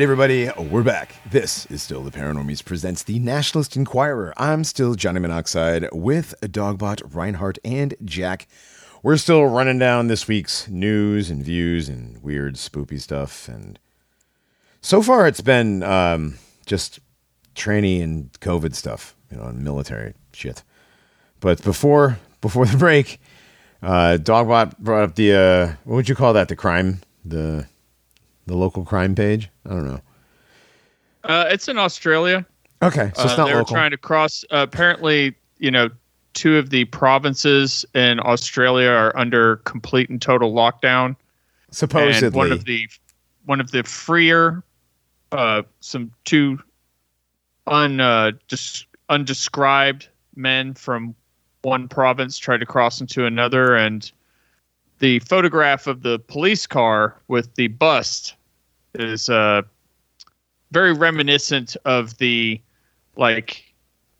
Right, 0.00 0.04
everybody, 0.04 0.50
we're 0.56 0.82
back. 0.82 1.14
This 1.30 1.66
is 1.66 1.82
still 1.82 2.02
the 2.02 2.10
Paranormies 2.10 2.64
presents 2.64 3.02
the 3.02 3.18
Nationalist 3.18 3.76
Inquirer. 3.76 4.32
I'm 4.38 4.64
still 4.64 4.94
Johnny 4.94 5.20
Monoxide 5.20 5.90
with 5.92 6.34
Dogbot, 6.40 7.14
Reinhardt, 7.14 7.58
and 7.62 7.94
Jack. 8.02 8.48
We're 9.02 9.18
still 9.18 9.44
running 9.44 9.78
down 9.78 10.06
this 10.06 10.26
week's 10.26 10.66
news 10.70 11.28
and 11.28 11.44
views 11.44 11.90
and 11.90 12.16
weird, 12.22 12.54
spoopy 12.54 12.98
stuff. 12.98 13.46
And 13.46 13.78
so 14.80 15.02
far, 15.02 15.28
it's 15.28 15.42
been 15.42 15.82
um, 15.82 16.38
just 16.64 17.00
training 17.54 18.00
and 18.00 18.32
COVID 18.40 18.74
stuff, 18.74 19.14
you 19.30 19.36
know, 19.36 19.44
and 19.44 19.62
military 19.62 20.14
shit. 20.32 20.62
But 21.40 21.62
before 21.62 22.18
before 22.40 22.64
the 22.64 22.78
break, 22.78 23.20
uh, 23.82 24.16
Dogbot 24.18 24.78
brought 24.78 25.02
up 25.02 25.14
the 25.16 25.34
uh, 25.34 25.66
what 25.84 25.96
would 25.96 26.08
you 26.08 26.14
call 26.14 26.32
that? 26.32 26.48
The 26.48 26.56
crime 26.56 27.02
the 27.22 27.66
the 28.46 28.54
local 28.56 28.84
crime 28.84 29.14
page. 29.14 29.48
I 29.66 29.70
don't 29.70 29.86
know. 29.86 30.00
Uh, 31.24 31.46
it's 31.50 31.68
in 31.68 31.78
Australia. 31.78 32.46
Okay, 32.82 33.12
so 33.14 33.22
it's 33.24 33.32
Uh, 33.32 33.36
not 33.36 33.46
they 33.46 33.52
were 33.52 33.58
local. 33.60 33.74
trying 33.74 33.90
to 33.90 33.98
cross. 33.98 34.44
Uh, 34.50 34.58
apparently, 34.68 35.34
you 35.58 35.70
know, 35.70 35.90
two 36.32 36.56
of 36.56 36.70
the 36.70 36.84
provinces 36.86 37.84
in 37.94 38.20
Australia 38.20 38.88
are 38.88 39.16
under 39.16 39.56
complete 39.58 40.08
and 40.08 40.20
total 40.22 40.52
lockdown. 40.54 41.14
Supposedly, 41.70 42.26
and 42.28 42.34
one 42.34 42.52
of 42.52 42.64
the 42.64 42.88
one 43.44 43.60
of 43.60 43.70
the 43.70 43.82
freer, 43.82 44.62
uh, 45.32 45.62
some 45.80 46.10
two 46.24 46.58
un 47.66 48.00
uh, 48.00 48.32
dis- 48.48 48.86
undescribed 49.08 50.08
men 50.36 50.72
from 50.74 51.14
one 51.62 51.86
province 51.88 52.38
tried 52.38 52.58
to 52.60 52.66
cross 52.66 53.00
into 53.00 53.26
another, 53.26 53.76
and 53.76 54.10
the 55.00 55.18
photograph 55.20 55.86
of 55.86 56.02
the 56.02 56.18
police 56.18 56.66
car 56.66 57.16
with 57.28 57.54
the 57.56 57.68
bust 57.68 58.34
is 58.94 59.28
uh, 59.28 59.62
very 60.72 60.92
reminiscent 60.92 61.76
of 61.84 62.16
the 62.18 62.60
like 63.16 63.64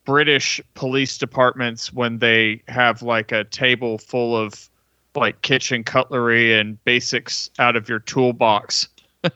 British 0.05 0.59
police 0.73 1.17
departments 1.17 1.93
when 1.93 2.17
they 2.19 2.61
have 2.67 3.01
like 3.01 3.31
a 3.31 3.43
table 3.45 3.97
full 3.97 4.35
of 4.35 4.69
like 5.15 5.41
kitchen 5.41 5.83
cutlery 5.83 6.57
and 6.57 6.83
basics 6.85 7.49
out 7.59 7.75
of 7.75 7.87
your 7.87 7.99
toolbox. 7.99 8.87
you 9.23 9.29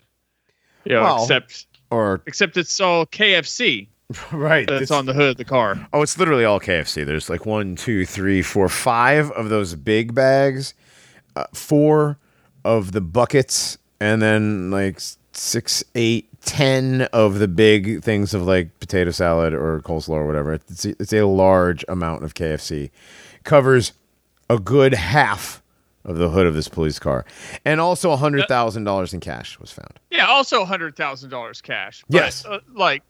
know, 0.87 1.01
Well, 1.03 1.21
except 1.23 1.67
or 1.91 2.21
except 2.25 2.57
it's 2.57 2.79
all 2.79 3.05
KFC 3.05 3.87
right. 4.31 4.67
that's 4.67 4.83
it's- 4.83 4.91
on 4.91 5.05
the 5.05 5.13
hood 5.13 5.31
of 5.31 5.37
the 5.37 5.45
car. 5.45 5.87
Oh, 5.93 6.01
it's 6.01 6.17
literally 6.17 6.45
all 6.45 6.59
KFC. 6.59 7.05
There's 7.05 7.29
like 7.29 7.45
one, 7.45 7.75
two, 7.75 8.05
three, 8.05 8.41
four, 8.41 8.67
five 8.69 9.29
of 9.31 9.49
those 9.49 9.75
big 9.75 10.15
bags, 10.15 10.73
uh, 11.35 11.45
four 11.53 12.17
of 12.63 12.91
the 12.91 13.01
buckets, 13.01 13.77
and 13.99 14.21
then 14.21 14.71
like 14.71 14.99
six, 15.33 15.83
eight, 15.95 16.27
ten 16.41 17.01
of 17.13 17.39
the 17.39 17.47
big 17.47 18.03
things 18.03 18.33
of 18.33 18.43
like 18.43 18.77
potato 18.79 19.11
salad 19.11 19.53
or 19.53 19.81
coleslaw 19.81 20.09
or 20.15 20.25
whatever. 20.27 20.53
It's 20.53 20.85
a, 20.85 20.89
it's 20.99 21.13
a 21.13 21.25
large 21.25 21.83
amount 21.87 22.23
of 22.23 22.33
KFC. 22.33 22.89
Covers 23.43 23.93
a 24.49 24.57
good 24.59 24.93
half 24.93 25.61
of 26.03 26.17
the 26.17 26.29
hood 26.29 26.45
of 26.45 26.53
this 26.53 26.67
police 26.67 26.99
car, 26.99 27.25
and 27.65 27.81
also 27.81 28.11
a 28.11 28.15
hundred 28.17 28.47
thousand 28.47 28.83
dollars 28.83 29.13
in 29.13 29.19
cash 29.19 29.59
was 29.59 29.71
found. 29.71 29.99
Yeah, 30.11 30.25
also 30.27 30.63
hundred 30.65 30.95
thousand 30.95 31.29
dollars 31.31 31.61
cash. 31.61 32.03
But, 32.09 32.15
Yes. 32.17 32.45
uh, 32.45 32.59
like, 32.73 33.01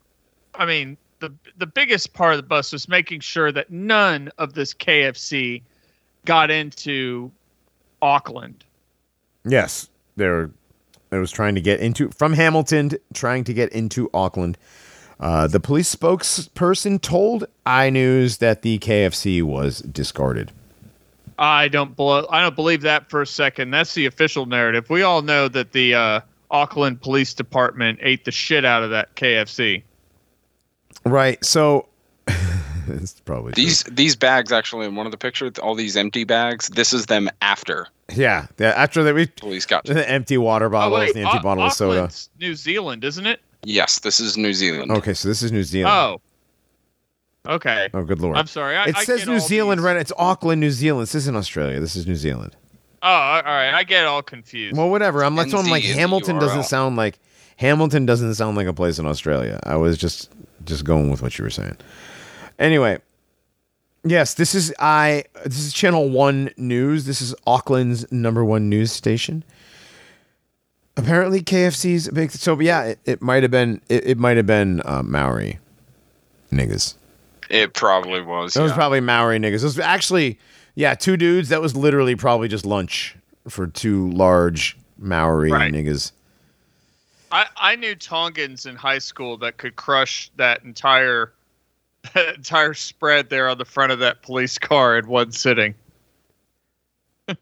I 0.54 0.64
mean, 0.66 0.96
the 1.20 1.32
the 1.58 1.66
biggest 1.66 2.12
part 2.14 2.32
of 2.34 2.38
the 2.38 2.42
bus 2.46 2.72
was 2.72 2.88
making 2.88 3.20
sure 3.20 3.52
that 3.52 3.70
none 3.70 4.30
of 4.38 4.54
this 4.54 4.72
KFC 4.74 5.62
got 6.24 6.50
into 6.50 7.30
Auckland. 8.06 8.64
Yes, 9.44 9.88
they're. 10.16 10.50
It 11.10 11.18
was 11.18 11.30
trying 11.30 11.54
to 11.54 11.60
get 11.60 11.80
into 11.80 12.10
from 12.10 12.32
Hamilton, 12.32 12.92
trying 13.14 13.44
to 13.44 13.54
get 13.54 13.72
into 13.72 14.08
Auckland. 14.14 14.56
Uh, 15.18 15.46
the 15.46 15.60
police 15.60 15.94
spokesperson 15.94 17.00
told 17.00 17.46
iNews 17.64 18.38
that 18.38 18.62
the 18.62 18.78
KFC 18.78 19.42
was 19.42 19.80
discarded. 19.80 20.52
I 21.38 21.68
don't 21.68 21.98
I 21.98 22.40
don't 22.42 22.56
believe 22.56 22.82
that 22.82 23.10
for 23.10 23.22
a 23.22 23.26
second. 23.26 23.70
That's 23.70 23.94
the 23.94 24.06
official 24.06 24.46
narrative. 24.46 24.88
We 24.88 25.02
all 25.02 25.22
know 25.22 25.48
that 25.48 25.72
the 25.72 25.94
uh, 25.94 26.20
Auckland 26.50 27.00
Police 27.00 27.34
Department 27.34 27.98
ate 28.02 28.24
the 28.24 28.32
shit 28.32 28.64
out 28.64 28.82
of 28.82 28.90
that 28.90 29.14
KFC. 29.16 29.82
Right. 31.04 31.44
So 31.44 31.88
it's 33.02 33.20
probably 33.20 33.52
true. 33.52 33.64
These 33.64 33.82
these 33.84 34.16
bags 34.16 34.52
actually 34.52 34.86
in 34.86 34.94
one 34.94 35.06
of 35.06 35.12
the 35.12 35.18
pictures, 35.18 35.52
all 35.58 35.74
these 35.74 35.96
empty 35.96 36.24
bags. 36.24 36.68
This 36.68 36.92
is 36.92 37.06
them 37.06 37.28
after 37.42 37.88
Yeah. 38.14 38.46
yeah 38.58 38.72
after 38.76 39.02
that, 39.04 39.14
we 39.14 39.26
police 39.26 39.66
got. 39.66 39.84
the 39.84 40.08
empty 40.10 40.38
water 40.38 40.66
oh, 40.66 40.70
bottles, 40.70 41.12
the 41.12 41.20
empty 41.20 41.38
Au- 41.38 41.42
bottle 41.42 41.64
of 41.64 41.72
soda. 41.72 41.92
Auckland's 41.98 42.30
New 42.38 42.54
Zealand, 42.54 43.04
isn't 43.04 43.26
it? 43.26 43.40
Yes, 43.64 44.00
this 44.00 44.20
is 44.20 44.36
New 44.36 44.52
Zealand. 44.52 44.90
Okay, 44.92 45.14
so 45.14 45.28
this 45.28 45.42
is 45.42 45.50
New 45.50 45.64
Zealand. 45.64 45.94
Oh. 45.94 46.20
Okay. 47.52 47.88
Oh, 47.94 48.02
good 48.02 48.20
lord! 48.20 48.36
I'm 48.36 48.46
sorry. 48.48 48.76
I, 48.76 48.86
it 48.86 48.96
I 48.96 49.04
says 49.04 49.26
New 49.26 49.38
Zealand, 49.38 49.78
these- 49.78 49.84
right? 49.84 49.96
It's 49.96 50.12
Auckland, 50.18 50.60
New 50.60 50.70
Zealand. 50.70 51.04
This 51.04 51.14
isn't 51.14 51.36
Australia. 51.36 51.78
This 51.80 51.94
is 51.94 52.06
New 52.06 52.16
Zealand. 52.16 52.56
Oh, 53.02 53.08
all 53.08 53.42
right. 53.42 53.72
I 53.72 53.84
get 53.84 54.04
all 54.04 54.22
confused. 54.22 54.76
Well, 54.76 54.90
whatever. 54.90 55.22
I'm 55.24 55.36
like, 55.36 55.48
NZ 55.48 55.50
so 55.52 55.58
I'm 55.58 55.68
like 55.68 55.84
Hamilton 55.84 56.38
doesn't 56.38 56.64
sound 56.64 56.96
like 56.96 57.18
Hamilton 57.56 58.04
doesn't 58.04 58.34
sound 58.34 58.56
like 58.56 58.66
a 58.66 58.72
place 58.72 58.98
in 58.98 59.06
Australia. 59.06 59.60
I 59.62 59.76
was 59.76 59.96
just 59.96 60.30
just 60.64 60.84
going 60.84 61.10
with 61.10 61.22
what 61.22 61.38
you 61.38 61.44
were 61.44 61.50
saying. 61.50 61.76
Anyway, 62.58 62.98
yes, 64.04 64.34
this 64.34 64.54
is 64.54 64.72
I. 64.78 65.24
This 65.44 65.58
is 65.58 65.72
Channel 65.72 66.08
One 66.08 66.50
News. 66.56 67.04
This 67.04 67.20
is 67.20 67.34
Auckland's 67.46 68.10
number 68.10 68.44
one 68.44 68.68
news 68.68 68.92
station. 68.92 69.44
Apparently, 70.96 71.42
KFC's 71.42 72.08
a 72.08 72.12
big. 72.12 72.30
So 72.30 72.58
yeah, 72.60 72.84
it, 72.84 72.98
it 73.04 73.22
might 73.22 73.42
have 73.42 73.50
been. 73.50 73.80
It, 73.88 74.06
it 74.06 74.18
might 74.18 74.36
have 74.38 74.46
been 74.46 74.80
uh, 74.84 75.02
Maori 75.02 75.58
niggas. 76.50 76.94
It 77.50 77.74
probably 77.74 78.22
was. 78.22 78.54
That 78.54 78.62
was 78.62 78.72
probably 78.72 79.00
Maori 79.00 79.38
niggas. 79.38 79.60
It 79.60 79.64
was 79.64 79.78
actually, 79.78 80.38
yeah, 80.74 80.94
two 80.94 81.16
dudes. 81.16 81.50
That 81.50 81.60
was 81.60 81.76
literally 81.76 82.16
probably 82.16 82.48
just 82.48 82.64
lunch 82.66 83.14
for 83.48 83.66
two 83.68 84.10
large 84.10 84.76
Maori 84.98 85.52
Right. 85.52 85.72
niggas. 85.72 86.10
I, 87.30 87.46
I 87.56 87.76
knew 87.76 87.94
Tongans 87.94 88.66
in 88.66 88.74
high 88.76 88.98
school 88.98 89.36
that 89.38 89.58
could 89.58 89.76
crush 89.76 90.30
that 90.36 90.64
entire 90.64 91.32
that 92.14 92.36
entire 92.36 92.74
spread 92.74 93.30
there 93.30 93.48
on 93.48 93.58
the 93.58 93.64
front 93.64 93.92
of 93.92 93.98
that 94.00 94.22
police 94.22 94.58
car 94.58 94.98
in 94.98 95.06
one 95.06 95.32
sitting. 95.32 95.74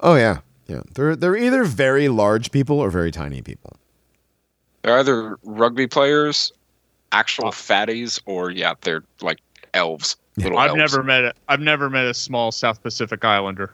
Oh 0.00 0.16
yeah, 0.16 0.38
yeah. 0.66 0.80
They're 0.94 1.14
they're 1.14 1.36
either 1.36 1.64
very 1.64 2.08
large 2.08 2.50
people 2.50 2.80
or 2.80 2.90
very 2.90 3.10
tiny 3.12 3.40
people. 3.42 3.76
They're 4.82 4.98
either 4.98 5.38
rugby 5.44 5.86
players, 5.86 6.52
actual 7.12 7.50
fatties, 7.50 8.20
or 8.26 8.50
yeah, 8.50 8.74
they're 8.80 9.04
like 9.20 9.38
elves. 9.74 10.16
Little 10.36 10.58
I've 10.58 10.70
elves. 10.70 10.78
never 10.80 11.02
met 11.04 11.24
a 11.24 11.34
I've 11.48 11.60
never 11.60 11.88
met 11.88 12.06
a 12.06 12.14
small 12.14 12.50
South 12.50 12.82
Pacific 12.82 13.24
Islander. 13.24 13.72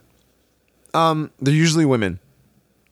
Um, 0.92 1.30
they're 1.40 1.54
usually 1.54 1.86
women. 1.86 2.18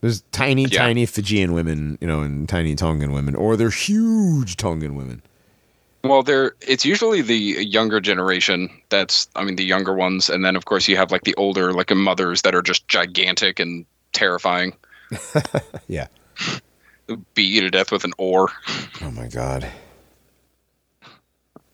There's 0.02 0.22
tiny, 0.32 0.64
Yeah. 0.64 0.78
tiny 0.78 1.04
Fijian 1.06 1.52
women, 1.52 1.98
you 2.00 2.06
know, 2.06 2.20
and 2.20 2.48
tiny 2.48 2.74
Tongan 2.74 3.12
women, 3.12 3.34
or 3.34 3.56
they're 3.56 3.70
huge 3.70 4.56
Tongan 4.56 4.94
women. 4.94 5.20
Well, 6.08 6.22
they're 6.22 6.54
it's 6.60 6.84
usually 6.84 7.22
the 7.22 7.36
younger 7.36 8.00
generation. 8.00 8.70
That's 8.88 9.28
I 9.36 9.44
mean 9.44 9.56
the 9.56 9.64
younger 9.64 9.94
ones, 9.94 10.28
and 10.30 10.44
then 10.44 10.56
of 10.56 10.64
course 10.64 10.88
you 10.88 10.96
have 10.96 11.10
like 11.12 11.24
the 11.24 11.34
older 11.36 11.72
like 11.72 11.94
mothers 11.94 12.42
that 12.42 12.54
are 12.54 12.62
just 12.62 12.86
gigantic 12.88 13.58
and 13.60 13.84
terrifying. 14.12 14.74
Yeah. 15.88 16.08
Beat 17.34 17.44
you 17.54 17.60
to 17.60 17.70
death 17.70 17.92
with 17.92 18.04
an 18.04 18.12
oar. 18.18 18.48
Oh 19.00 19.10
my 19.12 19.28
god, 19.28 19.66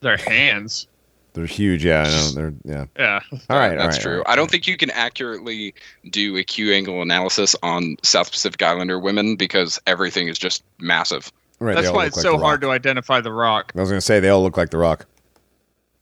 Their 0.01 0.17
hands. 0.19 0.87
they're 1.33 1.47
huge. 1.47 1.85
Yeah, 1.85 2.03
I 2.03 2.11
know. 2.11 2.29
They're 2.33 2.55
yeah. 2.65 2.85
Yeah. 2.99 3.21
All 3.49 3.59
right, 3.59 3.77
That's 3.79 3.97
right, 3.97 4.03
true. 4.03 4.13
all 4.13 4.19
right. 4.19 4.29
I 4.29 4.37
don't 4.37 4.51
think 4.51 4.67
you 4.67 4.77
can 4.77 4.91
accurately 4.91 5.75
do 6.11 6.37
a 6.37 6.45
Q 6.45 6.73
angle 6.73 7.01
analysis 7.01 7.57
on 7.63 7.97
South 8.03 8.31
Pacific 8.31 8.61
Islander 8.63 8.99
women 8.99 9.37
because 9.37 9.81
everything 9.87 10.29
is 10.29 10.39
just 10.39 10.63
massive. 10.79 11.33
Right, 11.63 11.77
That's 11.77 11.93
why 11.93 12.07
it's 12.07 12.17
like 12.17 12.25
so 12.25 12.39
hard 12.39 12.61
to 12.63 12.71
identify 12.71 13.21
the 13.21 13.33
rock. 13.33 13.73
I 13.77 13.81
was 13.81 13.89
gonna 13.89 14.01
say 14.01 14.19
they 14.19 14.31
all 14.31 14.43
look 14.43 14.57
like 14.57 14.71
the 14.71 14.79
Rock. 14.79 15.07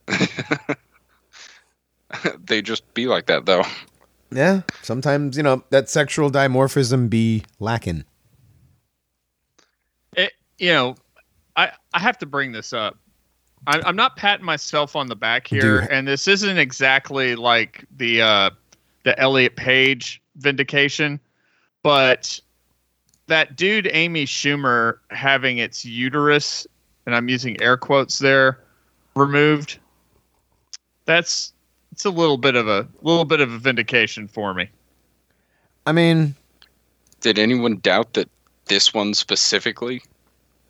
they 2.47 2.63
just 2.63 2.95
be 2.95 3.07
like 3.07 3.27
that 3.27 3.45
though. 3.45 3.65
Yeah, 4.31 4.63
sometimes 4.81 5.37
you 5.37 5.43
know 5.43 5.63
that 5.69 5.91
sexual 5.91 6.31
dimorphism 6.31 7.11
be 7.11 7.45
lacking. 7.59 8.05
it, 10.17 10.33
you 10.59 10.71
know, 10.71 10.95
I 11.57 11.73
I 11.93 11.99
have 11.99 12.17
to 12.21 12.27
bring 12.27 12.53
this 12.53 12.73
up. 12.73 12.97
I, 13.67 13.83
I'm 13.85 13.97
not 13.97 14.17
patting 14.17 14.47
myself 14.47 14.97
on 14.97 15.09
the 15.09 15.17
back 15.17 15.47
here, 15.47 15.83
Dude. 15.83 15.91
and 15.91 16.09
this 16.09 16.27
isn't 16.27 16.57
exactly 16.57 17.37
like 17.37 17.85
the 17.95 18.23
uh, 18.23 18.51
the 19.03 19.19
Elliot 19.21 19.57
Page 19.57 20.23
vindication, 20.37 21.21
but 21.83 22.41
that 23.31 23.57
dude 23.57 23.89
Amy 23.93 24.27
Schumer 24.27 24.99
having 25.11 25.59
its 25.59 25.85
uterus, 25.85 26.67
and 27.07 27.15
I'm 27.15 27.29
using 27.29 27.61
air 27.63 27.77
quotes 27.77 28.19
there, 28.19 28.59
removed. 29.17 29.79
That's 31.07 31.53
it's 31.93 32.05
a 32.05 32.11
little 32.11 32.37
bit 32.39 32.55
of 32.57 32.69
a 32.69 32.87
little 33.03 33.25
bit 33.25 33.41
of 33.41 33.53
a 33.53 33.59
vindication 33.59 34.29
for 34.29 34.53
me. 34.55 34.69
I 35.87 35.93
mean, 35.93 36.35
Did 37.21 37.39
anyone 37.39 37.77
doubt 37.79 38.13
that 38.15 38.29
this 38.67 38.93
one 38.95 39.15
specifically. 39.15 40.03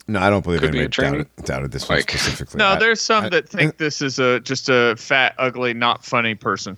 No, 0.08 0.18
I 0.20 0.30
don't 0.30 0.42
believe 0.42 0.60
Could 0.60 0.70
anybody 0.70 0.88
training. 0.88 1.20
doubted, 1.36 1.44
doubted 1.44 1.72
this 1.72 1.88
one 1.88 2.00
specifically. 2.08 2.58
No, 2.58 2.68
I- 2.68 2.78
there's 2.78 3.00
some 3.00 3.24
I- 3.24 3.28
that 3.30 3.48
think 3.48 3.76
this 3.78 4.00
is 4.02 4.18
a 4.18 4.40
just 4.40 4.68
a 4.68 4.96
fat, 4.96 5.34
ugly, 5.38 5.74
not 5.74 6.04
funny 6.04 6.34
person. 6.34 6.76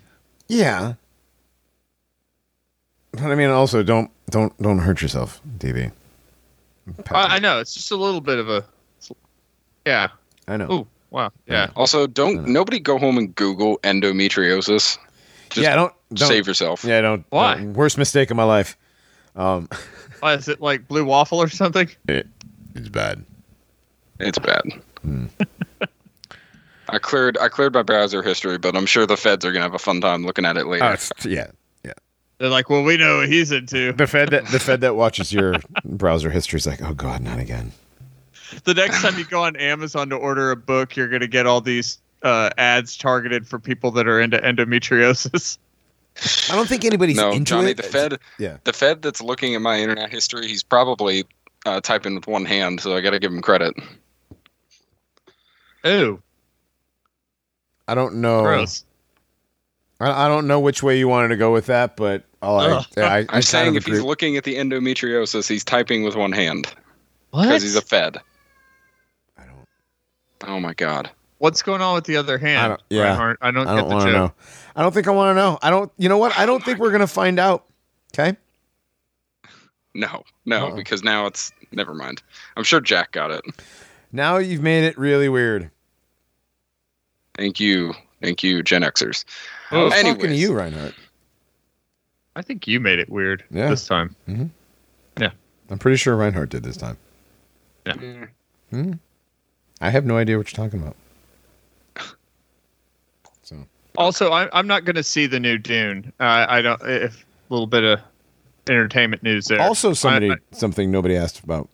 Yeah. 0.49 0.95
But 3.13 3.23
I 3.25 3.35
mean, 3.35 3.51
also 3.51 3.83
don't 3.83 4.11
don't 4.31 4.57
don't 4.61 4.79
hurt 4.79 5.03
yourself, 5.03 5.41
DB. 5.59 5.93
I, 7.11 7.37
I 7.37 7.39
know 7.39 7.61
it's 7.61 7.75
just 7.75 7.91
a 7.91 7.97
little 7.97 8.21
bit 8.21 8.39
of 8.39 8.49
a. 8.49 8.65
Yeah. 9.87 10.09
I 10.49 10.57
know. 10.57 10.73
Ooh. 10.73 10.87
Wow. 11.11 11.31
Yeah. 11.47 11.71
Also, 11.77 12.07
don't 12.07 12.49
nobody 12.49 12.81
go 12.81 12.99
home 12.99 13.19
and 13.19 13.35
Google 13.35 13.79
endometriosis. 13.81 14.99
Just 15.51 15.57
yeah, 15.57 15.75
don't, 15.77 15.93
don't 16.15 16.29
save 16.29 16.47
yourself. 16.47 16.85
Yeah, 16.85 17.01
don't. 17.03 17.25
Why? 17.31 17.57
don't- 17.57 17.75
worst 17.75 17.99
mistake 17.99 18.31
of 18.31 18.37
my 18.37 18.45
life. 18.45 18.77
Um, 19.37 19.69
Why, 20.21 20.35
is 20.35 20.49
it 20.49 20.61
like 20.61 20.89
blue 20.89 21.05
waffle 21.05 21.39
or 21.39 21.49
something? 21.49 21.89
it, 22.09 22.27
it's 22.75 22.89
bad. 22.89 23.25
It's 24.21 24.39
bad. 24.39 24.63
Hmm. 25.03 25.27
I 26.89 26.99
cleared 26.99 27.39
I 27.39 27.49
cleared 27.49 27.75
my 27.75 27.83
browser 27.83 28.23
history, 28.23 28.59
but 28.59 28.77
I'm 28.77 28.87
sure 28.87 29.07
the 29.07 29.17
feds 29.17 29.45
are 29.45 29.53
gonna 29.53 29.65
have 29.65 29.75
a 29.75 29.79
fun 29.79 30.01
time 30.01 30.25
looking 30.25 30.45
at 30.45 30.57
it 30.57 30.67
later. 30.67 30.85
Oh, 30.85 30.97
yeah, 31.25 31.31
yeah. 31.31 31.47
They're 32.43 32.51
like, 32.51 32.69
well, 32.69 32.83
we 32.83 32.97
know 32.97 33.19
what 33.19 33.29
he's 33.29 33.53
into. 33.53 33.93
The 33.97 34.09
Fed 34.09 34.31
that 34.31 34.47
the 34.47 34.59
Fed 34.59 34.81
that 34.81 34.97
watches 34.97 35.33
your 35.33 35.55
browser 35.85 36.29
history 36.29 36.57
is 36.57 36.67
like, 36.67 36.83
oh 36.83 36.93
god, 36.93 37.23
not 37.23 37.39
again. 37.39 37.71
The 38.65 38.75
next 38.75 39.01
time 39.01 39.17
you 39.17 39.25
go 39.25 39.45
on 39.45 39.55
Amazon 39.55 40.09
to 40.11 40.17
order 40.17 40.51
a 40.51 40.57
book, 40.57 40.97
you're 40.97 41.07
gonna 41.07 41.29
get 41.29 41.47
all 41.47 41.61
these 41.61 41.99
uh, 42.25 42.51
ads 42.59 42.97
targeted 42.97 43.47
for 43.47 43.61
people 43.61 43.93
that 43.93 44.09
are 44.09 44.21
into 44.21 44.39
endometriosis. 44.39 45.57
I 46.51 46.57
don't 46.57 46.69
think 46.69 46.85
anybody's 46.85 47.15
no, 47.17 47.31
into 47.31 47.45
Johnny, 47.45 47.71
it. 47.71 47.77
the 47.77 47.85
Fed 47.85 48.19
Yeah. 48.41 48.57
the 48.65 48.73
Fed 48.73 49.03
that's 49.03 49.23
looking 49.23 49.55
at 49.55 49.63
my 49.63 49.79
internet 49.79 50.11
history, 50.11 50.49
he's 50.49 50.65
probably 50.65 51.25
uh, 51.65 51.81
typing 51.81 52.17
with 52.17 52.27
one 52.27 52.45
hand, 52.45 52.81
so 52.81 52.97
I 52.97 53.03
gotta 53.03 53.21
give 53.21 53.31
him 53.33 53.41
credit. 53.41 53.77
Ooh, 55.87 56.21
I 57.87 57.95
don't 57.95 58.17
know. 58.17 58.43
gross. 58.43 58.85
I, 60.03 60.25
I 60.27 60.29
don't 60.29 60.47
know 60.47 60.61
which 60.61 60.83
way 60.83 60.99
you 60.99 61.09
wanted 61.09 61.29
to 61.29 61.37
go 61.37 61.53
with 61.53 61.67
that, 61.67 61.97
but 61.97 62.25
all 62.43 62.61
I, 62.61 62.71
Ugh. 62.71 62.87
I, 62.97 63.01
I 63.03 63.19
I'm 63.19 63.27
kind 63.27 63.45
saying 63.45 63.69
of 63.69 63.77
if 63.77 63.87
he's 63.87 64.03
looking 64.03 64.37
at 64.37 64.45
the 64.45 64.57
endometriosis, 64.57 65.49
he's 65.49 65.65
typing 65.65 66.03
with 66.03 66.17
one 66.17 66.33
hand 66.33 66.67
What? 67.31 67.43
because 67.45 67.63
he's 67.63 67.77
a 67.77 67.81
Fed. 67.83 68.19
I 69.39 69.45
don't. 69.45 70.49
Oh 70.51 70.61
my 70.61 70.75
god. 70.75 71.11
What's 71.39 71.63
going 71.63 71.83
on 71.83 71.95
with 71.95 72.05
the 72.05 72.17
other 72.17 72.39
hand? 72.39 72.61
I 72.61 72.69
don't- 72.69 72.83
yeah. 72.91 73.03
Reinhardt? 73.03 73.39
I 73.41 73.51
don't, 73.51 73.67
I 73.67 73.75
don't 73.77 73.85
get 73.85 73.89
the 73.89 73.95
want 73.95 74.07
to 74.07 74.13
joke. 74.13 74.37
know. 74.37 74.45
I 74.77 74.83
don't 74.83 74.93
think 74.95 75.09
I 75.09 75.11
want 75.11 75.31
to 75.37 75.41
know. 75.41 75.59
I 75.63 75.71
don't. 75.71 75.91
You 75.99 76.09
know 76.09 76.19
what? 76.19 76.39
I 76.39 76.47
don't 76.47 76.65
think 76.65 76.79
we're 76.79 76.93
gonna 76.93 77.07
find 77.07 77.39
out. 77.39 77.67
Okay. 78.15 78.37
No, 79.95 80.23
no, 80.47 80.69
Uh-uh. 80.69 80.77
because 80.77 81.03
now 81.03 81.27
it's 81.27 81.53
never 81.71 81.93
mind. 81.95 82.23
I'm 82.57 82.65
sure 82.65 82.81
Jack 82.81 83.13
got 83.13 83.31
it. 83.31 83.45
Now 84.11 84.39
you've 84.39 84.63
made 84.63 84.85
it 84.85 84.97
really 84.99 85.29
weird. 85.29 85.71
Thank 87.37 87.61
you, 87.61 87.95
thank 88.23 88.43
you, 88.43 88.63
Gen 88.63 88.83
Xers. 88.83 89.25
I 89.73 89.83
was 89.85 89.93
talking 89.95 90.29
to 90.29 90.35
you, 90.35 90.53
Reinhardt. 90.55 90.95
I 92.37 92.43
think 92.43 92.67
you 92.67 92.81
made 92.81 92.99
it 92.99 93.09
weird 93.11 93.45
Yeah. 93.51 93.69
this 93.71 93.87
time. 93.87 94.15
Yeah. 94.27 94.45
Yeah. 95.19 95.31
I'm 95.71 95.79
pretty 95.79 95.97
sure 95.97 96.17
Reinhardt 96.17 96.51
did 96.51 96.63
this 96.63 96.77
time. 96.77 96.97
Mm. 97.87 98.99
I 99.81 99.91
have 99.91 100.07
no 100.07 100.17
idea 100.17 100.39
what 100.39 100.51
you're 100.53 100.65
talking 100.65 100.81
about. 100.81 100.97
So 103.43 103.57
Also, 103.97 104.31
I, 104.31 104.49
I'm 104.57 104.67
not 104.69 104.85
going 104.85 104.95
to 104.97 105.03
see 105.03 105.27
the 105.27 105.41
new 105.41 105.59
Dune. 105.59 106.13
Uh, 106.21 106.47
I 106.49 106.63
don't. 106.63 106.81
If 106.85 107.25
a 107.51 107.53
little 107.53 107.67
bit 107.67 107.83
of 107.85 108.01
entertainment 108.69 109.23
news 109.25 109.47
there. 109.49 109.61
also 109.61 109.93
somebody 109.93 110.31
I- 110.31 110.35
I- 110.35 110.39
something 110.53 110.91
nobody 110.91 111.17
asked 111.17 111.41
about. 111.43 111.69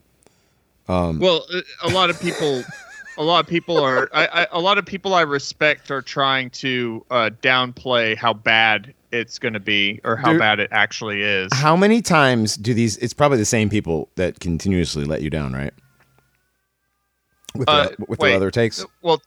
Um, 0.87 1.19
well, 1.19 1.45
uh, 1.53 1.61
a 1.83 1.89
lot 1.89 2.09
of 2.09 2.19
people, 2.19 2.63
a 3.19 3.23
lot 3.23 3.39
of 3.43 3.47
people 3.47 3.77
are. 3.77 4.09
I, 4.13 4.25
I, 4.27 4.47
a 4.51 4.59
lot 4.59 4.77
of 4.79 4.85
people 4.85 5.13
I 5.13 5.21
respect 5.21 5.91
are 5.91 6.01
trying 6.01 6.49
to 6.51 7.05
uh, 7.11 7.29
downplay 7.43 8.15
how 8.17 8.33
bad 8.33 8.93
it's 9.11 9.37
going 9.37 9.53
to 9.53 9.59
be 9.59 9.99
or 10.03 10.15
how 10.15 10.31
Dude. 10.31 10.39
bad 10.39 10.59
it 10.59 10.69
actually 10.71 11.21
is. 11.21 11.49
how 11.53 11.75
many 11.75 12.01
times 12.01 12.55
do 12.55 12.73
these? 12.73 12.97
It's 12.97 13.13
probably 13.13 13.37
the 13.37 13.45
same 13.45 13.69
people 13.69 14.09
that 14.15 14.39
continuously 14.39 15.03
let 15.05 15.21
you 15.21 15.29
down, 15.29 15.53
right? 15.53 15.73
With 17.55 17.67
Uh, 17.67 17.89
the, 17.89 18.05
with 18.07 18.19
wait. 18.19 18.29
the 18.31 18.35
other 18.35 18.51
takes, 18.51 18.85
Well, 19.01 19.21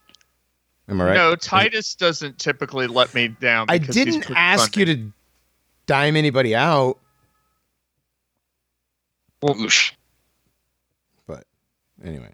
am 0.89 0.99
I 1.01 1.05
right? 1.05 1.13
no, 1.13 1.35
Titus 1.35 1.93
doesn't 1.95 2.39
typically 2.39 2.87
let 2.87 3.13
me 3.13 3.27
down. 3.27 3.67
I 3.69 3.77
didn't 3.77 4.21
pretty 4.21 4.35
ask 4.35 4.75
you 4.77 4.85
to 4.85 5.11
dime 5.85 6.15
anybody 6.15 6.55
out, 6.55 6.97
Whoosh. 9.41 9.91
but 11.27 11.43
anyway, 12.03 12.31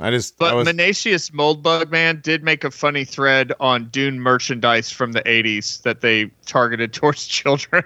I 0.00 0.10
just 0.10 0.38
But 0.38 0.52
I 0.52 0.54
was, 0.54 0.66
Moldbug 0.66 1.90
Man 1.90 2.20
did 2.22 2.42
make 2.42 2.64
a 2.64 2.70
funny 2.70 3.04
thread 3.04 3.52
on 3.60 3.88
Dune 3.90 4.18
merchandise 4.18 4.90
from 4.90 5.12
the 5.12 5.22
80s 5.22 5.82
that 5.82 6.00
they 6.00 6.30
targeted 6.46 6.92
towards 6.94 7.26
children. 7.26 7.84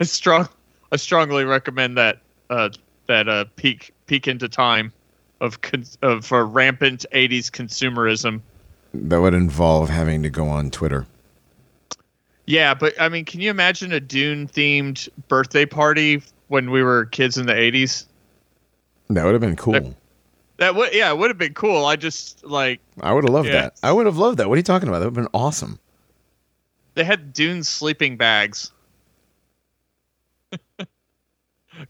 I 0.00 0.04
strong 0.04 0.48
I 0.90 0.96
strongly 0.96 1.44
recommend 1.44 1.98
that 1.98 2.20
uh, 2.48 2.70
that 3.06 3.28
uh, 3.28 3.44
peek 3.56 3.92
peek 4.06 4.26
into 4.26 4.48
time 4.48 4.92
of 5.40 5.60
con- 5.60 5.84
of 6.02 6.32
uh, 6.32 6.42
rampant 6.42 7.04
80s 7.12 7.50
consumerism. 7.50 8.40
that 8.94 9.20
would 9.20 9.34
involve 9.34 9.90
having 9.90 10.22
to 10.22 10.30
go 10.30 10.48
on 10.48 10.70
Twitter. 10.70 11.06
Yeah, 12.46 12.72
but 12.72 12.98
I 12.98 13.10
mean, 13.10 13.26
can 13.26 13.40
you 13.42 13.50
imagine 13.50 13.92
a 13.92 14.00
Dune 14.00 14.48
themed 14.48 15.08
birthday 15.28 15.66
party 15.66 16.22
when 16.46 16.70
we 16.70 16.82
were 16.82 17.04
kids 17.04 17.36
in 17.36 17.44
the 17.44 17.52
80s? 17.52 18.06
That 19.10 19.24
would 19.24 19.32
have 19.32 19.42
been 19.42 19.56
cool. 19.56 19.74
That- 19.74 19.94
That 20.58 20.74
would 20.74 20.92
yeah, 20.92 21.10
it 21.10 21.16
would 21.18 21.30
have 21.30 21.38
been 21.38 21.54
cool. 21.54 21.86
I 21.86 21.96
just 21.96 22.44
like 22.44 22.80
I 23.00 23.12
would 23.12 23.24
have 23.24 23.32
loved 23.32 23.48
Yeah. 23.48 23.62
that. 23.62 23.80
I 23.82 23.92
would 23.92 24.06
have 24.06 24.18
loved 24.18 24.38
that. 24.38 24.48
What 24.48 24.54
are 24.54 24.58
you 24.58 24.62
talking 24.64 24.88
about? 24.88 24.98
That 25.00 25.06
would 25.06 25.16
have 25.16 25.24
been 25.24 25.40
awesome. 25.40 25.78
They 26.94 27.04
had 27.04 27.32
Dune 27.32 27.62
sleeping 27.62 28.16
bags. 28.16 28.72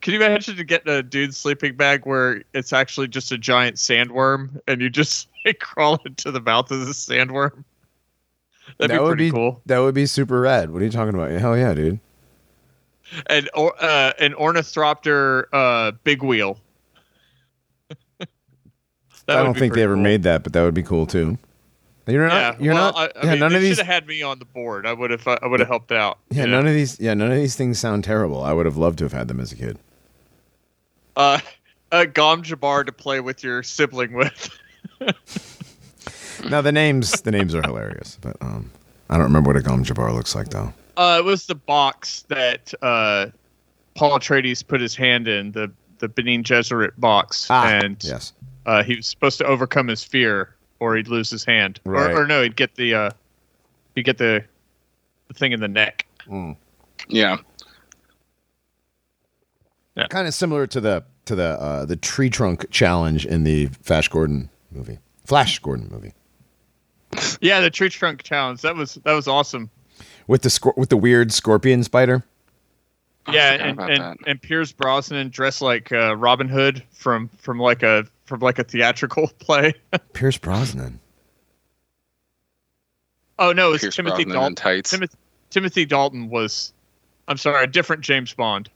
Can 0.03 0.13
you 0.13 0.23
imagine 0.23 0.57
to 0.57 0.65
get 0.65 0.87
a 0.87 1.03
Dune 1.03 1.33
sleeping 1.33 1.75
bag 1.77 2.05
where 2.05 2.43
it's 2.53 2.75
actually 2.75 3.09
just 3.09 3.33
a 3.33 3.39
giant 3.39 3.77
sandworm 3.77 4.61
and 4.69 4.83
you 4.83 4.91
just 4.91 5.29
like, 5.47 5.61
crawl 5.61 6.01
into 6.05 6.31
the 6.31 6.41
mouth 6.41 6.71
of 6.71 6.81
the 6.81 6.93
sandworm? 6.93 7.65
That'd 8.77 8.91
that 8.91 8.97
be 8.97 8.99
would 8.99 9.09
pretty 9.09 9.31
be 9.31 9.33
cool. 9.33 9.63
That 9.65 9.79
would 9.79 9.95
be 9.95 10.05
super 10.05 10.43
rad. 10.43 10.71
What 10.71 10.83
are 10.83 10.85
you 10.85 10.91
talking 10.91 11.15
about? 11.15 11.31
Hell 11.31 11.57
yeah, 11.57 11.73
dude. 11.73 12.01
And 13.29 13.49
or 13.55 13.73
uh, 13.83 14.13
an 14.19 14.35
ornithopter 14.35 15.49
uh, 15.55 15.93
big 16.05 16.23
wheel. 16.23 16.59
I 19.29 19.43
don't 19.43 19.57
think 19.57 19.75
they 19.75 19.83
ever 19.83 19.95
cool. 19.95 20.03
made 20.03 20.23
that, 20.25 20.43
but 20.43 20.53
that 20.55 20.63
would 20.63 20.75
be 20.75 20.83
cool 20.83 21.07
too. 21.07 21.39
You're 22.07 22.27
not. 22.27 22.35
Yeah, 22.59 22.65
you're 22.65 22.75
well, 22.75 22.93
not. 22.93 23.17
I, 23.17 23.21
I 23.21 23.25
yeah, 23.25 23.31
mean, 23.33 23.41
none 23.41 23.55
of 23.55 23.61
these. 23.61 23.77
should 23.77 23.85
have 23.87 23.95
had 23.95 24.07
me 24.07 24.23
on 24.23 24.39
the 24.39 24.47
board. 24.47 24.87
I 24.87 24.95
would 24.95 25.11
have. 25.11 25.27
I 25.29 25.47
would 25.47 25.61
have 25.61 25.69
helped 25.69 25.93
out. 25.93 26.19
Yeah, 26.31 26.45
you 26.45 26.51
know? 26.51 26.57
none 26.59 26.67
of 26.67 26.73
these. 26.75 26.99
Yeah, 26.99 27.13
none 27.15 27.31
of 27.31 27.37
these 27.37 27.55
things 27.55 27.79
sound 27.79 28.05
terrible. 28.05 28.43
I 28.43 28.53
would 28.55 28.65
have 28.65 28.79
loved 28.79 28.99
to 28.99 29.05
have 29.05 29.13
had 29.13 29.29
them 29.29 29.41
as 29.41 29.53
a 29.53 29.57
kid. 29.57 29.79
uh, 31.17 31.39
a 31.93 32.07
Gom 32.07 32.43
Jabbar 32.43 32.87
to 32.87 32.93
play 32.93 33.21
with 33.21 33.43
your 33.45 33.63
sibling 33.63 34.13
with. 34.15 34.51
Now 36.49 36.61
the 36.61 36.71
names, 36.73 37.21
the 37.23 37.33
names 37.33 37.53
are 37.55 37.63
hilarious, 37.63 38.17
but 38.21 38.37
um, 38.41 38.71
I 39.11 39.15
don't 39.17 39.25
remember 39.25 39.49
what 39.49 39.57
a 39.57 39.61
Gom 39.61 39.85
Jabbar 39.85 40.15
looks 40.15 40.35
like 40.37 40.51
though. 40.51 40.73
Uh, 40.97 41.17
it 41.19 41.25
was 41.25 41.47
the 41.47 41.55
box 41.57 42.23
that 42.29 42.73
uh, 42.81 43.27
Paul 43.97 44.19
Atreides 44.19 44.65
put 44.67 44.81
his 44.81 44.95
hand 44.95 45.27
in 45.29 45.51
the 45.53 45.71
the 45.99 46.09
Bene 46.09 46.45
Gesserit 46.45 46.93
box, 46.99 47.49
Ah, 47.51 47.67
and 47.71 47.97
yes. 48.05 48.33
Uh, 48.69 48.83
he 48.85 48.97
was 48.97 49.07
supposed 49.07 49.39
to 49.39 49.45
overcome 49.47 49.89
his 49.89 50.05
fear, 50.05 50.55
or 50.79 50.95
he'd 50.97 51.09
lose 51.09 51.31
his 51.31 51.45
hand, 51.45 51.81
Right. 51.85 52.11
or, 52.13 52.23
or 52.23 52.27
no, 52.27 52.43
he'd 52.43 52.55
get 52.57 52.75
the 52.77 52.95
uh, 52.95 53.11
he'd 53.95 54.05
get 54.05 54.19
the 54.19 54.45
the 55.29 55.35
thing 55.35 55.53
in 55.53 55.61
the 55.61 55.69
neck. 55.69 56.07
Yeah. 57.09 57.37
yeah. 59.97 60.07
Kind 60.09 60.29
of 60.29 60.35
similar 60.35 60.67
to 60.67 60.81
the 60.81 61.05
to 61.27 61.35
the 61.35 61.61
uh, 61.61 61.85
the 61.85 61.97
tree 61.97 62.31
trunk 62.31 62.71
challenge 62.71 63.27
in 63.27 63.45
the 63.45 63.67
Flash 63.83 64.09
Gordon 64.09 64.51
movie. 64.71 64.99
Flash 65.25 65.59
Gordon 65.59 65.89
movie 65.91 66.13
Yeah, 67.41 67.61
the 67.61 67.71
tree 67.71 67.89
trunk 67.91 68.23
challenge. 68.23 68.63
That 68.63 68.77
was 68.77 68.95
that 69.05 69.13
was 69.13 69.29
awesome. 69.29 69.71
with 70.27 70.43
the 70.43 70.49
scor- 70.49 70.77
with 70.77 70.89
the 70.91 70.97
weird 70.97 71.33
scorpion 71.33 71.83
spider. 71.85 72.25
Yeah, 73.31 73.53
and 73.53 73.71
about 73.73 73.91
and, 73.91 74.01
that. 74.01 74.17
and 74.27 74.41
Pierce 74.41 74.73
Brosnan 74.73 75.29
dressed 75.29 75.61
like 75.61 75.93
uh, 75.93 76.17
Robin 76.17 76.49
Hood 76.49 76.83
from 76.93 77.29
from 77.39 77.59
like 77.59 77.83
a 77.83 78.07
from 78.29 78.41
like 78.41 78.59
a 78.59 78.65
theatrical 78.65 79.27
play. 79.39 79.75
Pierce 80.13 80.39
Brosnan. 80.39 81.01
oh 83.39 83.53
no, 83.53 83.73
it's 83.73 83.83
Pierce 83.83 83.97
Timothy 83.97 84.25
Brosnan 84.25 84.35
Dalton. 84.41 84.55
tights. 84.55 84.91
Timothy, 84.91 85.17
Timothy 85.51 85.85
Dalton 85.87 86.29
was, 86.29 86.73
I'm 87.27 87.37
sorry, 87.39 87.65
a 87.65 87.67
different 87.67 88.03
James 88.03 88.33
Bond. 88.35 88.71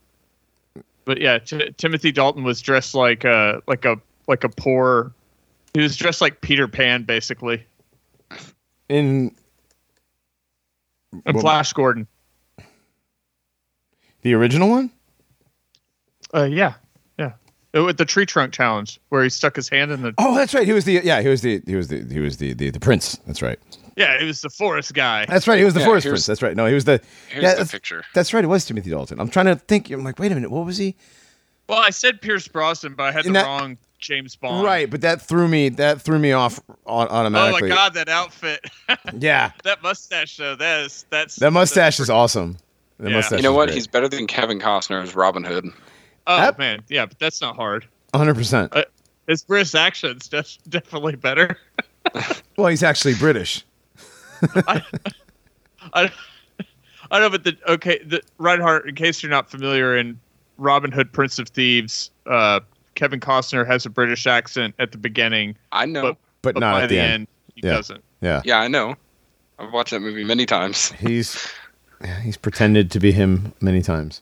But 1.05 1.19
yeah, 1.21 1.37
Ti 1.39 1.71
Timothy 1.77 2.11
Dalton 2.11 2.43
was 2.43 2.61
dressed 2.61 2.95
like 2.95 3.23
a 3.25 3.61
like 3.67 3.85
a 3.85 3.97
like 4.27 4.43
a 4.43 4.49
poor. 4.49 5.13
He 5.73 5.81
was 5.81 5.95
dressed 5.97 6.21
like 6.21 6.39
Peter 6.41 6.67
Pan, 6.67 7.03
basically, 7.03 7.65
In 8.89 9.35
and 11.25 11.35
Well- 11.35 11.41
Flash 11.41 11.73
Gordon. 11.73 12.07
the 14.21 14.33
original 14.33 14.69
one? 14.69 14.91
Uh, 16.33 16.43
yeah, 16.45 16.67
Uh, 16.69 16.73
With 17.73 17.97
the 17.97 18.05
tree 18.05 18.25
trunk 18.27 18.53
challenge, 18.53 18.99
where 19.09 19.23
he 19.23 19.29
stuck 19.29 19.55
his 19.55 19.67
hand 19.67 19.91
in 19.91 20.01
the. 20.03 20.13
Oh, 20.19 20.35
that's 20.35 20.53
right. 20.53 20.65
He 20.65 20.73
was 20.73 20.85
the 20.85 21.01
yeah. 21.03 21.21
He 21.21 21.27
was 21.27 21.41
the 21.41 21.61
he 21.65 21.75
was 21.75 21.87
the 21.87 22.05
he 22.07 22.19
was 22.19 22.37
the 22.37 22.53
the, 22.53 22.69
the 22.69 22.79
prince. 22.79 23.15
That's 23.25 23.41
right. 23.41 23.57
Yeah, 23.97 24.19
he 24.19 24.25
was 24.25 24.41
the 24.41 24.49
forest 24.49 24.93
guy. 24.93 25.25
That's 25.25 25.47
right. 25.47 25.57
He 25.57 25.65
was 25.65 25.73
the 25.73 25.79
Yeah, 25.79 25.85
forest 25.87 26.07
prince. 26.07 26.25
That's 26.25 26.41
right. 26.43 26.55
No, 26.55 26.65
he 26.67 26.73
was 26.75 26.85
the. 26.85 27.01
Here's 27.29 27.43
yeah, 27.43 27.51
the 27.53 27.57
that's, 27.57 27.71
picture. 27.71 28.03
that's 28.13 28.33
right. 28.33 28.43
It 28.43 28.47
was 28.47 28.65
Timothy 28.65 28.89
Dalton. 28.91 29.19
I'm 29.19 29.29
trying 29.29 29.47
to 29.47 29.55
think. 29.55 29.89
I'm 29.91 30.03
like, 30.03 30.19
wait 30.19 30.31
a 30.31 30.35
minute. 30.35 30.51
What 30.51 30.65
was 30.65 30.77
he? 30.77 30.95
Well, 31.67 31.79
I 31.79 31.89
said 31.91 32.21
Pierce 32.21 32.47
Brosnan, 32.47 32.93
but 32.95 33.03
I 33.05 33.11
had 33.11 33.23
the 33.25 33.31
that- 33.31 33.45
wrong 33.45 33.77
James 33.99 34.35
Bond. 34.35 34.65
Right, 34.65 34.89
but 34.89 35.01
that 35.01 35.21
threw 35.21 35.47
me. 35.47 35.69
That 35.69 36.01
threw 36.01 36.19
me 36.19 36.31
off 36.31 36.59
au- 36.69 36.75
Oh 36.85 36.97
automatically. 37.07 37.69
my 37.69 37.75
god, 37.75 37.93
that 37.95 38.09
outfit, 38.09 38.59
Yeah, 39.19 39.51
that 39.63 39.81
mustache 39.81 40.37
though. 40.37 40.55
That 40.55 40.85
is 40.85 41.05
that's 41.09 41.37
that 41.37 41.51
mustache 41.51 41.99
is 41.99 42.09
awesome. 42.09 42.57
The 42.99 43.09
Yeah. 43.09 43.15
mustache. 43.15 43.39
You 43.39 43.43
know 43.43 43.53
what? 43.53 43.67
great. 43.67 43.75
He's 43.75 43.87
better 43.87 44.07
than 44.09 44.27
Kevin 44.27 44.59
Costner 44.59 45.01
as 45.01 45.15
Robin 45.15 45.43
Hood. 45.43 45.65
Oh 46.27 46.37
That- 46.37 46.57
man, 46.57 46.83
yeah, 46.89 47.05
but 47.05 47.19
that's 47.19 47.41
not 47.41 47.55
hard. 47.55 47.85
100. 48.11 48.35
percent 48.35 48.73
His 49.27 49.43
British 49.43 49.73
accent's 49.75 50.27
def- 50.27 50.57
definitely 50.69 51.15
better. 51.15 51.57
Well, 52.57 52.67
he's 52.67 52.83
actually 52.83 53.15
British. 53.15 53.63
I, 55.93 56.11
I 57.11 57.19
know, 57.19 57.29
but 57.29 57.43
the 57.43 57.57
okay, 57.67 57.99
the 58.05 58.21
Reinhardt. 58.37 58.87
In 58.87 58.95
case 58.95 59.23
you're 59.23 59.29
not 59.29 59.49
familiar, 59.49 59.97
in 59.97 60.19
Robin 60.57 60.91
Hood, 60.91 61.11
Prince 61.11 61.39
of 61.39 61.47
Thieves, 61.49 62.11
uh, 62.27 62.59
Kevin 62.95 63.19
Costner 63.19 63.65
has 63.65 63.85
a 63.85 63.89
British 63.89 64.27
accent 64.27 64.75
at 64.79 64.91
the 64.91 64.97
beginning, 64.97 65.55
I 65.71 65.85
know. 65.85 66.01
but 66.03 66.17
But 66.41 66.55
not 66.59 66.73
by 66.73 66.83
at 66.83 66.89
the 66.89 66.99
end. 66.99 67.27
he 67.55 67.61
Yeah. 67.65 67.73
doesn't. 67.75 68.03
Yeah, 68.21 68.41
yeah, 68.45 68.59
I 68.59 68.67
know. 68.67 68.95
I've 69.59 69.71
watched 69.73 69.91
that 69.91 70.01
movie 70.01 70.23
many 70.23 70.45
times. 70.45 70.91
he's 70.93 71.47
he's 72.21 72.37
pretended 72.37 72.91
to 72.91 72.99
be 72.99 73.11
him 73.11 73.53
many 73.61 73.81
times. 73.81 74.21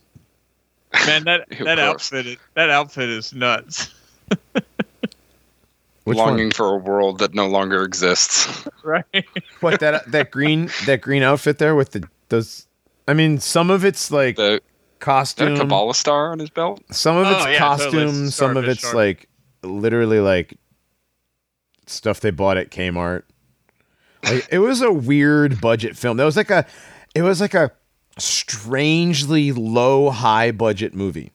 Man, 1.06 1.24
that 1.26 1.48
that 1.50 1.58
course. 1.58 1.80
outfit, 1.80 2.28
is, 2.28 2.38
that 2.56 2.70
outfit 2.70 3.10
is 3.10 3.34
nuts. 3.34 3.90
Which 6.04 6.18
Longing 6.18 6.46
one? 6.46 6.52
for 6.52 6.74
a 6.74 6.78
world 6.78 7.20
that 7.20 7.34
no 7.36 7.48
longer 7.48 7.84
exists. 7.84 8.68
right? 8.84 9.06
What 9.60 9.80
that 9.82 10.12
that 10.12 10.32
green 10.32 10.70
that 10.88 11.02
green 11.02 11.22
outfit 11.22 11.60
there 11.60 11.76
with 11.76 11.92
the 11.92 12.08
those. 12.30 12.66
I 13.08 13.14
mean, 13.14 13.40
some 13.40 13.70
of 13.70 13.86
it's 13.86 14.10
like 14.12 14.36
The 14.36 14.54
is 14.54 14.60
that 14.60 14.62
a 14.62 15.00
costume. 15.00 15.58
Kabbalah 15.58 15.94
star 15.94 16.32
on 16.32 16.40
his 16.40 16.50
belt? 16.50 16.82
Some 16.92 17.18
of 17.18 17.28
Oh, 17.28 17.32
it's 17.38 17.46
yeah, 17.46 17.58
costume. 17.60 17.92
totally. 17.92 18.28
Some 18.32 18.58
of 18.58 18.68
it's 18.68 18.82
shark. 18.82 18.94
like 18.96 19.30
literally 19.64 20.20
like 20.20 20.56
stuff 21.86 22.20
they 22.20 22.32
bought 22.32 22.58
at 22.58 22.72
Kmart. 22.72 23.24
Like 24.24 24.48
it 24.52 24.60
was 24.60 24.82
a 24.82 24.92
weird 24.92 25.62
budget 25.62 25.96
film. 25.98 26.18
That 26.18 26.26
was 26.26 26.38
like 26.38 26.50
a 26.50 26.66
it 27.14 27.22
was 27.22 27.42
like 27.42 27.54
a 27.54 27.72
strangely 28.24 29.52
low 29.52 30.10
high 30.10 30.52
budget 30.52 30.94
movie. 30.94 31.32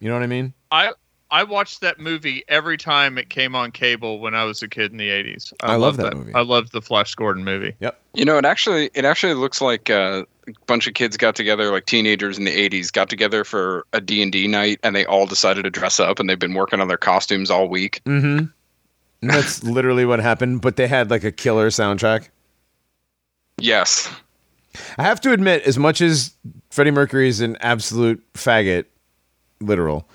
You 0.00 0.08
know 0.08 0.14
what 0.14 0.22
I 0.22 0.28
mean? 0.28 0.54
I 0.70 0.92
I 1.30 1.44
watched 1.44 1.80
that 1.82 2.00
movie 2.00 2.42
every 2.48 2.76
time 2.76 3.16
it 3.16 3.30
came 3.30 3.54
on 3.54 3.70
cable 3.70 4.18
when 4.18 4.34
I 4.34 4.44
was 4.44 4.62
a 4.62 4.68
kid 4.68 4.90
in 4.90 4.98
the 4.98 5.10
eighties. 5.10 5.52
I 5.60 5.76
love 5.76 5.96
that 5.98 6.16
movie. 6.16 6.34
I 6.34 6.42
love 6.42 6.70
the 6.70 6.82
Flash 6.82 7.14
Gordon 7.14 7.44
movie. 7.44 7.74
Yep. 7.80 8.00
You 8.14 8.24
know, 8.24 8.38
it 8.38 8.44
actually 8.44 8.90
it 8.94 9.04
actually 9.04 9.34
looks 9.34 9.60
like 9.60 9.90
uh, 9.90 10.24
a 10.48 10.52
bunch 10.66 10.88
of 10.88 10.94
kids 10.94 11.16
got 11.16 11.36
together, 11.36 11.70
like 11.70 11.86
teenagers 11.86 12.36
in 12.36 12.44
the 12.44 12.68
'80s, 12.68 12.92
got 12.92 13.08
together 13.08 13.44
for 13.44 13.86
a 13.92 14.00
D 14.00 14.22
and 14.22 14.32
D 14.32 14.48
night, 14.48 14.80
and 14.82 14.96
they 14.96 15.04
all 15.04 15.26
decided 15.26 15.62
to 15.62 15.70
dress 15.70 16.00
up, 16.00 16.18
and 16.18 16.28
they've 16.28 16.38
been 16.38 16.54
working 16.54 16.80
on 16.80 16.88
their 16.88 16.96
costumes 16.96 17.50
all 17.50 17.68
week. 17.68 18.02
Mm-hmm. 18.06 18.46
And 19.22 19.30
that's 19.30 19.62
literally 19.62 20.04
what 20.04 20.18
happened. 20.18 20.62
But 20.62 20.76
they 20.76 20.88
had 20.88 21.10
like 21.10 21.24
a 21.24 21.32
killer 21.32 21.70
soundtrack. 21.70 22.28
Yes, 23.58 24.08
I 24.98 25.02
have 25.02 25.20
to 25.22 25.32
admit, 25.32 25.62
as 25.62 25.78
much 25.78 26.00
as 26.00 26.34
Freddie 26.70 26.90
Mercury 26.92 27.28
is 27.28 27.40
an 27.40 27.56
absolute 27.60 28.22
faggot, 28.34 28.84
literal, 29.60 30.08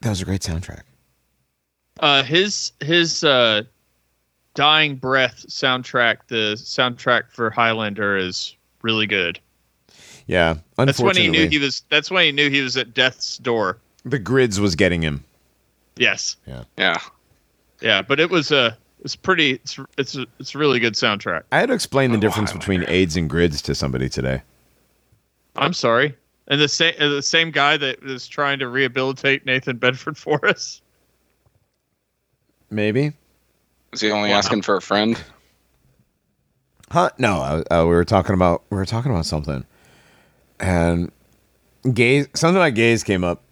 that 0.00 0.10
was 0.10 0.20
a 0.22 0.24
great 0.24 0.42
soundtrack. 0.42 0.82
Uh, 2.00 2.22
his 2.22 2.72
his 2.80 3.24
uh, 3.24 3.62
dying 4.54 4.96
breath 4.96 5.44
soundtrack, 5.48 6.18
the 6.28 6.54
soundtrack 6.56 7.30
for 7.30 7.50
Highlander, 7.50 8.16
is 8.16 8.54
really 8.82 9.06
good. 9.06 9.40
Yeah, 10.26 10.56
That's 10.76 10.98
when 11.00 11.16
he 11.16 11.28
knew 11.28 11.48
he 11.48 11.58
was. 11.58 11.82
That's 11.88 12.10
when 12.10 12.24
he 12.24 12.32
knew 12.32 12.50
he 12.50 12.60
was 12.60 12.76
at 12.76 12.92
death's 12.94 13.38
door. 13.38 13.78
the 14.04 14.18
grids 14.18 14.58
was 14.60 14.74
getting 14.74 15.02
him. 15.02 15.24
Yes, 15.96 16.36
Yeah. 16.46 16.64
yeah. 16.76 16.98
yeah, 17.80 18.02
but 18.02 18.20
it 18.20 18.28
was 18.30 18.50
a. 18.52 18.76
It's 19.06 19.14
pretty. 19.16 19.52
It's 19.52 19.78
it's 19.96 20.16
a, 20.16 20.26
it's 20.40 20.54
a 20.54 20.58
really 20.58 20.80
good 20.80 20.94
soundtrack. 20.94 21.44
I 21.52 21.60
had 21.60 21.68
to 21.68 21.74
explain 21.74 22.10
the 22.10 22.16
Oh, 22.18 22.20
difference 22.20 22.52
between 22.52 22.84
AIDS 22.88 23.16
and 23.16 23.30
grids 23.30 23.62
to 23.62 23.74
somebody 23.74 24.08
today. 24.08 24.42
I'm 25.54 25.72
sorry. 25.72 26.14
And 26.48 26.60
the 26.60 26.66
same 26.68 26.94
the 26.98 27.22
same 27.22 27.52
guy 27.52 27.76
that 27.76 28.02
is 28.02 28.26
trying 28.26 28.58
to 28.58 28.68
rehabilitate 28.68 29.46
Nathan 29.46 29.76
Bedford 29.76 30.18
Forrest. 30.18 30.82
Maybe, 32.68 33.12
Is 33.92 34.00
he 34.00 34.10
only 34.10 34.30
Wow. 34.30 34.38
asking 34.38 34.62
for 34.62 34.76
a 34.76 34.82
friend? 34.82 35.22
huh? 36.90 37.10
No, 37.16 37.36
uh, 37.36 37.62
uh, 37.70 37.82
we 37.84 37.90
were 37.94 38.04
talking 38.04 38.34
about 38.34 38.64
we 38.70 38.76
were 38.76 38.84
talking 38.86 39.12
about 39.12 39.24
something, 39.24 39.64
and 40.58 41.12
gays. 41.94 42.26
Something 42.34 42.58
like 42.58 42.74
gays 42.74 43.04
came 43.04 43.22
up, 43.22 43.42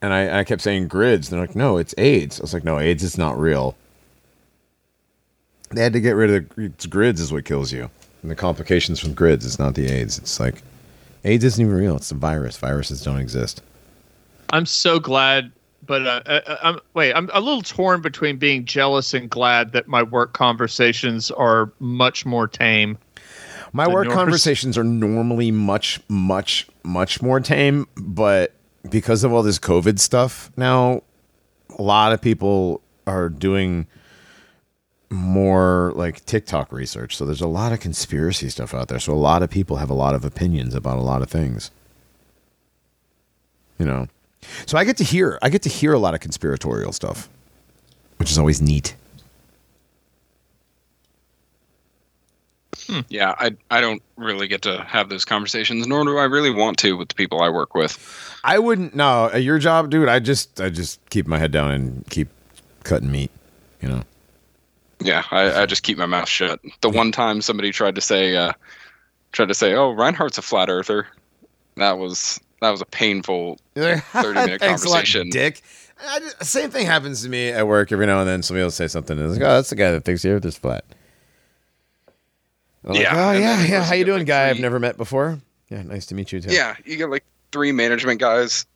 and 0.00 0.14
I, 0.14 0.38
I 0.40 0.44
kept 0.44 0.62
saying 0.62 0.88
grids. 0.88 1.28
They're 1.28 1.38
like, 1.40 1.54
no, 1.54 1.76
it's 1.76 1.94
AIDS. 1.98 2.40
I 2.40 2.44
was 2.44 2.54
like, 2.54 2.64
no, 2.64 2.78
AIDS 2.78 3.02
is 3.02 3.18
not 3.18 3.38
real. 3.38 3.76
They 5.72 5.82
had 5.82 5.92
to 5.92 6.00
get 6.00 6.12
rid 6.12 6.30
of 6.30 6.56
the 6.56 6.64
it's 6.64 6.86
grids. 6.86 7.20
Is 7.20 7.32
what 7.32 7.44
kills 7.44 7.72
you, 7.72 7.90
and 8.22 8.30
the 8.30 8.36
complications 8.36 9.00
from 9.00 9.14
grids. 9.14 9.44
It's 9.46 9.58
not 9.58 9.74
the 9.74 9.88
AIDS. 9.88 10.18
It's 10.18 10.38
like 10.38 10.62
AIDS 11.24 11.44
isn't 11.44 11.64
even 11.64 11.74
real. 11.74 11.96
It's 11.96 12.10
a 12.10 12.14
virus. 12.14 12.56
Viruses 12.56 13.02
don't 13.02 13.18
exist. 13.18 13.62
I'm 14.50 14.66
so 14.66 15.00
glad, 15.00 15.50
but 15.86 16.06
uh, 16.06 16.22
uh, 16.26 16.56
I'm 16.62 16.78
wait. 16.94 17.12
I'm 17.14 17.30
a 17.32 17.40
little 17.40 17.62
torn 17.62 18.02
between 18.02 18.36
being 18.36 18.64
jealous 18.64 19.14
and 19.14 19.30
glad 19.30 19.72
that 19.72 19.88
my 19.88 20.02
work 20.02 20.32
conversations 20.32 21.30
are 21.30 21.72
much 21.80 22.26
more 22.26 22.46
tame. 22.46 22.98
My 23.72 23.88
work 23.88 24.04
Norse- 24.04 24.14
conversations 24.14 24.76
are 24.76 24.84
normally 24.84 25.50
much, 25.50 25.98
much, 26.08 26.68
much 26.82 27.22
more 27.22 27.40
tame, 27.40 27.88
but 27.96 28.52
because 28.90 29.24
of 29.24 29.32
all 29.32 29.42
this 29.42 29.58
COVID 29.58 29.98
stuff 29.98 30.50
now, 30.56 31.02
a 31.78 31.82
lot 31.82 32.12
of 32.12 32.20
people 32.20 32.82
are 33.06 33.30
doing 33.30 33.86
more 35.12 35.92
like 35.94 36.24
TikTok 36.26 36.72
research. 36.72 37.16
So 37.16 37.24
there's 37.24 37.40
a 37.40 37.46
lot 37.46 37.72
of 37.72 37.80
conspiracy 37.80 38.48
stuff 38.48 38.74
out 38.74 38.88
there. 38.88 38.98
So 38.98 39.12
a 39.12 39.14
lot 39.14 39.42
of 39.42 39.50
people 39.50 39.76
have 39.76 39.90
a 39.90 39.94
lot 39.94 40.14
of 40.14 40.24
opinions 40.24 40.74
about 40.74 40.98
a 40.98 41.02
lot 41.02 41.22
of 41.22 41.30
things. 41.30 41.70
You 43.78 43.86
know. 43.86 44.08
So 44.66 44.76
I 44.78 44.84
get 44.84 44.96
to 44.98 45.04
hear 45.04 45.38
I 45.42 45.48
get 45.48 45.62
to 45.62 45.68
hear 45.68 45.92
a 45.92 45.98
lot 45.98 46.14
of 46.14 46.20
conspiratorial 46.20 46.92
stuff, 46.92 47.28
which 48.18 48.30
is 48.30 48.38
always 48.38 48.60
neat. 48.60 48.96
Hmm. 52.86 53.00
Yeah, 53.08 53.34
I 53.38 53.56
I 53.70 53.80
don't 53.80 54.02
really 54.16 54.48
get 54.48 54.62
to 54.62 54.82
have 54.82 55.08
those 55.08 55.24
conversations, 55.24 55.86
nor 55.86 56.04
do 56.04 56.18
I 56.18 56.24
really 56.24 56.50
want 56.50 56.78
to 56.78 56.96
with 56.96 57.08
the 57.08 57.14
people 57.14 57.40
I 57.40 57.48
work 57.48 57.74
with. 57.74 57.98
I 58.44 58.58
wouldn't 58.58 58.94
no, 58.94 59.30
at 59.32 59.42
your 59.42 59.58
job, 59.58 59.90
dude, 59.90 60.08
I 60.08 60.18
just 60.18 60.60
I 60.60 60.68
just 60.68 60.98
keep 61.10 61.26
my 61.26 61.38
head 61.38 61.52
down 61.52 61.70
and 61.70 62.04
keep 62.10 62.28
cutting 62.82 63.10
meat, 63.10 63.30
you 63.80 63.88
know. 63.88 64.02
Yeah, 65.04 65.24
I, 65.30 65.62
I 65.62 65.66
just 65.66 65.82
keep 65.82 65.98
my 65.98 66.06
mouth 66.06 66.28
shut. 66.28 66.60
The 66.80 66.88
one 66.90 67.12
time 67.12 67.40
somebody 67.42 67.72
tried 67.72 67.94
to 67.96 68.00
say, 68.00 68.36
uh, 68.36 68.52
tried 69.32 69.48
to 69.48 69.54
say, 69.54 69.74
"Oh, 69.74 69.90
Reinhardt's 69.92 70.38
a 70.38 70.42
flat 70.42 70.68
earther," 70.68 71.06
that 71.76 71.98
was 71.98 72.40
that 72.60 72.70
was 72.70 72.80
a 72.80 72.86
painful 72.86 73.58
30-minute 73.74 74.04
Thanks 74.60 74.84
a 74.84 74.88
lot, 74.88 74.94
conversation. 74.96 75.30
dick. 75.30 75.62
I 76.04 76.18
just- 76.20 76.44
same 76.44 76.70
thing 76.70 76.86
happens 76.86 77.22
to 77.22 77.28
me 77.28 77.48
at 77.50 77.66
work 77.66 77.92
every 77.92 78.06
now 78.06 78.20
and 78.20 78.28
then. 78.28 78.42
Somebody 78.42 78.62
will 78.64 78.70
say 78.70 78.88
something, 78.88 79.18
and 79.18 79.28
it's 79.30 79.38
like, 79.38 79.46
"Oh, 79.48 79.54
that's 79.54 79.70
the 79.70 79.76
guy 79.76 79.90
that 79.90 80.04
thinks 80.04 80.22
the 80.22 80.30
Earth 80.30 80.44
is 80.44 80.56
flat." 80.56 80.84
I'm 82.84 82.94
like, 82.94 83.02
Yeah, 83.02 83.14
oh 83.14 83.30
and 83.30 83.40
yeah, 83.40 83.64
yeah. 83.64 83.84
How 83.84 83.94
you 83.94 84.04
doing, 84.04 84.18
like, 84.20 84.26
guy 84.26 84.48
I've 84.50 84.58
never 84.58 84.80
met 84.80 84.96
before? 84.96 85.38
Yeah, 85.68 85.82
nice 85.82 86.06
to 86.06 86.14
meet 86.14 86.32
you 86.32 86.40
too. 86.40 86.52
Yeah, 86.52 86.76
you 86.84 86.96
get 86.96 87.08
like 87.10 87.24
three 87.52 87.72
management 87.72 88.20
guys 88.20 88.66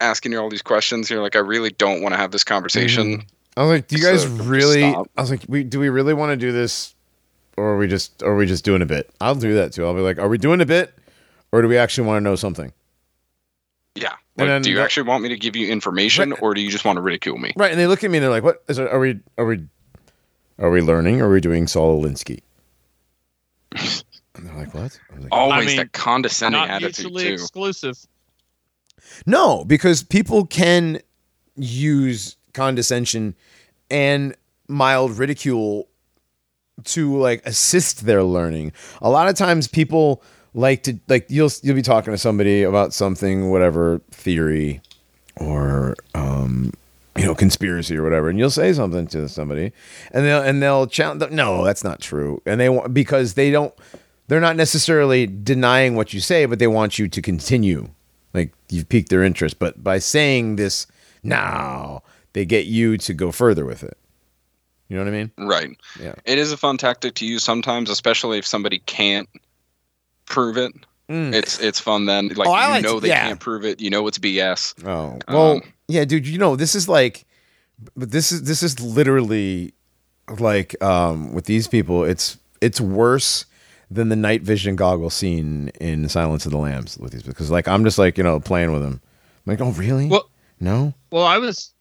asking 0.00 0.32
you 0.32 0.40
all 0.40 0.50
these 0.50 0.62
questions. 0.62 1.08
You're 1.08 1.22
like, 1.22 1.36
I 1.36 1.40
really 1.40 1.70
don't 1.70 2.02
want 2.02 2.12
to 2.12 2.16
have 2.18 2.32
this 2.32 2.44
conversation. 2.44 3.24
I 3.56 3.62
was 3.62 3.70
like, 3.70 3.88
do 3.88 3.96
you 3.96 4.02
guys 4.02 4.22
So, 4.22 4.28
really? 4.30 4.80
stop. 4.80 5.10
I 5.16 5.20
was 5.20 5.30
like, 5.30 5.44
we 5.48 5.62
do 5.64 5.78
we 5.80 5.88
really 5.88 6.14
want 6.14 6.30
to 6.30 6.36
do 6.36 6.52
this, 6.52 6.94
or 7.56 7.74
are 7.74 7.76
we 7.78 7.86
just 7.86 8.22
or 8.22 8.32
are 8.32 8.36
we 8.36 8.46
just 8.46 8.64
doing 8.64 8.82
a 8.82 8.86
bit? 8.86 9.10
I'll 9.20 9.34
do 9.34 9.54
that 9.54 9.72
too. 9.72 9.84
I'll 9.84 9.94
be 9.94 10.00
like, 10.00 10.18
are 10.18 10.28
we 10.28 10.38
doing 10.38 10.60
a 10.60 10.66
bit, 10.66 10.94
or 11.52 11.60
do 11.62 11.68
we 11.68 11.76
actually 11.76 12.06
want 12.06 12.16
to 12.16 12.20
know 12.24 12.36
something? 12.36 12.72
Yeah. 13.94 14.08
And 14.10 14.18
Like, 14.38 14.48
then 14.48 14.62
do 14.62 14.70
you 14.70 14.76
that- 14.76 14.84
actually 14.84 15.02
want 15.08 15.22
me 15.22 15.28
to 15.28 15.36
give 15.36 15.54
you 15.56 15.68
information, 15.70 16.30
Right. 16.30 16.42
or 16.42 16.54
do 16.54 16.62
you 16.62 16.70
just 16.70 16.86
want 16.86 16.96
to 16.96 17.02
ridicule 17.02 17.36
me? 17.36 17.52
Right, 17.56 17.70
and 17.70 17.78
they 17.78 17.86
look 17.86 18.02
at 18.02 18.10
me 18.10 18.16
and 18.18 18.24
they're 18.24 18.30
like, 18.30 18.42
"What 18.44 18.62
is 18.68 18.78
it? 18.78 18.88
Are 18.88 18.98
we 18.98 19.20
are 19.36 19.44
we 19.44 19.64
are 20.58 20.70
we 20.70 20.80
learning? 20.80 21.20
Or 21.20 21.28
are 21.28 21.32
we 21.32 21.40
doing 21.42 21.66
Saul 21.66 22.02
Alinsky?" 22.02 22.40
And 23.72 24.46
they're 24.46 24.54
like, 24.56 24.72
"What?" 24.74 24.98
I 25.14 25.18
like, 25.18 25.28
Always 25.30 25.66
mean, 25.66 25.76
that 25.76 25.92
condescending 25.92 26.60
Not 26.60 26.70
attitude 26.70 27.04
mutually 27.12 27.24
too. 27.24 27.32
exclusive. 27.34 27.98
No, 29.26 29.64
because 29.66 30.02
people 30.02 30.46
can 30.46 31.00
use 31.56 32.36
condescension 32.52 33.34
and 33.90 34.34
mild 34.68 35.18
ridicule 35.18 35.88
to 36.84 37.16
like 37.16 37.44
assist 37.46 38.06
their 38.06 38.22
learning. 38.22 38.72
A 39.00 39.10
lot 39.10 39.28
of 39.28 39.36
times 39.36 39.68
people 39.68 40.22
like 40.54 40.82
to 40.84 40.98
like 41.08 41.26
you'll 41.28 41.50
you'll 41.62 41.76
be 41.76 41.82
talking 41.82 42.12
to 42.12 42.18
somebody 42.18 42.62
about 42.62 42.92
something 42.92 43.50
whatever 43.50 44.00
theory 44.10 44.80
or 45.36 45.94
um, 46.14 46.72
you 47.16 47.24
know, 47.24 47.34
conspiracy 47.34 47.96
or 47.96 48.02
whatever, 48.02 48.30
and 48.30 48.38
you'll 48.38 48.50
say 48.50 48.72
something 48.72 49.06
to 49.08 49.28
somebody, 49.28 49.72
and 50.12 50.24
they'll 50.24 50.42
and 50.42 50.62
they'll 50.62 50.86
challenge. 50.86 51.30
No, 51.30 51.64
that's 51.64 51.84
not 51.84 52.00
true, 52.00 52.40
and 52.46 52.58
they 52.58 52.68
want 52.68 52.94
because 52.94 53.34
they 53.34 53.50
don't. 53.50 53.74
They're 54.28 54.40
not 54.40 54.56
necessarily 54.56 55.26
denying 55.26 55.94
what 55.94 56.14
you 56.14 56.20
say, 56.20 56.46
but 56.46 56.58
they 56.58 56.66
want 56.66 56.98
you 56.98 57.08
to 57.08 57.20
continue. 57.20 57.88
Like 58.32 58.52
you've 58.70 58.88
piqued 58.88 59.10
their 59.10 59.22
interest, 59.22 59.58
but 59.58 59.84
by 59.84 59.98
saying 59.98 60.56
this 60.56 60.86
now, 61.22 62.02
they 62.32 62.44
get 62.44 62.66
you 62.66 62.96
to 62.98 63.14
go 63.14 63.30
further 63.32 63.64
with 63.64 63.82
it. 63.82 63.96
You 64.88 64.96
know 64.98 65.04
what 65.04 65.14
I 65.14 65.16
mean? 65.16 65.30
Right. 65.38 65.70
Yeah. 66.00 66.14
It 66.26 66.38
is 66.38 66.52
a 66.52 66.56
fun 66.56 66.76
tactic 66.76 67.14
to 67.14 67.26
use 67.26 67.42
sometimes, 67.42 67.88
especially 67.88 68.38
if 68.38 68.46
somebody 68.46 68.80
can't 68.80 69.28
prove 70.26 70.56
it. 70.56 70.72
It's 71.08 71.60
it's 71.60 71.78
fun 71.78 72.06
then. 72.06 72.28
Like 72.28 72.48
Mm. 72.48 72.52
Oh, 72.52 72.66
you 72.66 72.70
like- 72.72 72.82
know 72.84 72.98
they 73.00 73.08
yeah. 73.08 73.26
can't 73.28 73.40
prove 73.40 73.66
it. 73.66 73.82
You 73.82 73.90
know 73.90 74.06
it's 74.06 74.18
BS. 74.18 74.74
Oh 74.86 75.18
well, 75.28 75.52
Um, 75.56 75.62
yeah, 75.88 76.06
dude. 76.06 76.26
You 76.26 76.38
know, 76.38 76.56
this 76.56 76.74
is 76.74 76.88
like, 76.88 77.26
but 77.94 78.10
this 78.12 78.32
is 78.32 78.44
this 78.44 78.62
is 78.62 78.80
literally 78.80 79.74
like 80.38 80.82
um 80.82 81.34
with 81.34 81.44
these 81.44 81.68
people. 81.68 82.04
It's 82.04 82.38
it's 82.62 82.80
worse 82.80 83.44
than 83.90 84.08
the 84.08 84.16
night 84.16 84.40
vision 84.40 84.74
goggle 84.74 85.10
scene 85.10 85.68
in 85.82 86.08
Silence 86.08 86.46
of 86.46 86.52
the 86.52 86.56
Lambs 86.58 86.96
with 86.96 87.12
these 87.12 87.22
because 87.24 87.50
like 87.50 87.68
I'm 87.68 87.84
just 87.84 87.98
like 87.98 88.16
you 88.16 88.24
know 88.24 88.40
playing 88.40 88.72
with 88.72 88.80
them. 88.80 89.02
I'm 89.46 89.52
like, 89.52 89.60
oh 89.60 89.72
really? 89.72 90.06
Well- 90.08 90.30
no. 90.60 90.94
Well, 91.10 91.24
I 91.26 91.36
was 91.36 91.71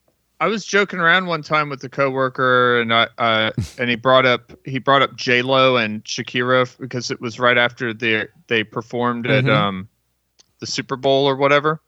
I 0.41 0.47
was 0.47 0.65
joking 0.65 0.99
around 0.99 1.27
one 1.27 1.43
time 1.43 1.69
with 1.69 1.83
a 1.83 1.89
coworker, 1.89 2.81
and 2.81 2.91
I 2.91 3.07
uh, 3.19 3.51
and 3.77 3.89
he 3.91 3.95
brought 3.95 4.25
up 4.25 4.51
he 4.65 4.79
brought 4.79 5.03
up 5.03 5.15
J 5.15 5.43
Lo 5.43 5.77
and 5.77 6.03
Shakira 6.03 6.75
because 6.79 7.11
it 7.11 7.21
was 7.21 7.39
right 7.39 7.57
after 7.59 7.93
they 7.93 8.27
they 8.47 8.63
performed 8.63 9.27
at 9.27 9.43
Mhm. 9.45 9.53
um 9.55 9.87
the 10.59 10.65
Super 10.65 10.95
Bowl 10.95 11.25
or 11.29 11.35
whatever, 11.35 11.79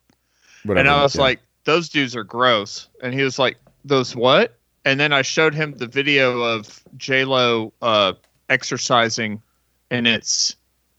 Whatever. 0.63 0.79
and 0.79 0.89
I 0.89 1.01
was 1.03 1.15
yeah. 1.15 1.21
like, 1.21 1.39
those 1.65 1.89
dudes 1.89 2.15
are 2.15 2.23
gross, 2.23 2.87
and 3.01 3.13
he 3.13 3.23
was 3.23 3.37
like, 3.39 3.57
those 3.85 4.15
what? 4.15 4.57
And 4.85 4.99
then 4.99 5.13
I 5.13 5.21
showed 5.23 5.53
him 5.55 5.73
the 5.73 5.87
video 5.87 6.41
of 6.41 6.79
J 6.97 7.25
Lo 7.25 7.73
uh, 7.81 8.13
exercising 8.49 9.41
in 9.89 10.05
its 10.05 10.55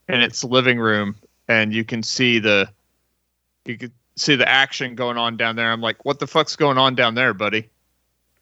in 0.09 0.21
its 0.21 0.43
living 0.43 0.81
room, 0.81 1.15
and 1.47 1.73
you 1.73 1.85
can 1.85 2.03
see 2.03 2.41
the 2.41 2.69
you 3.65 3.79
could 3.79 3.93
see 4.17 4.37
the 4.37 4.49
action 4.49 4.95
going 4.95 5.17
on 5.19 5.37
down 5.37 5.57
there. 5.57 5.71
I'm 5.73 5.81
like, 5.81 6.05
what 6.05 6.19
the 6.21 6.27
fuck's 6.27 6.57
going 6.57 6.79
on 6.79 6.95
down 6.95 7.15
there, 7.15 7.35
buddy? 7.35 7.69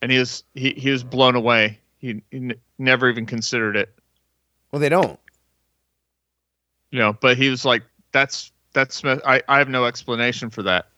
And 0.00 0.10
he 0.12 0.18
was 0.18 0.44
he, 0.54 0.72
he 0.72 0.90
was 0.90 1.02
blown 1.04 1.34
away. 1.36 1.78
He, 1.98 2.20
he 2.30 2.36
n- 2.38 2.54
never 2.78 3.08
even 3.08 3.26
considered 3.26 3.76
it, 3.76 3.94
well, 4.72 4.80
they 4.80 4.88
don't. 4.88 5.18
you 6.90 6.98
know. 6.98 7.12
But 7.12 7.36
he 7.36 7.48
was 7.48 7.64
like, 7.64 7.82
that's 8.10 8.50
that's 8.72 9.04
I, 9.04 9.42
I 9.48 9.58
have 9.58 9.68
no 9.68 9.84
explanation 9.84 10.50
for 10.50 10.62
that. 10.64 10.88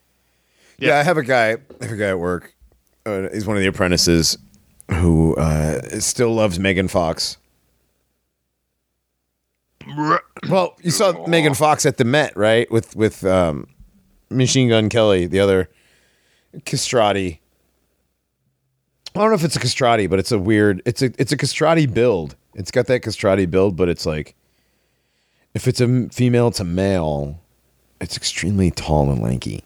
Yeah. 0.79 0.89
Yeah. 0.91 0.99
I 0.99 1.03
have 1.03 1.17
a 1.19 1.23
guy. 1.23 1.53
I 1.53 1.85
have 1.85 1.93
a 1.93 1.97
guy 1.97 2.09
at 2.09 2.19
work. 2.19 2.55
Uh, 3.07 3.29
he's 3.33 3.47
one 3.47 3.57
of 3.57 3.63
the 3.63 3.69
apprentices 3.69 4.39
who 4.91 5.37
uh, 5.37 5.81
still 6.01 6.33
loves 6.35 6.59
Megan 6.59 6.89
Fox. 6.89 7.37
Well, 10.49 10.75
you 10.83 10.91
saw 10.91 11.27
Megan 11.27 11.53
Fox 11.53 11.85
at 11.85 11.99
the 11.99 12.05
Met, 12.05 12.35
right? 12.37 12.71
With 12.71 12.97
with 12.97 13.23
um, 13.25 13.67
Machine 14.35 14.69
Gun 14.69 14.89
Kelly, 14.89 15.27
the 15.27 15.41
other 15.41 15.69
castrati. 16.65 17.41
I 19.15 19.21
don't 19.21 19.29
know 19.29 19.37
if 19.37 19.45
it's 19.45 19.57
a 19.57 19.61
castrati, 19.61 20.07
but 20.07 20.19
it's 20.19 20.33
a 20.33 20.39
weird. 20.39 20.83
It's 20.85 21.03
a 21.03 21.13
it's 21.19 21.33
a 21.33 21.37
castrati 21.37 21.87
build. 21.87 22.37
It's 22.55 22.71
got 22.71 22.87
that 22.87 23.03
castrati 23.03 23.47
build, 23.47 23.77
but 23.77 23.89
it's 23.89 24.07
like 24.07 24.35
if 25.55 25.69
it's 25.69 25.81
a 25.81 26.09
female 26.09 26.51
to 26.53 26.65
male, 26.65 27.41
it's 28.01 28.17
extremely 28.17 28.71
tall 28.71 29.11
and 29.11 29.23
lanky. 29.23 29.63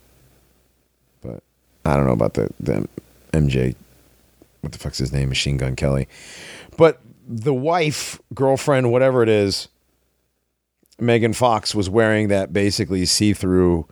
But 1.22 1.42
I 1.84 1.96
don't 1.96 2.06
know 2.06 2.12
about 2.12 2.34
the 2.34 2.50
the 2.60 2.88
MJ. 3.32 3.74
What 4.60 4.72
the 4.72 4.78
fuck's 4.78 4.98
his 4.98 5.12
name? 5.12 5.28
Machine 5.28 5.56
Gun 5.56 5.76
Kelly. 5.76 6.08
But 6.76 7.00
the 7.26 7.54
wife, 7.54 8.20
girlfriend, 8.34 8.90
whatever 8.90 9.22
it 9.22 9.28
is, 9.28 9.68
Megan 10.98 11.32
Fox 11.32 11.74
was 11.74 11.88
wearing 11.88 12.28
that 12.28 12.52
basically 12.52 13.06
see 13.06 13.32
through 13.32 13.86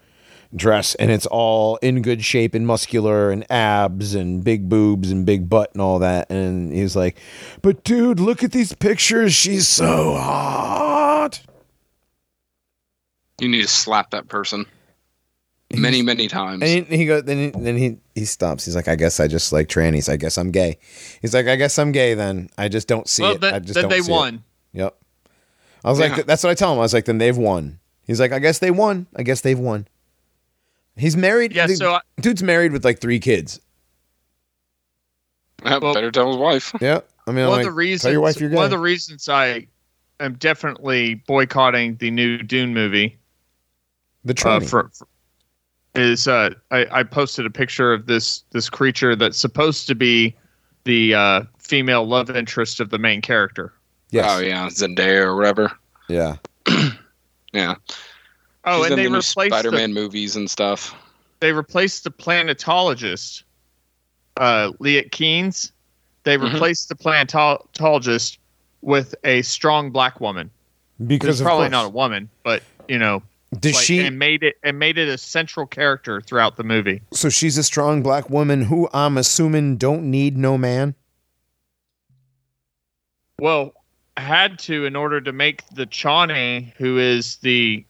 dress, 0.57 0.95
and 0.97 1.11
it's 1.11 1.27
all 1.27 1.77
in 1.77 2.03
good 2.03 2.25
shape 2.25 2.55
and 2.55 2.67
muscular 2.67 3.31
and 3.31 3.45
abs 3.51 4.15
and 4.15 4.43
big 4.43 4.69
boobs 4.69 5.11
and 5.11 5.27
big 5.27 5.49
butt 5.49 5.73
and 5.73 5.83
all 5.83 5.99
that. 5.99 6.31
And 6.31 6.73
he's 6.73 6.97
like, 6.97 7.19
But 7.63 7.85
dude, 7.85 8.21
look 8.21 8.43
at 8.43 8.53
these 8.53 8.73
pictures. 8.73 9.35
She's 9.35 9.69
so 9.69 10.15
hot. 10.17 11.41
You 13.41 13.49
need 13.49 13.63
to 13.63 13.69
slap 13.69 14.11
that 14.11 14.29
person 14.29 14.67
many 15.75 16.01
many 16.01 16.27
times. 16.29 16.63
And 16.63 16.87
he, 16.87 16.97
he 16.99 17.07
goes, 17.07 17.25
then 17.25 17.39
he, 17.39 17.51
then 17.51 17.77
he 17.77 17.99
he 18.15 18.25
stops. 18.25 18.65
He's 18.65 18.75
like, 18.75 18.89
I 18.89 18.97
guess 18.97 19.21
I 19.21 19.29
just 19.29 19.53
like 19.53 19.69
trannies. 19.69 20.09
I 20.11 20.17
guess 20.17 20.39
I'm 20.39 20.51
gay. 20.51 20.79
He's 21.21 21.35
like, 21.35 21.47
I 21.47 21.57
guess 21.57 21.79
I'm 21.79 21.93
gay. 21.93 22.15
Then 22.15 22.49
I 22.57 22.69
just 22.69 22.89
don't 22.89 23.07
see 23.09 23.23
well, 23.23 23.33
it. 23.35 23.41
then, 23.43 23.55
I 23.55 23.59
just 23.59 23.75
then 23.75 23.83
don't 23.85 23.91
they 23.91 24.01
see 24.01 24.11
it." 24.11 24.15
won. 24.15 24.45
Yep. 24.73 24.97
I 25.85 25.91
was 25.91 26.01
Yeah. 26.01 26.17
like, 26.17 26.27
that's 26.27 26.43
what 26.43 26.51
I 26.51 26.55
tell 26.55 26.73
him. 26.73 26.79
I 26.79 26.83
was 26.83 26.95
like, 26.95 27.05
then 27.05 27.19
they've 27.19 27.37
won. 27.37 27.79
He's 28.07 28.21
like, 28.21 28.33
I 28.33 28.39
guess 28.39 28.59
they 28.59 28.71
won. 28.71 29.07
I 29.15 29.23
guess 29.23 29.41
they've 29.43 29.59
won. 29.59 29.87
He's 30.97 31.17
married. 31.17 31.53
Yeah, 31.55 31.67
the 31.67 31.77
so 31.77 31.95
I- 31.95 32.01
dude's 32.21 32.43
married 32.43 32.73
with 32.73 32.85
like 32.85 33.01
three 33.01 33.21
kids. 33.21 33.61
Yeah, 35.65 35.79
well- 35.79 35.95
better 35.95 36.11
tell 36.11 36.29
his 36.29 36.37
wife. 36.37 36.73
Yeah. 36.81 37.01
I 37.29 37.33
mean, 37.33 37.43
I'm 37.45 37.49
one 37.49 37.59
like, 37.59 37.67
of 37.67 37.73
the 37.73 37.77
reasons 37.77 38.03
tell 38.03 38.13
your 38.13 38.21
wife 38.21 38.41
you're 38.41 38.51
gay. 38.51 38.55
one 38.55 38.65
of 38.67 38.71
the 38.71 38.79
reasons 38.79 39.29
I 39.29 39.67
am 40.21 40.35
definitely 40.35 41.15
boycotting 41.27 41.97
the 41.97 42.09
new 42.13 42.39
Dune 42.39 42.73
movie 42.73 43.19
the 44.25 44.33
uh, 44.47 44.61
for, 44.61 44.89
for- 44.91 45.09
is 45.97 46.29
uh, 46.29 46.51
I, 46.71 46.87
I 46.93 47.03
posted 47.03 47.47
a 47.47 47.51
picture 47.51 47.93
of 47.93 48.07
this 48.07 48.45
this 48.51 48.71
creature 48.71 49.17
that's 49.17 49.39
supposed 49.39 49.89
to 49.89 49.97
be 49.97 50.37
the 50.85 51.15
uh, 51.15 51.43
female 51.59 52.07
love 52.07 52.31
interest 52.31 52.79
of 52.79 52.91
the 52.91 52.99
main 52.99 53.21
character. 53.21 53.73
yes. 54.11 54.25
Oh 54.29 54.39
yeah, 54.39 54.69
Zendaya 54.69 55.25
or 55.25 55.35
whatever. 55.37 55.73
yeah. 56.09 56.37
Yeah. 57.53 57.75
Oh, 58.67 58.83
She's 58.83 58.91
and 58.91 58.99
they 58.99 59.05
the 59.05 59.11
replaced 59.11 59.31
Spider-Man 59.31 59.95
the, 59.95 60.01
movies 60.01 60.35
and 60.37 60.51
stuff. 60.51 60.95
they 61.41 61.53
replaced 61.53 62.03
the 62.05 62.11
planetologist, 62.11 63.45
uh, 64.39 64.73
Liet-Kynes. 64.81 65.71
They 66.25 66.37
Mhm. 66.37 66.53
replaced 66.53 66.89
the 66.89 66.97
planetologist 66.97 68.39
with 68.83 69.15
a 69.23 69.43
strong 69.43 69.91
black 69.91 70.21
woman. 70.21 70.51
Because 71.07 71.41
probably 71.41 71.65
course. 71.67 71.71
not 71.73 71.85
a 71.87 71.91
woman, 71.91 72.29
but 72.43 72.63
you 72.89 72.99
know, 72.99 73.23
Does 73.61 73.75
like, 73.75 73.85
she? 73.85 74.01
and 74.01 74.19
made 74.19 74.43
it 74.43 74.57
and 74.65 74.79
made 74.79 74.97
it 74.99 75.09
a 75.09 75.19
central 75.19 75.67
character 75.67 76.21
throughout 76.21 76.57
the 76.57 76.65
movie. 76.65 77.03
so 77.13 77.29
she's 77.29 77.57
a 77.59 77.63
strong 77.63 78.03
black 78.03 78.29
woman 78.31 78.63
who 78.63 78.89
I'm 78.93 79.17
assuming 79.19 79.77
don't 79.77 80.11
need 80.11 80.37
no 80.37 80.57
man. 80.59 80.95
Well, 83.39 83.75
had 84.17 84.59
to 84.61 84.87
in 84.87 84.97
order 84.97 85.21
to 85.21 85.33
make 85.33 85.63
the 85.75 85.87
Chani, 85.87 86.73
who 86.77 86.99
is 86.99 87.37
the 87.37 87.85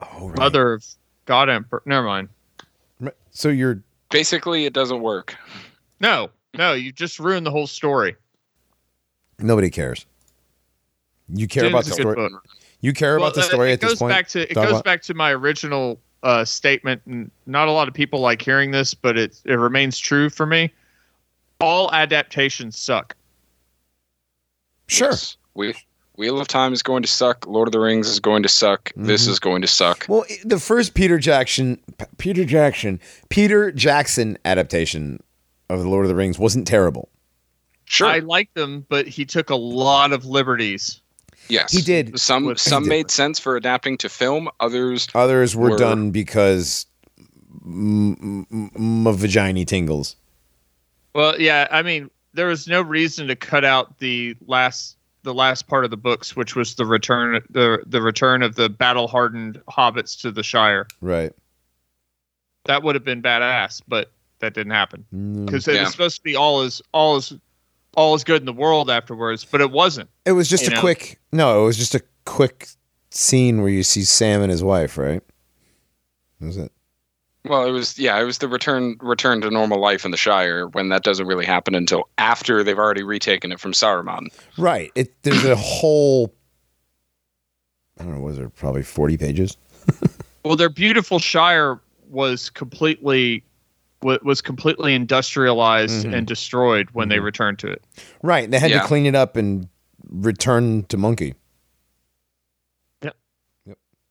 Oh, 0.00 0.28
right. 0.28 0.38
mother 0.38 0.72
of 0.74 0.84
God 1.26 1.48
Emperor. 1.50 1.82
Never 1.86 2.06
mind. 2.06 2.28
So 3.32 3.48
you're 3.48 3.82
Basically, 4.10 4.64
it 4.64 4.72
doesn't 4.72 5.00
work. 5.02 5.36
No, 6.00 6.30
no, 6.58 6.72
you 6.72 6.90
just 6.90 7.20
ruined 7.20 7.46
the 7.46 7.50
whole 7.50 7.66
story. 7.68 8.16
nobody 9.38 9.70
cares. 9.70 10.04
You 11.28 11.46
care 11.46 11.62
Dune's 11.62 11.72
about 11.72 11.84
the 11.84 11.92
story. 11.92 12.14
book. 12.16 12.42
You 12.80 12.92
care 12.92 13.16
about 13.16 13.34
the 13.34 13.40
Well, 13.40 13.46
uh, 13.46 13.50
story 13.50 13.70
it 13.70 13.74
at 13.74 13.80
goes 13.80 13.90
this 13.92 13.98
point. 14.00 14.10
Back 14.12 14.28
to, 14.28 14.50
it 14.50 14.54
Talk 14.54 14.64
goes 14.64 14.70
about- 14.72 14.84
back 14.84 15.02
to 15.02 15.14
my 15.14 15.30
original 15.32 16.00
uh, 16.22 16.44
statement, 16.44 17.00
and 17.06 17.30
not 17.46 17.68
a 17.68 17.70
lot 17.72 17.86
of 17.88 17.94
people 17.94 18.18
like 18.20 18.42
hearing 18.42 18.70
this, 18.72 18.92
but 18.94 19.16
it 19.16 19.40
it 19.44 19.54
remains 19.54 19.98
true 19.98 20.28
for 20.28 20.44
me. 20.46 20.72
All 21.60 21.92
adaptations 21.92 22.76
suck. 22.76 23.14
Sure. 24.88 25.10
Yes. 25.10 25.36
We 25.54 25.74
Wheel 26.20 26.38
of 26.38 26.48
Time 26.48 26.74
is 26.74 26.82
going 26.82 27.00
to 27.02 27.08
suck. 27.08 27.46
Lord 27.46 27.66
of 27.66 27.72
the 27.72 27.80
Rings 27.80 28.06
is 28.06 28.20
going 28.20 28.42
to 28.42 28.48
suck. 28.50 28.92
This 28.94 29.24
Mhm. 29.26 29.30
is 29.30 29.38
going 29.38 29.62
to 29.62 29.66
suck. 29.66 30.04
Well, 30.06 30.26
the 30.44 30.58
first 30.60 30.92
Peter 30.92 31.16
Jackson, 31.18 31.78
Peter 32.18 32.44
Jackson, 32.44 33.00
Peter 33.30 33.72
Jackson 33.72 34.36
adaptation 34.44 35.22
of 35.70 35.80
the 35.80 35.88
Lord 35.88 36.04
of 36.04 36.10
the 36.10 36.14
Rings 36.14 36.38
wasn't 36.38 36.66
terrible. 36.68 37.08
Sure. 37.86 38.06
I 38.06 38.18
liked 38.18 38.54
them, 38.54 38.84
but 38.90 39.08
he 39.08 39.24
took 39.24 39.48
a 39.48 39.54
lot 39.56 40.12
of 40.12 40.26
liberties. 40.26 41.00
yes. 41.48 41.72
He 41.72 41.80
did. 41.80 42.20
Some 42.20 42.44
With- 42.44 42.60
some 42.60 42.82
did. 42.82 42.88
made 42.90 43.10
sense 43.10 43.38
for 43.38 43.56
adapting 43.56 43.96
to 43.98 44.10
film. 44.10 44.50
Others 44.60 45.08
Others 45.14 45.56
were, 45.56 45.70
Were- 45.70 45.78
done 45.78 46.10
because 46.10 46.84
m- 47.64 48.46
m- 48.52 48.70
my 48.76 49.12
vagina 49.12 49.64
tingles. 49.64 50.16
Well, 51.14 51.40
yeah, 51.40 51.66
I 51.70 51.80
mean, 51.80 52.10
there 52.34 52.46
was 52.48 52.68
no 52.68 52.82
reason 52.82 53.26
to 53.28 53.36
cut 53.36 53.64
out 53.64 53.98
the 54.00 54.36
last 54.46 54.96
the 55.22 55.34
last 55.34 55.66
part 55.68 55.84
of 55.84 55.90
the 55.90 55.96
books, 55.96 56.34
which 56.34 56.56
was 56.56 56.74
the 56.76 56.86
return 56.86 57.40
the 57.50 57.82
the 57.86 58.00
return 58.02 58.42
of 58.42 58.54
the 58.56 58.68
battle 58.68 59.06
hardened 59.08 59.60
hobbits 59.68 60.18
to 60.22 60.30
the 60.30 60.42
Shire. 60.42 60.86
Right. 61.00 61.32
That 62.66 62.82
would 62.82 62.94
have 62.94 63.04
been 63.04 63.22
badass, 63.22 63.82
but 63.88 64.12
that 64.40 64.54
didn't 64.54 64.72
happen 64.72 65.04
Mm. 65.14 65.46
because 65.46 65.66
it 65.68 65.74
Yeah. 65.74 65.82
was 65.84 65.92
supposed 65.92 66.16
to 66.16 66.22
be 66.22 66.36
all 66.36 66.62
is 66.62 66.80
all 66.92 67.16
is 67.16 67.32
all 67.96 68.14
is 68.14 68.22
good 68.24 68.40
in 68.42 68.46
the 68.46 68.52
world 68.52 68.88
afterwards, 68.90 69.44
but 69.44 69.60
it 69.60 69.70
wasn't. 69.70 70.08
It 70.24 70.32
was 70.32 70.48
just 70.48 70.66
a 70.68 70.70
know? 70.70 70.80
quick. 70.80 71.18
No, 71.32 71.62
it 71.62 71.66
was 71.66 71.76
just 71.76 71.94
a 71.94 72.02
quick 72.24 72.68
scene 73.10 73.60
where 73.62 73.70
you 73.70 73.82
see 73.82 74.02
Sam 74.04 74.42
and 74.42 74.50
his 74.50 74.62
wife. 74.62 74.96
Right. 74.96 75.22
Was 76.40 76.56
it. 76.56 76.72
Well, 77.46 77.66
it 77.66 77.70
was 77.70 77.98
yeah, 77.98 78.20
it 78.20 78.24
was 78.24 78.38
the 78.38 78.48
return 78.48 78.96
return 79.00 79.40
to 79.40 79.50
normal 79.50 79.80
life 79.80 80.04
in 80.04 80.10
the 80.10 80.16
Shire 80.16 80.66
when 80.68 80.90
that 80.90 81.02
doesn't 81.02 81.26
really 81.26 81.46
happen 81.46 81.74
until 81.74 82.08
after 82.18 82.62
they've 82.62 82.78
already 82.78 83.02
retaken 83.02 83.50
it 83.52 83.58
from 83.60 83.72
Saruman. 83.72 84.26
Right. 84.58 84.92
It 84.94 85.12
there's 85.22 85.44
a 85.44 85.56
whole 85.56 86.34
I 87.98 88.04
don't 88.04 88.14
know, 88.14 88.20
was 88.20 88.36
there 88.38 88.48
probably 88.48 88.82
40 88.82 89.16
pages? 89.16 89.56
Well, 90.42 90.56
their 90.56 90.70
beautiful 90.70 91.18
Shire 91.18 91.78
was 92.08 92.48
completely 92.48 93.44
was 94.02 94.40
completely 94.40 94.94
industrialized 94.94 96.06
Mhm. 96.06 96.14
and 96.16 96.26
destroyed 96.26 96.88
when 96.94 97.10
they 97.10 97.18
Mhm. 97.18 97.24
returned 97.24 97.58
to 97.58 97.66
it. 97.68 97.84
Right. 98.22 98.50
They 98.50 98.58
had 98.58 98.72
to 98.72 98.80
clean 98.80 99.04
it 99.04 99.14
up 99.14 99.36
and 99.36 99.68
return 100.08 100.84
to 100.84 100.96
monkey. 100.96 101.34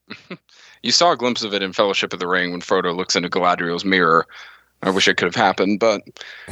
You 0.82 0.94
saw 0.94 1.12
a 1.12 1.18
glimpse 1.18 1.44
of 1.44 1.54
it 1.54 1.62
in 1.62 1.74
Fellowship 1.74 2.14
of 2.14 2.20
the 2.20 2.28
Ring 2.28 2.52
when 2.52 2.62
Frodo 2.62 2.96
looks 2.96 3.14
into 3.18 3.28
Galadriel's 3.30 3.84
mirror. 3.84 4.26
I 4.82 4.90
wish 4.92 5.10
it 5.10 5.18
could 5.18 5.26
have 5.26 5.36
happened, 5.36 5.82
but 5.82 6.02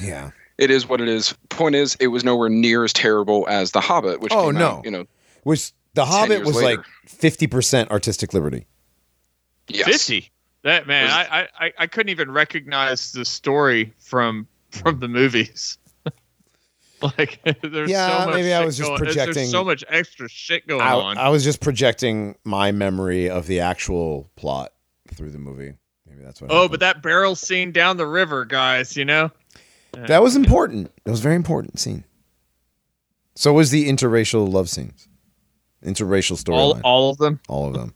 Yeah. 0.02 0.32
it 0.58 0.70
is 0.70 0.86
what 0.86 1.00
it 1.00 1.08
is. 1.08 1.34
Point 1.48 1.76
is, 1.76 1.96
it 2.02 2.08
was 2.08 2.26
nowhere 2.26 2.50
near 2.50 2.84
as 2.84 2.92
terrible 2.92 3.48
as 3.48 3.72
The 3.72 3.80
Hobbit, 3.80 4.20
which 4.20 4.34
Oh, 4.34 4.48
came 4.48 4.56
no. 4.56 4.68
out, 4.68 4.86
you 4.86 4.92
know, 4.92 5.06
Which 5.44 5.72
The 5.94 6.04
Hobbit 6.06 6.44
was 6.44 6.58
later. 6.58 6.80
like 6.82 6.86
50% 7.08 7.90
artistic 7.90 8.34
liberty. 8.34 8.68
yes. 9.70 9.86
Fifty. 9.88 10.30
That 10.64 10.88
man, 10.88 11.06
Was- 11.06 11.14
I, 11.14 11.48
I 11.60 11.72
I 11.80 11.88
couldn't 11.88 12.10
even 12.10 12.30
recognize 12.30 13.14
the 13.14 13.24
story 13.24 13.94
from 14.00 14.46
from 14.72 15.00
the 15.00 15.08
movies. 15.08 15.78
like 17.18 17.40
there's 17.62 17.90
Yeah, 17.90 18.22
so 18.22 18.26
much 18.26 18.36
maybe 18.36 18.54
I 18.54 18.66
was 18.66 18.78
just 18.78 18.88
going- 18.88 18.98
projecting- 18.98 19.34
There's 19.36 19.52
so 19.52 19.64
much 19.64 19.84
extra 19.88 20.28
shit 20.30 20.68
going 20.68 20.82
I, 20.82 20.94
on. 20.94 21.18
I 21.18 21.30
was 21.30 21.44
just 21.44 21.62
projecting 21.62 22.36
my 22.44 22.72
memory 22.72 23.30
of 23.30 23.48
the 23.48 23.60
actual 23.60 24.30
plot 24.36 24.74
through 25.14 25.32
the 25.32 25.40
movie. 25.40 25.74
Maybe 26.10 26.24
that's 26.24 26.42
what 26.42 26.52
oh, 26.52 26.56
happened. 26.56 26.72
but 26.72 26.80
that 26.82 27.04
barrel 27.04 27.36
scene 27.36 27.72
down 27.72 27.98
the 27.98 28.08
river, 28.08 28.46
guys. 28.46 28.98
You 28.98 29.06
know. 29.06 29.32
That 29.94 30.22
was 30.22 30.36
important. 30.36 30.92
That 31.04 31.12
was 31.12 31.22
a 31.22 31.24
very 31.24 31.36
important 31.36 31.80
scene. 31.80 32.04
So 33.36 33.54
was 33.54 33.72
the 33.72 33.90
interracial 33.90 34.52
love 34.52 34.70
scenes. 34.70 35.08
Interracial 35.84 36.50
all 36.52 36.74
storyline. 36.76 36.82
all 36.84 37.10
of 37.12 37.18
them. 37.18 37.40
All 37.48 37.68
of 37.68 37.74
them. 37.74 37.94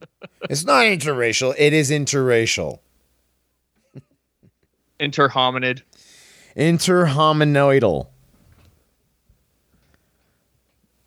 it's 0.50 0.64
not 0.64 0.84
interracial. 0.84 1.54
It 1.58 1.72
is 1.72 1.90
interracial. 1.90 2.80
Interhominid. 5.00 5.82
Interhominoidal. 6.56 8.06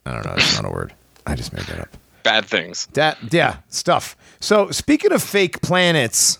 I 0.05 0.13
don't 0.13 0.25
know. 0.25 0.35
That's 0.35 0.55
not 0.61 0.65
a 0.69 0.73
word. 0.73 0.93
I 1.25 1.35
just 1.35 1.53
made 1.53 1.63
that 1.65 1.79
up. 1.79 1.89
Bad 2.23 2.45
things. 2.45 2.87
That 2.93 3.17
yeah, 3.31 3.57
stuff. 3.69 4.15
So 4.39 4.71
speaking 4.71 5.11
of 5.11 5.21
fake 5.21 5.61
planets 5.61 6.39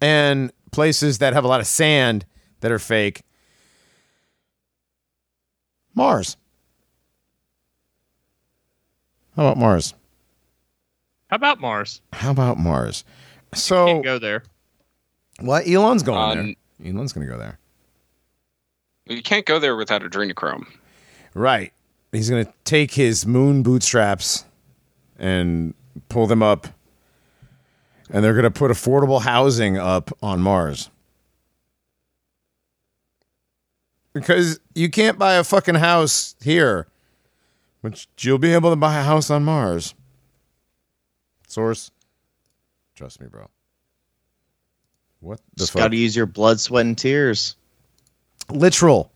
and 0.00 0.52
places 0.72 1.18
that 1.18 1.32
have 1.32 1.44
a 1.44 1.48
lot 1.48 1.60
of 1.60 1.66
sand 1.66 2.24
that 2.60 2.70
are 2.72 2.78
fake, 2.78 3.22
Mars. 5.94 6.36
How 9.36 9.44
about 9.46 9.56
Mars? 9.58 9.94
How 11.28 11.36
about 11.36 11.60
Mars? 11.60 12.00
How 12.12 12.30
about 12.32 12.58
Mars? 12.58 13.04
So 13.54 13.86
Can't 13.86 14.04
go 14.04 14.18
there. 14.18 14.42
what? 15.40 15.66
Elon's 15.68 16.02
going 16.02 16.38
Um, 16.38 16.56
there. 16.80 16.92
Elon's 16.92 17.12
going 17.12 17.26
to 17.26 17.32
go 17.32 17.38
there. 17.38 17.58
You 19.06 19.22
can't 19.22 19.46
go 19.46 19.58
there 19.58 19.76
without 19.76 20.02
adrenochrome. 20.02 20.66
Right. 21.34 21.72
He's 22.12 22.30
going 22.30 22.44
to 22.44 22.52
take 22.64 22.92
his 22.92 23.26
moon 23.26 23.62
bootstraps 23.62 24.44
and 25.18 25.74
pull 26.08 26.26
them 26.26 26.42
up, 26.42 26.66
and 28.10 28.24
they're 28.24 28.32
going 28.34 28.44
to 28.44 28.50
put 28.50 28.70
affordable 28.70 29.22
housing 29.22 29.78
up 29.78 30.10
on 30.22 30.40
Mars. 30.40 30.90
Because 34.12 34.58
you 34.74 34.90
can't 34.90 35.18
buy 35.18 35.34
a 35.34 35.44
fucking 35.44 35.76
house 35.76 36.34
here, 36.42 36.88
but 37.80 38.06
you'll 38.18 38.38
be 38.38 38.52
able 38.52 38.70
to 38.70 38.76
buy 38.76 38.98
a 38.98 39.04
house 39.04 39.30
on 39.30 39.44
Mars. 39.44 39.94
Source. 41.46 41.92
Trust 42.96 43.20
me, 43.20 43.28
bro. 43.28 43.48
What 45.20 45.38
the 45.54 45.60
Just 45.60 45.72
fuck? 45.72 45.82
got 45.82 45.88
to 45.88 45.96
use 45.96 46.16
your 46.16 46.26
blood, 46.26 46.58
sweat, 46.58 46.86
and 46.86 46.98
tears. 46.98 47.56
Literal 48.50 49.12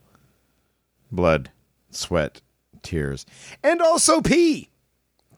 blood, 1.10 1.50
sweat, 1.90 2.40
tears, 2.82 3.26
and 3.62 3.80
also 3.80 4.20
pee. 4.20 4.68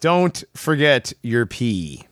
Don't 0.01 0.44
forget 0.55 1.12
your 1.23 1.47
pee. 1.47 2.06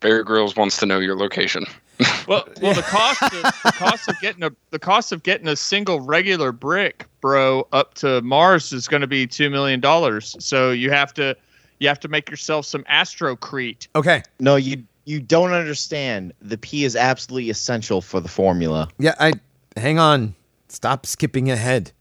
Bear 0.00 0.24
Grylls 0.24 0.56
wants 0.56 0.76
to 0.78 0.86
know 0.86 0.98
your 0.98 1.16
location. 1.16 1.64
Well, 2.28 2.48
well, 2.60 2.74
the 2.74 2.82
cost 2.82 3.22
of, 3.22 3.30
the 3.32 3.72
cost 3.74 4.08
of 4.08 4.18
getting 4.20 4.44
a 4.44 4.50
the 4.70 4.78
cost 4.78 5.10
of 5.12 5.24
getting 5.24 5.48
a 5.48 5.56
single 5.56 6.00
regular 6.00 6.52
brick, 6.52 7.06
bro, 7.20 7.66
up 7.72 7.94
to 7.94 8.22
Mars 8.22 8.72
is 8.72 8.86
going 8.86 9.00
to 9.00 9.06
be 9.08 9.26
two 9.26 9.50
million 9.50 9.80
dollars. 9.80 10.36
So 10.38 10.70
you 10.70 10.90
have 10.90 11.12
to 11.14 11.36
you 11.80 11.88
have 11.88 12.00
to 12.00 12.08
make 12.08 12.30
yourself 12.30 12.64
some 12.64 12.84
astrocrete. 12.84 13.88
Okay. 13.96 14.22
No, 14.38 14.56
you 14.56 14.84
you 15.04 15.20
don't 15.20 15.52
understand. 15.52 16.32
The 16.40 16.58
P 16.58 16.84
is 16.84 16.96
absolutely 16.96 17.50
essential 17.50 18.00
for 18.00 18.20
the 18.20 18.28
formula. 18.28 18.88
Yeah, 18.98 19.14
I 19.18 19.32
hang 19.76 19.98
on. 19.98 20.34
Stop 20.68 21.06
skipping 21.06 21.50
ahead. 21.50 21.92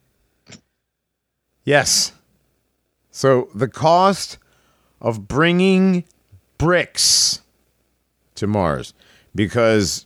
Yes. 1.64 2.14
So 3.12 3.50
the 3.54 3.68
cost 3.68 4.38
of 5.02 5.28
bringing 5.28 6.06
bricks 6.58 7.42
to 8.36 8.48
Mars 8.48 8.94
because 9.36 10.06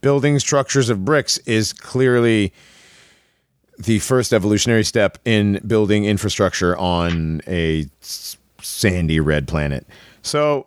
building 0.00 0.38
structures 0.38 0.88
of 0.90 1.04
bricks 1.04 1.38
is 1.38 1.72
clearly 1.72 2.52
the 3.78 3.98
first 4.00 4.32
evolutionary 4.32 4.84
step 4.84 5.18
in 5.24 5.60
building 5.66 6.04
infrastructure 6.04 6.76
on 6.76 7.40
a 7.46 7.86
sandy 8.00 9.20
red 9.20 9.46
planet. 9.46 9.86
So 10.22 10.66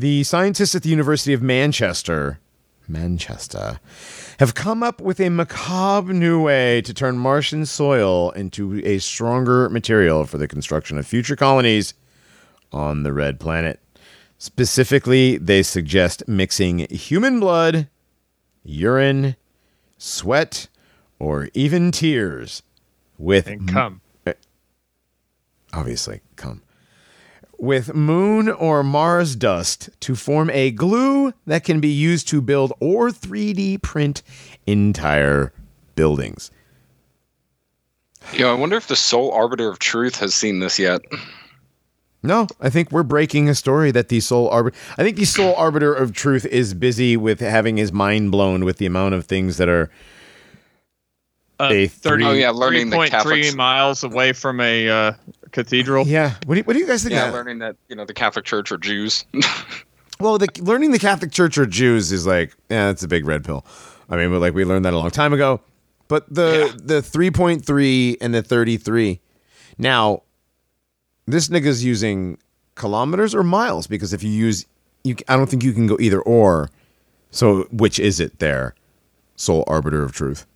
the 0.00 0.24
scientists 0.24 0.74
at 0.74 0.82
the 0.82 0.90
University 0.90 1.32
of 1.32 1.40
Manchester, 1.42 2.38
Manchester, 2.86 3.80
have 4.38 4.54
come 4.54 4.82
up 4.82 5.00
with 5.00 5.18
a 5.20 5.30
macabre 5.30 6.12
new 6.12 6.42
way 6.42 6.82
to 6.82 6.92
turn 6.92 7.16
Martian 7.16 7.64
soil 7.64 8.30
into 8.32 8.84
a 8.84 8.98
stronger 8.98 9.68
material 9.70 10.26
for 10.26 10.36
the 10.36 10.46
construction 10.46 10.98
of 10.98 11.06
future 11.06 11.34
colonies 11.34 11.94
on 12.72 13.04
the 13.04 13.12
red 13.12 13.40
planet. 13.40 13.80
Specifically, 14.38 15.38
they 15.38 15.62
suggest 15.62 16.28
mixing 16.28 16.80
human 16.90 17.40
blood, 17.40 17.88
urine, 18.64 19.36
sweat, 19.96 20.68
or 21.18 21.48
even 21.54 21.90
tears 21.90 22.62
with 23.16 23.46
And 23.46 23.66
come. 23.66 24.02
obviously 25.72 26.20
come 26.36 26.60
with 27.58 27.94
moon 27.94 28.48
or 28.48 28.82
Mars 28.82 29.34
dust 29.36 29.88
to 30.00 30.14
form 30.14 30.50
a 30.50 30.70
glue 30.70 31.32
that 31.46 31.64
can 31.64 31.80
be 31.80 31.88
used 31.88 32.28
to 32.28 32.40
build 32.40 32.72
or 32.80 33.08
3D 33.10 33.80
print 33.82 34.22
entire 34.66 35.52
buildings. 35.94 36.50
Yeah, 38.34 38.46
I 38.48 38.54
wonder 38.54 38.76
if 38.76 38.88
the 38.88 38.96
sole 38.96 39.30
arbiter 39.32 39.68
of 39.70 39.78
truth 39.78 40.16
has 40.18 40.34
seen 40.34 40.58
this 40.60 40.78
yet. 40.78 41.00
No, 42.22 42.48
I 42.60 42.70
think 42.70 42.90
we're 42.90 43.04
breaking 43.04 43.48
a 43.48 43.54
story 43.54 43.92
that 43.92 44.08
the 44.08 44.18
sole 44.18 44.48
arbiter. 44.48 44.76
I 44.98 45.04
think 45.04 45.16
the 45.16 45.24
sole 45.24 45.54
arbiter 45.54 45.94
of 45.94 46.12
truth 46.12 46.44
is 46.44 46.74
busy 46.74 47.16
with 47.16 47.38
having 47.38 47.76
his 47.76 47.92
mind 47.92 48.32
blown 48.32 48.64
with 48.64 48.78
the 48.78 48.86
amount 48.86 49.14
of 49.14 49.26
things 49.26 49.58
that 49.58 49.68
are. 49.68 49.90
Uh, 51.60 51.68
A 51.70 51.86
three- 51.86 52.24
Oh, 52.24 52.32
yeah, 52.32 52.50
learning 52.50 52.90
the 52.90 52.96
3.3 52.96 53.10
Catholics- 53.10 53.54
miles 53.54 54.02
away 54.02 54.32
from 54.32 54.60
a 54.60 54.88
uh, 54.88 55.12
cathedral. 55.56 56.06
Yeah, 56.06 56.34
what 56.46 56.54
do 56.54 56.58
you, 56.60 56.64
what 56.64 56.72
do 56.74 56.78
you 56.78 56.86
guys 56.86 57.02
think? 57.02 57.14
Yeah, 57.14 57.28
of 57.28 57.34
learning 57.34 57.58
that 57.60 57.76
you 57.88 57.96
know 57.96 58.04
the 58.04 58.14
Catholic 58.14 58.44
Church 58.44 58.70
are 58.72 58.78
Jews. 58.78 59.24
Well, 60.18 60.38
the, 60.38 60.48
learning 60.62 60.92
the 60.92 60.98
Catholic 60.98 61.30
Church 61.30 61.58
or 61.58 61.66
Jews 61.66 62.10
is 62.10 62.26
like, 62.26 62.56
yeah, 62.70 62.88
it's 62.88 63.02
a 63.02 63.06
big 63.08 63.26
red 63.26 63.44
pill. 63.44 63.66
I 64.08 64.16
mean, 64.16 64.30
but 64.30 64.38
like 64.40 64.54
we 64.54 64.64
learned 64.64 64.86
that 64.86 64.94
a 64.94 64.98
long 64.98 65.10
time 65.10 65.34
ago. 65.34 65.60
But 66.08 66.24
the 66.32 66.70
Yeah. 66.70 66.76
the 66.82 67.02
three 67.02 67.30
point 67.30 67.66
three 67.66 68.16
and 68.22 68.32
the 68.32 68.42
thirty 68.42 68.78
three. 68.78 69.20
Now, 69.76 70.22
this 71.26 71.48
nigga's 71.48 71.84
using 71.84 72.38
kilometers 72.76 73.34
or 73.34 73.42
miles 73.42 73.86
because 73.86 74.14
if 74.14 74.22
you 74.22 74.30
use, 74.30 74.64
you 75.04 75.16
I 75.28 75.36
don't 75.36 75.50
think 75.50 75.62
you 75.62 75.74
can 75.74 75.86
go 75.86 75.98
either 76.00 76.22
or. 76.22 76.70
So 77.30 77.64
which 77.70 77.98
is 77.98 78.18
it 78.18 78.38
there? 78.38 78.74
Sole 79.36 79.64
arbiter 79.66 80.02
of 80.02 80.12
truth. 80.12 80.46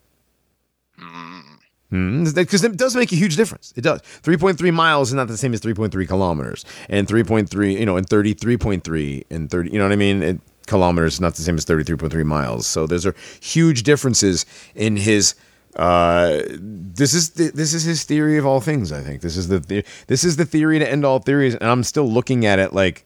Because 1.91 2.62
it 2.62 2.77
does 2.77 2.95
make 2.95 3.12
a 3.12 3.17
huge 3.17 3.37
difference. 3.37 3.73
It 3.77 3.83
does. 3.83 4.01
3.3 4.23 4.73
miles 4.73 5.09
is 5.09 5.15
not 5.15 5.29
the 5.29 5.37
same 5.37 5.53
as 5.53 5.61
3.3 5.61 6.07
kilometers. 6.07 6.65
And 6.89 7.07
3.3, 7.07 7.79
you 7.79 7.87
know, 7.87 7.97
and 7.97 8.07
33.3 8.07 9.25
and 9.31 9.51
30, 9.51 9.71
you 9.71 9.79
know 9.79 9.85
what 9.85 9.93
I 9.93 9.97
mean? 9.97 10.23
It, 10.23 10.41
kilometers 10.67 11.15
is 11.15 11.21
not 11.21 11.35
the 11.35 11.43
same 11.43 11.57
as 11.57 11.67
33.3 11.67 12.25
miles. 12.25 12.67
So 12.67 12.87
those 12.87 13.05
are 13.05 13.15
huge 13.41 13.83
differences 13.83 14.47
in 14.75 14.97
his. 14.97 15.35
Uh, 15.77 16.43
this 16.49 17.15
is 17.15 17.31
the, 17.31 17.51
this 17.51 17.75
is 17.75 17.83
his 17.83 18.05
theory 18.05 18.39
of 18.39 18.47
all 18.47 18.61
things. 18.61 18.93
I 18.93 19.01
think 19.03 19.21
this 19.21 19.37
is 19.37 19.49
the, 19.49 19.61
the 19.61 19.85
this 20.09 20.25
is 20.25 20.37
the 20.37 20.45
theory 20.45 20.79
to 20.81 20.91
end 20.91 21.05
all 21.05 21.21
theories, 21.21 21.55
and 21.55 21.65
I'm 21.65 21.85
still 21.85 22.11
looking 22.11 22.45
at 22.45 22.59
it 22.59 22.73
like 22.73 23.05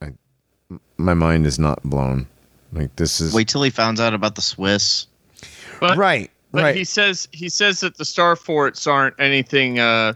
I, 0.00 0.12
my 0.96 1.14
mind 1.14 1.46
is 1.46 1.60
not 1.60 1.80
blown. 1.84 2.26
Like 2.72 2.96
this 2.96 3.20
is 3.20 3.32
Wait 3.32 3.46
till 3.46 3.62
he 3.62 3.70
finds 3.70 4.00
out 4.00 4.12
about 4.12 4.34
the 4.34 4.42
Swiss. 4.42 5.06
But, 5.78 5.96
right, 5.96 6.30
but 6.52 6.62
right. 6.62 6.76
he 6.76 6.84
says 6.84 7.28
he 7.32 7.48
says 7.48 7.80
that 7.80 7.96
the 7.96 8.04
star 8.04 8.36
forts 8.36 8.86
aren't 8.86 9.18
anything 9.18 9.78
uh, 9.78 10.12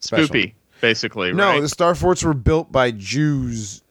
Special. 0.00 0.28
spoopy, 0.28 0.52
basically. 0.80 1.32
No, 1.32 1.48
right? 1.50 1.60
the 1.60 1.68
star 1.68 1.94
forts 1.94 2.22
were 2.22 2.34
built 2.34 2.70
by 2.70 2.90
Jews 2.90 3.82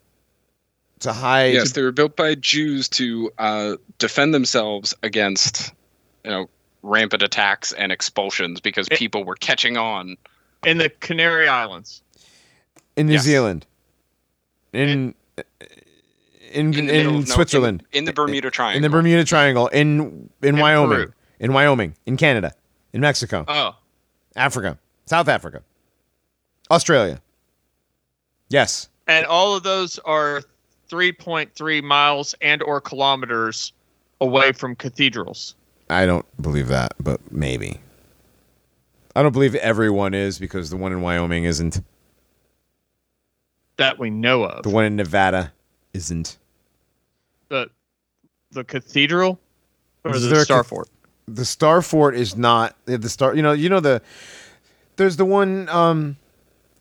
to 0.99 1.11
hide. 1.11 1.53
Yes, 1.53 1.71
they 1.71 1.81
were 1.81 1.91
built 1.91 2.15
by 2.15 2.35
Jews 2.35 2.87
to 2.89 3.31
uh, 3.37 3.75
defend 3.97 4.33
themselves 4.33 4.93
against, 5.03 5.73
you 6.23 6.31
know, 6.31 6.49
rampant 6.83 7.23
attacks 7.23 7.71
and 7.73 7.91
expulsions 7.91 8.59
because 8.61 8.87
It- 8.89 8.99
people 8.99 9.23
were 9.23 9.35
catching 9.35 9.75
on. 9.77 10.17
in 10.65 10.77
the 10.77 10.89
Canary 10.89 11.47
Islands. 11.47 12.01
in 12.95 13.07
New 13.07 13.13
Yes. 13.13 13.23
Zealand, 13.23 13.65
in 14.71 15.15
in 16.53 16.67
in, 16.67 16.71
the 16.87 16.93
middle- 16.93 17.11
no, 17.13 17.17
in- 17.19 17.25
Switzerland, 17.25 17.83
in, 17.91 18.05
the 18.05 18.13
Bermuda 18.13 18.49
Triangle. 18.51 18.77
in 18.77 18.81
the 18.83 18.89
Bermuda 18.89 19.23
Triangle, 19.25 19.67
in 19.67 20.29
in 20.41 20.55
In 20.55 20.57
Wyoming, 20.59 20.97
Peru. 20.97 21.13
in 21.39 21.53
Wyoming, 21.53 21.95
in 22.05 22.17
Canada, 22.17 22.53
in 22.93 23.01
Mexico, 23.01 23.45
Oh, 23.47 23.75
Africa, 24.35 24.77
South 25.05 25.27
Africa, 25.27 25.61
Australia. 26.71 27.21
Yes, 28.49 28.89
and 29.07 29.25
all 29.25 29.55
of 29.55 29.63
those 29.63 29.99
are 29.99 30.43
3.3 30.89 31.81
miles 31.83 32.35
and 32.41 32.61
or 32.63 32.79
kilometers 32.79 33.73
away 34.21 34.51
from 34.51 34.75
cathedrals. 34.75 35.55
I 35.89 36.05
don't 36.05 36.25
believe 36.41 36.67
that, 36.69 36.93
but 36.99 37.19
maybe. 37.31 37.79
I 39.15 39.21
don't 39.21 39.31
believe 39.31 39.53
everyone 39.55 40.13
is 40.13 40.39
because 40.39 40.69
the 40.69 40.77
one 40.77 40.91
in 40.91 41.01
Wyoming 41.01 41.43
isn't. 41.45 41.81
that 43.77 43.97
we 43.99 44.09
know 44.11 44.43
of. 44.43 44.63
The 44.63 44.69
one 44.69 44.85
in 44.85 44.95
Nevada 44.95 45.51
isn't. 45.93 46.37
The 48.53 48.59
the 48.59 48.63
cathedral 48.63 49.39
or 50.03 50.15
Is 50.15 50.27
the 50.29 50.43
star 50.43 50.63
fort. 50.63 50.89
the 51.27 51.45
Star 51.45 51.81
Fort 51.81 52.15
is 52.15 52.35
not 52.35 52.75
the 52.85 53.09
star. 53.09 53.35
You 53.35 53.41
know, 53.41 53.53
you 53.53 53.69
know 53.69 53.79
the. 53.79 54.01
There's 54.97 55.17
the 55.17 55.25
one. 55.25 55.67
Um, 55.69 56.17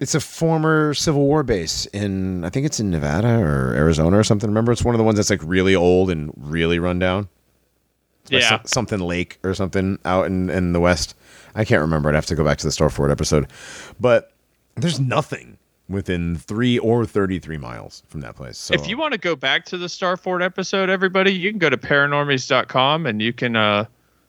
it's 0.01 0.15
a 0.15 0.21
former 0.21 0.93
Civil 0.95 1.23
War 1.27 1.43
base 1.43 1.87
in. 1.87 2.45
I 2.45 2.51
think 2.51 2.67
it's 2.67 2.81
in 2.81 2.91
Nevada 2.91 3.39
or 3.39 3.73
Arizona 3.75 4.19
or 4.19 4.25
something. 4.25 4.51
Remember, 4.51 4.73
it's 4.73 4.85
one 4.85 4.95
of 4.95 4.99
the 4.99 5.05
ones 5.05 5.17
that's 5.17 5.31
like 5.31 5.41
really 5.45 5.75
old 5.77 6.11
and 6.11 6.33
really 6.37 6.79
run 6.79 6.99
down. 6.99 7.29
Yeah. 8.29 8.49
some- 8.49 8.61
something 8.67 9.01
Lake 9.01 9.39
or 9.45 9.55
something 9.55 9.99
out 10.05 10.27
in 10.27 10.51
in 10.51 10.73
the 10.73 10.81
west. 10.81 11.15
I 11.55 11.65
can't 11.65 11.81
remember. 11.81 12.09
I'd 12.09 12.15
have 12.17 12.27
to 12.27 12.35
go 12.35 12.45
back 12.45 12.59
to 12.59 12.67
the 12.67 12.73
Star 12.73 12.91
Fort 12.91 13.11
episode, 13.11 13.47
but 14.01 14.33
there's 14.75 14.99
nothing 15.01 15.59
within 15.93 16.37
three 16.37 16.79
or 16.79 17.07
thirty-three 17.07 17.59
miles 17.59 18.03
from 18.09 18.21
that 18.23 18.35
place. 18.37 18.59
So 18.59 18.75
If 18.75 18.89
you 18.89 18.97
want 18.99 19.13
to 19.13 19.19
go 19.19 19.37
back 19.37 19.65
to 19.67 19.79
the 19.79 19.89
Star 19.89 20.17
Fort 20.17 20.43
episode, 20.43 20.91
everybody, 20.91 21.33
you 21.33 21.51
can 21.51 21.59
go 21.59 21.71
to 21.71 21.77
paranormies.com 21.77 23.07
and 23.07 23.21
you 23.23 23.33
can 23.33 23.57
uh 23.57 23.85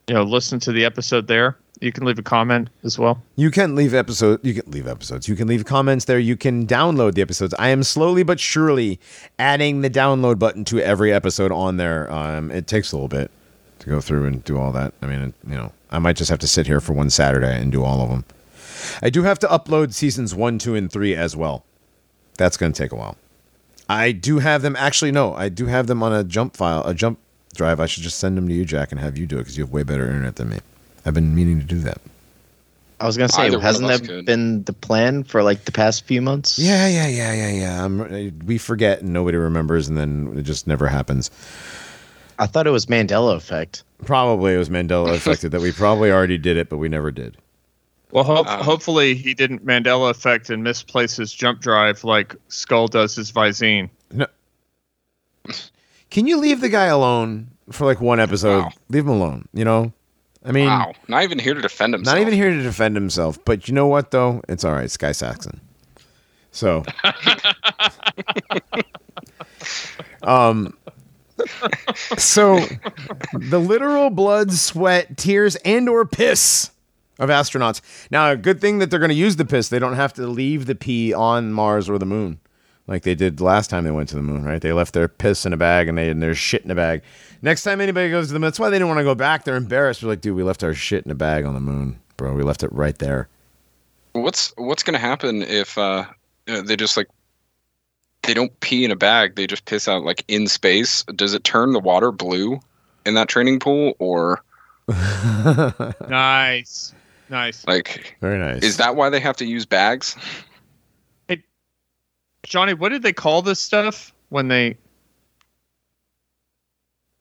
you 0.07 0.14
know 0.14 0.23
listen 0.23 0.60
to 0.61 0.72
the 0.72 0.85
episode 0.85 1.27
there. 1.27 1.57
You 1.81 1.91
can 1.91 2.06
leave 2.06 2.19
a 2.19 2.23
comment 2.23 2.69
as 2.84 2.98
well. 2.98 3.22
You 3.35 3.52
can 3.52 3.76
leave 3.76 3.94
episode. 3.94 4.40
You 4.45 4.53
can 4.53 4.72
leave 4.72 4.88
episodes. 4.88 5.27
You 5.27 5.35
can 5.35 5.48
leave 5.49 5.65
comments 5.65 6.06
there. 6.06 6.19
You 6.19 6.38
can 6.38 6.65
download 6.65 7.15
the 7.15 7.22
episodes. 7.22 7.53
I 7.60 7.69
am 7.69 7.84
slowly 7.84 8.23
but 8.23 8.40
surely 8.40 8.99
adding 9.38 9.81
the 9.81 9.90
download 9.90 10.40
button 10.40 10.64
to 10.65 10.80
every 10.80 11.11
episode 11.11 11.52
on 11.52 11.76
there. 11.77 12.10
Um, 12.11 12.52
it 12.52 12.68
takes 12.68 12.94
a 12.94 12.95
little 12.95 13.10
bit 13.10 13.31
to 13.80 13.90
go 13.90 13.99
through 13.99 14.26
and 14.27 14.41
do 14.45 14.57
all 14.57 14.72
that. 14.72 14.94
I 15.02 15.07
mean, 15.07 15.34
you 15.45 15.56
know, 15.56 15.73
I 15.91 15.99
might 15.99 16.15
just 16.15 16.30
have 16.30 16.40
to 16.40 16.48
sit 16.48 16.68
here 16.68 16.80
for 16.80 16.94
one 16.94 17.10
Saturday 17.10 17.60
and 17.60 17.69
do 17.69 17.84
all 17.84 17.99
of 18.02 18.10
them. 18.10 18.23
I 19.01 19.10
do 19.10 19.23
have 19.23 19.39
to 19.39 19.47
upload 19.47 19.93
seasons 19.93 20.34
one, 20.35 20.60
two, 20.60 20.76
and 20.76 20.91
three 20.91 21.15
as 21.15 21.35
well. 21.35 21.65
That's 22.38 22.57
going 22.57 22.72
to 22.73 22.77
take 22.77 22.91
a 22.91 22.95
while. 22.95 23.18
I 23.89 24.11
do 24.11 24.39
have 24.39 24.61
them. 24.61 24.76
Actually, 24.76 25.11
no, 25.11 25.34
I 25.35 25.49
do 25.49 25.65
have 25.68 25.88
them 25.88 26.01
on 26.01 26.14
a 26.14 26.23
jump 26.23 26.55
file, 26.55 26.84
a 26.85 26.93
jump 26.93 27.19
drive. 27.53 27.80
I 27.80 27.85
should 27.85 28.03
just 28.03 28.18
send 28.19 28.38
them 28.38 28.47
to 28.47 28.53
you, 28.53 28.65
Jack, 28.65 28.91
and 28.91 28.99
have 28.99 29.18
you 29.18 29.26
do 29.26 29.38
it 29.38 29.39
because 29.39 29.57
you 29.57 29.64
have 29.64 29.72
way 29.73 29.84
better 29.84 30.05
internet 30.07 30.38
than 30.38 30.49
me. 30.49 30.60
I've 31.05 31.14
been 31.14 31.35
meaning 31.35 31.60
to 31.60 31.65
do 31.65 31.80
that. 31.80 31.99
I 32.99 33.05
was 33.05 33.18
gonna 33.18 33.27
say, 33.27 33.47
Either 33.47 33.60
hasn't 33.60 33.89
that 33.89 34.05
could. 34.07 34.26
been 34.26 34.64
the 34.64 34.72
plan 34.72 35.26
for 35.26 35.43
like 35.43 35.65
the 35.65 35.73
past 35.73 36.05
few 36.05 36.22
months? 36.22 36.57
Yeah, 36.57 36.88
yeah, 36.88 37.07
yeah, 37.07 37.34
yeah, 37.34 37.49
yeah. 37.51 37.85
I'm, 37.85 37.99
uh, 38.01 38.31
we 38.45 38.57
forget 38.57 39.01
and 39.01 39.11
nobody 39.11 39.38
remembers, 39.38 39.89
and 39.89 39.97
then 39.97 40.34
it 40.38 40.43
just 40.43 40.68
never 40.68 40.88
happens. 40.88 41.30
I 42.39 42.45
thought 42.47 42.65
it 42.65 42.72
was 42.72 42.85
Mandela 42.85 43.35
effect. 43.35 43.84
Probably 44.05 44.53
it 44.53 44.57
was 44.57 44.69
Mandela 44.69 45.14
affected 45.14 45.51
that 45.51 45.60
we 45.61 45.73
probably 45.73 46.11
already 46.11 46.38
did 46.38 46.55
it, 46.55 46.69
but 46.69 46.77
we 46.77 46.88
never 46.88 47.11
did. 47.11 47.38
Well, 48.14 48.23
ho- 48.23 48.44
Um, 48.48 48.64
hopefully 48.64 49.15
he 49.15 49.34
didn't 49.34 49.65
Mandela 49.65 50.10
effect 50.11 50.49
and 50.49 50.64
misplace 50.64 51.15
his 51.15 51.34
jump 51.34 51.60
drive 51.61 52.03
like 52.03 52.35
Skull 52.48 52.88
does 52.88 53.15
his 53.15 53.31
Visine. 53.31 53.90
No. 54.11 54.27
Can 56.11 56.27
you 56.27 56.38
leave 56.38 56.61
the 56.61 56.69
guy 56.69 56.85
alone 56.85 57.48
for 57.72 57.85
like 57.85 57.99
one 57.99 58.19
episode? 58.19 58.61
Wow. 58.65 58.72
Leave 58.90 59.03
him 59.06 59.10
alone. 59.10 59.48
You 59.53 59.65
know, 59.65 59.91
I 60.45 60.52
mean, 60.52 60.68
wow, 60.68 60.94
not 61.07 61.23
even 61.23 61.40
here 61.40 61.56
to 61.56 61.61
defend 61.61 61.94
himself. 61.95 62.15
not 62.15 62.22
even 62.22 62.35
here 62.35 62.52
to 62.52 62.61
defend 62.61 62.95
himself. 62.95 63.44
But 63.45 63.68
you 63.68 63.73
know 63.73 63.88
what 63.88 64.11
though? 64.11 64.41
It's 64.48 64.64
all 64.64 64.73
right. 64.73 64.91
Sky 64.91 65.11
Saxon. 65.11 65.60
So, 66.52 66.84
um, 70.22 70.77
so 72.18 72.60
the 73.34 73.60
literal 73.60 74.11
blood, 74.11 74.52
sweat, 74.53 75.18
tears, 75.18 75.56
and 75.57 75.90
or 75.90 76.06
piss 76.06 76.69
of 77.19 77.30
astronauts. 77.30 77.81
Now, 78.10 78.31
a 78.31 78.38
good 78.38 78.60
thing 78.60 78.80
that 78.80 78.90
they're 78.90 78.99
going 78.99 79.10
to 79.10 79.15
use 79.15 79.35
the 79.35 79.45
piss. 79.45 79.69
They 79.69 79.80
don't 79.80 79.95
have 79.95 80.14
to 80.14 80.27
leave 80.27 80.65
the 80.65 80.76
pee 80.76 81.14
on 81.14 81.53
Mars 81.53 81.90
or 81.90 81.98
the 81.98 82.06
moon, 82.06 82.40
like 82.88 83.03
they 83.03 83.15
did 83.15 83.40
last 83.40 83.69
time 83.69 83.84
they 83.84 83.91
went 83.91 84.10
to 84.10 84.15
the 84.15 84.22
moon. 84.22 84.44
Right? 84.44 84.61
They 84.61 84.73
left 84.73 84.94
their 84.94 85.07
piss 85.07 85.45
in 85.45 85.53
a 85.53 85.57
bag 85.57 85.88
and 85.88 85.98
they 85.98 86.10
and 86.10 86.22
their 86.22 86.35
shit 86.35 86.64
in 86.64 86.72
a 86.72 86.76
bag. 86.76 87.02
Next 87.41 87.64
time 87.64 87.81
anybody 87.81 88.10
goes 88.10 88.27
to 88.27 88.34
the 88.34 88.40
moon, 88.40 88.48
that's 88.48 88.60
why 88.60 88.69
they 88.69 88.77
didn't 88.77 88.88
want 88.88 88.99
to 88.99 89.03
go 89.03 89.15
back. 89.15 89.44
They're 89.44 89.56
embarrassed. 89.56 90.02
They're 90.02 90.10
like, 90.10 90.22
dude, 90.22 90.35
we 90.35 90.44
left 90.44 90.64
our 90.64 90.73
shit 90.73 91.06
in 91.06 91.11
a 91.11 91.15
bag 91.15 91.45
on 91.45 91.53
the 91.53 91.60
moon, 91.60 91.99
bro. 92.18 92.34
We 92.34 92.44
left 92.44 92.64
it 92.64 92.72
right 92.72 92.98
there. 92.98 93.27
What's 94.14 94.53
what's 94.57 94.84
gonna 94.84 94.99
happen 94.99 95.41
if 95.41 95.77
uh, 95.77 96.06
uh, 96.48 96.61
they 96.61 96.76
just 96.76 96.98
like 96.98 97.07
they 98.22 98.34
don't 98.34 98.57
pee 98.60 98.85
in 98.85 98.91
a 98.91 98.95
bag? 98.95 99.35
They 99.35 99.48
just 99.48 99.65
piss 99.65 99.88
out 99.88 100.03
like 100.03 100.23
in 100.27 100.48
space. 100.48 101.03
Does 101.15 101.34
it 101.34 101.44
turn 101.44 101.73
the 101.73 101.80
water 101.80 102.11
blue 102.11 102.60
in 103.06 103.15
that 103.15 103.27
training 103.27 103.60
pool, 103.60 103.95
or 103.99 104.44
Nice, 106.10 106.94
nice. 107.29 107.65
like 107.67 108.15
Very 108.21 108.37
nice. 108.37 108.63
is 108.63 108.77
that 108.77 108.95
why 108.95 109.09
they 109.09 109.19
have 109.19 109.37
to 109.37 109.45
use 109.45 109.65
bags? 109.65 110.15
Hey, 111.27 111.43
Johnny, 112.43 112.73
what 112.73 112.89
did 112.89 113.01
they 113.03 113.13
call 113.13 113.41
this 113.41 113.59
stuff 113.59 114.13
when 114.29 114.47
they 114.47 114.77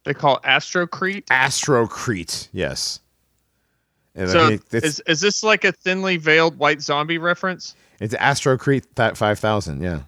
they 0.04 0.14
call 0.14 0.40
astrocrete? 0.40 1.24
Astrocrete? 1.26 2.48
Yes. 2.52 3.00
And 4.14 4.28
So 4.28 4.48
think 4.48 4.62
is 4.72 5.00
is 5.06 5.20
this 5.20 5.42
like 5.42 5.64
a 5.64 5.72
thinly 5.72 6.16
veiled 6.16 6.58
white 6.58 6.82
zombie 6.82 7.18
reference? 7.18 7.74
it's 8.00 8.14
Astrocrete 8.14 8.84
that 8.96 9.16
five 9.16 9.38
thousand. 9.38 9.80
Yeah. 9.82 10.00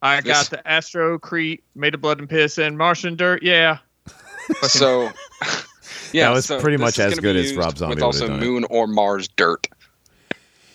I 0.00 0.20
This- 0.20 0.48
got 0.48 0.50
the 0.50 0.68
astrocrete 0.68 1.60
made 1.74 1.94
of 1.94 2.00
blood 2.00 2.18
and 2.18 2.28
piss 2.28 2.58
and 2.58 2.76
Martian 2.78 3.16
dirt. 3.16 3.42
Yeah. 3.42 3.78
So 4.62 5.08
yeah, 6.12 6.28
That 6.28 6.34
was 6.34 6.44
so 6.46 6.60
pretty 6.60 6.76
much 6.76 6.98
as 6.98 7.18
good 7.18 7.36
as 7.36 7.46
used 7.50 7.56
Rob 7.56 7.76
Zombie 7.78 7.96
with 7.96 8.02
would've 8.04 8.20
also 8.22 8.28
done 8.28 8.42
it. 8.42 8.44
Moon 8.46 8.64
or 8.70 8.86
Mars 8.86 9.28
dirt. 9.28 9.66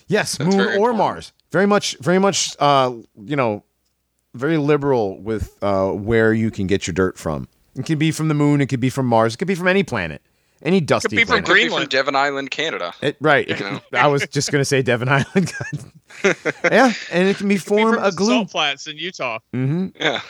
Yes, 0.06 0.36
That's 0.38 0.50
Moon 0.54 0.60
or 0.60 0.72
important. 0.72 0.98
Mars. 0.98 1.32
Very 1.52 1.66
much, 1.66 1.96
very 2.00 2.18
much. 2.18 2.56
Uh, 2.58 2.94
you 3.24 3.36
know, 3.36 3.62
very 4.34 4.56
liberal 4.58 5.18
with 5.20 5.56
uh, 5.62 5.90
where 5.92 6.32
you 6.32 6.50
can 6.50 6.66
get 6.66 6.86
your 6.86 6.94
dirt 6.94 7.18
from. 7.18 7.48
It 7.76 7.86
could 7.86 7.98
be 7.98 8.10
from 8.10 8.28
the 8.28 8.34
moon. 8.34 8.60
It 8.60 8.66
could 8.66 8.80
be 8.80 8.90
from 8.90 9.06
Mars. 9.06 9.34
It 9.34 9.36
could 9.38 9.48
be 9.48 9.54
from 9.54 9.68
any 9.68 9.82
planet, 9.82 10.20
any 10.62 10.80
dusty 10.80 11.16
be 11.16 11.22
from 11.22 11.28
planet. 11.28 11.44
Could 11.46 11.54
be 11.54 11.60
from 11.60 11.68
Greenland. 11.68 11.90
Devon 11.90 12.16
Island, 12.16 12.50
Canada. 12.50 12.92
It, 13.00 13.16
right. 13.20 13.48
You 13.48 13.56
know? 13.58 13.80
I 13.92 14.08
was 14.08 14.26
just 14.28 14.50
gonna 14.52 14.64
say 14.64 14.82
Devon 14.82 15.08
Island. 15.08 15.52
yeah, 16.64 16.92
and 17.12 17.28
it 17.28 17.36
can 17.36 17.48
be 17.48 17.54
Be 17.54 17.58
form 17.58 17.94
from 17.94 18.04
a 18.04 18.10
the 18.10 18.16
glue. 18.16 18.28
Salt 18.28 18.50
Flats 18.50 18.86
in 18.86 18.96
Utah. 18.98 19.38
hmm 19.52 19.88
Yeah. 19.98 20.20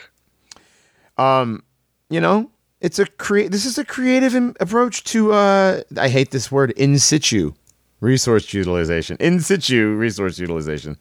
Um, 1.17 1.63
you 2.11 2.21
know, 2.21 2.51
it's 2.81 2.99
a 2.99 3.07
create. 3.07 3.51
This 3.51 3.65
is 3.65 3.79
a 3.79 3.85
creative 3.85 4.35
im- 4.35 4.55
approach 4.61 5.05
to. 5.05 5.33
Uh, 5.33 5.83
I 5.97 6.09
hate 6.09 6.31
this 6.31 6.51
word. 6.53 6.71
In 6.73 6.99
situ 6.99 7.53
resource 8.01 8.53
utilization. 8.55 9.17
In 9.21 9.41
situ 9.41 9.95
resource 9.95 10.39
utilization. 10.39 10.97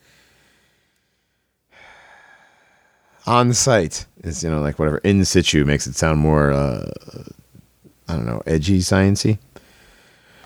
On 3.26 3.54
site 3.54 4.06
is 4.24 4.44
you 4.44 4.50
know 4.50 4.62
like 4.62 4.80
whatever. 4.80 5.00
In 5.00 5.24
situ 5.26 5.66
makes 5.66 5.86
it 5.88 5.96
sound 5.96 6.20
more. 6.20 6.52
Uh, 6.52 6.90
I 8.08 8.14
don't 8.14 8.26
know, 8.26 8.42
edgy, 8.48 8.80
sciency. 8.80 9.38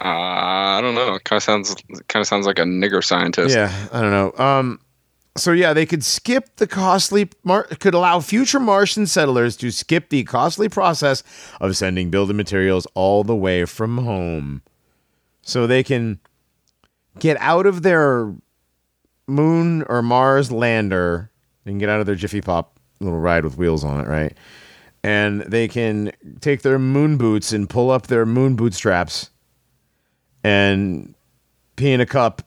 Uh, 0.04 0.08
I 0.08 0.82
don't 0.82 0.96
know. 0.96 1.14
It 1.14 1.24
kind 1.26 1.38
of 1.38 1.44
sounds 1.44 1.76
kind 2.08 2.22
of 2.22 2.28
sounds 2.28 2.48
like 2.48 2.58
a 2.58 2.64
nigger 2.64 3.04
scientist. 3.04 3.56
Yeah, 3.56 3.72
I 3.94 4.02
don't 4.02 4.12
know. 4.12 4.34
Um, 4.44 4.80
so 5.38 5.52
yeah, 5.52 5.74
they 5.74 5.86
could 5.86 6.04
skip 6.04 6.56
the 6.58 6.68
costly 6.68 7.30
mar- 7.44 7.64
could 7.64 7.94
allow 7.94 8.20
future 8.20 8.60
Martian 8.60 9.08
settlers 9.08 9.56
to 9.58 9.72
skip 9.72 10.10
the 10.10 10.24
costly 10.24 10.68
process 10.68 11.24
of 11.60 11.78
sending 11.78 12.10
building 12.10 12.38
materials 12.38 12.86
all 12.94 13.24
the 13.24 13.36
way 13.36 13.66
from 13.66 14.00
home, 14.00 14.62
so 15.42 15.66
they 15.66 15.84
can 15.84 16.20
get 17.20 17.38
out 17.40 17.66
of 17.66 17.82
their 17.82 18.34
moon 19.28 19.84
or 19.84 20.02
Mars 20.02 20.52
lander 20.52 21.32
and 21.66 21.80
get 21.80 21.90
out 21.90 22.00
of 22.00 22.06
their 22.06 22.16
Jiffy 22.16 22.42
Pop 22.42 22.80
little 23.00 23.20
ride 23.20 23.44
with 23.44 23.58
wheels 23.58 23.84
on 23.84 24.00
it, 24.00 24.08
right? 24.08 24.36
And 25.04 25.42
they 25.42 25.68
can 25.68 26.12
take 26.42 26.62
their 26.62 26.78
moon 26.78 27.18
boots 27.18 27.52
and 27.52 27.70
pull 27.70 27.90
up 27.90 28.08
their 28.08 28.26
moon 28.26 28.56
bootstraps 28.56 29.32
and 30.44 31.16
pee 31.76 31.92
in 31.92 32.02
a 32.02 32.06
cup 32.06 32.44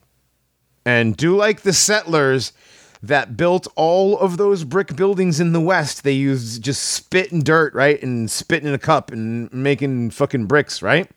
and 0.85 1.17
do 1.17 1.37
like 1.37 1.63
the 1.63 1.73
settlers 1.73 2.53
that 3.03 3.37
built 3.37 3.67
all 3.77 4.19
of 4.19 4.37
those 4.39 4.65
brick 4.65 4.97
buildings 4.97 5.39
in 5.41 5.53
the 5.53 5.61
West. 5.61 6.05
They 6.05 6.13
used 6.13 6.63
just 6.63 6.83
spit 6.83 7.33
and 7.33 7.45
dirt, 7.45 7.75
right? 7.75 8.03
And 8.03 8.31
spitting 8.31 8.69
in 8.69 8.75
a 8.75 8.79
cup 8.79 9.11
and 9.11 9.53
making 9.53 10.11
fucking 10.11 10.47
bricks, 10.47 10.81
right? 10.83 11.11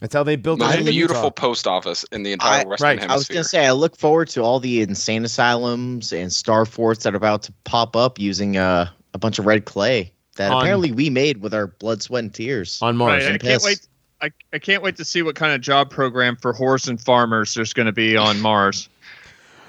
That's 0.00 0.14
how 0.14 0.22
they 0.24 0.34
built 0.36 0.58
Most 0.58 0.74
it 0.78 0.84
beautiful 0.84 1.22
Utah. 1.24 1.30
post 1.30 1.66
office 1.68 2.04
in 2.12 2.22
the 2.24 2.32
entire 2.32 2.64
I- 2.64 2.68
Western 2.68 2.84
right, 2.86 2.98
Hemisphere. 2.98 3.12
I 3.12 3.16
was 3.16 3.28
gonna 3.28 3.44
say 3.44 3.66
I 3.66 3.72
look 3.72 3.96
forward 3.96 4.28
to 4.30 4.42
all 4.42 4.58
the 4.60 4.82
insane 4.82 5.24
asylums 5.24 6.12
and 6.12 6.32
star 6.32 6.64
forts 6.64 7.04
that 7.04 7.14
are 7.14 7.16
about 7.16 7.42
to 7.44 7.52
pop 7.64 7.94
up 7.96 8.18
using 8.18 8.56
uh, 8.56 8.88
a 9.14 9.18
bunch 9.18 9.38
of 9.38 9.46
red 9.46 9.64
clay 9.64 10.12
that 10.36 10.50
On- 10.50 10.60
apparently 10.62 10.90
we 10.92 11.08
made 11.10 11.40
with 11.40 11.54
our 11.54 11.68
blood, 11.68 12.02
sweat, 12.02 12.24
and 12.24 12.34
tears. 12.34 12.80
on 12.82 12.96
Mars. 12.96 13.22
Right, 13.22 13.28
I 13.28 13.32
and 13.34 13.40
can't 13.42 13.62
wait. 13.62 13.86
I, 14.20 14.30
I 14.52 14.58
can't 14.60 14.82
wait 14.82 14.96
to 14.96 15.04
see 15.04 15.22
what 15.22 15.34
kind 15.34 15.52
of 15.52 15.60
job 15.60 15.90
program 15.90 16.36
for 16.36 16.52
horse 16.52 16.86
and 16.86 17.00
farmers 17.00 17.54
there's 17.54 17.72
going 17.72 17.86
to 17.86 17.92
be 17.92 18.16
on 18.16 18.40
Mars. 18.40 18.88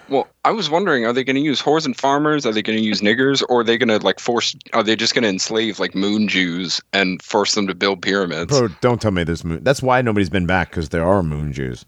Well, 0.09 0.27
I 0.43 0.51
was 0.51 0.69
wondering, 0.69 1.05
are 1.05 1.13
they 1.13 1.23
going 1.23 1.35
to 1.37 1.41
use 1.41 1.61
whores 1.61 1.85
and 1.85 1.95
farmers? 1.95 2.45
Are 2.45 2.51
they 2.51 2.61
going 2.61 2.77
to 2.77 2.83
use 2.83 3.01
niggers? 3.01 3.43
Or 3.47 3.61
are 3.61 3.63
they 3.63 3.77
going 3.77 3.87
to 3.89 4.05
like 4.05 4.19
force? 4.19 4.55
Are 4.73 4.83
they 4.83 4.95
just 4.95 5.13
going 5.13 5.23
to 5.23 5.29
enslave 5.29 5.79
like 5.79 5.95
moon 5.95 6.27
Jews 6.27 6.81
and 6.91 7.21
force 7.21 7.55
them 7.55 7.67
to 7.67 7.73
build 7.75 8.01
pyramids? 8.01 8.57
Bro, 8.57 8.69
don't 8.81 9.01
tell 9.01 9.11
me 9.11 9.23
there's 9.23 9.43
moon. 9.45 9.63
That's 9.63 9.81
why 9.81 10.01
nobody's 10.01 10.29
been 10.29 10.45
back 10.45 10.69
because 10.71 10.89
there 10.89 11.05
are 11.05 11.23
moon 11.23 11.53
Jews. 11.53 11.85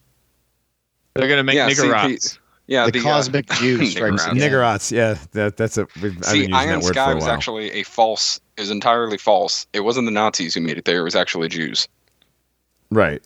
They're 1.14 1.28
going 1.28 1.38
to 1.40 1.44
make 1.44 1.56
Yeah, 1.56 1.68
see, 1.70 1.84
niggerots. 1.84 2.40
yeah, 2.68 2.90
the, 2.90 3.00
uh, 3.00 3.04
cosmic 3.04 3.48
Jews 3.60 3.92
strikes 3.92 4.26
Niggerots. 4.28 4.92
yeah, 4.92 5.18
that, 5.34 5.58
that's 5.58 5.78
a. 5.78 5.86
We've, 6.02 6.12
I've 6.12 6.14
been 6.14 6.24
See, 6.24 6.38
using 6.40 6.54
Iron 6.54 6.80
that 6.80 6.84
word 6.86 6.94
Sky 6.94 7.14
was 7.14 7.28
actually 7.28 7.72
a 7.72 7.84
false. 7.84 8.40
Is 8.58 8.72
entirely 8.72 9.18
false. 9.18 9.68
It 9.74 9.82
wasn't 9.82 10.06
the 10.08 10.12
Nazis 10.12 10.54
who 10.54 10.62
made 10.62 10.78
it 10.78 10.86
there. 10.86 11.02
It 11.02 11.04
was 11.04 11.16
actually 11.16 11.50
Jews. 11.50 11.90
right, 12.92 13.22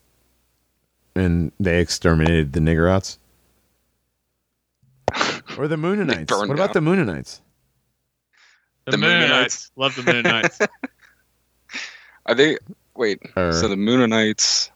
and 1.16 1.52
they 1.60 1.80
exterminated 1.80 2.53
the 2.53 2.60
Niggerots. 2.60 3.18
Or 5.57 5.68
the 5.68 5.76
Mooninites. 5.76 6.27
burned 6.27 6.49
What 6.49 6.56
about 6.56 6.73
the 6.73 6.80
Mooninites? 6.80 7.41
The, 8.86 8.91
The 8.91 8.98
Mooninites. 8.98 9.30
Mooninites. 9.30 9.72
Love 9.76 9.95
the 9.95 10.02
Mooninites. 10.03 10.68
Are 12.26 12.36
they? 12.36 12.57
Wait. 12.95 13.19
Or 13.36 13.52
So 13.53 13.68
the 13.68 13.76
Mooninites. 13.76 14.69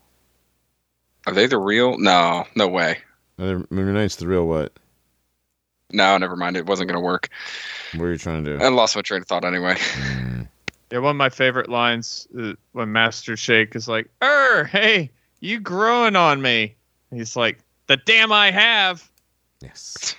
Are 1.25 1.33
they 1.33 1.47
the 1.47 1.57
real? 1.57 1.97
No, 1.97 2.45
no 2.55 2.67
way. 2.67 2.97
are 3.39 3.45
the 3.45 3.67
Mooninites 3.71 4.17
the 4.17 4.27
real 4.27 4.45
what? 4.47 4.73
No, 5.91 6.17
never 6.17 6.35
mind. 6.35 6.57
It 6.57 6.65
wasn't 6.65 6.89
going 6.89 6.99
to 6.99 7.05
work. 7.05 7.29
What 7.95 8.05
are 8.05 8.11
you 8.11 8.17
trying 8.17 8.43
to 8.43 8.57
do? 8.57 8.63
I 8.63 8.69
lost 8.69 8.95
my 8.95 9.03
train 9.03 9.21
of 9.21 9.27
thought 9.27 9.45
anyway. 9.45 9.77
yeah, 10.91 10.97
one 10.99 11.11
of 11.11 11.15
my 11.15 11.29
favorite 11.29 11.69
lines 11.69 12.27
uh, 12.37 12.53
when 12.71 12.91
Master 12.91 13.37
Shake 13.37 13.75
is 13.75 13.87
like, 13.87 14.09
"Er, 14.23 14.63
hey, 14.65 15.11
you 15.39 15.59
growing 15.59 16.15
on 16.15 16.41
me?" 16.41 16.75
He's 17.11 17.35
like, 17.35 17.59
"The 17.87 17.97
damn 17.97 18.31
I 18.31 18.49
have." 18.49 19.07
Yes. 19.61 20.15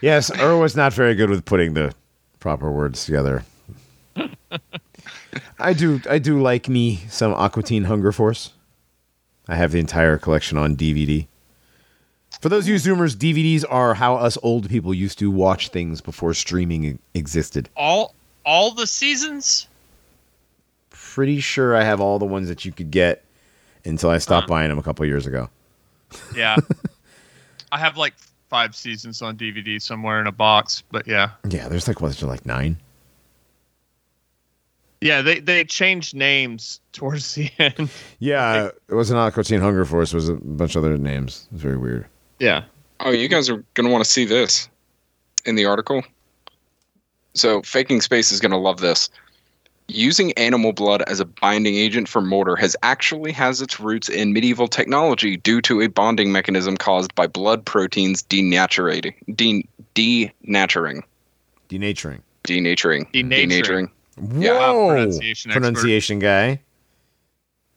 Yes, 0.00 0.30
Er 0.38 0.56
was 0.56 0.76
not 0.76 0.92
very 0.92 1.14
good 1.14 1.30
with 1.30 1.44
putting 1.44 1.74
the 1.74 1.92
proper 2.40 2.70
words 2.70 3.04
together. 3.04 3.44
I 5.58 5.72
do 5.72 6.00
I 6.08 6.18
do 6.18 6.40
like 6.40 6.68
me 6.68 7.00
some 7.08 7.32
Aqua 7.34 7.62
Teen 7.62 7.84
Hunger 7.84 8.12
Force. 8.12 8.52
I 9.48 9.56
have 9.56 9.72
the 9.72 9.80
entire 9.80 10.16
collection 10.18 10.56
on 10.58 10.76
DVD. 10.76 11.26
For 12.40 12.48
those 12.48 12.64
of 12.64 12.68
you 12.68 12.74
Zoomers, 12.76 13.14
DVDs 13.16 13.64
are 13.68 13.94
how 13.94 14.16
us 14.16 14.36
old 14.42 14.68
people 14.68 14.92
used 14.94 15.18
to 15.20 15.30
watch 15.30 15.68
things 15.68 16.00
before 16.00 16.34
streaming 16.34 16.98
existed. 17.14 17.68
All 17.76 18.14
all 18.44 18.72
the 18.72 18.86
seasons. 18.86 19.66
Pretty 20.90 21.40
sure 21.40 21.76
I 21.76 21.84
have 21.84 22.00
all 22.00 22.18
the 22.18 22.24
ones 22.26 22.48
that 22.48 22.64
you 22.64 22.72
could 22.72 22.90
get 22.90 23.24
until 23.84 24.10
I 24.10 24.18
stopped 24.18 24.44
Huh. 24.48 24.54
buying 24.54 24.68
them 24.68 24.78
a 24.78 24.82
couple 24.82 25.04
years 25.06 25.26
ago. 25.26 25.48
Yeah, 26.36 26.56
I 27.72 27.78
have 27.78 27.96
like 27.96 28.14
five 28.54 28.76
seasons 28.76 29.20
on 29.20 29.36
DVD 29.36 29.82
somewhere 29.82 30.20
in 30.20 30.28
a 30.28 30.32
box. 30.32 30.84
But 30.92 31.08
yeah, 31.08 31.30
Yeah, 31.50 31.66
there's 31.68 31.88
like 31.88 32.00
what's 32.00 32.20
there 32.20 32.28
like 32.28 32.46
nine? 32.46 32.76
yeah, 35.00 35.22
they 35.22 35.40
they 35.40 35.64
changed 35.64 36.14
names 36.14 36.80
towards 36.92 37.34
the 37.34 37.50
end. 37.58 37.90
Yeah, 38.20 38.68
it 38.88 38.94
wasn't 38.94 39.18
Aqua 39.18 39.42
Teen 39.42 39.60
Hunger 39.60 39.84
Force. 39.84 40.12
It 40.12 40.16
was 40.16 40.28
a 40.28 40.34
bunch 40.34 40.76
of 40.76 40.84
other 40.84 40.96
names. 40.96 41.48
It's 41.52 41.60
very 41.62 41.76
weird. 41.76 42.06
Yeah. 42.38 42.62
Oh, 43.00 43.10
you 43.10 43.26
guys 43.28 43.50
are 43.50 43.64
going 43.74 43.86
to 43.86 43.92
want 43.92 44.04
to 44.04 44.10
see 44.10 44.24
this 44.24 44.68
in 45.44 45.56
the 45.56 45.64
article. 45.64 46.04
So, 47.34 47.60
Faking 47.62 48.02
Space 48.02 48.30
is 48.30 48.38
going 48.38 48.52
to 48.52 48.56
love 48.56 48.78
this. 48.78 49.10
Using 49.88 50.32
animal 50.32 50.72
blood 50.72 51.02
as 51.02 51.20
a 51.20 51.26
binding 51.26 51.74
agent 51.74 52.08
for 52.08 52.22
mortar 52.22 52.56
has 52.56 52.74
actually 52.82 53.32
has 53.32 53.60
its 53.60 53.78
roots 53.78 54.08
in 54.08 54.32
medieval 54.32 54.66
technology 54.66 55.36
due 55.36 55.60
to 55.60 55.82
a 55.82 55.88
bonding 55.88 56.32
mechanism 56.32 56.76
caused 56.78 57.14
by 57.14 57.26
blood 57.26 57.66
proteins 57.66 58.22
denaturating, 58.22 59.14
de- 59.36 59.68
denaturing, 59.94 61.02
Denaturing. 61.68 62.22
denaturing, 62.44 63.12
Denaturing. 63.12 63.90
Yeah, 64.40 64.52
Whoa, 64.58 64.88
pronunciation 64.88 65.50
pronunciation 65.50 66.18
guy. 66.18 66.60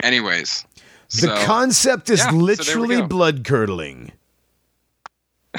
Anyways, 0.01 0.65
The 1.09 1.17
so- 1.17 1.45
concept 1.45 2.09
is 2.09 2.19
yeah, 2.19 2.25
so 2.25 2.31
there 2.31 2.37
we 2.39 2.43
literally 2.45 2.97
go. 3.01 3.07
blood 3.07 3.43
curdling. 3.43 4.11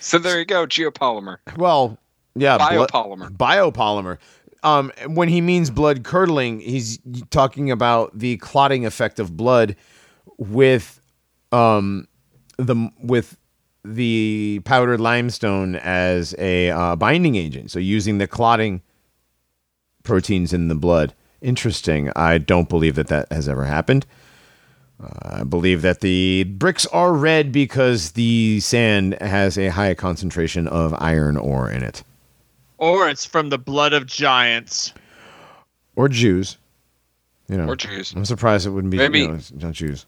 so 0.00 0.18
there 0.18 0.38
you 0.38 0.44
go, 0.46 0.66
geopolymer, 0.66 1.36
Well, 1.56 1.96
yeah, 2.34 2.56
blood- 2.58 2.90
biopolymer. 2.90 3.30
biopolymer. 3.36 4.18
Um, 4.64 4.90
when 5.06 5.28
he 5.28 5.40
means 5.40 5.70
blood 5.70 6.02
curdling, 6.02 6.60
he's 6.60 6.98
talking 7.30 7.70
about 7.70 8.18
the 8.18 8.38
clotting 8.38 8.86
effect 8.86 9.20
of 9.20 9.36
blood 9.36 9.76
with, 10.38 11.00
um, 11.52 12.08
the 12.56 12.90
with 13.02 13.36
the 13.84 14.62
powdered 14.64 15.00
limestone 15.00 15.76
as 15.76 16.34
a 16.38 16.70
uh, 16.70 16.96
binding 16.96 17.36
agent. 17.36 17.70
So 17.70 17.78
using 17.78 18.18
the 18.18 18.26
clotting 18.26 18.80
proteins 20.02 20.52
in 20.52 20.68
the 20.68 20.74
blood. 20.74 21.14
Interesting. 21.40 22.10
I 22.16 22.38
don't 22.38 22.68
believe 22.68 22.94
that 22.94 23.08
that 23.08 23.30
has 23.30 23.48
ever 23.48 23.64
happened. 23.64 24.06
Uh, 25.02 25.40
I 25.40 25.44
believe 25.44 25.82
that 25.82 26.00
the 26.00 26.44
bricks 26.44 26.86
are 26.86 27.12
red 27.12 27.52
because 27.52 28.12
the 28.12 28.60
sand 28.60 29.18
has 29.20 29.58
a 29.58 29.68
high 29.68 29.94
concentration 29.94 30.66
of 30.68 30.94
iron 30.94 31.36
ore 31.36 31.70
in 31.70 31.82
it. 31.82 32.02
Or 32.84 33.08
it's 33.08 33.24
from 33.24 33.48
the 33.48 33.56
blood 33.58 33.92
of 33.94 34.04
giants. 34.06 34.92
or 35.96 36.08
Jews. 36.08 36.58
You 37.48 37.56
know, 37.56 37.66
Or 37.66 37.76
Jews. 37.76 38.12
I'm 38.14 38.24
surprised 38.26 38.66
it 38.66 38.70
wouldn't 38.70 38.90
be 38.90 38.96
Maybe- 38.98 39.20
you 39.20 39.28
know, 39.28 39.38
not 39.54 39.72
Jews. 39.72 40.04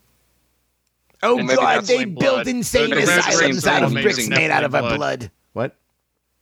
Oh 1.22 1.36
Well, 1.36 1.44
maybe 1.44 1.56
God, 1.56 1.76
that's 1.76 1.88
they 1.88 1.98
like 1.98 2.18
built 2.18 2.34
blood. 2.34 2.48
insane 2.48 2.90
Maybe 2.90 3.04
that's 3.06 3.26
asylums 3.28 3.66
out 3.66 3.82
of 3.82 3.90
blood. 3.92 4.02
bricks 4.02 4.28
made 4.28 4.50
out 4.50 4.64
of 4.64 4.74
a 4.74 4.80
blood. 4.80 4.96
blood. 4.96 5.30
What? 5.54 5.76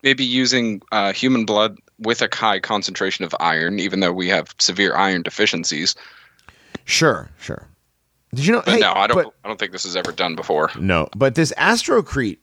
maybe 0.03 0.25
using 0.25 0.83
uh, 0.93 1.13
human 1.13 1.45
blood 1.47 1.79
with 1.99 2.21
a 2.21 2.29
high 2.33 2.59
concentration 2.61 3.25
of 3.25 3.35
iron, 3.41 3.79
even 3.79 4.01
though 4.01 4.13
we 4.13 4.29
have 4.29 4.55
severe 4.59 4.95
iron 4.97 5.23
deficiencies. 5.23 5.95
Sure, 6.85 7.31
sure. 7.39 7.67
Did 8.35 8.45
you 8.47 8.53
know? 8.55 8.63
But 8.65 8.75
hey, 8.75 8.81
no, 8.81 8.93
I 8.93 9.07
don't. 9.07 9.23
but- 9.25 9.35
I 9.45 9.49
don't 9.49 9.59
think 9.59 9.71
this 9.73 9.85
is 9.85 9.95
ever 9.97 10.11
done 10.13 10.35
before. 10.35 10.71
no, 10.79 11.09
but 11.17 11.37
this 11.37 11.53
astrocrete, 11.57 12.39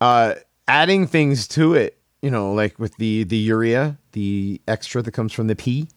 uh, 0.00 0.34
adding 0.68 1.06
things 1.06 1.48
to 1.48 1.74
it, 1.74 1.98
you 2.22 2.30
know, 2.30 2.52
like 2.52 2.78
with 2.78 2.96
the 2.96 3.24
the 3.24 3.36
urea, 3.36 3.98
the 4.12 4.60
extra 4.66 5.02
that 5.02 5.10
comes 5.12 5.32
from 5.32 5.48
the 5.48 5.56
pee. 5.56 5.88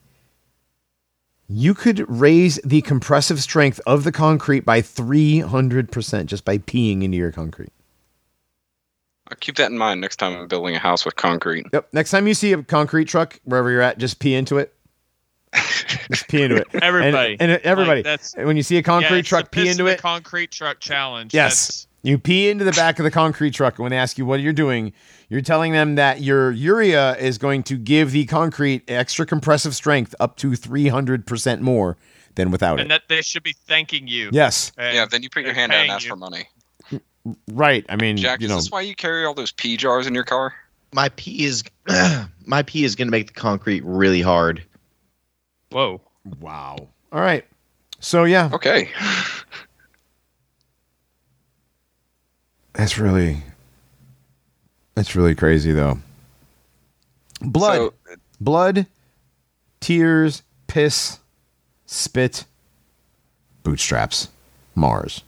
You 1.47 1.75
could 1.75 2.03
raise 2.09 2.55
the 2.65 2.81
compressive 2.81 3.39
strength 3.39 3.79
of 3.85 4.03
the 4.03 4.11
concrete 4.11 4.61
by 4.61 4.81
300% 4.81 6.25
just 6.25 6.43
by 6.43 6.57
peeing 6.57 7.03
into 7.03 7.17
your 7.17 7.31
concrete. 7.31 7.71
I'll 9.29 9.37
keep 9.39 9.55
that 9.57 9.69
in 9.69 9.77
mind 9.77 10.01
next 10.01 10.15
time 10.15 10.35
I'm 10.35 10.47
building 10.47 10.75
a 10.75 10.79
house 10.79 11.05
with 11.05 11.15
concrete. 11.15 11.67
Yep. 11.71 11.89
Next 11.93 12.09
time 12.09 12.25
you 12.27 12.33
see 12.33 12.53
a 12.53 12.63
concrete 12.63 13.05
truck, 13.05 13.39
wherever 13.43 13.69
you're 13.69 13.81
at, 13.81 13.99
just 13.99 14.17
pee 14.17 14.33
into 14.33 14.57
it. 14.57 14.73
Just 16.11 16.27
pee 16.27 16.43
into 16.43 16.57
it. 16.57 16.67
Everybody. 16.73 17.37
And, 17.39 17.49
and 17.49 17.61
everybody. 17.63 17.99
Like, 17.99 18.03
that's- 18.03 18.35
when 18.35 18.57
you 18.57 18.63
see 18.63 18.77
a 18.77 18.83
concrete 18.83 19.19
it's 19.19 19.29
truck, 19.29 19.51
pee 19.51 19.69
into 19.69 19.83
the 19.83 19.91
it. 19.91 19.99
Concrete 19.99 20.51
truck 20.51 20.81
challenge. 20.81 21.33
Yes. 21.33 21.87
You 22.03 22.17
pee 22.17 22.49
into 22.49 22.65
the 22.65 22.73
back 22.73 22.99
of 22.99 23.05
the 23.05 23.11
concrete 23.11 23.51
truck, 23.51 23.77
and 23.77 23.83
when 23.83 23.91
they 23.91 23.97
ask 23.97 24.17
you 24.17 24.25
what 24.25 24.41
you're 24.41 24.51
doing, 24.51 24.91
you're 25.29 25.41
telling 25.41 25.71
them 25.73 25.95
that 25.95 26.21
your 26.21 26.51
urea 26.51 27.15
is 27.17 27.37
going 27.37 27.63
to 27.63 27.77
give 27.77 28.11
the 28.11 28.25
concrete 28.25 28.83
extra 28.89 29.25
compressive 29.25 29.75
strength 29.75 30.13
up 30.19 30.37
to 30.37 30.51
300% 30.51 31.61
more 31.61 31.97
than 32.35 32.51
without 32.51 32.75
That's, 32.77 32.79
it. 32.79 32.81
and 32.83 32.91
that 32.91 33.03
they 33.09 33.21
should 33.21 33.43
be 33.43 33.53
thanking 33.67 34.07
you. 34.07 34.29
yes, 34.33 34.71
And 34.77 34.95
yeah, 34.95 35.05
then 35.05 35.23
you 35.23 35.29
put 35.29 35.43
your 35.43 35.53
hand 35.53 35.71
out 35.71 35.81
and 35.81 35.91
ask 35.91 36.03
you. 36.03 36.09
for 36.09 36.15
money. 36.15 36.47
right. 37.51 37.85
I 37.89 37.95
mean, 37.95 38.17
Jack, 38.17 38.39
you 38.41 38.45
is 38.45 38.49
know, 38.49 38.55
this 38.57 38.69
why 38.71 38.81
you 38.81 38.93
carry 38.95 39.25
all 39.25 39.33
those 39.33 39.51
pee 39.51 39.77
jars 39.77 40.05
in 40.05 40.13
your 40.13 40.23
car? 40.25 40.53
My 40.93 41.09
pee 41.09 41.45
is 41.45 41.63
my 42.45 42.61
pee 42.63 42.83
is 42.85 42.95
going 42.95 43.07
to 43.07 43.11
make 43.11 43.27
the 43.27 43.33
concrete 43.33 43.83
really 43.85 44.21
hard. 44.21 44.63
Whoa. 45.71 46.01
wow. 46.39 46.75
All 47.11 47.21
right. 47.21 47.45
So 47.99 48.23
yeah, 48.25 48.49
Okay. 48.53 48.89
that's 52.73 52.97
really 52.97 53.37
that's 54.95 55.15
really 55.15 55.35
crazy 55.35 55.71
though. 55.71 55.99
Blood, 57.41 57.75
So, 57.75 57.93
blood, 58.39 58.87
tears, 59.79 60.43
piss, 60.67 61.19
spit, 61.85 62.45
bootstraps, 63.63 64.29
Mars. 64.73 65.21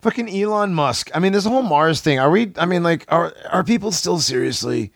Fucking 0.00 0.28
Elon 0.28 0.74
Musk. 0.74 1.10
I 1.14 1.18
mean, 1.18 1.32
this 1.32 1.46
whole 1.46 1.62
Mars 1.62 2.02
thing. 2.02 2.18
Are 2.18 2.30
we? 2.30 2.52
I 2.58 2.66
mean, 2.66 2.82
like, 2.82 3.06
are 3.08 3.32
are 3.50 3.64
people 3.64 3.90
still 3.90 4.18
seriously 4.18 4.92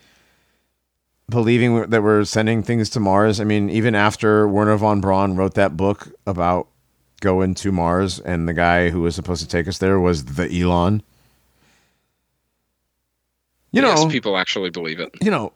believing 1.29 1.89
that 1.89 2.03
we're 2.03 2.25
sending 2.25 2.61
things 2.61 2.91
to 2.91 2.99
Mars? 2.99 3.39
I 3.39 3.43
mean, 3.43 3.71
even 3.71 3.95
after 3.95 4.47
Wernher 4.47 4.77
von 4.77 5.01
Braun 5.01 5.35
wrote 5.35 5.55
that 5.55 5.75
book 5.75 6.09
about 6.27 6.67
going 7.21 7.55
to 7.55 7.71
Mars, 7.71 8.19
and 8.19 8.47
the 8.47 8.53
guy 8.53 8.89
who 8.89 9.01
was 9.01 9.15
supposed 9.15 9.41
to 9.41 9.47
take 9.47 9.67
us 9.67 9.79
there 9.79 9.99
was 9.99 10.25
the 10.25 10.47
Elon. 10.61 11.01
You 13.71 13.81
know, 13.81 13.89
yes, 13.89 14.05
people 14.11 14.37
actually 14.37 14.69
believe 14.71 14.99
it. 14.99 15.09
you 15.21 15.29
know, 15.29 15.53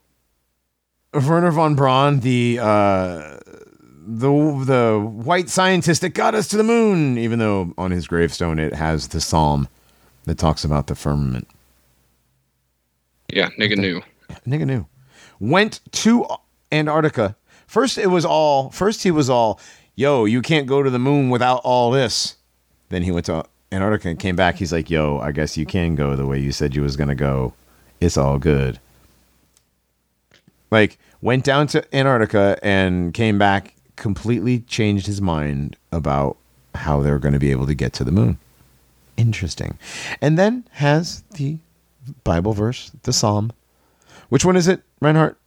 Wernher 1.14 1.52
von 1.52 1.76
Braun, 1.76 2.20
the 2.20 2.60
uh, 2.62 3.38
the 4.06 4.64
the 4.66 5.00
white 5.00 5.50
scientist 5.50 6.02
that 6.02 6.10
got 6.10 6.36
us 6.36 6.48
to 6.50 6.58
the 6.58 6.64
moon, 6.64 7.18
even 7.18 7.40
though 7.40 7.74
on 7.78 7.92
his 7.92 8.08
gravestone 8.08 8.60
it 8.60 8.74
has 8.74 9.08
the 9.10 9.22
psalm 9.22 9.68
that 10.26 10.38
talks 10.38 10.64
about 10.64 10.88
the 10.88 10.96
firmament. 10.96 11.48
Yeah, 13.32 13.50
nigga 13.60 13.78
knew. 13.78 14.02
Nigga 14.48 14.66
knew. 14.66 14.86
Went 15.40 15.80
to 15.92 16.26
Antarctica. 16.72 17.36
First, 17.68 17.98
it 17.98 18.08
was 18.08 18.26
all. 18.26 18.70
First, 18.70 19.04
he 19.04 19.12
was 19.12 19.30
all, 19.30 19.60
"Yo, 19.96 20.26
you 20.26 20.42
can't 20.42 20.68
go 20.68 20.84
to 20.84 20.90
the 20.90 21.00
moon 21.00 21.30
without 21.30 21.62
all 21.64 21.90
this." 21.92 22.36
Then 22.90 23.02
he 23.04 23.12
went 23.12 23.26
to 23.26 23.46
Antarctica 23.72 24.10
and 24.10 24.20
came 24.20 24.36
back. 24.36 24.56
He's 24.58 24.72
like, 24.72 24.90
"Yo, 24.92 25.20
I 25.20 25.32
guess 25.32 25.58
you 25.58 25.66
can 25.66 25.96
go 25.96 26.16
the 26.16 26.28
way 26.28 26.40
you 26.40 26.52
said 26.52 26.76
you 26.76 26.84
was 26.84 26.96
gonna 26.96 27.16
go. 27.16 27.54
It's 28.04 28.18
all 28.18 28.38
good." 28.40 28.80
Like, 30.72 30.98
went 31.22 31.44
down 31.44 31.68
to 31.68 31.96
Antarctica 31.96 32.58
and 32.64 33.14
came 33.14 33.38
back, 33.38 33.76
completely 33.96 34.60
changed 34.62 35.06
his 35.06 35.22
mind 35.22 35.76
about 35.92 36.38
how 36.76 37.02
they're 37.02 37.20
going 37.20 37.34
to 37.34 37.40
be 37.40 37.52
able 37.52 37.68
to 37.68 37.76
get 37.76 37.94
to 37.94 38.04
the 38.04 38.12
moon. 38.12 38.40
Interesting. 39.18 39.78
And 40.22 40.38
then 40.40 40.66
has 40.72 41.22
the 41.36 41.60
Bible 42.24 42.54
verse, 42.54 42.92
the 43.04 43.14
Psalm. 43.14 43.52
Which 44.30 44.44
one 44.44 44.56
is 44.56 44.68
it, 44.68 44.82
Reinhardt? 45.00 45.38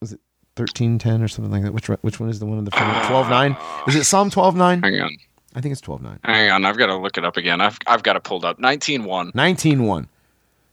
Was 0.00 0.14
it 0.14 0.20
thirteen 0.56 0.98
ten 0.98 1.22
or 1.22 1.28
something 1.28 1.52
like 1.52 1.62
that? 1.64 1.74
Which 1.74 1.88
one- 1.90 1.98
which 2.00 2.18
one 2.18 2.30
is 2.30 2.38
the 2.38 2.46
one 2.46 2.56
in 2.58 2.64
the 2.64 2.70
front? 2.70 3.06
Twelve 3.06 3.28
nine? 3.28 3.54
Is 3.86 3.94
it 3.94 4.04
Psalm 4.04 4.30
twelve 4.30 4.56
nine? 4.56 4.82
Hang 4.82 4.98
on. 5.00 5.16
I 5.54 5.60
think 5.60 5.72
it's 5.72 5.80
twelve 5.82 6.00
nine. 6.02 6.18
Hang 6.24 6.50
on. 6.50 6.64
I've 6.64 6.78
got 6.78 6.86
to 6.86 6.96
look 6.96 7.18
it 7.18 7.24
up 7.24 7.36
again. 7.36 7.60
I've, 7.60 7.78
I've 7.86 8.02
got 8.02 8.16
it 8.16 8.24
pulled 8.24 8.44
up. 8.46 8.58
19.1. 8.58 9.34
Nineteen 9.34 9.84
one. 9.84 10.08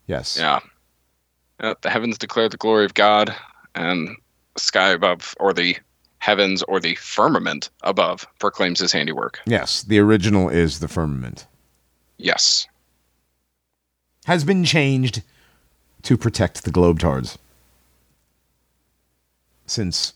Yes. 0.07 0.37
Yeah. 0.37 0.59
Uh, 1.59 1.75
the 1.81 1.89
heavens 1.89 2.17
declare 2.17 2.49
the 2.49 2.57
glory 2.57 2.85
of 2.85 2.93
God, 2.93 3.33
and 3.75 4.17
sky 4.57 4.89
above, 4.89 5.33
or 5.39 5.53
the 5.53 5.77
heavens, 6.19 6.63
or 6.63 6.79
the 6.79 6.95
firmament 6.95 7.69
above, 7.83 8.27
proclaims 8.39 8.79
his 8.79 8.91
handiwork. 8.91 9.39
Yes. 9.45 9.83
The 9.83 9.99
original 9.99 10.49
is 10.49 10.79
the 10.79 10.87
firmament. 10.87 11.47
Yes. 12.17 12.67
Has 14.25 14.43
been 14.43 14.63
changed 14.63 15.21
to 16.03 16.17
protect 16.17 16.63
the 16.63 16.71
globetards. 16.71 17.37
Since 19.65 20.13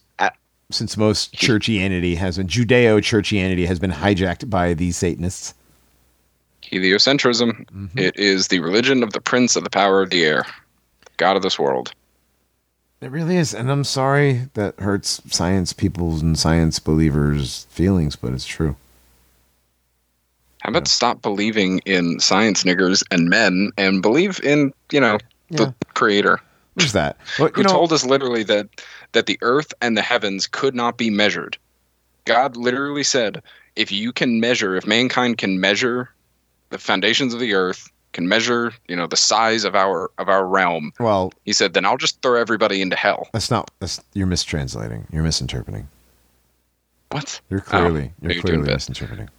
since 0.70 0.98
most 0.98 1.34
churchianity 1.34 2.18
has 2.18 2.38
been 2.38 2.48
Judeo 2.48 3.00
churchianity 3.00 3.68
has 3.68 3.80
been 3.80 3.92
hijacked 3.92 4.50
by 4.50 4.74
these 4.74 4.98
Satanists. 4.98 5.54
Heliocentrism. 6.72 7.66
Mm-hmm. 7.66 7.98
It 7.98 8.18
is 8.18 8.48
the 8.48 8.60
religion 8.60 9.04
of 9.04 9.14
the 9.14 9.22
prince 9.22 9.56
of 9.56 9.64
the 9.64 9.70
power 9.70 10.02
of 10.02 10.10
the 10.10 10.26
air, 10.26 10.46
God 11.18 11.36
of 11.36 11.42
this 11.42 11.58
world. 11.58 11.94
It 13.00 13.12
really 13.12 13.38
is, 13.38 13.54
and 13.54 13.72
I'm 13.72 13.84
sorry 13.84 14.50
that 14.56 14.80
hurts 14.80 15.22
science 15.28 15.72
people's 15.72 16.22
and 16.22 16.38
science 16.38 16.80
believers' 16.80 17.68
feelings, 17.70 18.16
but 18.16 18.34
it's 18.34 18.46
true. 18.46 18.76
How 20.62 20.70
about 20.70 20.88
stop 20.88 21.22
believing 21.22 21.80
in 21.86 22.20
science 22.20 22.64
niggers 22.64 23.04
and 23.12 23.30
men 23.30 23.72
and 23.78 24.02
believe 24.02 24.40
in, 24.44 24.74
you 24.92 25.00
know, 25.00 25.20
Yeah. 25.50 25.58
the 25.58 25.76
creator 25.94 26.42
There's 26.76 26.94
that. 26.94 27.18
But 27.38 27.56
who 27.56 27.64
know, 27.64 27.70
told 27.70 27.94
us 27.94 28.04
literally 28.04 28.44
that 28.44 28.68
that 29.14 29.28
the 29.28 29.38
earth 29.42 29.74
and 29.82 29.96
the 29.96 30.02
heavens 30.02 30.48
could 30.48 30.76
not 30.76 30.98
be 30.98 31.10
measured. 31.10 31.58
God 32.26 32.58
literally 32.58 33.04
said, 33.04 33.42
if 33.76 33.92
you 33.92 34.12
can 34.12 34.40
measure, 34.40 34.76
if 34.76 34.86
mankind 34.86 35.38
can 35.38 35.60
measure 35.62 36.10
the 36.70 36.78
foundations 36.78 37.34
of 37.34 37.40
the 37.40 37.54
earth, 37.54 37.90
can 38.14 38.28
measure, 38.28 38.74
you 38.88 38.96
know, 38.96 39.06
the 39.08 39.18
size 39.18 39.64
of 39.64 39.76
our 39.76 40.10
of 40.18 40.28
our 40.30 40.46
realm, 40.46 40.92
well, 41.00 41.32
he 41.46 41.54
said, 41.54 41.74
then 41.74 41.86
I'll 41.86 41.98
just 41.98 42.22
throw 42.22 42.40
everybody 42.40 42.82
into 42.82 42.96
hell. 42.96 43.28
that's 43.34 43.52
not. 43.52 43.70
That's 43.80 44.02
you're 44.14 44.28
mistranslating. 44.28 45.06
You're 45.12 45.24
misinterpreting. 45.24 45.88
What? 47.12 47.40
You're 47.50 47.62
clearly 47.62 48.12
Oh, 48.12 48.14
you're 48.22 48.32
you're 48.34 48.42
clearly 48.42 48.68
misinterpreting. 48.72 49.30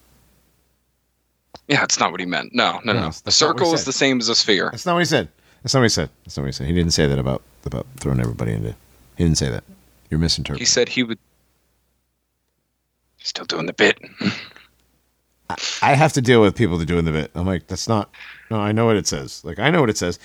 Yeah, 1.67 1.81
that's 1.81 1.99
not 2.01 2.11
what 2.13 2.21
he 2.21 2.27
meant. 2.27 2.55
No, 2.55 2.81
no, 2.85 2.93
No, 2.93 3.01
no. 3.01 3.11
that's 3.11 3.21
A 3.21 3.25
not 3.25 3.25
what 3.27 3.33
he 3.33 3.65
circle 3.65 3.75
is 3.75 3.85
the 3.85 3.93
same 3.93 4.21
as 4.21 4.29
a 4.29 4.35
sphere. 4.35 4.69
That's 4.71 4.87
not 4.87 4.95
what 4.95 5.01
he 5.01 5.05
said. 5.07 5.29
That's 5.63 5.75
not 5.75 5.81
what 5.81 5.85
he 5.85 5.89
said. 5.91 6.09
That's 6.25 6.37
not 6.37 6.43
what 6.45 6.49
he 6.49 6.53
said. 6.53 6.67
He 6.67 6.73
didn't 6.73 6.93
say 6.93 7.07
that 7.07 7.19
about 7.19 7.43
about 7.67 7.87
throwing 7.97 8.21
everybody 8.21 8.53
into. 8.53 8.75
He 9.17 9.25
didn't 9.25 9.37
say 9.39 9.51
that. 9.51 9.65
You're 10.09 10.21
misinterpreting. 10.21 10.61
He 10.61 10.67
said 10.67 10.89
he 10.89 11.03
would. 11.03 11.19
Still 13.19 13.45
doing 13.45 13.67
the 13.67 13.73
bit. 13.73 13.99
I 15.83 15.95
have 15.95 16.13
to 16.13 16.21
deal 16.21 16.43
with 16.43 16.55
people 16.55 16.77
that 16.79 16.87
doing 16.87 17.05
the 17.07 17.13
bit. 17.13 17.31
I'm 17.35 17.47
like, 17.47 17.67
that's 17.69 17.89
not. 17.89 18.11
No, 18.51 18.59
I 18.61 18.73
know 18.73 18.85
what 18.87 18.97
it 18.97 19.07
says. 19.07 19.43
Like, 19.45 19.59
I 19.59 19.71
know 19.71 19.81
what 19.81 19.89
it 19.91 19.97
says. 19.97 20.19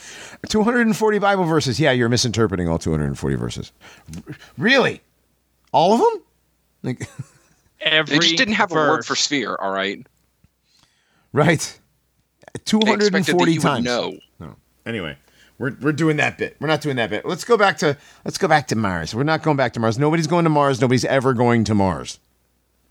240 0.50 1.20
Bible 1.20 1.46
verses. 1.46 1.80
Yeah, 1.80 1.92
you're 1.92 2.10
misinterpreting 2.10 2.68
all 2.68 2.78
240 2.78 3.36
verses. 3.36 3.72
R- 4.28 4.36
really? 4.58 5.02
All 5.72 5.94
of 5.94 6.00
them? 6.00 6.24
Like, 6.84 7.10
Every 7.82 8.18
They 8.18 8.20
just 8.20 8.38
didn't 8.38 8.54
have 8.56 8.72
a 8.72 8.76
word 8.76 9.06
for 9.06 9.16
sphere. 9.16 9.56
All 9.60 9.72
right. 9.72 10.06
right. 11.32 11.80
They 12.54 12.60
expected 12.60 12.66
240 12.66 13.52
you 13.52 13.60
would 13.60 13.64
times. 13.64 13.86
know. 13.86 14.18
No. 14.40 14.56
Anyway, 14.86 15.18
we're 15.58 15.76
we're 15.82 15.92
doing 15.92 16.18
that 16.18 16.38
bit. 16.38 16.56
We're 16.60 16.68
not 16.68 16.82
doing 16.82 16.96
that 16.98 17.10
bit. 17.10 17.26
Let's 17.26 17.44
go 17.44 17.58
back 17.58 17.78
to 17.80 17.98
let's 18.26 18.38
go 18.38 18.48
back 18.48 18.68
to 18.68 18.76
Mars. 18.76 19.14
We're 19.16 19.24
not 19.24 19.44
going 19.44 19.58
back 19.58 19.74
to 19.74 19.80
Mars. 19.80 19.98
Nobody's 19.98 20.28
going 20.28 20.44
to 20.44 20.50
Mars. 20.50 20.80
Nobody's 20.80 21.06
ever 21.06 21.34
going 21.34 21.64
to 21.66 21.74
Mars. 21.76 22.20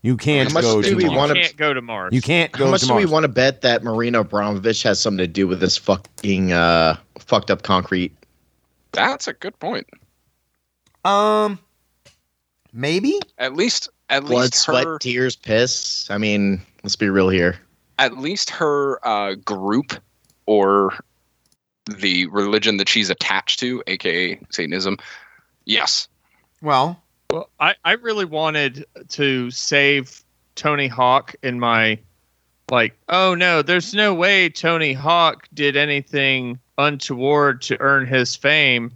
You 0.03 0.17
can't 0.17 0.49
How 0.49 0.53
much 0.53 0.63
go 0.63 0.81
do 0.81 0.89
to 0.91 0.95
we 0.95 1.03
Mars. 1.05 1.11
You 1.13 1.17
wanna- 1.17 1.33
can't 1.35 1.57
go 1.57 1.73
to 1.73 1.81
Mars. 1.81 2.13
You 2.13 2.21
can't 2.21 2.51
go 2.51 2.65
How 2.65 2.71
much 2.71 2.81
to 2.81 2.87
do 2.87 2.93
Mars. 2.93 3.05
we 3.05 3.11
want 3.11 3.23
to 3.23 3.27
bet 3.29 3.61
that 3.61 3.83
Marina 3.83 4.19
Abramovich 4.19 4.83
has 4.83 4.99
something 4.99 5.17
to 5.19 5.27
do 5.27 5.47
with 5.47 5.59
this 5.61 5.77
fucking 5.77 6.51
uh, 6.51 6.97
fucked 7.19 7.49
up 7.49 7.63
concrete? 7.63 8.13
That's 8.91 9.27
a 9.27 9.33
good 9.33 9.57
point. 9.59 9.87
um, 11.05 11.57
maybe. 12.73 13.19
At 13.37 13.55
least, 13.55 13.89
at 14.09 14.23
Blood, 14.25 14.41
least 14.41 14.55
sweat, 14.55 14.85
her, 14.85 14.99
tears, 14.99 15.35
piss. 15.35 16.09
I 16.11 16.17
mean, 16.17 16.61
let's 16.83 16.95
be 16.95 17.09
real 17.09 17.29
here. 17.29 17.57
at 17.99 18.17
least 18.17 18.49
her 18.49 19.05
uh, 19.07 19.35
group 19.35 19.93
or 20.45 20.93
the 21.99 22.25
religion 22.27 22.77
that 22.77 22.87
she's 22.89 23.09
attached 23.09 23.59
to, 23.59 23.81
aka 23.87 24.39
Satanism. 24.49 24.97
Yes, 25.65 26.07
Well, 26.61 27.01
Well, 27.33 27.49
I, 27.59 27.73
I 27.83 27.93
really 27.93 28.25
wanted 28.25 28.85
to 29.09 29.49
save 29.49 30.23
Tony 30.53 30.87
Hawk 30.87 31.33
in 31.41 31.59
my 31.59 31.97
like, 32.69 32.95
oh 33.09 33.33
no, 33.33 33.63
there's 33.63 33.95
no 33.95 34.13
way 34.13 34.49
Tony 34.49 34.93
Hawk 34.93 35.47
did 35.51 35.75
anything 35.75 36.59
untoward 36.77 37.63
to 37.63 37.79
earn 37.81 38.05
his 38.05 38.35
fame. 38.35 38.91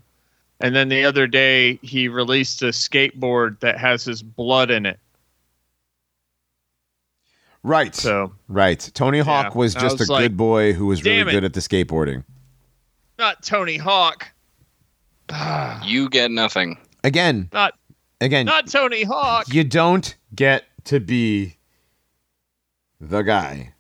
And 0.59 0.75
then 0.75 0.87
the 0.89 1.03
other 1.03 1.25
day 1.25 1.79
he 1.81 2.07
released 2.09 2.61
a 2.61 2.67
skateboard 2.67 3.59
that 3.61 3.79
has 3.79 4.03
his 4.05 4.21
blood 4.21 4.69
in 4.69 4.85
it. 4.85 4.99
right. 7.63 7.95
So 7.95 8.33
Right. 8.47 8.79
Tony 8.93 9.17
Hawk 9.17 9.55
Yeah, 9.55 9.57
was 9.57 9.73
just 9.73 9.97
was 9.97 10.09
a 10.09 10.13
like, 10.13 10.23
good 10.25 10.37
boy 10.37 10.73
who 10.73 10.85
was 10.85 11.03
really 11.03 11.21
it." 11.21 11.31
good 11.31 11.43
at 11.43 11.53
the 11.53 11.59
skateboarding. 11.59 12.23
not 13.17 13.41
Tony 13.41 13.77
Hawk. 13.77 14.31
you 15.83 16.07
get 16.07 16.29
nothing. 16.29 16.77
Again, 17.03 17.49
Not 17.51 17.73
again, 18.21 18.45
not 18.45 18.67
Tony 18.67 19.03
Hawk. 19.03 19.51
you 19.53 19.63
don't 19.63 20.15
get 20.35 20.65
to 20.85 20.99
be 20.99 21.57
the 22.99 23.21
guy. 23.21 23.73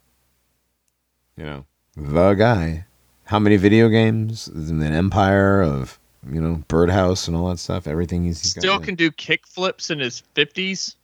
You 1.35 1.45
know, 1.45 1.65
the 1.95 2.33
guy. 2.33 2.85
How 3.25 3.39
many 3.39 3.57
video 3.57 3.89
games? 3.89 4.47
An 4.47 4.81
empire 4.81 5.61
of, 5.61 5.99
you 6.31 6.39
know, 6.41 6.63
Birdhouse 6.67 7.27
and 7.27 7.35
all 7.35 7.49
that 7.49 7.59
stuff. 7.59 7.85
Everything 7.85 8.23
he's, 8.23 8.41
he's 8.41 8.51
Still 8.51 8.79
can 8.79 8.95
do 8.95 9.11
kick 9.11 9.45
flips 9.45 9.89
in 9.89 9.99
his 9.99 10.23
fifties. 10.33 10.95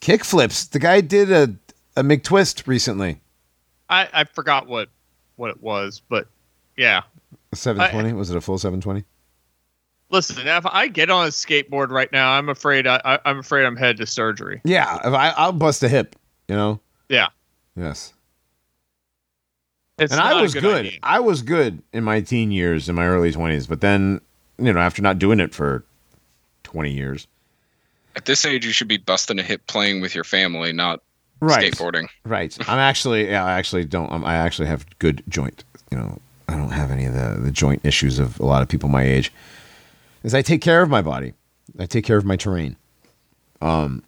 kick 0.00 0.24
flips. 0.24 0.66
The 0.66 0.78
guy 0.78 1.00
did 1.02 1.30
a 1.30 1.54
a 1.96 2.02
McTwist 2.02 2.66
recently. 2.66 3.20
I, 3.88 4.08
I 4.12 4.24
forgot 4.24 4.66
what 4.66 4.88
what 5.36 5.50
it 5.50 5.62
was, 5.62 6.00
but 6.08 6.28
yeah. 6.76 7.02
720? 7.54 8.12
was 8.12 8.30
it 8.30 8.36
a 8.36 8.40
full 8.40 8.58
720? 8.58 9.04
Listen, 10.10 10.46
if 10.46 10.66
I 10.66 10.86
get 10.88 11.10
on 11.10 11.26
a 11.26 11.30
skateboard 11.30 11.90
right 11.90 12.10
now, 12.12 12.32
I'm 12.32 12.48
afraid 12.48 12.86
I, 12.86 13.00
I, 13.04 13.18
I'm 13.24 13.38
afraid 13.40 13.64
I'm 13.64 13.76
headed 13.76 13.96
to 13.98 14.06
surgery. 14.06 14.60
Yeah, 14.64 14.96
if 15.04 15.12
I 15.12 15.30
I'll 15.30 15.52
bust 15.52 15.82
a 15.82 15.88
hip, 15.88 16.14
you 16.48 16.54
know. 16.54 16.80
Yeah, 17.08 17.28
Yes. 17.76 18.12
it's 19.98 20.12
and 20.12 20.20
I 20.20 20.40
was 20.40 20.54
good. 20.54 20.86
idea. 20.86 20.98
I 21.02 21.20
was 21.20 21.42
good 21.42 21.82
in 21.92 22.04
my 22.04 22.20
teen 22.20 22.50
years, 22.52 22.88
in 22.88 22.94
my 22.94 23.06
early 23.06 23.32
20s, 23.32 23.68
but 23.68 23.80
then 23.80 24.20
you 24.58 24.72
know, 24.72 24.80
after 24.80 25.02
not 25.02 25.18
doing 25.18 25.40
it 25.40 25.54
for 25.54 25.84
20 26.64 26.90
years. 26.92 27.26
At 28.14 28.24
this 28.24 28.44
age, 28.46 28.64
you 28.64 28.72
should 28.72 28.88
be 28.88 28.96
busting 28.96 29.38
a 29.38 29.42
hip 29.42 29.66
playing 29.66 30.00
with 30.00 30.14
your 30.14 30.24
family, 30.24 30.72
not 30.72 31.02
Right. 31.40 31.70
skateboarding. 31.72 32.08
Right. 32.24 32.56
I'm 32.66 32.78
actually, 32.78 33.28
yeah, 33.28 33.44
I 33.44 33.52
actually 33.58 33.84
don't, 33.84 34.10
um, 34.10 34.24
I 34.24 34.36
actually 34.36 34.68
have 34.68 34.86
good 34.98 35.22
joint, 35.28 35.64
you 35.90 35.98
know, 35.98 36.18
I 36.48 36.56
don't 36.56 36.70
have 36.70 36.90
any 36.90 37.04
of 37.04 37.12
the, 37.12 37.38
the 37.38 37.50
joint 37.50 37.82
issues 37.84 38.18
of 38.18 38.40
a 38.40 38.46
lot 38.46 38.62
of 38.62 38.68
people 38.68 38.88
my 38.88 39.02
age. 39.02 39.30
Is 40.26 40.34
I 40.34 40.42
take 40.42 40.60
care 40.60 40.82
of 40.82 40.90
my 40.90 41.02
body. 41.02 41.34
I 41.78 41.86
take 41.86 42.04
care 42.04 42.16
of 42.16 42.24
my 42.24 42.34
terrain. 42.34 42.76
Um, 43.60 44.02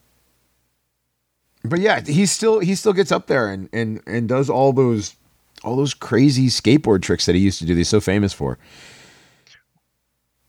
but 1.62 1.78
yeah, 1.78 2.00
he 2.00 2.26
still 2.26 2.58
he 2.58 2.74
still 2.74 2.92
gets 2.92 3.12
up 3.12 3.28
there 3.28 3.48
and 3.48 3.68
and 3.72 4.02
and 4.04 4.28
does 4.28 4.50
all 4.50 4.72
those 4.72 5.14
all 5.62 5.76
those 5.76 5.94
crazy 5.94 6.48
skateboard 6.48 7.02
tricks 7.02 7.26
that 7.26 7.36
he 7.36 7.40
used 7.40 7.60
to 7.60 7.66
do. 7.66 7.76
He's 7.76 7.88
so 7.88 8.00
famous 8.00 8.32
for. 8.32 8.58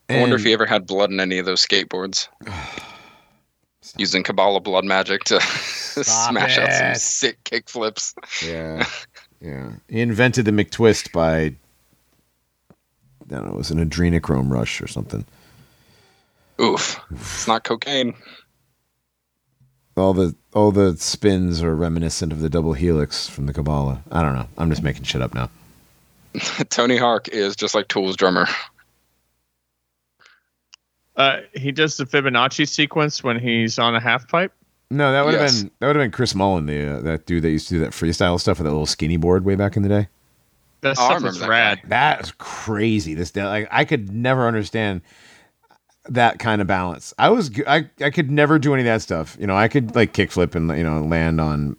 I 0.10 0.20
wonder 0.20 0.38
if 0.38 0.44
he 0.44 0.54
ever 0.54 0.66
had 0.66 0.88
blood 0.88 1.12
in 1.12 1.20
any 1.20 1.38
of 1.38 1.46
those 1.46 1.64
skateboards. 1.64 2.28
Using 3.96 4.24
Kabbalah 4.24 4.62
blood 4.62 4.86
magic 4.86 5.24
to 5.26 5.40
smash 5.42 6.58
out 6.58 6.74
some 6.74 6.96
sick 6.96 7.44
kick 7.44 7.70
flips. 7.70 8.16
Yeah, 8.44 8.88
yeah. 9.40 9.74
He 9.88 10.02
invented 10.02 10.46
the 10.46 10.52
McTwist 10.52 11.12
by 11.12 11.42
I 11.42 11.54
don't 13.28 13.46
know, 13.46 13.54
it 13.54 13.56
was 13.56 13.70
an 13.70 13.88
adrenochrome 13.88 14.50
rush 14.52 14.82
or 14.82 14.88
something. 14.88 15.26
Oof. 16.62 17.00
It's 17.12 17.48
not 17.48 17.64
cocaine. 17.64 18.16
All 19.96 20.14
the 20.14 20.36
all 20.54 20.72
the 20.72 20.96
spins 20.98 21.62
are 21.62 21.76
reminiscent 21.76 22.32
of 22.32 22.40
the 22.40 22.50
double 22.50 22.74
helix 22.74 23.28
from 23.30 23.46
the 23.46 23.54
Kabbalah. 23.54 24.02
I 24.12 24.22
don't 24.22 24.34
know. 24.36 24.48
I'm 24.58 24.70
just 24.70 24.82
making 24.84 25.04
shit 25.04 25.22
up 25.22 25.34
now. 25.34 25.50
Tony 26.70 26.98
Hawk 26.98 27.28
is 27.30 27.56
just 27.56 27.76
like 27.76 27.88
Tool's 27.88 28.16
drummer. 28.16 28.48
Uh, 31.16 31.38
he 31.54 31.72
does 31.72 31.98
the 31.98 32.06
Fibonacci 32.06 32.68
sequence 32.68 33.24
when 33.24 33.38
he's 33.40 33.78
on 33.78 33.94
a 33.96 34.00
half 34.00 34.28
pipe. 34.30 34.54
No, 34.90 35.12
that 35.12 35.26
would 35.26 35.34
have 35.34 35.42
Yes. 35.44 35.62
been 35.64 35.72
that 35.80 35.88
would 35.88 35.96
have 35.98 36.04
been 36.04 36.12
Chris 36.12 36.34
Mullen, 36.34 36.66
the 36.66 36.98
uh, 36.98 37.02
that 37.02 37.26
dude 37.26 37.44
that 37.44 37.52
used 37.52 37.68
to 37.70 37.76
do 37.76 37.80
that 37.82 37.92
freestyle 37.92 38.40
stuff 38.40 38.58
with 38.58 38.66
that 38.66 38.72
little 38.72 38.86
skinny 38.86 39.18
board 39.18 39.44
way 39.46 39.56
back 39.56 39.76
in 39.76 39.84
the 39.84 39.90
day. 39.90 40.08
That 40.82 40.92
Oh, 40.92 40.94
stuff 40.94 41.10
remember 41.16 41.30
is 41.30 41.40
that 41.40 41.50
rad. 41.50 41.82
That 41.88 42.22
is 42.22 42.32
crazy. 42.38 43.14
This 43.16 43.36
like 43.36 43.68
I 43.70 43.84
could 43.86 44.12
never 44.14 44.48
understand 44.48 45.02
that 46.10 46.40
kind 46.40 46.62
of 46.62 46.68
balance. 46.68 47.14
I 47.18 47.30
was 47.30 47.52
I 47.68 47.90
I 48.02 48.10
could 48.10 48.30
never 48.32 48.60
do 48.60 48.74
any 48.74 48.82
of 48.82 48.86
that 48.88 49.02
stuff. 49.02 49.38
You 49.40 49.48
know, 49.48 49.56
I 49.56 49.68
could 49.68 49.96
like 49.96 50.14
kickflip 50.14 50.56
and 50.56 50.70
you 50.78 50.84
know 50.84 51.02
land 51.02 51.40
on 51.40 51.76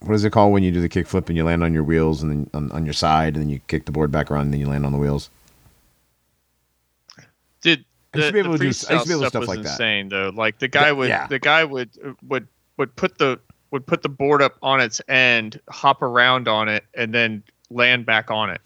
what 0.00 0.14
is 0.14 0.24
it 0.24 0.30
called 0.30 0.52
when 0.52 0.62
you 0.62 0.72
do 0.72 0.80
the 0.80 0.88
kickflip 0.88 1.28
and 1.28 1.36
you 1.36 1.44
land 1.44 1.62
on 1.62 1.72
your 1.72 1.84
wheels 1.84 2.22
and 2.22 2.30
then 2.32 2.50
on, 2.54 2.72
on 2.72 2.84
your 2.84 2.94
side 2.94 3.34
and 3.34 3.42
then 3.42 3.50
you 3.50 3.60
kick 3.68 3.84
the 3.84 3.92
board 3.92 4.10
back 4.10 4.30
around 4.30 4.42
and 4.42 4.52
then 4.52 4.60
you 4.60 4.66
land 4.68 4.84
on 4.84 4.92
the 4.92 4.98
wheels. 4.98 5.30
Did 7.60 7.84
I 8.14 8.18
used 8.18 8.28
to 8.28 8.32
be 8.32 8.38
able 8.40 8.58
to 8.58 8.70
do- 8.70 8.86
I 8.90 9.04
be 9.04 9.12
able 9.12 9.22
to 9.22 9.28
stuff 9.28 9.28
stuff 9.28 9.48
like 9.48 9.62
that. 9.62 9.70
insane 9.72 10.08
though. 10.08 10.30
Like 10.34 10.58
the 10.58 10.68
guy 10.68 10.86
Yeah, 10.86 10.92
would 10.92 11.08
yeah. 11.08 11.26
the 11.28 11.38
guy 11.38 11.64
would 11.64 11.90
would 12.26 12.48
would 12.76 12.94
put 12.96 13.18
the 13.18 13.38
would 13.70 13.86
put 13.86 14.02
the 14.02 14.08
board 14.08 14.42
up 14.42 14.56
on 14.62 14.80
its 14.80 15.00
end, 15.08 15.60
hop 15.70 16.02
around 16.02 16.46
on 16.48 16.68
it, 16.68 16.84
and 16.94 17.14
then 17.14 17.42
land 17.70 18.04
back 18.04 18.30
on 18.30 18.50
it. 18.50 18.60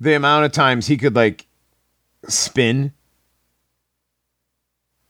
The 0.00 0.14
amount 0.14 0.44
of 0.44 0.52
times 0.52 0.86
he 0.86 0.96
could 0.96 1.16
like 1.16 1.46
spin. 2.28 2.92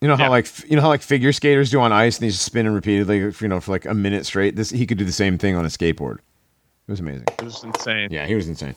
You 0.04 0.08
know 0.08 0.16
how 0.18 0.24
Yeah. 0.24 0.28
like 0.28 0.68
you 0.70 0.76
know 0.76 0.82
how 0.82 0.88
like 0.88 1.00
figure 1.00 1.32
skaters 1.32 1.70
do 1.70 1.80
on 1.80 1.90
ice 1.90 2.18
and 2.18 2.26
they 2.26 2.30
just 2.30 2.42
spin 2.44 2.66
and 2.66 2.74
repeatedly 2.74 3.20
you 3.20 3.48
know 3.48 3.58
for 3.58 3.70
like 3.72 3.86
a 3.86 3.94
minute 3.94 4.26
straight. 4.26 4.54
This 4.54 4.68
he 4.68 4.84
could 4.86 4.98
do 4.98 5.04
the 5.06 5.10
same 5.12 5.38
thing 5.38 5.56
on 5.56 5.64
a 5.64 5.68
skateboard. 5.68 6.16
It 6.16 6.90
was 6.90 7.00
amazing. 7.00 7.24
It 7.38 7.42
was 7.42 7.64
insane. 7.64 8.08
Yeah, 8.10 8.26
he 8.26 8.34
was 8.34 8.46
insane. 8.46 8.76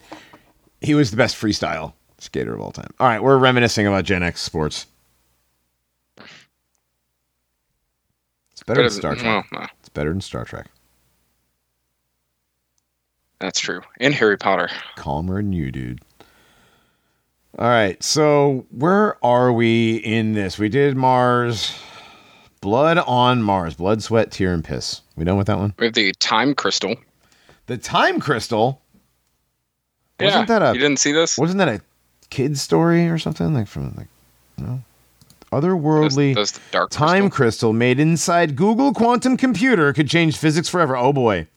He 0.80 0.96
was 0.96 1.12
the 1.12 1.18
best 1.18 1.36
freestyle 1.36 1.92
skater 2.20 2.54
of 2.54 2.62
all 2.62 2.72
time. 2.72 2.92
All 3.02 3.10
right, 3.10 3.22
we're 3.22 3.38
reminiscing 3.40 3.86
about 3.86 4.06
Gen 4.06 4.24
X 4.24 4.42
sports. 4.42 4.86
It's 8.54 8.64
better 8.66 8.84
than 8.84 8.92
Star 8.92 9.16
Trek. 9.16 9.26
Well, 9.52 9.62
no, 9.62 9.68
It's 9.82 9.90
better 9.90 10.12
than 10.12 10.22
Star 10.22 10.46
Trek. 10.46 10.68
that's 13.40 13.60
true. 13.60 13.82
And 14.00 14.14
Harry 14.14 14.38
Potter. 14.38 14.70
Calmer 14.96 15.42
than 15.42 15.52
you, 15.52 15.72
dude. 15.74 16.00
All 17.60 17.68
right, 17.68 18.02
so 18.04 18.66
where 18.70 19.24
are 19.26 19.52
we 19.52 19.96
in 19.98 20.34
this? 20.34 20.60
We 20.60 20.70
did 20.70 20.96
Mars. 20.96 21.76
Blood 22.62 23.00
on 23.00 23.42
Mars. 23.42 23.76
Blood, 23.76 24.04
sweat, 24.04 24.32
tear, 24.32 24.54
and 24.54 24.64
piss. 24.64 25.02
We 25.16 25.24
done 25.26 25.38
with 25.38 25.48
that 25.48 25.58
one? 25.58 25.74
We 25.80 25.88
have 25.88 25.96
the 25.96 26.12
time 26.14 26.54
crystal. 26.54 26.96
The 27.66 27.78
time 27.78 28.20
crystal. 28.20 28.82
Yeah, 30.20 30.26
Wasn't 30.28 30.48
that 30.50 30.62
a 30.62 30.74
you 30.74 30.80
didn't 30.80 31.00
see 31.00 31.12
this? 31.12 31.38
wasn't 31.38 31.60
that 31.60 31.68
a 31.68 31.82
kid's 32.30 32.62
story 32.62 33.08
or 33.08 33.18
something? 33.18 33.54
Like 33.54 33.68
from 33.68 33.94
like 33.96 34.08
no? 34.58 34.82
Otherworldly 35.52 36.34
the 36.36 36.60
dark 36.72 36.90
time 36.90 37.30
crystal. 37.30 37.70
crystal 37.70 37.74
made 37.74 38.00
inside 38.00 38.56
Google 38.56 38.94
quantum 38.94 39.38
computer 39.38 39.94
could 39.94 40.10
change 40.10 40.38
physics 40.38 40.70
forever. 40.70 40.96
Oh 40.98 41.14
boy. 41.14 41.48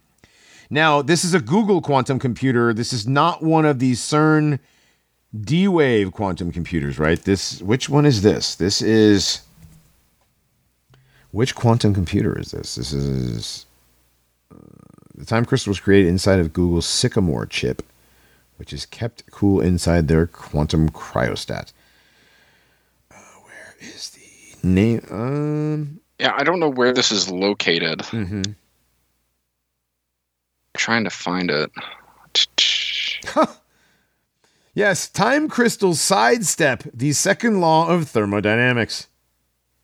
Now, 0.68 1.02
this 1.02 1.24
is 1.24 1.35
a 1.35 1.40
Google 1.40 1.81
quantum 1.81 2.18
computer. 2.18 2.72
This 2.72 2.93
is 2.93 3.06
not 3.09 3.43
one 3.43 3.64
of 3.66 3.78
these 3.81 3.98
CERN 4.01 4.60
D-Wave 5.39 6.12
quantum 6.12 6.51
computers, 6.52 6.98
right? 6.98 7.23
This 7.23 7.62
which 7.62 7.89
one 7.89 8.05
is 8.07 8.23
this? 8.23 8.57
This 8.57 8.82
is 8.82 9.43
which 11.31 11.55
quantum 11.55 11.94
computer 11.94 12.36
is 12.39 12.51
this? 12.51 12.74
This 12.74 12.93
is 12.93 13.66
uh, 14.52 14.57
the 15.15 15.24
time 15.24 15.44
crystal 15.44 15.70
was 15.70 15.78
created 15.81 16.09
inside 16.09 16.40
of 16.40 16.52
Google's 16.52 16.86
Sycamore 16.86 17.47
chip, 17.47 17.82
which 18.57 18.73
is 18.73 18.86
kept 18.86 19.31
cool 19.31 19.61
inside 19.61 20.09
their 20.09 20.27
quantum 20.27 20.90
cryostat. 20.90 21.73
Uh, 23.12 23.15
where 23.44 23.77
is 23.81 24.11
the 24.11 24.66
name? 24.69 25.01
Um, 25.11 26.01
Yeah, 26.19 26.35
I 26.36 26.43
don't 26.43 26.59
know 26.59 26.70
where 26.70 26.93
this 26.93 27.12
is 27.12 27.31
located. 27.31 28.01
Mm-hmm. 28.01 28.43
trying 30.77 31.05
to 31.05 31.11
find 31.11 31.51
it. 31.51 31.70
Yes, 34.72 35.09
time 35.09 35.48
crystals 35.48 36.01
sidestep 36.01 36.84
the 36.94 37.12
second 37.12 37.60
law 37.60 37.88
of 37.88 38.09
thermodynamics. 38.09 39.09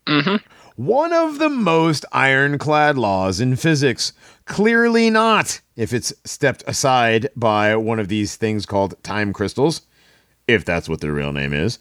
hmm 0.07 0.37
One 0.77 1.13
of 1.13 1.39
the 1.39 1.49
most 1.49 2.05
ironclad 2.13 2.97
laws 2.97 3.41
in 3.41 3.57
physics. 3.57 4.13
Clearly 4.45 5.11
not 5.11 5.61
if 5.75 5.93
it's 5.93 6.13
stepped 6.25 6.63
aside 6.69 7.29
by 7.35 7.75
one 7.75 7.99
of 7.99 8.09
these 8.09 8.37
things 8.37 8.65
called 8.65 9.03
time 9.03 9.33
crystals, 9.33 9.83
if 10.47 10.65
that's 10.65 10.89
what 10.89 11.01
their 11.01 11.13
real 11.13 11.33
name 11.33 11.53
is. 11.53 11.81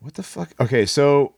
What 0.00 0.14
the 0.14 0.24
fuck? 0.24 0.50
Okay, 0.60 0.84
so 0.84 1.34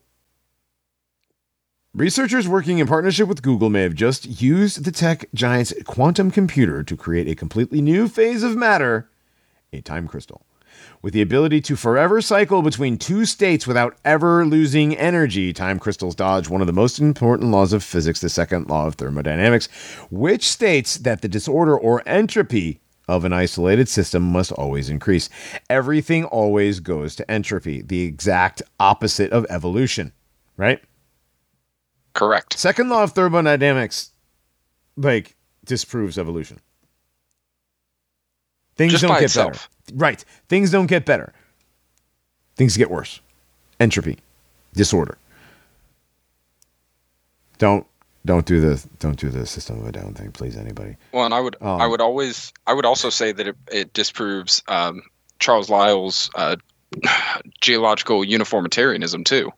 researchers 1.95 2.49
working 2.49 2.79
in 2.79 2.87
partnership 2.87 3.29
with 3.29 3.43
Google 3.43 3.69
may 3.69 3.83
have 3.83 3.95
just 3.95 4.41
used 4.41 4.85
the 4.85 4.91
tech 4.91 5.27
giant's 5.35 5.75
quantum 5.85 6.31
computer 6.31 6.83
to 6.83 6.97
create 6.97 7.29
a 7.29 7.35
completely 7.35 7.83
new 7.83 8.09
phase 8.09 8.43
of 8.43 8.57
matter, 8.57 9.11
a 9.73 9.81
time 9.81 10.09
crystal 10.09 10.47
with 11.03 11.15
the 11.15 11.23
ability 11.23 11.61
to 11.63 11.77
forever 11.77 12.21
cycle 12.21 12.63
between 12.63 12.99
two 12.99 13.25
states 13.25 13.67
without 13.67 13.97
ever 14.05 14.45
losing 14.45 14.97
energy. 14.97 15.53
Time 15.53 15.79
crystals 15.79 16.15
dodge 16.15 16.49
one 16.49 16.61
of 16.61 16.67
the 16.67 16.73
most 16.73 16.99
important 16.99 17.51
laws 17.51 17.73
of 17.73 17.83
physics, 17.85 18.21
the 18.21 18.29
second 18.29 18.69
law 18.69 18.87
of 18.87 18.97
thermodynamics, 18.97 19.69
which 20.11 20.49
states 20.49 20.99
that 20.99 21.23
the 21.23 21.29
disorder 21.29 21.79
or 21.79 22.03
entropy 22.07 22.81
of 23.09 23.25
an 23.25 23.33
isolated 23.33 23.89
system 23.89 24.23
must 24.23 24.53
always 24.53 24.91
increase. 24.91 25.29
Everything 25.71 26.25
always 26.25 26.81
goes 26.81 27.15
to 27.17 27.31
entropy, 27.31 27.83
the 27.83 28.03
exact 28.03 28.63
opposite 28.81 29.31
of 29.31 29.47
evolution, 29.49 30.13
right? 30.57 30.83
Correct. 32.15 32.59
Second 32.59 32.89
law 32.89 33.05
of 33.05 33.13
thermodynamics, 33.13 34.11
like, 34.97 35.37
disproves 35.65 36.19
evolution. 36.19 36.59
Things 38.77 38.93
Just 38.93 39.03
don't 39.03 39.15
get 39.15 39.25
itself. 39.25 39.71
better. 39.87 39.97
Right. 39.97 40.25
Things 40.49 40.71
don't 40.71 40.87
get 40.87 41.05
better. 41.05 41.33
Things 42.57 42.77
get 42.77 42.91
worse. 42.91 43.21
Entropy, 43.81 44.19
disorder. 44.75 45.19
Don't 47.59 47.87
don't 48.25 48.45
do 48.45 48.61
the 48.61 48.85
don't 48.99 49.19
do 49.19 49.29
the 49.29 49.47
system 49.47 49.81
of 49.81 49.87
a 49.87 49.93
down 49.93 50.15
thing, 50.15 50.33
please, 50.33 50.57
anybody. 50.57 50.97
Well, 51.13 51.25
and 51.25 51.35
I 51.35 51.41
would 51.41 51.57
Um, 51.61 51.81
I 51.81 51.87
would 51.87 52.01
always 52.01 52.53
I 52.67 52.73
would 52.75 52.85
also 52.87 53.11
say 53.11 53.33
that 53.33 53.47
it, 53.49 53.57
it 53.71 53.93
disproves 53.93 54.63
um, 54.69 55.03
Charles 55.39 55.71
Lyell's 55.71 56.31
uh, 56.35 56.57
geological 57.61 58.25
uniformitarianism 58.25 59.25
too. 59.25 59.53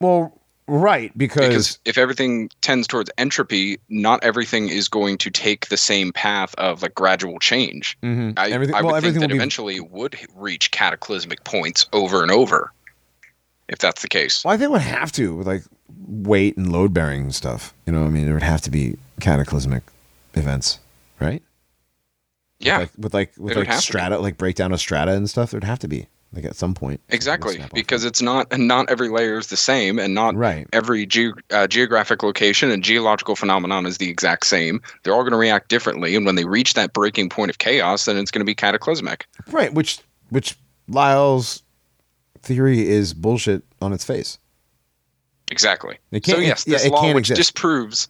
Well, 0.00 0.36
right, 0.70 1.16
because, 1.18 1.48
Because 1.48 1.78
if 1.84 1.98
everything 1.98 2.48
tends 2.60 2.86
towards 2.86 3.10
entropy, 3.18 3.78
not 3.88 4.22
everything 4.22 4.68
is 4.68 4.88
going 4.88 5.18
to 5.18 5.30
take 5.30 5.68
the 5.68 5.76
same 5.76 6.12
path 6.12 6.54
of 6.56 6.82
like 6.82 6.94
gradual 6.94 7.38
change. 7.38 7.98
Mhm. 8.02 8.38
I, 8.38 8.50
everything, 8.50 8.74
I 8.74 8.82
well, 8.82 8.94
would 8.94 9.02
think 9.02 9.08
everything 9.08 9.20
that 9.20 9.28
be 9.28 9.36
eventually 9.36 9.80
would 9.80 10.16
reach 10.36 10.70
cataclysmic 10.70 11.44
points 11.44 11.86
over 11.92 12.22
and 12.22 12.30
over, 12.30 12.72
if 13.68 13.78
that's 13.78 14.02
the 14.02 14.08
case. 14.08 14.44
Well, 14.44 14.54
I 14.54 14.56
think 14.56 14.68
it 14.68 14.72
would 14.72 14.80
have 14.82 15.12
to 15.12 15.34
with 15.34 15.46
like 15.46 15.62
weight 16.06 16.56
and 16.56 16.72
load 16.72 16.94
bearing 16.94 17.22
and 17.22 17.34
stuff. 17.34 17.74
You 17.86 17.92
know, 17.92 18.04
I 18.04 18.08
mean, 18.08 18.24
there 18.24 18.34
would 18.34 18.42
have 18.42 18.60
to 18.62 18.70
be 18.70 18.96
cataclysmic 19.20 19.82
events, 20.34 20.78
right? 21.18 21.42
Yeah, 22.60 22.78
like 22.78 22.90
with 22.96 23.14
like 23.14 23.32
with 23.38 23.56
like 23.56 23.66
have 23.66 23.76
to 23.76 23.82
strata, 23.82 24.18
like 24.18 24.36
breakdown 24.36 24.72
of 24.72 24.80
strata 24.80 25.12
and 25.12 25.28
stuff. 25.28 25.50
There'd 25.50 25.64
have 25.64 25.78
to 25.80 25.88
be. 25.88 26.06
Like 26.32 26.44
at 26.44 26.54
some 26.54 26.74
point. 26.74 27.00
Exactly, 27.08 27.60
because 27.74 28.04
it's 28.04 28.22
not 28.22 28.46
and 28.52 28.68
not 28.68 28.88
every 28.88 29.08
layer 29.08 29.36
is 29.36 29.48
the 29.48 29.56
same, 29.56 29.98
and 29.98 30.14
not 30.14 30.36
Right. 30.36 30.66
every 30.72 31.04
ge- 31.04 31.32
uh, 31.50 31.66
geographic 31.66 32.22
location 32.22 32.70
and 32.70 32.84
geological 32.84 33.34
phenomenon 33.34 33.84
is 33.84 33.98
the 33.98 34.08
exact 34.08 34.46
same. 34.46 34.80
They're 35.02 35.12
all 35.12 35.22
going 35.22 35.32
to 35.32 35.36
react 35.38 35.68
differently, 35.68 36.14
and 36.14 36.24
when 36.24 36.36
they 36.36 36.44
reach 36.44 36.74
that 36.74 36.92
breaking 36.92 37.30
point 37.30 37.50
of 37.50 37.58
chaos, 37.58 38.04
then 38.04 38.16
it's 38.16 38.30
going 38.30 38.40
to 38.42 38.44
be 38.46 38.54
cataclysmic. 38.54 39.26
right, 39.50 39.74
which 39.74 39.98
which 40.28 40.56
Lyell's 40.86 41.64
theory 42.42 42.88
is 42.88 43.12
bullshit 43.12 43.64
on 43.82 43.92
its 43.92 44.04
face. 44.04 44.38
Exactly. 45.50 45.98
It 46.12 46.22
can't- 46.22 46.38
so 46.38 46.42
yes, 46.42 46.64
yeah, 46.64 46.76
this 46.76 46.84
it 46.86 46.92
law 46.92 47.00
can't 47.02 47.14
which 47.16 47.30
exist. 47.30 47.38
disproves 47.54 48.08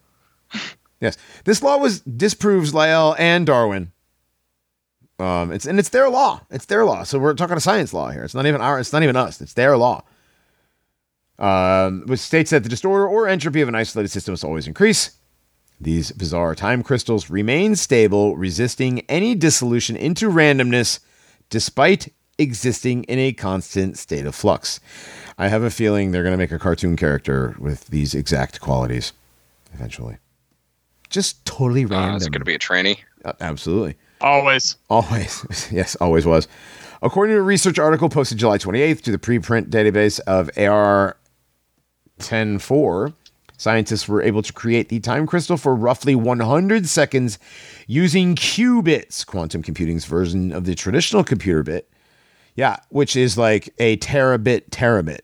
Yes, 1.01 1.17
this 1.45 1.63
law 1.63 1.79
was 1.79 2.01
disproves 2.01 2.75
Lyell 2.75 3.17
and 3.19 3.47
Darwin. 3.47 3.93
Um, 5.21 5.53
it's 5.53 5.67
and 5.67 5.79
it's 5.79 5.91
their 5.91 6.09
law. 6.09 6.41
It's 6.51 6.65
their 6.65 6.85
law. 6.85 7.03
So 7.03 7.19
we're 7.19 7.35
talking 7.35 7.57
a 7.57 7.61
science 7.61 7.93
law 7.93 8.11
here. 8.11 8.25
It's 8.25 8.35
not 8.35 8.47
even 8.47 8.61
our. 8.61 8.81
It's 8.81 8.93
not 8.93 9.03
even 9.03 9.17
us. 9.17 9.41
It's 9.41 9.53
their 9.53 9.77
law. 9.77 10.03
Um, 11.39 12.05
which 12.07 12.21
states 12.21 12.51
that 12.51 12.63
the 12.63 12.69
disorder 12.69 13.07
or 13.07 13.27
entropy 13.29 13.61
of 13.61 13.69
an 13.69 13.75
isolated 13.75 14.09
system 14.09 14.33
must 14.33 14.45
always 14.45 14.67
increase. 14.67 15.13
These 15.81 16.13
bizarre 16.13 16.55
time 16.55 16.83
crystals 16.83 17.31
remain 17.31 17.77
stable, 17.77 18.37
resisting 18.37 19.01
any 19.09 19.35
dissolution 19.35 19.97
into 19.97 20.31
randomness, 20.31 21.01
despite 21.49 22.13
existing 22.37 23.05
in 23.05 23.19
a 23.19 23.33
constant 23.33 23.97
state 23.97 24.27
of 24.27 24.35
flux. 24.35 24.81
I 25.39 25.49
have 25.49 25.63
a 25.63 25.71
feeling 25.71 26.11
they're 26.11 26.23
going 26.23 26.35
to 26.35 26.39
make 26.39 26.53
a 26.53 26.59
cartoon 26.59 26.97
character 26.97 27.57
with 27.59 27.87
these 27.87 28.15
exact 28.15 28.61
qualities 28.61 29.15
eventually. 29.73 30.19
Just 31.09 31.45
totally 31.47 31.85
uh, 31.85 31.89
random. 31.89 32.17
is 32.17 32.27
it 32.27 32.31
going 32.31 32.41
to 32.41 32.45
be 32.45 32.55
a 32.55 32.59
tranny. 32.59 32.99
Uh, 33.25 33.33
absolutely. 33.41 33.97
Always. 34.21 34.77
Always. 34.89 35.69
yes, 35.73 35.97
always 35.97 36.27
was. 36.27 36.49
According 37.03 37.35
to 37.35 37.41
a 37.41 37.43
research 37.43 37.79
article 37.79 38.09
posted 38.09 38.39
July 38.39 38.59
28th 38.59 39.03
to 39.03 39.13
the 39.13 39.19
preprint 39.19 39.71
database 39.71 40.21
of 40.21 40.51
AR 40.59 41.17
104, 42.17 43.13
scientists 43.57 44.07
were 44.07 44.23
able 44.23 44.43
to 44.43 44.53
create 44.53 44.91
the 44.91 45.01
time 45.01 45.27
crystal 45.27 45.57
for 45.57 45.75
roughly 45.75 46.15
100 46.15 46.87
seconds 46.87 47.39
using 47.87 48.35
qubits, 48.35 49.25
quantum 49.25 49.63
computing's 49.63 50.05
version 50.05 50.53
of 50.53 50.65
the 50.65 50.75
traditional 50.75 51.25
computer 51.25 51.63
bit. 51.63 51.91
Yeah, 52.55 52.77
which 52.91 53.17
is 53.17 53.39
like 53.39 53.73
a 53.79 53.97
terabit 53.99 54.69
terabit. 54.71 55.21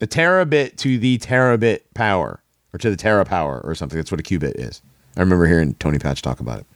A 0.00 0.06
terabit 0.06 0.76
to 0.78 0.98
the 0.98 1.18
terabit 1.18 1.80
power, 1.94 2.42
or 2.72 2.78
to 2.78 2.90
the 2.90 2.96
tera 2.96 3.24
power, 3.24 3.60
or 3.62 3.74
something. 3.76 3.96
That's 3.96 4.10
what 4.10 4.20
a 4.20 4.24
qubit 4.24 4.54
is. 4.56 4.82
I 5.16 5.20
remember 5.20 5.46
hearing 5.46 5.74
Tony 5.74 5.98
Patch 5.98 6.20
talk 6.20 6.40
about 6.40 6.60
it. 6.60 6.66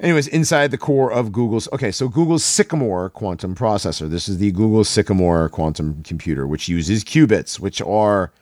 Anyways, 0.00 0.26
inside 0.28 0.70
the 0.70 0.78
core 0.78 1.12
of 1.12 1.30
Google's 1.32 1.68
okay, 1.72 1.92
so 1.92 2.08
Google's 2.08 2.44
Sycamore 2.44 3.10
quantum 3.10 3.54
processor. 3.54 4.08
This 4.10 4.28
is 4.28 4.38
the 4.38 4.50
Google 4.52 4.84
Sycamore 4.84 5.48
quantum 5.48 6.02
computer, 6.02 6.46
which 6.46 6.68
uses 6.68 7.04
qubits, 7.04 7.60
which 7.60 7.80
are 7.82 8.32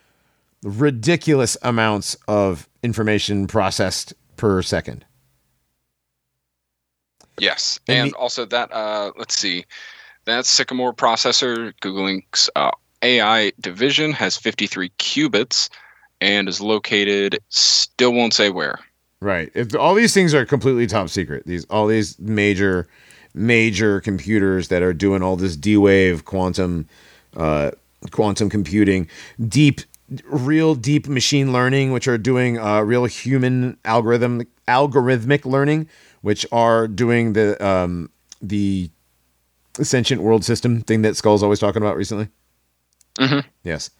ridiculous 0.62 1.56
amounts 1.62 2.16
of 2.26 2.68
information 2.82 3.46
processed 3.46 4.14
per 4.36 4.62
second. 4.62 5.04
Yes, 7.38 7.78
And 7.88 7.98
and, 7.98 8.10
the- 8.12 8.16
also 8.16 8.44
that 8.46 8.72
uh, 8.72 9.12
let's 9.16 9.36
see, 9.36 9.64
that 10.24 10.46
Sycamore 10.46 10.94
processor, 10.94 11.72
Google 11.80 12.04
Inc.'s 12.04 12.48
uh, 12.56 12.70
AI 13.02 13.52
division 13.60 14.12
has 14.12 14.36
53 14.36 14.90
qubits 14.98 15.68
and 16.20 16.48
is 16.48 16.60
located. 16.60 17.38
Still 17.48 18.12
won't 18.12 18.32
say 18.34 18.50
where. 18.50 18.78
Right. 19.22 19.52
If 19.54 19.76
all 19.76 19.94
these 19.94 20.12
things 20.12 20.34
are 20.34 20.44
completely 20.44 20.88
top 20.88 21.08
secret, 21.08 21.46
these 21.46 21.64
all 21.66 21.86
these 21.86 22.18
major 22.18 22.88
major 23.34 24.00
computers 24.00 24.66
that 24.66 24.82
are 24.82 24.92
doing 24.92 25.22
all 25.22 25.36
this 25.36 25.56
D-wave 25.56 26.24
quantum 26.24 26.88
uh, 27.36 27.70
quantum 28.10 28.50
computing, 28.50 29.08
deep 29.48 29.80
real 30.24 30.74
deep 30.74 31.06
machine 31.06 31.52
learning, 31.52 31.92
which 31.92 32.08
are 32.08 32.18
doing 32.18 32.58
uh, 32.58 32.80
real 32.80 33.04
human 33.04 33.78
algorithm 33.84 34.42
algorithmic 34.66 35.44
learning, 35.44 35.88
which 36.22 36.44
are 36.50 36.88
doing 36.88 37.34
the 37.34 37.64
um, 37.64 38.10
the 38.42 38.90
sentient 39.80 40.20
world 40.20 40.44
system 40.44 40.80
thing 40.80 41.02
that 41.02 41.16
Skull's 41.16 41.44
always 41.44 41.60
talking 41.60 41.80
about 41.80 41.96
recently. 41.96 42.28
Mhm. 43.20 43.44
Yes, 43.62 43.90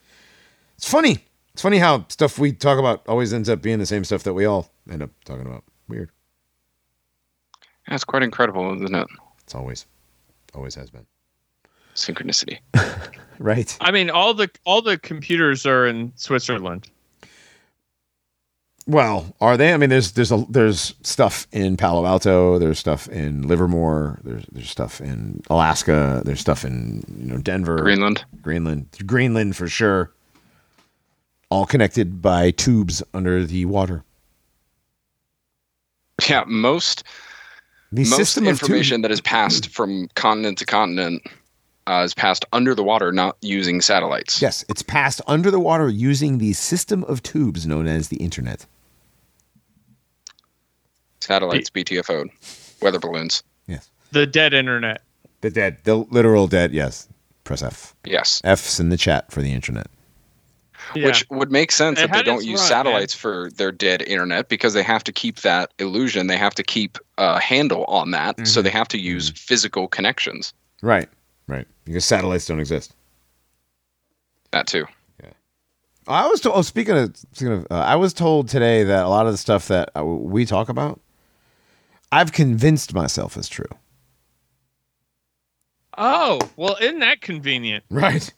it's 0.76 0.88
funny. 0.88 1.24
It's 1.54 1.62
funny 1.62 1.78
how 1.78 2.06
stuff 2.08 2.38
we 2.38 2.52
talk 2.52 2.78
about 2.78 3.06
always 3.06 3.32
ends 3.32 3.48
up 3.48 3.60
being 3.60 3.78
the 3.78 3.86
same 3.86 4.04
stuff 4.04 4.22
that 4.22 4.34
we 4.34 4.44
all 4.44 4.70
end 4.90 5.02
up 5.02 5.10
talking 5.24 5.46
about. 5.46 5.64
Weird. 5.88 6.10
That's 7.88 8.04
quite 8.04 8.22
incredible, 8.22 8.74
isn't 8.82 8.94
it? 8.94 9.06
It's 9.42 9.54
always, 9.54 9.86
always 10.54 10.74
has 10.76 10.90
been. 10.90 11.06
Synchronicity. 11.94 12.58
Right. 13.38 13.76
I 13.80 13.90
mean, 13.90 14.08
all 14.08 14.34
the 14.34 14.48
all 14.64 14.82
the 14.82 14.96
computers 14.98 15.66
are 15.66 15.86
in 15.86 16.12
Switzerland. 16.14 16.88
Well, 18.86 19.34
are 19.40 19.56
they? 19.56 19.72
I 19.72 19.76
mean, 19.78 19.90
there's 19.90 20.12
there's 20.12 20.30
a 20.30 20.44
there's 20.48 20.94
stuff 21.02 21.48
in 21.50 21.76
Palo 21.76 22.06
Alto. 22.06 22.58
There's 22.58 22.78
stuff 22.78 23.08
in 23.08 23.48
Livermore. 23.48 24.20
There's 24.22 24.44
there's 24.52 24.70
stuff 24.70 25.00
in 25.00 25.42
Alaska. 25.50 26.22
There's 26.24 26.40
stuff 26.40 26.64
in 26.64 27.02
you 27.18 27.32
know 27.32 27.38
Denver, 27.38 27.78
Greenland. 27.78 28.24
Greenland, 28.42 28.86
Greenland 29.06 29.56
for 29.56 29.66
sure. 29.66 30.12
All 31.52 31.66
connected 31.66 32.22
by 32.22 32.50
tubes 32.50 33.02
under 33.12 33.44
the 33.44 33.66
water. 33.66 34.04
Yeah, 36.26 36.44
most 36.46 37.04
The 37.92 38.04
most 38.04 38.16
system 38.16 38.44
of 38.46 38.52
information 38.52 38.96
tubes. 38.96 39.02
that 39.02 39.10
is 39.10 39.20
passed 39.20 39.68
from 39.68 40.08
continent 40.14 40.56
to 40.58 40.64
continent 40.64 41.22
uh, 41.86 42.04
is 42.06 42.14
passed 42.14 42.46
under 42.54 42.74
the 42.74 42.82
water, 42.82 43.12
not 43.12 43.36
using 43.42 43.82
satellites. 43.82 44.40
Yes, 44.40 44.64
it's 44.70 44.80
passed 44.80 45.20
under 45.26 45.50
the 45.50 45.60
water 45.60 45.90
using 45.90 46.38
the 46.38 46.54
system 46.54 47.04
of 47.04 47.22
tubes 47.22 47.66
known 47.66 47.86
as 47.86 48.08
the 48.08 48.16
internet. 48.16 48.64
Satellites, 51.20 51.68
BTFO, 51.68 52.30
weather 52.80 52.98
balloons. 52.98 53.42
Yes, 53.66 53.90
The 54.12 54.26
dead 54.26 54.54
internet. 54.54 55.02
the 55.42 55.50
dead, 55.50 55.76
the 55.84 55.96
literal 55.96 56.46
dead. 56.46 56.72
Yes, 56.72 57.08
press 57.44 57.62
F. 57.62 57.94
Yes. 58.06 58.40
F's 58.42 58.80
in 58.80 58.88
the 58.88 58.96
chat 58.96 59.30
for 59.30 59.42
the 59.42 59.52
internet. 59.52 59.88
Yeah. 60.94 61.06
Which 61.06 61.24
would 61.30 61.50
make 61.50 61.72
sense 61.72 61.98
It 62.00 62.04
if 62.04 62.12
they 62.12 62.22
don't 62.22 62.44
use 62.44 62.60
run, 62.60 62.68
satellites 62.68 63.14
for 63.14 63.50
their 63.52 63.72
dead 63.72 64.02
internet 64.02 64.48
because 64.48 64.74
they 64.74 64.82
have 64.82 65.04
to 65.04 65.12
keep 65.12 65.40
that 65.40 65.72
illusion. 65.78 66.26
They 66.26 66.36
have 66.36 66.54
to 66.56 66.62
keep 66.62 66.98
a 67.18 67.40
handle 67.40 67.84
on 67.84 68.10
that. 68.12 68.36
Mm-hmm. 68.36 68.44
So 68.46 68.62
they 68.62 68.70
have 68.70 68.88
to 68.88 68.98
use 68.98 69.30
physical 69.30 69.88
connections. 69.88 70.52
Right, 70.82 71.08
right. 71.46 71.66
Because 71.84 72.04
satellites 72.04 72.46
don't 72.46 72.60
exist. 72.60 72.94
That 74.50 74.66
too. 74.66 74.86
Yeah, 75.22 75.30
I 76.06 76.26
was 76.28 76.40
told. 76.40 76.56
Oh, 76.56 76.62
speaking 76.62 76.96
of, 76.96 77.16
speaking 77.16 77.52
of, 77.54 77.66
uh, 77.70 77.74
I 77.74 77.96
was 77.96 78.12
told 78.12 78.48
today 78.48 78.84
that 78.84 79.04
a 79.04 79.08
lot 79.08 79.26
of 79.26 79.32
the 79.32 79.38
stuff 79.38 79.68
that 79.68 79.90
uh, 79.96 80.04
we 80.04 80.44
talk 80.44 80.68
about, 80.68 81.00
I've 82.10 82.32
convinced 82.32 82.92
myself 82.94 83.36
is 83.36 83.48
true. 83.48 83.64
oh, 85.96 86.38
well, 86.56 86.76
isn't 86.80 87.00
that 87.00 87.20
convenient? 87.20 87.84
Right. 87.90 88.32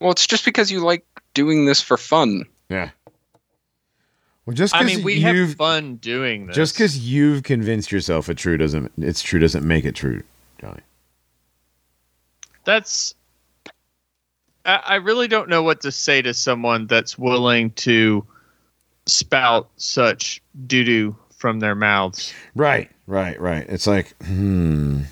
Well, 0.00 0.12
it's 0.12 0.26
just 0.26 0.44
because 0.46 0.70
you 0.70 0.80
like 0.80 1.04
doing 1.34 1.66
this 1.66 1.80
for 1.80 1.96
fun. 1.96 2.44
Yeah. 2.68 2.90
Well, 4.46 4.54
just 4.54 4.74
I 4.74 4.82
because 4.82 4.96
mean, 4.96 5.04
we 5.04 5.14
you've 5.14 5.54
fun 5.54 5.96
doing 5.96 6.46
this. 6.46 6.56
just 6.56 6.74
because 6.74 6.98
you've 6.98 7.42
convinced 7.42 7.92
yourself 7.92 8.28
it's 8.28 8.40
true 8.42 8.56
doesn't 8.56 8.90
it's 8.98 9.22
true 9.22 9.38
doesn't 9.38 9.66
make 9.66 9.84
it 9.84 9.94
true, 9.94 10.22
Johnny. 10.60 10.80
that's 12.64 13.14
I, 14.64 14.80
I 14.84 14.94
really 14.96 15.28
don't 15.28 15.48
know 15.48 15.62
what 15.62 15.80
to 15.82 15.92
say 15.92 16.22
to 16.22 16.34
someone 16.34 16.86
that's 16.86 17.18
willing 17.18 17.70
to 17.72 18.24
spout 19.06 19.68
such 19.76 20.42
doo 20.66 20.84
doo 20.84 21.16
from 21.36 21.60
their 21.60 21.74
mouths. 21.74 22.34
Right. 22.54 22.90
Right. 23.06 23.40
Right. 23.40 23.66
It's 23.68 23.86
like, 23.86 24.14
hmm, 24.24 25.02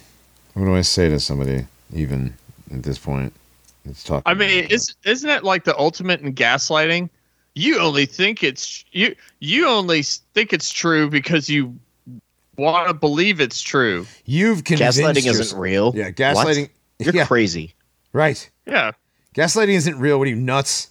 what 0.54 0.64
do 0.66 0.74
I 0.74 0.82
say 0.82 1.08
to 1.08 1.18
somebody 1.20 1.66
even 1.92 2.34
at 2.72 2.82
this 2.82 2.98
point? 2.98 3.32
Let's 3.88 4.04
talk. 4.04 4.22
I 4.26 4.34
mean, 4.34 4.66
is 4.68 4.94
isn't 5.04 5.26
that 5.26 5.44
like 5.44 5.64
the 5.64 5.76
ultimate 5.78 6.20
in 6.20 6.34
gaslighting? 6.34 7.08
You 7.54 7.80
only 7.80 8.04
think 8.04 8.44
it's 8.44 8.84
you. 8.92 9.16
You 9.40 9.66
only 9.66 10.02
think 10.02 10.52
it's 10.52 10.70
true 10.70 11.08
because 11.08 11.48
you 11.48 11.74
want 12.58 12.86
to 12.88 12.94
believe 12.94 13.40
it's 13.40 13.62
true. 13.62 14.06
you've 14.26 14.64
convinced 14.64 14.98
Gaslighting 14.98 15.24
yourself- 15.24 15.40
isn't 15.40 15.58
real. 15.58 15.92
Yeah, 15.96 16.10
gaslighting. 16.10 16.68
What? 16.98 17.06
You're 17.06 17.16
yeah, 17.16 17.26
crazy. 17.26 17.74
right. 18.12 18.50
Yeah. 18.66 18.92
Gaslighting 19.34 19.68
isn't 19.74 19.98
real. 19.98 20.18
What 20.18 20.26
are 20.26 20.30
you 20.30 20.36
nuts? 20.36 20.90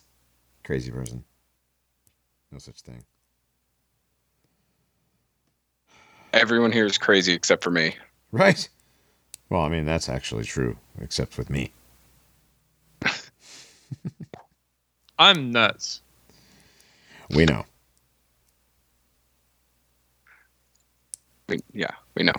Crazy 0.64 0.90
person. 0.92 1.24
No 2.52 2.58
such 2.58 2.80
thing. 2.82 3.04
Everyone 6.34 6.72
here 6.72 6.86
is 6.86 6.98
crazy 6.98 7.34
except 7.34 7.64
for 7.64 7.72
me. 7.72 7.96
Right. 8.32 8.68
Well, 9.50 9.62
I 9.62 9.70
mean 9.70 9.86
that's 9.86 10.10
actually 10.10 10.46
true, 10.46 10.78
except 11.00 11.38
with 11.38 11.50
me. 11.50 11.72
I'm 15.20 15.52
nuts. 15.52 16.02
We 17.30 17.46
know. 17.46 17.66
We, 21.50 21.62
yeah, 21.74 21.92
we 22.16 22.24
know. 22.24 22.34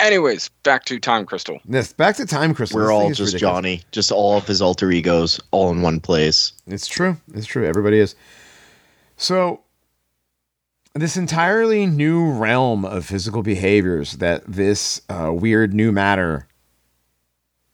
Anyways, 0.00 0.48
back 0.62 0.86
to 0.86 0.98
time 0.98 1.26
crystal. 1.26 1.60
This 1.66 1.92
back 1.92 2.16
to 2.16 2.26
time 2.26 2.54
crystal. 2.54 2.78
We're 2.78 2.86
This 2.86 2.92
all 2.92 3.08
just 3.08 3.20
ridiculous. 3.20 3.40
Johnny, 3.40 3.82
just 3.92 4.10
all 4.10 4.38
of 4.38 4.46
his 4.46 4.62
alter 4.62 4.90
egos, 4.90 5.38
all 5.50 5.70
in 5.70 5.82
one 5.82 6.00
place. 6.00 6.52
It's 6.66 6.86
true. 6.86 7.16
It's 7.34 7.46
true. 7.46 7.66
Everybody 7.66 7.98
is. 7.98 8.14
So, 9.16 9.60
this 10.94 11.16
entirely 11.16 11.86
new 11.86 12.32
realm 12.32 12.84
of 12.84 13.04
physical 13.04 13.42
behaviors 13.42 14.14
that 14.14 14.44
this 14.46 15.02
uh, 15.10 15.30
weird 15.32 15.74
new 15.74 15.92
matter 15.92 16.48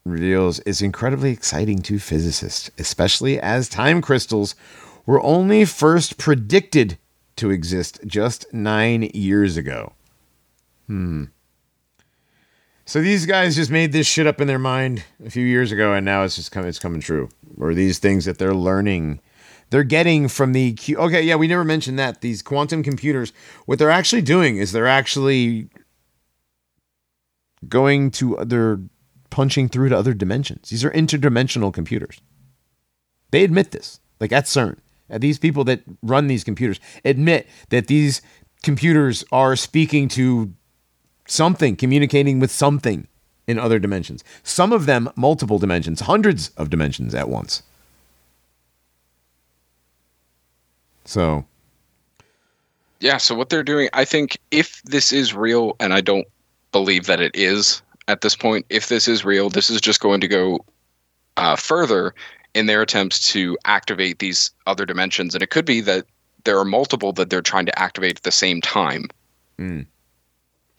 reveals 0.05 0.59
is 0.61 0.81
incredibly 0.81 1.31
exciting 1.31 1.79
to 1.83 1.99
physicists, 1.99 2.71
especially 2.77 3.39
as 3.39 3.69
time 3.69 4.01
crystals 4.01 4.55
were 5.05 5.21
only 5.21 5.65
first 5.65 6.17
predicted 6.17 6.97
to 7.35 7.49
exist 7.49 7.99
just 8.05 8.51
nine 8.53 9.03
years 9.13 9.57
ago. 9.57 9.93
Hmm. 10.87 11.25
So 12.85 13.01
these 13.01 13.25
guys 13.25 13.55
just 13.55 13.71
made 13.71 13.93
this 13.93 14.07
shit 14.07 14.27
up 14.27 14.41
in 14.41 14.47
their 14.47 14.59
mind 14.59 15.05
a 15.25 15.29
few 15.29 15.45
years 15.45 15.71
ago, 15.71 15.93
and 15.93 16.05
now 16.05 16.23
it's 16.23 16.35
just 16.35 16.51
coming. 16.51 16.67
It's 16.67 16.79
coming 16.79 16.99
true. 16.99 17.29
Or 17.57 17.73
these 17.73 17.99
things 17.99 18.25
that 18.25 18.37
they're 18.37 18.53
learning, 18.53 19.21
they're 19.69 19.83
getting 19.83 20.27
from 20.27 20.51
the. 20.51 20.73
Q- 20.73 20.97
okay, 20.97 21.21
yeah, 21.21 21.35
we 21.35 21.47
never 21.47 21.63
mentioned 21.63 21.97
that 21.99 22.21
these 22.21 22.41
quantum 22.41 22.83
computers. 22.83 23.31
What 23.65 23.79
they're 23.79 23.89
actually 23.89 24.23
doing 24.23 24.57
is 24.57 24.71
they're 24.71 24.87
actually 24.87 25.69
going 27.67 28.11
to 28.11 28.37
other, 28.37 28.81
punching 29.31 29.69
through 29.69 29.89
to 29.89 29.97
other 29.97 30.13
dimensions. 30.13 30.69
These 30.69 30.85
are 30.85 30.91
interdimensional 30.91 31.73
computers. 31.73 32.21
They 33.31 33.43
admit 33.43 33.71
this, 33.71 33.99
like 34.19 34.31
at 34.31 34.45
CERN. 34.45 34.77
Uh, 35.09 35.17
These 35.17 35.39
people 35.39 35.63
that 35.63 35.81
run 36.03 36.27
these 36.27 36.43
computers 36.43 36.79
admit 37.03 37.47
that 37.69 37.87
these 37.87 38.21
computers 38.61 39.23
are 39.31 39.55
speaking 39.55 40.07
to 40.09 40.53
something, 41.25 41.75
communicating 41.75 42.39
with 42.39 42.51
something 42.51 43.07
in 43.47 43.57
other 43.57 43.79
dimensions. 43.79 44.23
Some 44.43 44.71
of 44.71 44.85
them 44.85 45.09
multiple 45.15 45.59
dimensions, 45.59 46.01
hundreds 46.01 46.49
of 46.57 46.69
dimensions 46.69 47.15
at 47.15 47.27
once. 47.29 47.63
So, 51.05 51.45
Yeah, 52.99 53.17
so 53.17 53.33
what 53.33 53.49
they're 53.49 53.63
doing, 53.63 53.89
I 53.93 54.05
think 54.05 54.37
if 54.51 54.81
this 54.83 55.11
is 55.11 55.33
real, 55.33 55.75
and 55.79 55.93
I 55.93 56.01
don't 56.01 56.27
believe 56.71 57.07
that 57.07 57.19
it 57.19 57.31
is 57.35 57.81
at 58.07 58.21
this 58.21 58.35
point, 58.35 58.65
if 58.69 58.87
this 58.87 59.07
is 59.07 59.25
real, 59.25 59.49
this 59.49 59.69
is 59.69 59.81
just 59.81 59.99
going 59.99 60.21
to 60.21 60.27
go 60.27 60.65
uh, 61.37 61.55
further 61.55 62.13
in 62.53 62.65
their 62.65 62.81
attempts 62.81 63.31
to 63.31 63.57
activate 63.65 64.19
these 64.19 64.51
other 64.67 64.85
dimensions. 64.85 65.33
And 65.33 65.41
it 65.41 65.49
could 65.49 65.65
be 65.65 65.81
that 65.81 66.05
there 66.43 66.57
are 66.57 66.65
multiple 66.65 67.13
that 67.13 67.29
they're 67.29 67.41
trying 67.41 67.65
to 67.67 67.79
activate 67.79 68.17
at 68.17 68.23
the 68.23 68.31
same 68.31 68.61
time. 68.61 69.07
Mm. 69.57 69.85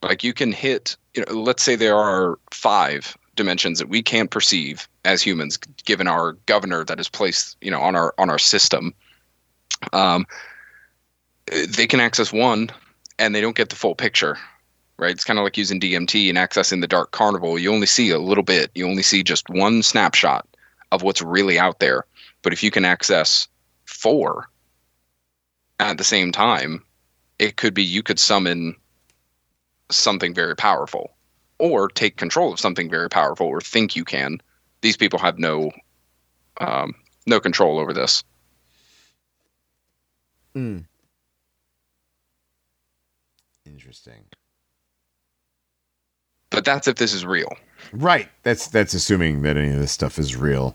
Like 0.03 0.25
you 0.25 0.35
can 0.35 0.53
hit, 0.53 0.97
you 1.15 1.25
know, 1.25 1.33
let's 1.41 1.63
say 1.63 1.77
there 1.77 1.97
are 1.97 2.39
five 2.51 3.17
dimensions 3.37 3.79
that 3.79 3.89
we 3.89 4.03
can't 4.03 4.31
perceive 4.31 4.89
as 5.05 5.23
humans, 5.23 5.57
given 5.85 6.09
our 6.09 6.33
governor 6.47 6.85
that 6.85 7.01
is 7.01 7.09
placed, 7.09 7.57
you 7.61 7.71
know, 7.71 7.81
on 7.81 7.97
our 7.97 8.13
on 8.19 8.29
our 8.29 8.39
system. 8.39 8.93
Um, 9.93 10.27
they 11.47 11.87
can 11.87 12.01
access 12.01 12.33
one 12.33 12.71
and 13.19 13.35
they 13.35 13.41
don't 13.41 13.57
get 13.57 13.71
the 13.71 13.77
full 13.77 13.95
picture 13.95 14.37
right? 15.03 15.13
It's 15.13 15.25
kind 15.25 15.39
of 15.39 15.45
like 15.45 15.57
using 15.59 15.81
dmt 15.81 16.29
and 16.29 16.39
accessing 16.39 16.81
the 16.81 16.89
dark 16.89 17.11
carnival. 17.11 17.59
You 17.59 17.73
only 17.73 17.87
see 17.87 18.11
a 18.11 18.19
little 18.19 18.45
bit. 18.45 18.71
You 18.75 18.89
only 18.89 19.03
see 19.03 19.23
just 19.23 19.51
one 19.51 19.83
snapshot 19.83 20.47
of 20.91 21.03
what's 21.03 21.21
really 21.21 21.59
out 21.59 21.81
there. 21.81 22.05
But 22.43 22.53
if 22.53 22.63
you 22.63 22.71
can 22.71 22.85
access 22.85 23.49
four 23.85 24.49
at 25.81 25.99
the 25.99 26.05
same 26.05 26.33
time 26.33 26.85
it 27.43 27.57
could 27.57 27.75
be 27.75 27.83
you 27.83 28.05
could 28.05 28.21
summon 28.21 28.77
something 29.91 30.33
very 30.33 30.55
powerful 30.55 31.11
or 31.59 31.89
take 31.89 32.17
control 32.17 32.53
of 32.53 32.61
something 32.61 32.89
very 32.89 33.09
powerful 33.09 33.49
or 33.49 33.61
think 33.61 33.97
you 33.97 34.05
can. 34.05 34.41
These 34.81 34.97
people 34.97 35.19
have 35.19 35.41
no 35.41 35.73
um, 36.61 36.95
no 37.27 37.41
control 37.41 37.81
over 37.81 37.93
this. 37.93 38.23
Hmm. 40.55 40.81
interesting. 43.67 44.25
But 46.53 46.65
that's 46.65 46.87
if 46.87 46.97
this 46.97 47.13
is 47.13 47.25
real 47.25 47.53
Right. 47.93 48.29
That's 48.43 48.69
that's 48.69 48.95
assuming 48.95 49.43
that 49.43 49.57
any 49.59 49.69
of 49.71 49.79
this 49.79 49.93
stuff 49.93 50.19
is 50.19 50.35
real. 50.35 50.75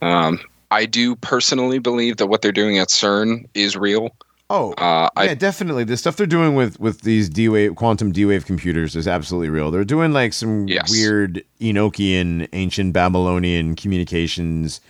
Um, 0.00 0.40
I 0.70 0.86
do 0.86 1.16
personally 1.16 1.78
believe 1.78 2.16
that 2.18 2.26
what 2.26 2.42
they're 2.42 2.52
doing 2.52 2.78
at 2.78 2.88
CERN 2.88 3.48
is 3.54 3.76
real. 3.76 4.10
Oh, 4.50 4.72
Uh, 4.74 5.08
I 5.16 5.24
yeah, 5.24 5.34
definitely. 5.34 5.84
The 5.84 5.96
stuff 5.96 6.16
they're 6.16 6.26
doing 6.26 6.54
with 6.54 6.78
with 6.78 7.00
these 7.02 7.28
D 7.28 7.48
wave 7.48 7.74
quantum 7.74 8.12
D 8.12 8.24
wave 8.26 8.44
computers 8.44 8.94
is 8.94 9.08
absolutely 9.08 9.48
real. 9.48 9.70
They're 9.70 9.84
doing 9.84 10.12
like 10.12 10.32
some 10.34 10.68
Yes. 10.68 10.90
weird 10.90 11.42
Enochian, 11.60 12.48
ancient 12.52 12.92
Babylonian 12.92 13.74
communications 13.76 14.80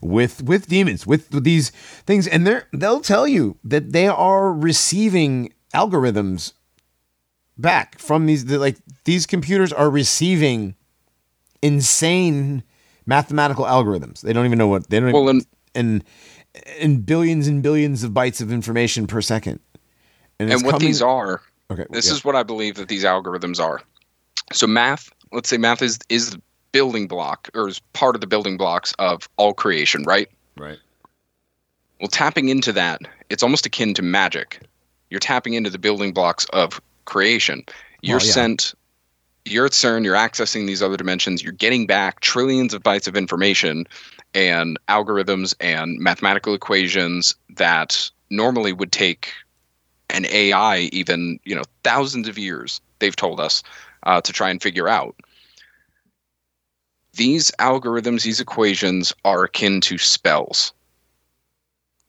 with 0.00 0.42
with 0.42 0.66
demons, 0.68 1.06
with 1.06 1.30
these 1.44 1.70
things, 2.04 2.26
and 2.26 2.46
they're 2.46 2.66
they'll 2.72 3.00
tell 3.00 3.28
you 3.28 3.56
that 3.64 3.92
they 3.92 4.08
are 4.08 4.52
receiving 4.52 5.52
algorithms 5.72 6.52
back 7.62 7.98
from 7.98 8.26
these. 8.26 8.44
the- 8.44 8.58
Like 8.58 8.76
these 9.04 9.24
computers 9.26 9.72
are 9.72 9.88
receiving 9.88 10.74
insane 11.62 12.62
mathematical 13.06 13.64
algorithms. 13.64 14.20
They 14.20 14.32
don't 14.32 14.46
even 14.46 14.58
know 14.58 14.66
what 14.68 14.90
they 14.90 15.00
don't. 15.00 15.12
Well, 15.12 15.28
and- 15.28 15.46
and 15.74 16.04
and 16.78 17.06
billions 17.06 17.46
and 17.48 17.62
billions 17.62 18.02
of 18.04 18.10
bytes 18.10 18.42
of 18.42 18.52
information 18.52 19.06
per 19.06 19.22
second. 19.22 19.60
and 20.38 20.52
it's 20.52 20.62
what 20.64 20.72
coming- 20.72 20.88
these 20.88 21.00
are. 21.00 21.40
Okay, 21.70 21.86
This 21.90 22.08
yeah. 22.08 22.12
is 22.14 22.24
what 22.24 22.34
I 22.34 22.42
believe 22.42 22.74
that 22.74 22.88
these 22.88 23.04
algorithms 23.04 23.60
are. 23.60 23.80
So 24.52 24.66
math, 24.66 25.08
let's 25.30 25.48
say 25.48 25.56
math 25.56 25.80
is 25.82 25.98
is 26.08 26.30
the 26.32 26.42
building 26.72 27.06
block 27.06 27.48
or 27.54 27.68
is 27.68 27.78
part 27.92 28.14
of 28.16 28.20
the 28.20 28.26
building 28.26 28.56
blocks 28.56 28.92
of 28.98 29.28
all 29.36 29.54
creation, 29.54 30.02
right? 30.04 30.28
right. 30.58 30.78
Well, 32.00 32.08
tapping 32.08 32.48
into 32.48 32.72
that, 32.72 33.00
it's 33.30 33.42
almost 33.42 33.64
akin 33.66 33.94
to 33.94 34.02
magic. 34.02 34.60
You're 35.10 35.20
tapping 35.20 35.54
into 35.54 35.70
the 35.70 35.78
building 35.78 36.12
blocks 36.12 36.44
of 36.52 36.80
creation. 37.04 37.64
You're 38.02 38.18
Well, 38.18 38.26
yeah. 38.26 38.32
sent, 38.32 38.74
you're 39.44 39.66
at 39.66 39.72
CERN, 39.72 40.04
you're 40.04 40.14
accessing 40.16 40.66
these 40.66 40.82
other 40.82 40.96
dimensions, 40.96 41.42
you're 41.42 41.52
getting 41.52 41.86
back 41.86 42.20
trillions 42.20 42.74
of 42.74 42.82
bytes 42.82 43.08
of 43.08 43.16
information 43.16 43.86
and 44.34 44.78
algorithms 44.88 45.54
and 45.60 45.98
mathematical 45.98 46.54
equations 46.54 47.34
that 47.56 48.10
normally 48.30 48.72
would 48.72 48.92
take 48.92 49.32
an 50.10 50.26
AI 50.26 50.90
even, 50.92 51.38
you 51.44 51.54
know, 51.54 51.64
thousands 51.84 52.28
of 52.28 52.38
years, 52.38 52.80
they've 52.98 53.16
told 53.16 53.40
us, 53.40 53.62
uh, 54.04 54.20
to 54.20 54.32
try 54.32 54.50
and 54.50 54.62
figure 54.62 54.88
out. 54.88 55.16
These 57.14 57.50
algorithms, 57.58 58.22
these 58.22 58.40
equations 58.40 59.12
are 59.24 59.44
akin 59.44 59.80
to 59.82 59.98
spells. 59.98 60.72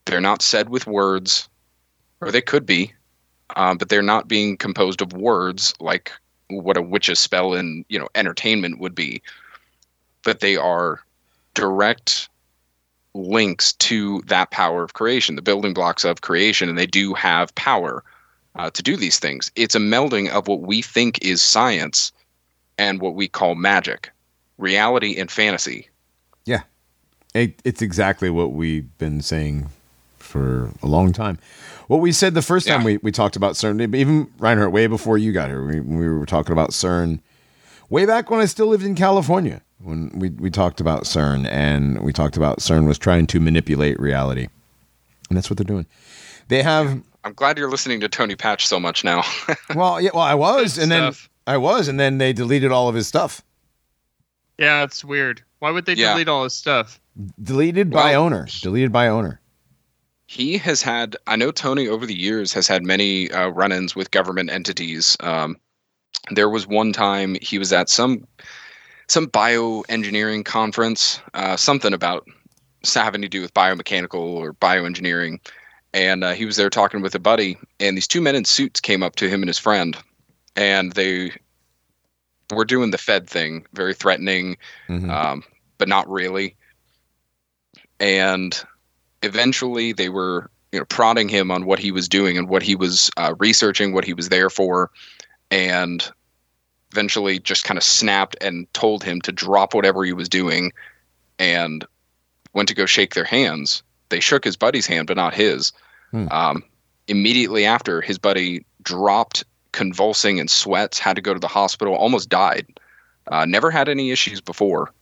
They're 0.05 0.21
not 0.21 0.41
said 0.41 0.69
with 0.69 0.87
words, 0.87 1.49
or 2.21 2.31
they 2.31 2.41
could 2.41 2.65
be, 2.65 2.93
uh, 3.55 3.75
but 3.75 3.89
they're 3.89 4.01
not 4.01 4.27
being 4.27 4.57
composed 4.57 5.01
of 5.01 5.13
words 5.13 5.73
like 5.79 6.11
what 6.49 6.77
a 6.77 6.81
witch's 6.81 7.19
spell 7.19 7.53
in 7.53 7.85
you 7.89 7.99
know 7.99 8.07
entertainment 8.15 8.79
would 8.79 8.95
be. 8.95 9.21
But 10.23 10.39
they 10.39 10.55
are 10.55 11.01
direct 11.53 12.29
links 13.13 13.73
to 13.73 14.21
that 14.27 14.51
power 14.51 14.83
of 14.83 14.93
creation, 14.93 15.35
the 15.35 15.41
building 15.41 15.73
blocks 15.73 16.03
of 16.03 16.21
creation, 16.21 16.69
and 16.69 16.77
they 16.77 16.87
do 16.87 17.13
have 17.13 17.53
power 17.55 18.03
uh, 18.55 18.69
to 18.71 18.81
do 18.81 18.95
these 18.95 19.19
things. 19.19 19.51
It's 19.55 19.75
a 19.75 19.79
melding 19.79 20.29
of 20.29 20.47
what 20.47 20.61
we 20.61 20.81
think 20.81 21.23
is 21.23 21.41
science 21.41 22.11
and 22.77 23.01
what 23.01 23.15
we 23.15 23.27
call 23.27 23.55
magic, 23.55 24.11
reality 24.57 25.19
and 25.19 25.29
fantasy. 25.29 25.89
Yeah, 26.45 26.63
it, 27.33 27.61
it's 27.63 27.81
exactly 27.81 28.29
what 28.29 28.53
we've 28.53 28.97
been 28.97 29.21
saying 29.21 29.69
for 30.17 30.71
a 30.81 30.87
long 30.87 31.13
time. 31.13 31.37
What 31.93 32.01
we 32.01 32.11
said 32.11 32.33
the 32.33 32.41
first 32.41 32.65
time 32.67 32.79
Yeah. 32.79 32.85
we, 32.85 32.97
we 33.03 33.11
talked 33.11 33.35
about 33.35 33.53
CERN, 33.53 33.93
even 33.93 34.27
Reinhardt, 34.39 34.71
way 34.71 34.87
before 34.87 35.19
you 35.19 35.31
got 35.31 35.49
here, 35.49 35.63
we, 35.63 35.79
we 35.79 36.09
were 36.09 36.25
talking 36.25 36.51
about 36.51 36.71
CERN 36.71 37.19
way 37.87 38.07
back 38.07 38.31
when 38.31 38.39
I 38.39 38.45
still 38.45 38.65
lived 38.65 38.83
in 38.83 38.95
California. 38.95 39.61
When 39.77 40.09
we, 40.17 40.31
we 40.31 40.49
talked 40.49 40.81
about 40.81 41.03
CERN 41.03 41.47
and 41.47 42.01
we 42.01 42.11
talked 42.11 42.35
about 42.35 42.61
CERN 42.61 42.87
was 42.87 42.97
trying 42.97 43.27
to 43.27 43.39
manipulate 43.39 43.99
reality. 43.99 44.47
And 45.29 45.37
that's 45.37 45.51
what 45.51 45.57
they're 45.57 45.65
doing. 45.65 45.85
They 46.47 46.63
have 46.63 46.99
I'm 47.23 47.33
glad 47.33 47.59
you're 47.59 47.69
listening 47.69 47.99
to 47.99 48.09
Tony 48.09 48.35
Patch 48.35 48.65
so 48.65 48.79
much 48.79 49.03
now. 49.03 49.21
well, 49.75 50.01
yeah, 50.01 50.09
well, 50.15 50.23
I 50.23 50.33
was, 50.33 50.73
Good 50.77 50.81
and 50.81 50.91
then. 50.91 51.13
I 51.45 51.57
was, 51.57 51.87
and 51.87 51.99
then 51.99 52.17
they 52.17 52.33
deleted 52.33 52.71
all 52.71 52.89
of 52.89 52.95
his 52.95 53.05
stuff. 53.05 53.43
Yeah, 54.57 54.83
it's 54.83 55.05
weird. 55.05 55.43
Why 55.59 55.69
would 55.69 55.85
they 55.85 55.93
Yeah. 55.93 56.13
delete 56.13 56.27
all 56.27 56.43
his 56.43 56.55
stuff? 56.55 56.99
Deleted 57.39 57.91
by 57.91 58.13
Well- 58.13 58.23
owner. 58.23 58.47
Deleted 58.63 58.91
by 58.91 59.09
owner. 59.09 59.39
He 60.27 60.57
has 60.57 60.81
had 60.81 61.15
i 61.27 61.35
know 61.35 61.51
tony 61.51 61.87
over 61.87 62.05
the 62.05 62.17
years 62.17 62.53
has 62.53 62.67
had 62.67 62.83
many 62.83 63.29
uh, 63.31 63.49
run-ins 63.49 63.95
with 63.95 64.11
government 64.11 64.49
entities 64.49 65.17
um, 65.19 65.57
there 66.31 66.49
was 66.49 66.65
one 66.67 66.93
time 66.93 67.35
he 67.41 67.59
was 67.59 67.73
at 67.73 67.89
some 67.89 68.25
some 69.07 69.27
bioengineering 69.27 70.45
conference 70.45 71.19
uh, 71.33 71.57
something 71.57 71.93
about 71.93 72.25
having 72.93 73.21
to 73.21 73.29
do 73.29 73.41
with 73.41 73.53
biomechanical 73.53 74.19
or 74.19 74.53
bioengineering 74.53 75.39
and 75.93 76.23
uh, 76.23 76.33
he 76.33 76.45
was 76.45 76.55
there 76.55 76.71
talking 76.71 77.01
with 77.01 77.13
a 77.13 77.19
buddy, 77.19 77.55
and 77.79 77.95
these 77.95 78.07
two 78.07 78.19
men 78.19 78.35
in 78.35 78.45
suits 78.45 78.79
came 78.79 79.03
up 79.03 79.15
to 79.17 79.29
him 79.29 79.43
and 79.43 79.47
his 79.47 79.59
friend, 79.59 79.95
and 80.55 80.91
they 80.93 81.31
were 82.51 82.65
doing 82.65 82.89
the 82.91 82.97
Fed 82.97 83.29
thing, 83.29 83.65
very 83.73 83.93
threatening, 83.93 84.57
Mhm. 84.89 85.09
um, 85.09 85.43
but 85.77 85.87
not 85.87 86.09
really. 86.09 86.55
And 87.99 88.59
eventually, 89.23 89.93
they 89.93 90.09
were 90.09 90.49
you 90.71 90.79
know 90.79 90.85
prodding 90.85 91.29
him 91.29 91.49
on 91.49 91.65
what 91.65 91.79
he 91.79 91.91
was 91.91 92.07
doing 92.07 92.37
and 92.37 92.47
what 92.47 92.61
he 92.61 92.75
was 92.75 93.09
uh, 93.17 93.33
researching, 93.39 93.93
what 93.93 94.05
he 94.05 94.13
was 94.13 94.29
there 94.29 94.49
for, 94.49 94.91
and 95.49 96.11
eventually 96.91 97.39
just 97.39 97.63
kind 97.63 97.77
of 97.77 97.83
snapped 97.83 98.35
and 98.39 98.71
told 98.73 99.03
him 99.03 99.19
to 99.21 99.31
drop 99.31 99.73
whatever 99.73 100.03
he 100.03 100.13
was 100.13 100.29
doing 100.29 100.71
and 101.39 101.85
went 102.53 102.69
to 102.69 102.75
go 102.75 102.85
shake 102.85 103.15
their 103.15 103.23
hands. 103.23 103.81
They 104.09 104.19
shook 104.19 104.43
his 104.43 104.55
buddy's 104.55 104.85
hand, 104.85 105.07
but 105.07 105.17
not 105.17 105.33
his. 105.33 105.71
Hmm. 106.11 106.27
Um, 106.29 106.63
immediately 107.07 107.65
after, 107.65 107.99
his 107.99 108.19
buddy 108.19 108.65
dropped, 108.83 109.43
convulsing 109.71 110.37
in 110.37 110.47
sweats, 110.47 110.99
had 110.99 111.15
to 111.15 111.21
go 111.21 111.33
to 111.33 111.39
the 111.39 111.47
hospital, 111.47 111.95
almost 111.95 112.29
died. 112.29 112.67
Uh, 113.27 113.45
never 113.45 113.71
had 113.71 113.89
any 113.89 114.11
issues 114.11 114.39
before. 114.39 114.93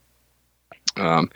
Um, 0.98 1.30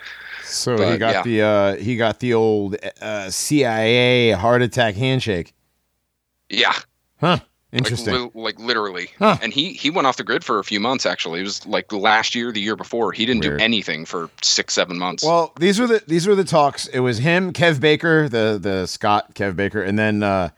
So 0.44 0.76
he 0.90 0.96
got 0.98 1.14
yeah. 1.14 1.22
the 1.22 1.42
uh, 1.42 1.76
he 1.76 1.96
got 1.96 2.20
the 2.20 2.34
old 2.34 2.76
uh, 3.00 3.30
CIA 3.30 4.32
heart 4.32 4.62
attack 4.62 4.94
handshake. 4.94 5.54
yeah, 6.48 6.72
Huh. 7.20 7.26
like, 7.26 7.42
Interesting. 7.72 8.14
li- 8.14 8.30
like 8.34 8.58
literally. 8.60 9.08
Huh. 9.18 9.38
And 9.42 9.52
he 9.52 9.72
he 9.72 9.90
went 9.90 10.06
off 10.06 10.16
the 10.16 10.24
grid 10.24 10.44
for 10.44 10.58
a 10.58 10.64
few 10.64 10.78
months. 10.80 11.04
Actually, 11.04 11.40
it 11.40 11.44
was 11.44 11.66
like 11.66 11.92
last 11.92 12.34
year, 12.34 12.52
the 12.52 12.60
year 12.60 12.76
before. 12.76 13.12
He 13.12 13.26
didn't 13.26 13.44
Weird. 13.44 13.58
do 13.58 13.64
anything 13.64 14.04
for 14.04 14.30
six, 14.42 14.72
seven 14.74 14.98
months. 14.98 15.24
Well, 15.24 15.52
these 15.58 15.80
were 15.80 15.86
the 15.88 16.02
these 16.06 16.26
were 16.28 16.34
the 16.36 16.44
talks. 16.44 16.86
It 16.86 17.00
was 17.00 17.18
him, 17.18 17.52
Kev 17.52 17.80
Baker, 17.80 18.28
the 18.28 18.58
the 18.62 18.86
Scott 18.86 19.34
Kev 19.34 19.56
Baker, 19.56 19.82
and 19.82 19.98
then 19.98 20.22
uh, 20.22 20.50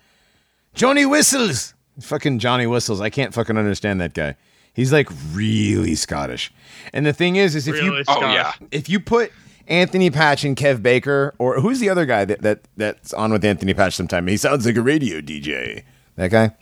Johnny 0.75 1.07
Whistles. 1.07 1.75
Fucking 2.01 2.39
Johnny 2.39 2.67
Whistles. 2.67 3.01
I 3.01 3.11
can't 3.11 3.35
fucking 3.35 3.57
understand 3.57 4.01
that 4.01 4.15
guy. 4.15 4.37
He's 4.73 4.93
like 4.93 5.09
really 5.33 5.95
Scottish. 5.95 6.53
And 6.93 7.05
the 7.05 7.13
thing 7.13 7.37
is, 7.37 7.55
is 7.55 7.69
if 7.69 7.83
you 7.83 7.91
Really, 7.91 8.05
oh 8.09 8.21
yeah, 8.21 8.53
if 8.71 8.89
you 8.89 9.01
put 9.01 9.33
Anthony 9.67 10.11
Patch 10.11 10.45
and 10.45 10.57
Kev 10.57 10.83
Baker, 10.83 11.35
or 11.39 11.61
who's 11.61 11.81
the 11.81 11.89
other 11.89 12.07
guy 12.07 12.25
that, 12.25 12.43
that 12.43 12.61
that's 12.77 13.13
on 13.13 13.33
with 13.33 13.45
Anthony 13.45 13.75
Patch 13.75 13.95
sometime? 13.95 14.27
He 14.27 14.37
sounds 14.37 14.67
like 14.67 14.77
a 14.77 14.83
radio 14.83 15.21
DJ. 15.21 15.85
That 16.17 16.31
guy? 16.31 16.57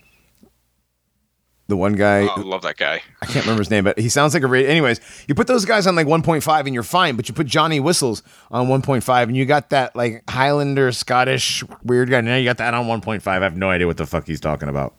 The 1.67 1.75
one 1.75 1.93
guy 1.93 2.29
oh, 2.33 2.41
love 2.41 2.61
that 2.61 2.77
guy. 2.77 3.01
I 3.21 3.25
can't 3.25 3.43
remember 3.45 3.59
his 3.59 3.69
name, 3.69 3.83
but 3.83 3.99
he 3.99 4.07
sounds 4.07 4.33
like 4.33 4.43
a 4.43 4.47
radio. 4.47 4.69
Anyways, 4.69 5.01
you 5.27 5.35
put 5.35 5.47
those 5.47 5.65
guys 5.65 5.85
on 5.85 5.97
like 5.97 6.07
1.5 6.07 6.59
and 6.61 6.73
you're 6.73 6.81
fine, 6.81 7.17
but 7.17 7.27
you 7.27 7.35
put 7.35 7.45
Johnny 7.45 7.81
Whistles 7.81 8.23
on 8.49 8.67
1.5 8.67 9.23
and 9.23 9.35
you 9.35 9.45
got 9.45 9.69
that 9.71 9.93
like 9.93 10.23
Highlander 10.29 10.93
Scottish 10.93 11.65
weird 11.83 12.09
guy. 12.09 12.21
Now 12.21 12.37
you 12.37 12.45
got 12.45 12.57
that 12.59 12.73
on 12.73 12.85
1.5. 12.85 13.27
I 13.27 13.35
have 13.35 13.57
no 13.57 13.69
idea 13.69 13.85
what 13.85 13.97
the 13.97 14.05
fuck 14.05 14.25
he's 14.25 14.39
talking 14.39 14.69
about. 14.69 14.95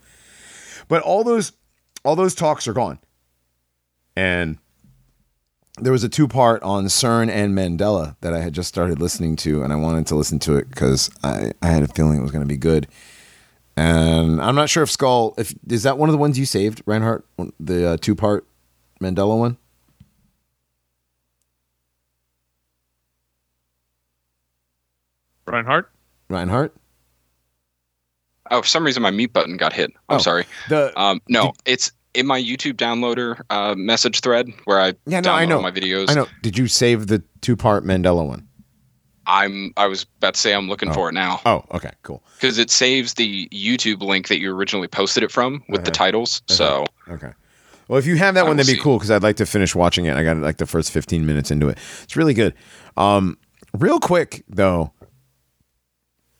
But 0.88 1.02
all 1.02 1.24
those 1.24 1.52
all 2.04 2.16
those 2.16 2.34
talks 2.34 2.66
are 2.68 2.72
gone. 2.72 2.98
And 4.16 4.58
there 5.80 5.92
was 5.92 6.04
a 6.04 6.08
two 6.08 6.28
part 6.28 6.62
on 6.62 6.86
CERN 6.86 7.30
and 7.30 7.56
Mandela 7.56 8.16
that 8.20 8.34
I 8.34 8.40
had 8.40 8.52
just 8.52 8.68
started 8.68 9.00
listening 9.00 9.36
to, 9.36 9.62
and 9.62 9.72
I 9.72 9.76
wanted 9.76 10.06
to 10.08 10.16
listen 10.16 10.38
to 10.40 10.56
it 10.56 10.68
because 10.68 11.10
I, 11.22 11.52
I 11.62 11.68
had 11.68 11.82
a 11.82 11.88
feeling 11.88 12.18
it 12.18 12.22
was 12.22 12.32
going 12.32 12.42
to 12.42 12.48
be 12.48 12.56
good. 12.56 12.88
And 13.76 14.42
I'm 14.42 14.56
not 14.56 14.68
sure 14.68 14.82
if 14.82 14.90
Skull, 14.90 15.34
if 15.38 15.54
is 15.68 15.84
that 15.84 15.98
one 15.98 16.08
of 16.08 16.12
the 16.12 16.18
ones 16.18 16.36
you 16.36 16.46
saved, 16.46 16.82
Reinhardt, 16.84 17.24
the 17.60 17.90
uh, 17.90 17.96
two 17.96 18.16
part 18.16 18.44
Mandela 19.00 19.38
one. 19.38 19.56
Reinhardt. 25.46 25.90
Reinhardt. 26.28 26.74
Oh, 28.50 28.62
for 28.62 28.68
some 28.68 28.84
reason 28.84 29.02
my 29.02 29.10
mute 29.10 29.32
button 29.32 29.56
got 29.56 29.72
hit. 29.72 29.90
I'm 30.08 30.16
Oh. 30.16 30.18
sorry. 30.18 30.46
The 30.68 30.92
Um, 31.00 31.20
no, 31.28 31.52
it's 31.64 31.92
in 32.14 32.26
my 32.26 32.40
YouTube 32.40 32.74
downloader 32.74 33.40
uh, 33.50 33.74
message 33.76 34.20
thread 34.20 34.48
where 34.64 34.80
I 34.80 34.94
Yeah, 35.06 35.20
no, 35.20 35.32
I 35.32 35.44
know. 35.44 35.60
my 35.60 35.70
videos. 35.70 36.08
I 36.10 36.14
know. 36.14 36.26
Did 36.42 36.56
you 36.58 36.66
save 36.68 37.06
the 37.08 37.22
two 37.42 37.56
part 37.56 37.84
Mandela 37.84 38.26
one? 38.26 38.46
I'm 39.26 39.72
I 39.76 39.86
was 39.86 40.06
about 40.16 40.34
to 40.34 40.40
say 40.40 40.54
I'm 40.54 40.68
looking 40.70 40.90
for 40.92 41.10
it 41.10 41.12
now 41.12 41.40
Oh, 41.44 41.62
okay, 41.72 41.90
cool. 42.02 42.22
because 42.36 42.56
it 42.56 42.70
saves 42.70 43.14
the 43.14 43.46
YouTube 43.50 44.00
link 44.00 44.28
that 44.28 44.38
you 44.40 44.54
originally 44.56 44.88
posted 44.88 45.22
it 45.22 45.30
from 45.30 45.62
with 45.68 45.84
the 45.84 45.90
Uh-huh. 45.90 46.04
titles. 46.04 46.40
So 46.46 46.86
Okay. 47.10 47.32
Well, 47.88 47.98
if 47.98 48.06
you 48.06 48.16
have 48.16 48.34
that 48.34 48.44
I 48.44 48.48
one, 48.48 48.56
that'd 48.56 48.70
be 48.72 48.76
see. 48.78 48.82
cool 48.82 48.96
because 48.98 49.10
I'd 49.10 49.22
like 49.22 49.36
to 49.36 49.46
finish 49.46 49.74
watching 49.74 50.06
it. 50.06 50.14
I 50.16 50.22
got 50.24 50.38
like 50.38 50.56
the 50.56 50.66
first 50.66 50.90
15 50.92 51.26
minutes 51.26 51.50
into 51.50 51.68
it. 51.68 51.78
It's 52.04 52.16
really 52.16 52.32
good. 52.34 52.54
Um, 52.96 53.36
real 53.76 54.00
quick 54.00 54.44
though. 54.48 54.92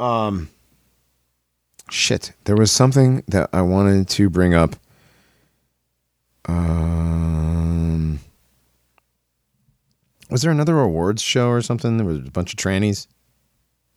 Um, 0.01 0.49
shit, 1.91 2.33
there 2.45 2.57
was 2.57 2.71
something 2.73 3.23
that 3.29 3.49
I 3.53 3.63
wanted 3.63 4.09
to 4.11 4.29
bring 4.31 4.55
up. 4.55 4.77
Um, 6.47 8.19
was 10.31 10.43
there 10.43 10.51
another 10.51 10.79
awards 10.81 11.23
show 11.23 11.49
or 11.49 11.61
something? 11.63 11.97
There 11.97 12.07
was 12.07 12.19
a 12.19 12.31
bunch 12.31 12.53
of 12.53 12.59
trannies. 12.59 13.07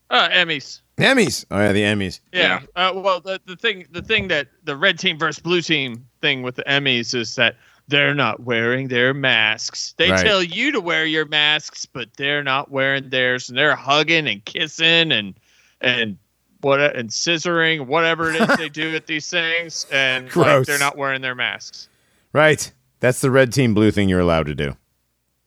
Uh, 0.10 0.28
Emmys. 0.30 0.82
Emmys. 0.98 1.46
Oh 1.52 1.58
yeah, 1.60 1.72
the 1.72 1.82
Emmys. 1.84 2.20
Yeah. 2.34 2.62
Uh, 2.76 2.92
well, 2.96 3.22
the, 3.22 3.40
the 3.46 3.56
thing 3.56 3.86
the 3.92 4.02
thing 4.02 4.28
that 4.28 4.48
the 4.64 4.76
red 4.76 5.00
team 5.00 5.18
versus 5.18 5.42
blue 5.42 5.62
team 5.62 6.06
thing 6.22 6.42
with 6.44 6.56
the 6.56 6.64
Emmys 6.64 7.16
is 7.16 7.36
that 7.36 7.56
they're 7.88 8.14
not 8.14 8.42
wearing 8.42 8.90
their 8.90 9.14
masks. 9.14 9.94
They 9.98 10.12
Right. 10.12 10.24
tell 10.24 10.44
you 10.44 10.72
to 10.74 10.82
wear 10.82 11.06
your 11.06 11.26
masks, 11.26 11.86
but 11.86 12.10
they're 12.18 12.44
not 12.44 12.72
wearing 12.72 13.10
theirs, 13.10 13.48
and 13.50 13.58
they're 13.58 13.76
hugging 13.76 14.28
and 14.28 14.44
kissing 14.46 15.12
and 15.14 15.34
and 15.80 16.18
what 16.62 16.80
and 16.96 17.10
scissoring, 17.10 17.86
whatever 17.88 18.32
it 18.32 18.42
is 18.50 18.58
they 18.58 18.70
do 18.70 18.96
at 18.96 19.08
these 19.08 19.30
things, 19.30 19.86
and 19.92 20.34
like, 20.36 20.66
they're 20.66 20.80
not 20.80 20.98
wearing 20.98 21.22
their 21.22 21.36
masks. 21.36 21.90
Right. 22.34 22.72
That's 23.00 23.22
the 23.22 23.32
red 23.32 23.52
team, 23.52 23.74
blue 23.74 23.92
thing 23.92 24.10
you're 24.10 24.20
allowed 24.20 24.46
to 24.46 24.56
do. 24.56 24.78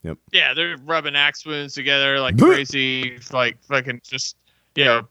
Yep. 0.03 0.19
Yeah, 0.33 0.53
they're 0.55 0.77
rubbing 0.85 1.17
axe 1.17 1.47
wounds 1.47 1.73
together 1.75 2.21
like 2.21 2.37
Bleh. 2.37 2.55
crazy, 2.55 3.19
like 3.33 3.57
fucking 3.65 4.03
just 4.05 4.37
you 4.75 4.85
know. 4.85 5.09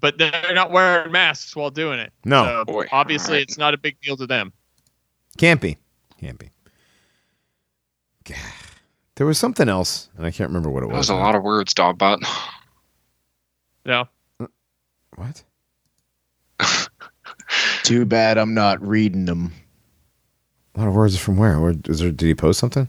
But 0.00 0.18
they're 0.18 0.54
not 0.54 0.70
wearing 0.70 1.10
masks 1.10 1.56
while 1.56 1.70
doing 1.70 1.98
it. 1.98 2.12
No. 2.24 2.44
So, 2.44 2.64
Boy, 2.64 2.86
obviously, 2.92 3.32
alright. 3.34 3.42
it's 3.42 3.58
not 3.58 3.74
a 3.74 3.78
big 3.78 4.00
deal 4.00 4.16
to 4.18 4.26
them. 4.26 4.52
Can't 5.36 5.60
be. 5.60 5.78
Can't 6.20 6.38
be. 6.38 6.50
Gah. 8.24 8.34
There 9.16 9.26
was 9.26 9.38
something 9.38 9.68
else, 9.68 10.10
and 10.16 10.24
I 10.24 10.30
can't 10.30 10.48
remember 10.50 10.70
what 10.70 10.82
it 10.82 10.88
that 10.90 10.96
was. 10.96 11.08
was 11.08 11.10
a 11.10 11.14
lot 11.16 11.34
of 11.34 11.42
words, 11.42 11.74
Dogbot. 11.74 12.22
No. 13.84 14.06
What? 15.20 15.42
Too 17.82 18.06
bad 18.06 18.38
I'm 18.38 18.54
not 18.54 18.80
reading 18.80 19.26
them. 19.26 19.52
A 20.74 20.78
lot 20.78 20.88
of 20.88 20.94
words 20.94 21.18
from 21.18 21.36
where? 21.36 21.60
Where 21.60 21.74
is 21.84 21.98
there? 21.98 22.10
Did 22.10 22.26
he 22.26 22.34
post 22.34 22.58
something? 22.58 22.88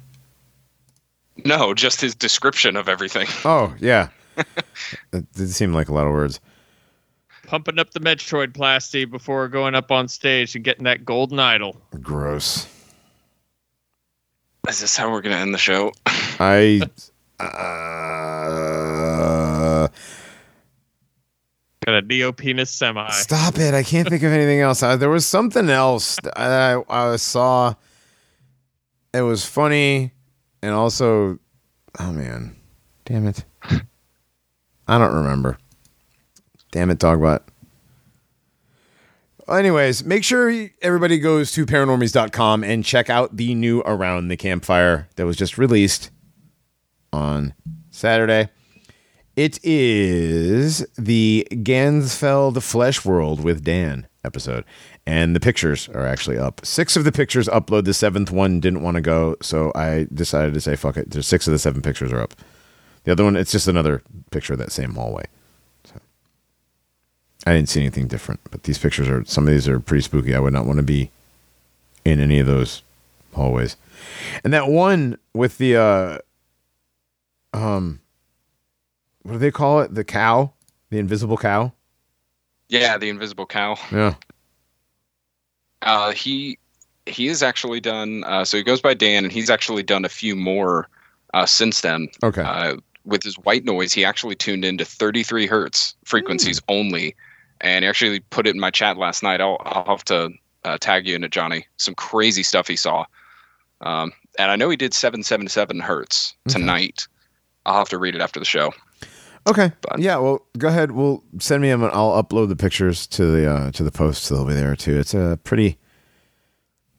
No, 1.44 1.74
just 1.74 2.00
his 2.00 2.16
description 2.16 2.78
of 2.78 2.88
everything. 2.88 3.28
Oh 3.44 3.74
yeah. 3.80 4.08
it 4.38 5.34
did 5.34 5.50
seem 5.50 5.74
like 5.74 5.90
a 5.90 5.94
lot 5.94 6.08
of 6.08 6.14
words. 6.14 6.40
pumping 7.48 7.80
up 7.80 7.92
the 7.92 8.00
metoidioplasty 8.00 9.12
before 9.12 9.50
going 9.50 9.76
up 9.76 9.92
on 9.92 10.08
stage 10.08 10.56
and 10.56 10.64
getting 10.64 10.86
that 10.86 11.04
golden 11.04 11.38
idol. 11.38 11.76
Gross. 12.00 12.66
Is 14.70 14.80
this 14.80 14.96
how 14.96 15.12
we're 15.12 15.22
gonna 15.22 15.36
end 15.36 15.54
the 15.54 15.58
show? 15.58 15.92
I. 16.40 16.82
Uh, 17.42 17.72
Got 21.86 21.96
a 21.96 22.02
neo 22.04 22.32
penis 22.32 22.70
semi. 22.70 23.10
stop 23.10 23.58
it! 23.58 23.74
I 23.74 23.82
can't 23.82 24.08
think 24.08 24.22
of 24.22 24.32
anything 24.32 24.60
else. 24.60 24.84
Uh, 24.84 24.98
there 24.98 25.10
was 25.10 25.26
something 25.26 25.68
else 25.70 26.20
I, 26.36 26.80
I 26.88 27.16
saw. 27.16 27.74
It 29.14 29.22
was 29.22 29.44
funny, 29.46 30.12
and 30.62 30.74
also, 30.74 31.40
oh 32.00 32.12
man, 32.12 32.56
damn 33.06 33.26
it! 33.26 33.44
I 34.88 34.98
don't 35.00 35.14
remember. 35.16 35.58
Damn 36.72 36.92
it, 36.92 37.00
Dogbot. 37.00 37.42
Anyways, 39.50 40.06
make 40.06 40.24
sure 40.24 40.70
everybody 40.82 41.18
goes 41.18 41.52
to 41.54 41.66
paranormies.com 41.66 42.64
and 42.64 42.86
check 42.86 43.10
out 43.10 43.36
the 43.36 43.56
new 43.56 43.82
Around 43.82 44.28
the 44.28 44.38
Campfire 44.38 45.10
that 45.16 45.26
was 45.26 45.36
just 45.36 45.58
released 45.58 46.12
on 47.12 47.54
Saturday. 47.90 48.50
It 49.36 49.64
is 49.64 50.86
the 50.98 51.48
Ganzfeld 51.52 52.62
Flesh 52.62 53.06
World 53.06 53.44
with 53.44 53.64
Dan 53.64 54.08
episode. 54.24 54.66
And 55.06 55.36
the 55.36 55.40
pictures 55.40 55.90
are 55.90 56.06
actually 56.06 56.38
up. 56.38 56.66
Six 56.66 56.96
of 56.96 57.06
the 57.06 57.12
pictures 57.12 57.48
upload. 57.48 57.86
The 57.86 57.94
seventh 57.94 58.30
one 58.30 58.60
didn't 58.60 58.84
want 58.84 58.96
to 58.96 59.02
go, 59.02 59.36
so 59.42 59.72
I 59.74 60.08
decided 60.14 60.54
to 60.54 60.62
say, 60.62 60.76
fuck 60.76 60.98
it. 60.98 61.10
There's 61.10 61.28
six 61.28 61.48
of 61.48 61.54
the 61.54 61.60
seven 61.60 61.82
pictures 61.82 62.12
are 62.12 62.22
up. 62.22 62.36
The 63.04 63.14
other 63.14 63.24
one, 63.24 63.36
it's 63.36 63.52
just 63.52 63.68
another 63.68 64.04
picture 64.30 64.54
of 64.54 64.60
that 64.60 64.72
same 64.72 64.94
hallway. 64.94 65.26
So 65.86 65.96
I 67.48 67.54
didn't 67.54 67.70
see 67.70 67.80
anything 67.80 68.08
different, 68.08 68.42
but 68.52 68.64
these 68.64 68.78
pictures 68.78 69.08
are 69.08 69.26
some 69.26 69.48
of 69.48 69.54
these 69.54 69.68
are 69.68 69.80
pretty 69.80 70.04
spooky. 70.04 70.36
I 70.36 70.40
would 70.40 70.54
not 70.54 70.68
want 70.68 70.78
to 70.78 70.84
be 70.84 71.10
in 72.06 72.20
any 72.20 72.40
of 72.40 72.48
those 72.48 72.84
hallways. 73.34 73.76
And 74.44 74.54
that 74.54 74.68
one 74.68 75.18
with 75.34 75.58
the 75.58 75.78
uh 75.78 76.18
um 77.54 78.01
what 79.24 79.34
do 79.34 79.38
they 79.38 79.52
call 79.52 79.82
it? 79.82 79.94
The 79.94 80.04
cow? 80.04 80.54
The 80.90 81.00
invisible 81.00 81.38
cow? 81.38 81.74
Yeah, 82.70 82.98
the 82.98 83.10
Invisible 83.10 83.46
Cow. 83.46 83.76
Yeah. 83.92 84.16
Uh, 85.82 86.12
he 86.12 86.58
he 87.06 87.28
has 87.28 87.42
actually 87.44 87.80
done. 87.80 88.24
Uh, 88.24 88.46
so 88.46 88.56
he 88.58 88.64
goes 88.64 88.82
by 88.82 88.94
Dan, 88.94 89.24
and 89.24 89.32
he's 89.34 89.50
actually 89.50 89.84
done 89.84 90.06
a 90.06 90.10
few 90.10 90.36
more 90.36 90.88
uh, 91.34 91.46
since 91.46 91.82
then. 91.82 92.08
Okay. 92.24 92.42
Uh, 92.44 92.78
with 93.04 93.24
his 93.24 93.36
white 93.40 93.66
noise, 93.66 93.92
he 93.94 94.06
actually 94.06 94.36
tuned 94.36 94.64
into 94.64 94.86
33 94.86 95.48
hertz 95.48 95.96
frequencies 96.06 96.60
Hmm. 96.60 96.76
only, 96.76 97.16
and 97.62 97.84
he 97.84 97.90
actually 97.90 98.20
put 98.20 98.46
it 98.46 98.54
in 98.54 98.60
my 98.62 98.70
chat 98.70 98.98
last 98.98 99.24
night. 99.24 99.42
I'll 99.42 99.58
I'll 99.66 99.86
have 99.86 100.06
to 100.06 100.30
uh, 100.64 100.78
tag 100.80 101.08
you 101.08 101.16
in 101.16 101.24
it, 101.24 101.32
Johnny. 101.32 101.66
Some 101.78 101.96
crazy 101.96 102.44
stuff 102.44 102.68
he 102.68 102.76
saw. 102.76 103.06
Um, 103.82 104.14
and 104.38 104.52
I 104.52 104.56
know 104.56 104.70
he 104.70 104.78
did 104.78 104.94
777 104.94 105.80
hertz 105.80 106.36
Okay. 106.48 106.60
tonight. 106.60 107.08
I'll 107.66 107.78
have 107.80 107.90
to 107.90 107.98
read 107.98 108.14
it 108.16 108.22
after 108.22 108.40
the 108.40 108.46
show. 108.46 108.72
Okay. 109.48 109.72
But- 109.82 110.00
yeah. 110.00 110.18
Well, 110.18 110.46
go 110.58 110.68
ahead. 110.68 110.92
We'll 110.92 111.24
send 111.40 111.62
me 111.62 111.70
them. 111.70 111.84
and 111.84 111.92
I'll 111.94 112.22
upload 112.22 112.50
the 112.50 112.56
pictures 112.56 113.08
to 113.08 113.26
the 113.26 113.52
uh, 113.52 113.72
to 113.72 113.84
the 113.84 113.92
post. 113.92 114.24
So 114.24 114.36
they'll 114.36 114.46
be 114.46 114.54
there 114.54 114.76
too. 114.76 115.00
It's 115.00 115.14
a 115.14 115.40
pretty 115.44 115.78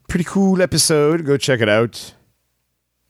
pretty 0.08 0.24
cool 0.24 0.60
episode. 0.60 1.24
Go 1.24 1.36
check 1.36 1.60
it 1.60 1.68
out. 1.68 2.14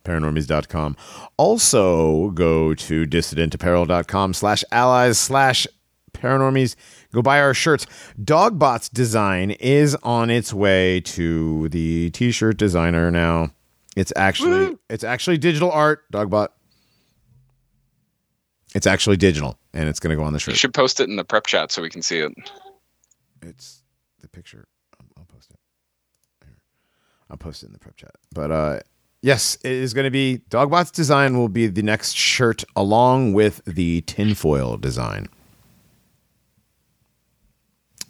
Paranormies.com. 0.04 0.96
Also, 1.36 2.30
go 2.30 2.74
to 2.74 3.06
dissidentapparel.com 3.06 4.34
slash 4.34 4.64
allies 4.72 5.18
slash 5.18 5.66
paranormies. 6.12 6.74
Go 7.12 7.22
buy 7.22 7.40
our 7.40 7.54
shirts. 7.54 7.86
Dogbot's 8.20 8.88
design 8.88 9.52
is 9.52 9.94
on 10.02 10.28
its 10.28 10.52
way 10.52 11.00
to 11.02 11.68
the 11.68 12.10
t-shirt 12.10 12.56
designer 12.56 13.10
now. 13.12 13.50
It's 13.96 14.12
actually 14.16 14.76
it's 14.90 15.04
actually 15.04 15.38
digital 15.38 15.70
art, 15.70 16.10
Dogbot. 16.12 16.48
It's 18.74 18.86
actually 18.86 19.16
digital, 19.18 19.58
and 19.74 19.88
it's 19.88 20.00
going 20.00 20.10
to 20.10 20.16
go 20.16 20.24
on 20.24 20.32
the 20.32 20.38
shirt. 20.38 20.52
You 20.54 20.58
should 20.58 20.74
post 20.74 21.00
it 21.00 21.08
in 21.08 21.16
the 21.16 21.24
prep 21.24 21.46
chat 21.46 21.70
so 21.72 21.82
we 21.82 21.90
can 21.90 22.02
see 22.02 22.18
it. 22.18 22.32
It's 23.42 23.82
the 24.20 24.28
picture. 24.28 24.66
I'll, 24.98 25.06
I'll 25.18 25.24
post 25.26 25.50
it. 25.50 25.58
Here. 26.44 26.56
I'll 27.30 27.36
post 27.36 27.62
it 27.62 27.66
in 27.66 27.72
the 27.72 27.78
prep 27.78 27.96
chat. 27.96 28.14
But 28.34 28.50
uh, 28.50 28.80
yes, 29.20 29.56
it 29.62 29.72
is 29.72 29.92
going 29.92 30.04
to 30.04 30.10
be 30.10 30.40
Dogbot's 30.48 30.90
design 30.90 31.36
will 31.36 31.48
be 31.50 31.66
the 31.66 31.82
next 31.82 32.16
shirt 32.16 32.64
along 32.74 33.34
with 33.34 33.60
the 33.66 34.00
tinfoil 34.02 34.76
design. 34.78 35.26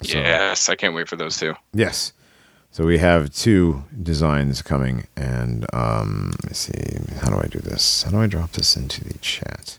So- 0.03 0.19
Yes, 0.19 0.69
I 0.69 0.75
can't 0.77 0.95
wait 0.95 1.09
for 1.09 1.17
those 1.17 1.37
two. 1.39 1.55
Yes. 1.73 2.13
So 2.71 2.87
we 2.87 2.99
have 2.99 3.31
two 3.35 3.85
designs 4.03 4.63
coming, 4.63 5.07
and 5.17 5.67
um, 5.75 6.31
let 6.43 6.51
me 6.51 6.55
see. 6.55 6.99
How 7.21 7.29
do 7.29 7.37
I 7.37 7.47
do 7.47 7.59
this? 7.59 8.05
How 8.05 8.11
do 8.13 8.19
I 8.19 8.27
drop 8.27 8.53
this 8.53 8.77
into 8.77 9.05
the 9.05 9.19
chat? 9.19 9.79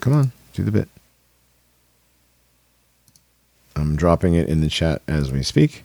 Come 0.00 0.12
on, 0.12 0.32
do 0.52 0.62
the 0.62 0.70
bit. 0.70 0.88
I'm 3.74 3.96
dropping 3.96 4.34
it 4.34 4.48
in 4.48 4.60
the 4.60 4.68
chat 4.68 5.02
as 5.08 5.30
we 5.32 5.42
speak, 5.42 5.84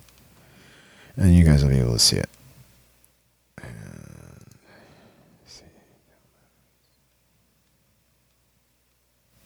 and 1.15 1.35
you 1.35 1.43
guys 1.43 1.63
will 1.63 1.69
be 1.71 1.79
able 1.79 1.93
to 1.93 1.99
see 1.99 2.17
it. 2.17 2.29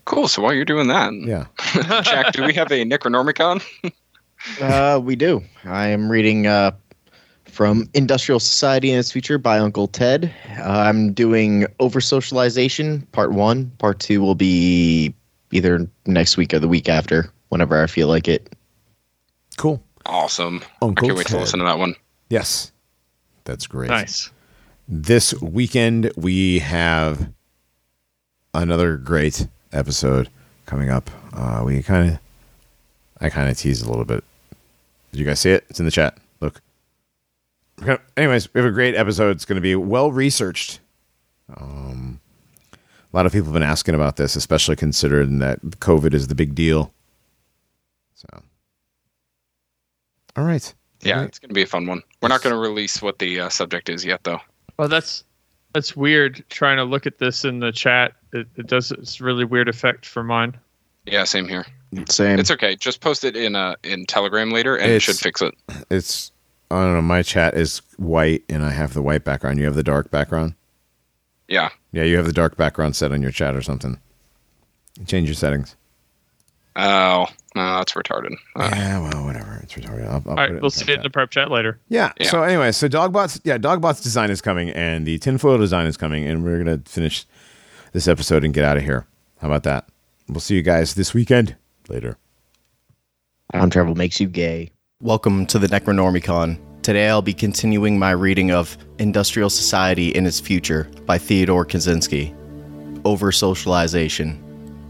Cool. 0.05 0.27
So 0.27 0.41
while 0.41 0.53
you're 0.53 0.65
doing 0.65 0.87
that, 0.87 1.13
Yeah. 1.13 1.45
Jack, 2.03 2.31
do 2.33 2.43
we 2.45 2.53
have 2.53 2.71
a 2.71 2.83
Necronomicon? 2.85 3.63
Uh, 4.61 5.01
we 5.03 5.15
do. 5.15 5.43
I 5.65 5.87
am 5.87 6.09
reading 6.11 6.45
uh, 6.45 6.69
from 7.57 7.89
Industrial 7.95 8.39
Society 8.39 8.91
and 8.91 8.99
its 8.99 9.11
Future 9.11 9.39
by 9.39 9.57
Uncle 9.57 9.87
Ted. 9.87 10.31
Uh, 10.59 10.61
I'm 10.61 11.11
doing 11.11 11.65
Over 11.79 11.99
Socialization, 11.99 13.01
Part 13.13 13.31
1. 13.31 13.71
Part 13.79 13.97
2 13.97 14.21
will 14.21 14.35
be 14.35 15.11
either 15.51 15.89
next 16.05 16.37
week 16.37 16.53
or 16.53 16.59
the 16.59 16.67
week 16.67 16.87
after, 16.87 17.31
whenever 17.49 17.81
I 17.81 17.87
feel 17.87 18.09
like 18.09 18.27
it. 18.27 18.55
Cool. 19.57 19.81
Awesome. 20.05 20.61
Uncle 20.83 21.07
I 21.07 21.07
can't 21.07 21.17
wait 21.17 21.27
to 21.27 21.39
listen 21.39 21.57
to 21.57 21.65
that 21.65 21.79
one. 21.79 21.95
Yes. 22.29 22.71
That's 23.45 23.65
great. 23.65 23.89
Nice. 23.89 24.29
this 24.87 25.33
weekend 25.41 26.11
we 26.15 26.59
have 26.59 27.27
another 28.53 28.97
great 28.97 29.47
episode 29.73 30.29
coming 30.67 30.91
up. 30.91 31.09
Uh, 31.33 31.63
we 31.65 31.81
kind 31.81 32.11
of, 32.11 32.19
I 33.19 33.29
kind 33.29 33.49
of 33.49 33.57
teased 33.57 33.83
a 33.83 33.89
little 33.89 34.05
bit. 34.05 34.23
Did 35.11 35.19
you 35.21 35.25
guys 35.25 35.39
see 35.39 35.53
it? 35.53 35.65
It's 35.71 35.79
in 35.79 35.85
the 35.85 35.91
chat. 35.91 36.19
Look. 37.79 37.87
We're 37.87 37.95
gonna- 37.97 38.07
anyways, 38.17 38.53
we 38.53 38.61
have 38.61 38.69
a 38.69 38.73
great 38.73 38.95
episode. 38.95 39.31
It's 39.31 39.45
going 39.45 39.55
to 39.57 39.61
be 39.61 39.75
well 39.75 40.11
researched. 40.11 40.79
Um, 41.55 42.19
a 42.73 43.15
lot 43.15 43.25
of 43.25 43.31
people 43.31 43.45
have 43.47 43.53
been 43.53 43.63
asking 43.63 43.95
about 43.95 44.17
this, 44.17 44.35
especially 44.35 44.75
considering 44.75 45.39
that 45.39 45.61
COVID 45.61 46.13
is 46.13 46.27
the 46.27 46.35
big 46.35 46.55
deal. 46.55 46.93
So, 48.15 48.27
all 50.35 50.43
right. 50.43 50.73
Yeah, 51.01 51.21
it's 51.23 51.39
going 51.39 51.49
to 51.49 51.53
be 51.53 51.61
a 51.61 51.67
fun 51.67 51.85
one. 51.85 52.01
We're 52.21 52.29
not 52.29 52.41
going 52.41 52.53
to 52.53 52.59
release 52.59 53.01
what 53.01 53.19
the 53.19 53.41
uh, 53.41 53.49
subject 53.49 53.87
is 53.89 54.03
yet, 54.03 54.23
though. 54.23 54.39
Well, 54.77 54.87
that's 54.87 55.23
that's 55.73 55.95
weird. 55.95 56.43
Trying 56.49 56.77
to 56.77 56.83
look 56.83 57.05
at 57.05 57.19
this 57.19 57.45
in 57.45 57.59
the 57.59 57.71
chat, 57.71 58.13
it, 58.33 58.47
it 58.57 58.67
does. 58.67 58.91
It's 58.91 59.21
really 59.21 59.45
weird 59.45 59.69
effect 59.69 60.05
for 60.05 60.23
mine. 60.23 60.57
Yeah, 61.05 61.23
same 61.23 61.47
here. 61.47 61.65
Same. 62.09 62.39
It's 62.39 62.51
okay. 62.51 62.75
Just 62.75 62.99
post 62.99 63.23
it 63.23 63.37
in 63.37 63.55
uh, 63.55 63.75
in 63.83 64.05
Telegram 64.07 64.49
later, 64.49 64.75
and 64.75 64.91
it 64.91 65.01
should 65.01 65.15
fix 65.17 65.41
it. 65.41 65.53
It's 65.91 66.31
I 66.69 66.83
don't 66.83 66.93
know. 66.93 67.01
My 67.01 67.21
chat 67.21 67.55
is 67.55 67.81
white, 67.97 68.43
and 68.49 68.63
I 68.63 68.71
have 68.71 68.93
the 68.93 69.01
white 69.01 69.23
background. 69.23 69.59
You 69.59 69.65
have 69.65 69.75
the 69.75 69.83
dark 69.83 70.11
background. 70.11 70.55
Yeah. 71.47 71.69
Yeah, 71.91 72.03
you 72.03 72.17
have 72.17 72.25
the 72.25 72.33
dark 72.33 72.57
background 72.57 72.95
set 72.95 73.11
on 73.11 73.21
your 73.21 73.31
chat 73.31 73.55
or 73.55 73.61
something. 73.61 73.99
Change 75.05 75.27
your 75.27 75.35
settings. 75.35 75.75
Oh, 76.75 77.25
no, 77.55 77.77
that's 77.77 77.93
retarded. 77.93 78.35
Uh, 78.55 78.69
yeah, 78.71 78.99
well, 78.99 79.25
whatever. 79.25 79.59
It's 79.63 79.73
retarded. 79.73 80.05
I'll, 80.05 80.15
I'll 80.15 80.15
All 80.15 80.21
put 80.21 80.35
right, 80.35 80.49
in 80.49 80.55
we'll 80.55 80.69
the 80.69 80.71
see 80.71 80.91
it 80.91 80.97
in 80.97 81.03
the 81.03 81.09
prep 81.09 81.31
chat 81.31 81.49
later. 81.49 81.79
Yeah. 81.89 82.11
Yeah. 82.19 82.29
So 82.29 82.43
anyway, 82.43 82.71
so 82.71 82.87
Dogbot's 82.87 83.41
yeah, 83.43 83.57
Dogbot's 83.57 84.01
design 84.01 84.29
is 84.29 84.41
coming, 84.41 84.69
and 84.71 85.07
the 85.07 85.17
tinfoil 85.17 85.57
design 85.57 85.87
is 85.87 85.97
coming, 85.97 86.27
and 86.27 86.43
we're 86.43 86.57
gonna 86.57 86.81
finish 86.85 87.25
this 87.93 88.07
episode 88.07 88.43
and 88.43 88.53
get 88.53 88.63
out 88.63 88.77
of 88.77 88.83
here. 88.83 89.07
How 89.39 89.47
about 89.47 89.63
that? 89.63 89.87
We'll 90.29 90.39
see 90.39 90.55
you 90.55 90.61
guys 90.61 90.93
this 90.93 91.13
weekend. 91.13 91.55
Later. 91.89 92.17
Time 93.53 93.69
travel 93.69 93.95
makes 93.95 94.19
you 94.19 94.27
gay. 94.27 94.69
Welcome 95.03 95.45
to 95.47 95.59
the 95.59 95.67
Necronormiecon. 95.67 96.81
Today 96.81 97.07
I'll 97.07 97.21
be 97.21 97.35
continuing 97.35 97.99
my 97.99 98.09
reading 98.09 98.49
of 98.49 98.75
Industrial 98.97 99.47
Society 99.47 100.09
in 100.09 100.25
its 100.25 100.39
Future 100.39 100.89
by 101.05 101.19
Theodore 101.19 101.67
Kaczynski. 101.67 102.33
Over 103.05 103.31
socialization. 103.31 104.43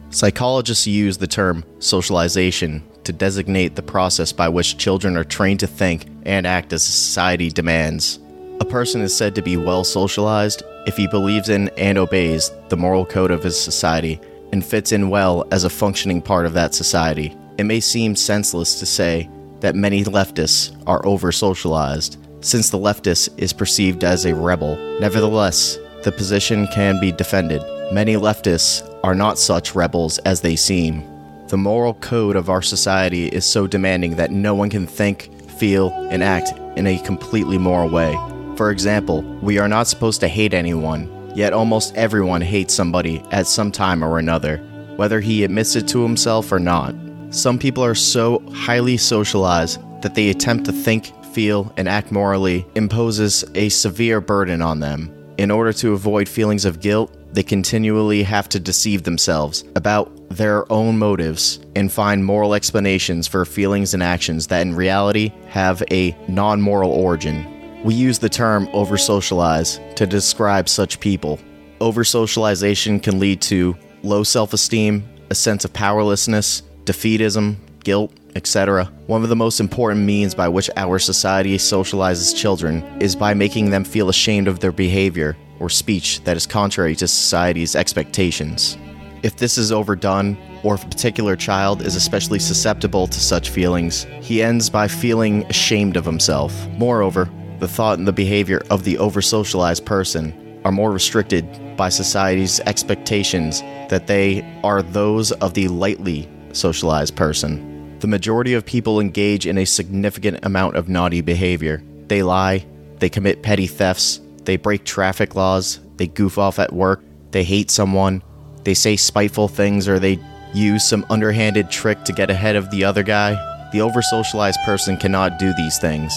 Psychologists 0.09 0.87
use 0.87 1.17
the 1.17 1.27
term 1.27 1.65
socialization 1.79 2.81
to 3.03 3.11
designate 3.11 3.75
the 3.75 3.81
process 3.81 4.31
by 4.31 4.47
which 4.47 4.77
children 4.77 5.17
are 5.17 5.25
trained 5.25 5.59
to 5.59 5.67
think 5.67 6.05
and 6.23 6.47
act 6.47 6.71
as 6.71 6.83
society 6.83 7.49
demands. 7.49 8.19
A 8.61 8.65
person 8.65 9.01
is 9.01 9.13
said 9.13 9.35
to 9.35 9.41
be 9.41 9.57
well 9.57 9.83
socialized 9.83 10.63
if 10.85 10.95
he 10.95 11.07
believes 11.07 11.49
in 11.49 11.67
and 11.77 11.97
obeys 11.97 12.49
the 12.69 12.77
moral 12.77 13.05
code 13.05 13.29
of 13.29 13.43
his 13.43 13.59
society 13.59 14.21
and 14.53 14.65
fits 14.65 14.93
in 14.93 15.09
well 15.09 15.45
as 15.51 15.65
a 15.65 15.69
functioning 15.69 16.21
part 16.21 16.45
of 16.45 16.53
that 16.53 16.73
society. 16.73 17.35
It 17.57 17.65
may 17.65 17.81
seem 17.81 18.15
senseless 18.15 18.79
to 18.79 18.85
say 18.85 19.29
that 19.59 19.75
many 19.75 20.03
leftists 20.03 20.75
are 20.85 21.05
over 21.05 21.31
socialized, 21.31 22.17
since 22.41 22.69
the 22.69 22.77
leftist 22.77 23.29
is 23.37 23.53
perceived 23.53 24.03
as 24.03 24.25
a 24.25 24.35
rebel. 24.35 24.75
Nevertheless, 24.99 25.77
the 26.03 26.11
position 26.11 26.67
can 26.67 26.99
be 26.99 27.11
defended. 27.11 27.61
Many 27.91 28.15
leftists 28.15 28.87
are 29.03 29.15
not 29.15 29.39
such 29.39 29.75
rebels 29.75 30.19
as 30.19 30.41
they 30.41 30.55
seem. 30.55 31.03
The 31.47 31.57
moral 31.57 31.93
code 31.95 32.35
of 32.35 32.49
our 32.49 32.61
society 32.61 33.27
is 33.27 33.45
so 33.45 33.67
demanding 33.67 34.17
that 34.17 34.31
no 34.31 34.53
one 34.53 34.69
can 34.69 34.85
think, 34.85 35.31
feel, 35.51 35.91
and 36.11 36.23
act 36.23 36.51
in 36.77 36.87
a 36.87 36.99
completely 36.99 37.57
moral 37.57 37.89
way. 37.89 38.15
For 38.57 38.71
example, 38.71 39.21
we 39.41 39.57
are 39.57 39.67
not 39.67 39.87
supposed 39.87 40.19
to 40.21 40.27
hate 40.27 40.53
anyone, 40.53 41.31
yet 41.35 41.53
almost 41.53 41.95
everyone 41.95 42.41
hates 42.41 42.73
somebody 42.73 43.23
at 43.31 43.47
some 43.47 43.71
time 43.71 44.03
or 44.03 44.19
another, 44.19 44.57
whether 44.97 45.19
he 45.19 45.43
admits 45.43 45.75
it 45.75 45.87
to 45.89 46.03
himself 46.03 46.51
or 46.51 46.59
not. 46.59 46.93
Some 47.29 47.59
people 47.59 47.83
are 47.83 47.95
so 47.95 48.41
highly 48.53 48.95
socialized 48.95 49.81
that 50.01 50.15
they 50.15 50.29
attempt 50.29 50.65
to 50.65 50.71
think, 50.71 51.11
feel, 51.33 51.73
and 51.75 51.87
act 51.89 52.09
morally 52.09 52.65
imposes 52.75 53.43
a 53.53 53.67
severe 53.69 54.21
burden 54.21 54.61
on 54.61 54.79
them. 54.79 55.13
In 55.37 55.51
order 55.51 55.73
to 55.73 55.93
avoid 55.93 56.29
feelings 56.29 56.63
of 56.63 56.79
guilt, 56.79 57.13
they 57.33 57.43
continually 57.43 58.23
have 58.23 58.47
to 58.49 58.59
deceive 58.59 59.03
themselves 59.03 59.65
about 59.75 60.11
their 60.29 60.71
own 60.71 60.97
motives 60.97 61.59
and 61.75 61.91
find 61.91 62.23
moral 62.23 62.53
explanations 62.53 63.27
for 63.27 63.43
feelings 63.43 63.93
and 63.93 64.01
actions 64.01 64.47
that 64.47 64.61
in 64.61 64.73
reality 64.73 65.33
have 65.49 65.83
a 65.91 66.15
non 66.29 66.61
moral 66.61 66.91
origin. 66.91 67.45
We 67.83 67.93
use 67.93 68.19
the 68.19 68.29
term 68.29 68.69
over 68.73 68.97
socialize 68.97 69.79
to 69.95 70.07
describe 70.07 70.69
such 70.69 70.99
people. 71.01 71.39
Over 71.81 72.03
socialization 72.03 72.99
can 72.99 73.19
lead 73.19 73.41
to 73.43 73.75
low 74.01 74.23
self 74.23 74.53
esteem, 74.53 75.07
a 75.29 75.35
sense 75.35 75.65
of 75.65 75.73
powerlessness, 75.73 76.63
defeatism, 76.87 77.57
guilt, 77.83 78.11
etc. 78.35 78.85
One 79.07 79.23
of 79.23 79.29
the 79.29 79.35
most 79.35 79.59
important 79.59 80.05
means 80.05 80.33
by 80.33 80.47
which 80.47 80.69
our 80.75 80.97
society 80.99 81.57
socializes 81.57 82.35
children 82.35 82.83
is 83.01 83.15
by 83.15 83.33
making 83.33 83.69
them 83.69 83.83
feel 83.83 84.09
ashamed 84.09 84.47
of 84.47 84.59
their 84.59 84.71
behavior 84.71 85.37
or 85.59 85.69
speech 85.69 86.23
that 86.23 86.37
is 86.37 86.45
contrary 86.45 86.95
to 86.95 87.07
society's 87.07 87.75
expectations. 87.75 88.77
If 89.23 89.37
this 89.37 89.57
is 89.57 89.71
overdone, 89.71 90.37
or 90.63 90.75
if 90.75 90.83
a 90.83 90.87
particular 90.87 91.35
child 91.35 91.81
is 91.81 91.95
especially 91.95 92.39
susceptible 92.39 93.07
to 93.07 93.19
such 93.19 93.49
feelings, 93.49 94.05
he 94.21 94.41
ends 94.41 94.69
by 94.69 94.87
feeling 94.87 95.43
ashamed 95.45 95.97
of 95.97 96.05
himself. 96.05 96.53
Moreover, 96.77 97.29
the 97.59 97.67
thought 97.67 97.97
and 97.97 98.07
the 98.07 98.13
behavior 98.13 98.61
of 98.69 98.83
the 98.83 98.97
over 98.97 99.21
socialized 99.21 99.85
person 99.85 100.59
are 100.63 100.71
more 100.71 100.91
restricted 100.91 101.45
by 101.77 101.89
society's 101.89 102.59
expectations 102.61 103.61
that 103.89 104.07
they 104.07 104.43
are 104.63 104.81
those 104.81 105.31
of 105.33 105.53
the 105.53 105.67
lightly 105.67 106.29
socialized 106.57 107.15
person. 107.15 107.99
The 107.99 108.07
majority 108.07 108.53
of 108.53 108.65
people 108.65 108.99
engage 108.99 109.47
in 109.47 109.57
a 109.57 109.65
significant 109.65 110.43
amount 110.43 110.75
of 110.75 110.89
naughty 110.89 111.21
behavior. 111.21 111.81
They 112.07 112.23
lie, 112.23 112.65
they 112.99 113.09
commit 113.09 113.43
petty 113.43 113.67
thefts, 113.67 114.19
they 114.43 114.57
break 114.57 114.83
traffic 114.83 115.35
laws, 115.35 115.79
they 115.97 116.07
goof 116.07 116.37
off 116.37 116.59
at 116.59 116.73
work, 116.73 117.03
they 117.31 117.43
hate 117.43 117.71
someone, 117.71 118.23
they 118.63 118.73
say 118.73 118.95
spiteful 118.95 119.47
things, 119.47 119.87
or 119.87 119.99
they 119.99 120.19
use 120.53 120.83
some 120.83 121.05
underhanded 121.09 121.69
trick 121.69 122.03
to 122.05 122.13
get 122.13 122.29
ahead 122.29 122.55
of 122.55 122.69
the 122.71 122.83
other 122.83 123.03
guy. 123.03 123.31
The 123.71 123.81
over 123.81 124.01
socialized 124.01 124.59
person 124.65 124.97
cannot 124.97 125.39
do 125.39 125.53
these 125.53 125.77
things. 125.77 126.13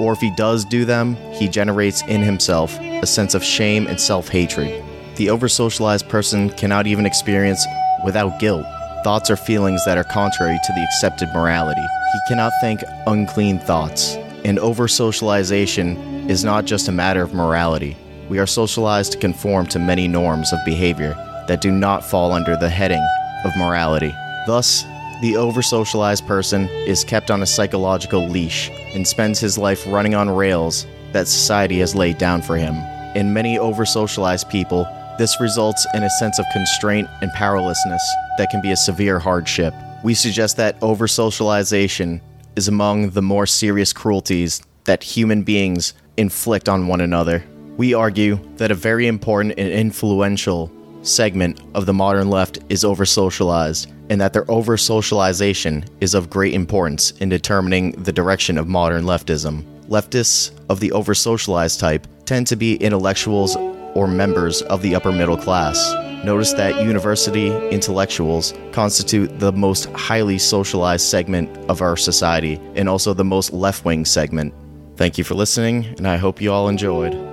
Or 0.00 0.12
if 0.12 0.18
he 0.20 0.34
does 0.36 0.64
do 0.64 0.84
them, 0.84 1.14
he 1.32 1.48
generates 1.48 2.02
in 2.02 2.22
himself 2.22 2.78
a 2.80 3.06
sense 3.06 3.34
of 3.34 3.44
shame 3.44 3.86
and 3.86 4.00
self 4.00 4.28
hatred. 4.28 4.82
The 5.16 5.30
over 5.30 5.48
socialized 5.48 6.08
person 6.08 6.50
cannot 6.50 6.86
even 6.86 7.06
experience, 7.06 7.64
without 8.04 8.38
guilt, 8.38 8.64
thoughts 9.02 9.30
or 9.30 9.36
feelings 9.36 9.84
that 9.84 9.98
are 9.98 10.04
contrary 10.04 10.58
to 10.64 10.72
the 10.72 10.82
accepted 10.82 11.28
morality. 11.34 11.80
He 12.12 12.20
cannot 12.28 12.52
think 12.60 12.82
unclean 13.06 13.58
thoughts. 13.60 14.16
And 14.44 14.58
over 14.58 14.88
socialization 14.88 16.28
is 16.30 16.44
not 16.44 16.64
just 16.64 16.88
a 16.88 16.92
matter 16.92 17.22
of 17.22 17.34
morality. 17.34 17.96
We 18.28 18.38
are 18.38 18.46
socialized 18.46 19.12
to 19.12 19.18
conform 19.18 19.66
to 19.68 19.78
many 19.78 20.08
norms 20.08 20.52
of 20.52 20.64
behavior 20.64 21.14
that 21.48 21.60
do 21.60 21.70
not 21.70 22.04
fall 22.04 22.32
under 22.32 22.56
the 22.56 22.70
heading 22.70 23.06
of 23.44 23.56
morality. 23.56 24.14
Thus, 24.46 24.84
the 25.20 25.36
over 25.36 25.62
socialized 25.62 26.26
person 26.26 26.68
is 26.86 27.04
kept 27.04 27.30
on 27.30 27.42
a 27.42 27.46
psychological 27.46 28.28
leash 28.28 28.70
and 28.94 29.06
spends 29.06 29.38
his 29.38 29.58
life 29.58 29.84
running 29.86 30.14
on 30.14 30.30
rails 30.30 30.86
that 31.12 31.28
society 31.28 31.80
has 31.80 31.94
laid 31.94 32.18
down 32.18 32.40
for 32.40 32.56
him. 32.56 32.74
In 33.16 33.34
many 33.34 33.58
over 33.58 33.84
socialized 33.84 34.48
people, 34.48 34.86
this 35.20 35.38
results 35.38 35.86
in 35.92 36.02
a 36.02 36.08
sense 36.08 36.38
of 36.38 36.46
constraint 36.50 37.06
and 37.20 37.30
powerlessness 37.32 38.02
that 38.38 38.48
can 38.48 38.62
be 38.62 38.72
a 38.72 38.76
severe 38.76 39.18
hardship. 39.18 39.74
We 40.02 40.14
suggest 40.14 40.56
that 40.56 40.82
over 40.82 41.06
socialization 41.06 42.22
is 42.56 42.68
among 42.68 43.10
the 43.10 43.20
more 43.20 43.46
serious 43.46 43.92
cruelties 43.92 44.62
that 44.84 45.02
human 45.02 45.42
beings 45.42 45.92
inflict 46.16 46.70
on 46.70 46.86
one 46.86 47.02
another. 47.02 47.44
We 47.76 47.92
argue 47.92 48.40
that 48.56 48.70
a 48.70 48.74
very 48.74 49.08
important 49.08 49.58
and 49.58 49.70
influential 49.70 50.72
segment 51.02 51.60
of 51.74 51.84
the 51.84 51.92
modern 51.92 52.30
left 52.30 52.60
is 52.70 52.82
over 52.82 53.04
socialized, 53.04 53.92
and 54.08 54.18
that 54.22 54.32
their 54.32 54.50
over 54.50 54.78
socialization 54.78 55.84
is 56.00 56.14
of 56.14 56.30
great 56.30 56.54
importance 56.54 57.10
in 57.20 57.28
determining 57.28 57.92
the 57.92 58.12
direction 58.12 58.56
of 58.56 58.68
modern 58.68 59.04
leftism. 59.04 59.64
Leftists 59.86 60.50
of 60.70 60.80
the 60.80 60.92
over 60.92 61.14
socialized 61.14 61.78
type 61.78 62.06
tend 62.24 62.46
to 62.46 62.56
be 62.56 62.76
intellectuals 62.76 63.54
or 63.94 64.06
members 64.06 64.62
of 64.62 64.82
the 64.82 64.94
upper 64.94 65.12
middle 65.12 65.36
class. 65.36 65.94
Notice 66.24 66.52
that 66.54 66.82
university 66.82 67.48
intellectuals 67.68 68.52
constitute 68.72 69.38
the 69.38 69.52
most 69.52 69.86
highly 69.92 70.38
socialized 70.38 71.06
segment 71.06 71.48
of 71.70 71.80
our 71.80 71.96
society 71.96 72.60
and 72.74 72.88
also 72.88 73.14
the 73.14 73.24
most 73.24 73.52
left 73.52 73.84
wing 73.84 74.04
segment. 74.04 74.52
Thank 74.96 75.16
you 75.16 75.24
for 75.24 75.34
listening, 75.34 75.86
and 75.96 76.06
I 76.06 76.16
hope 76.16 76.42
you 76.42 76.52
all 76.52 76.68
enjoyed. 76.68 77.29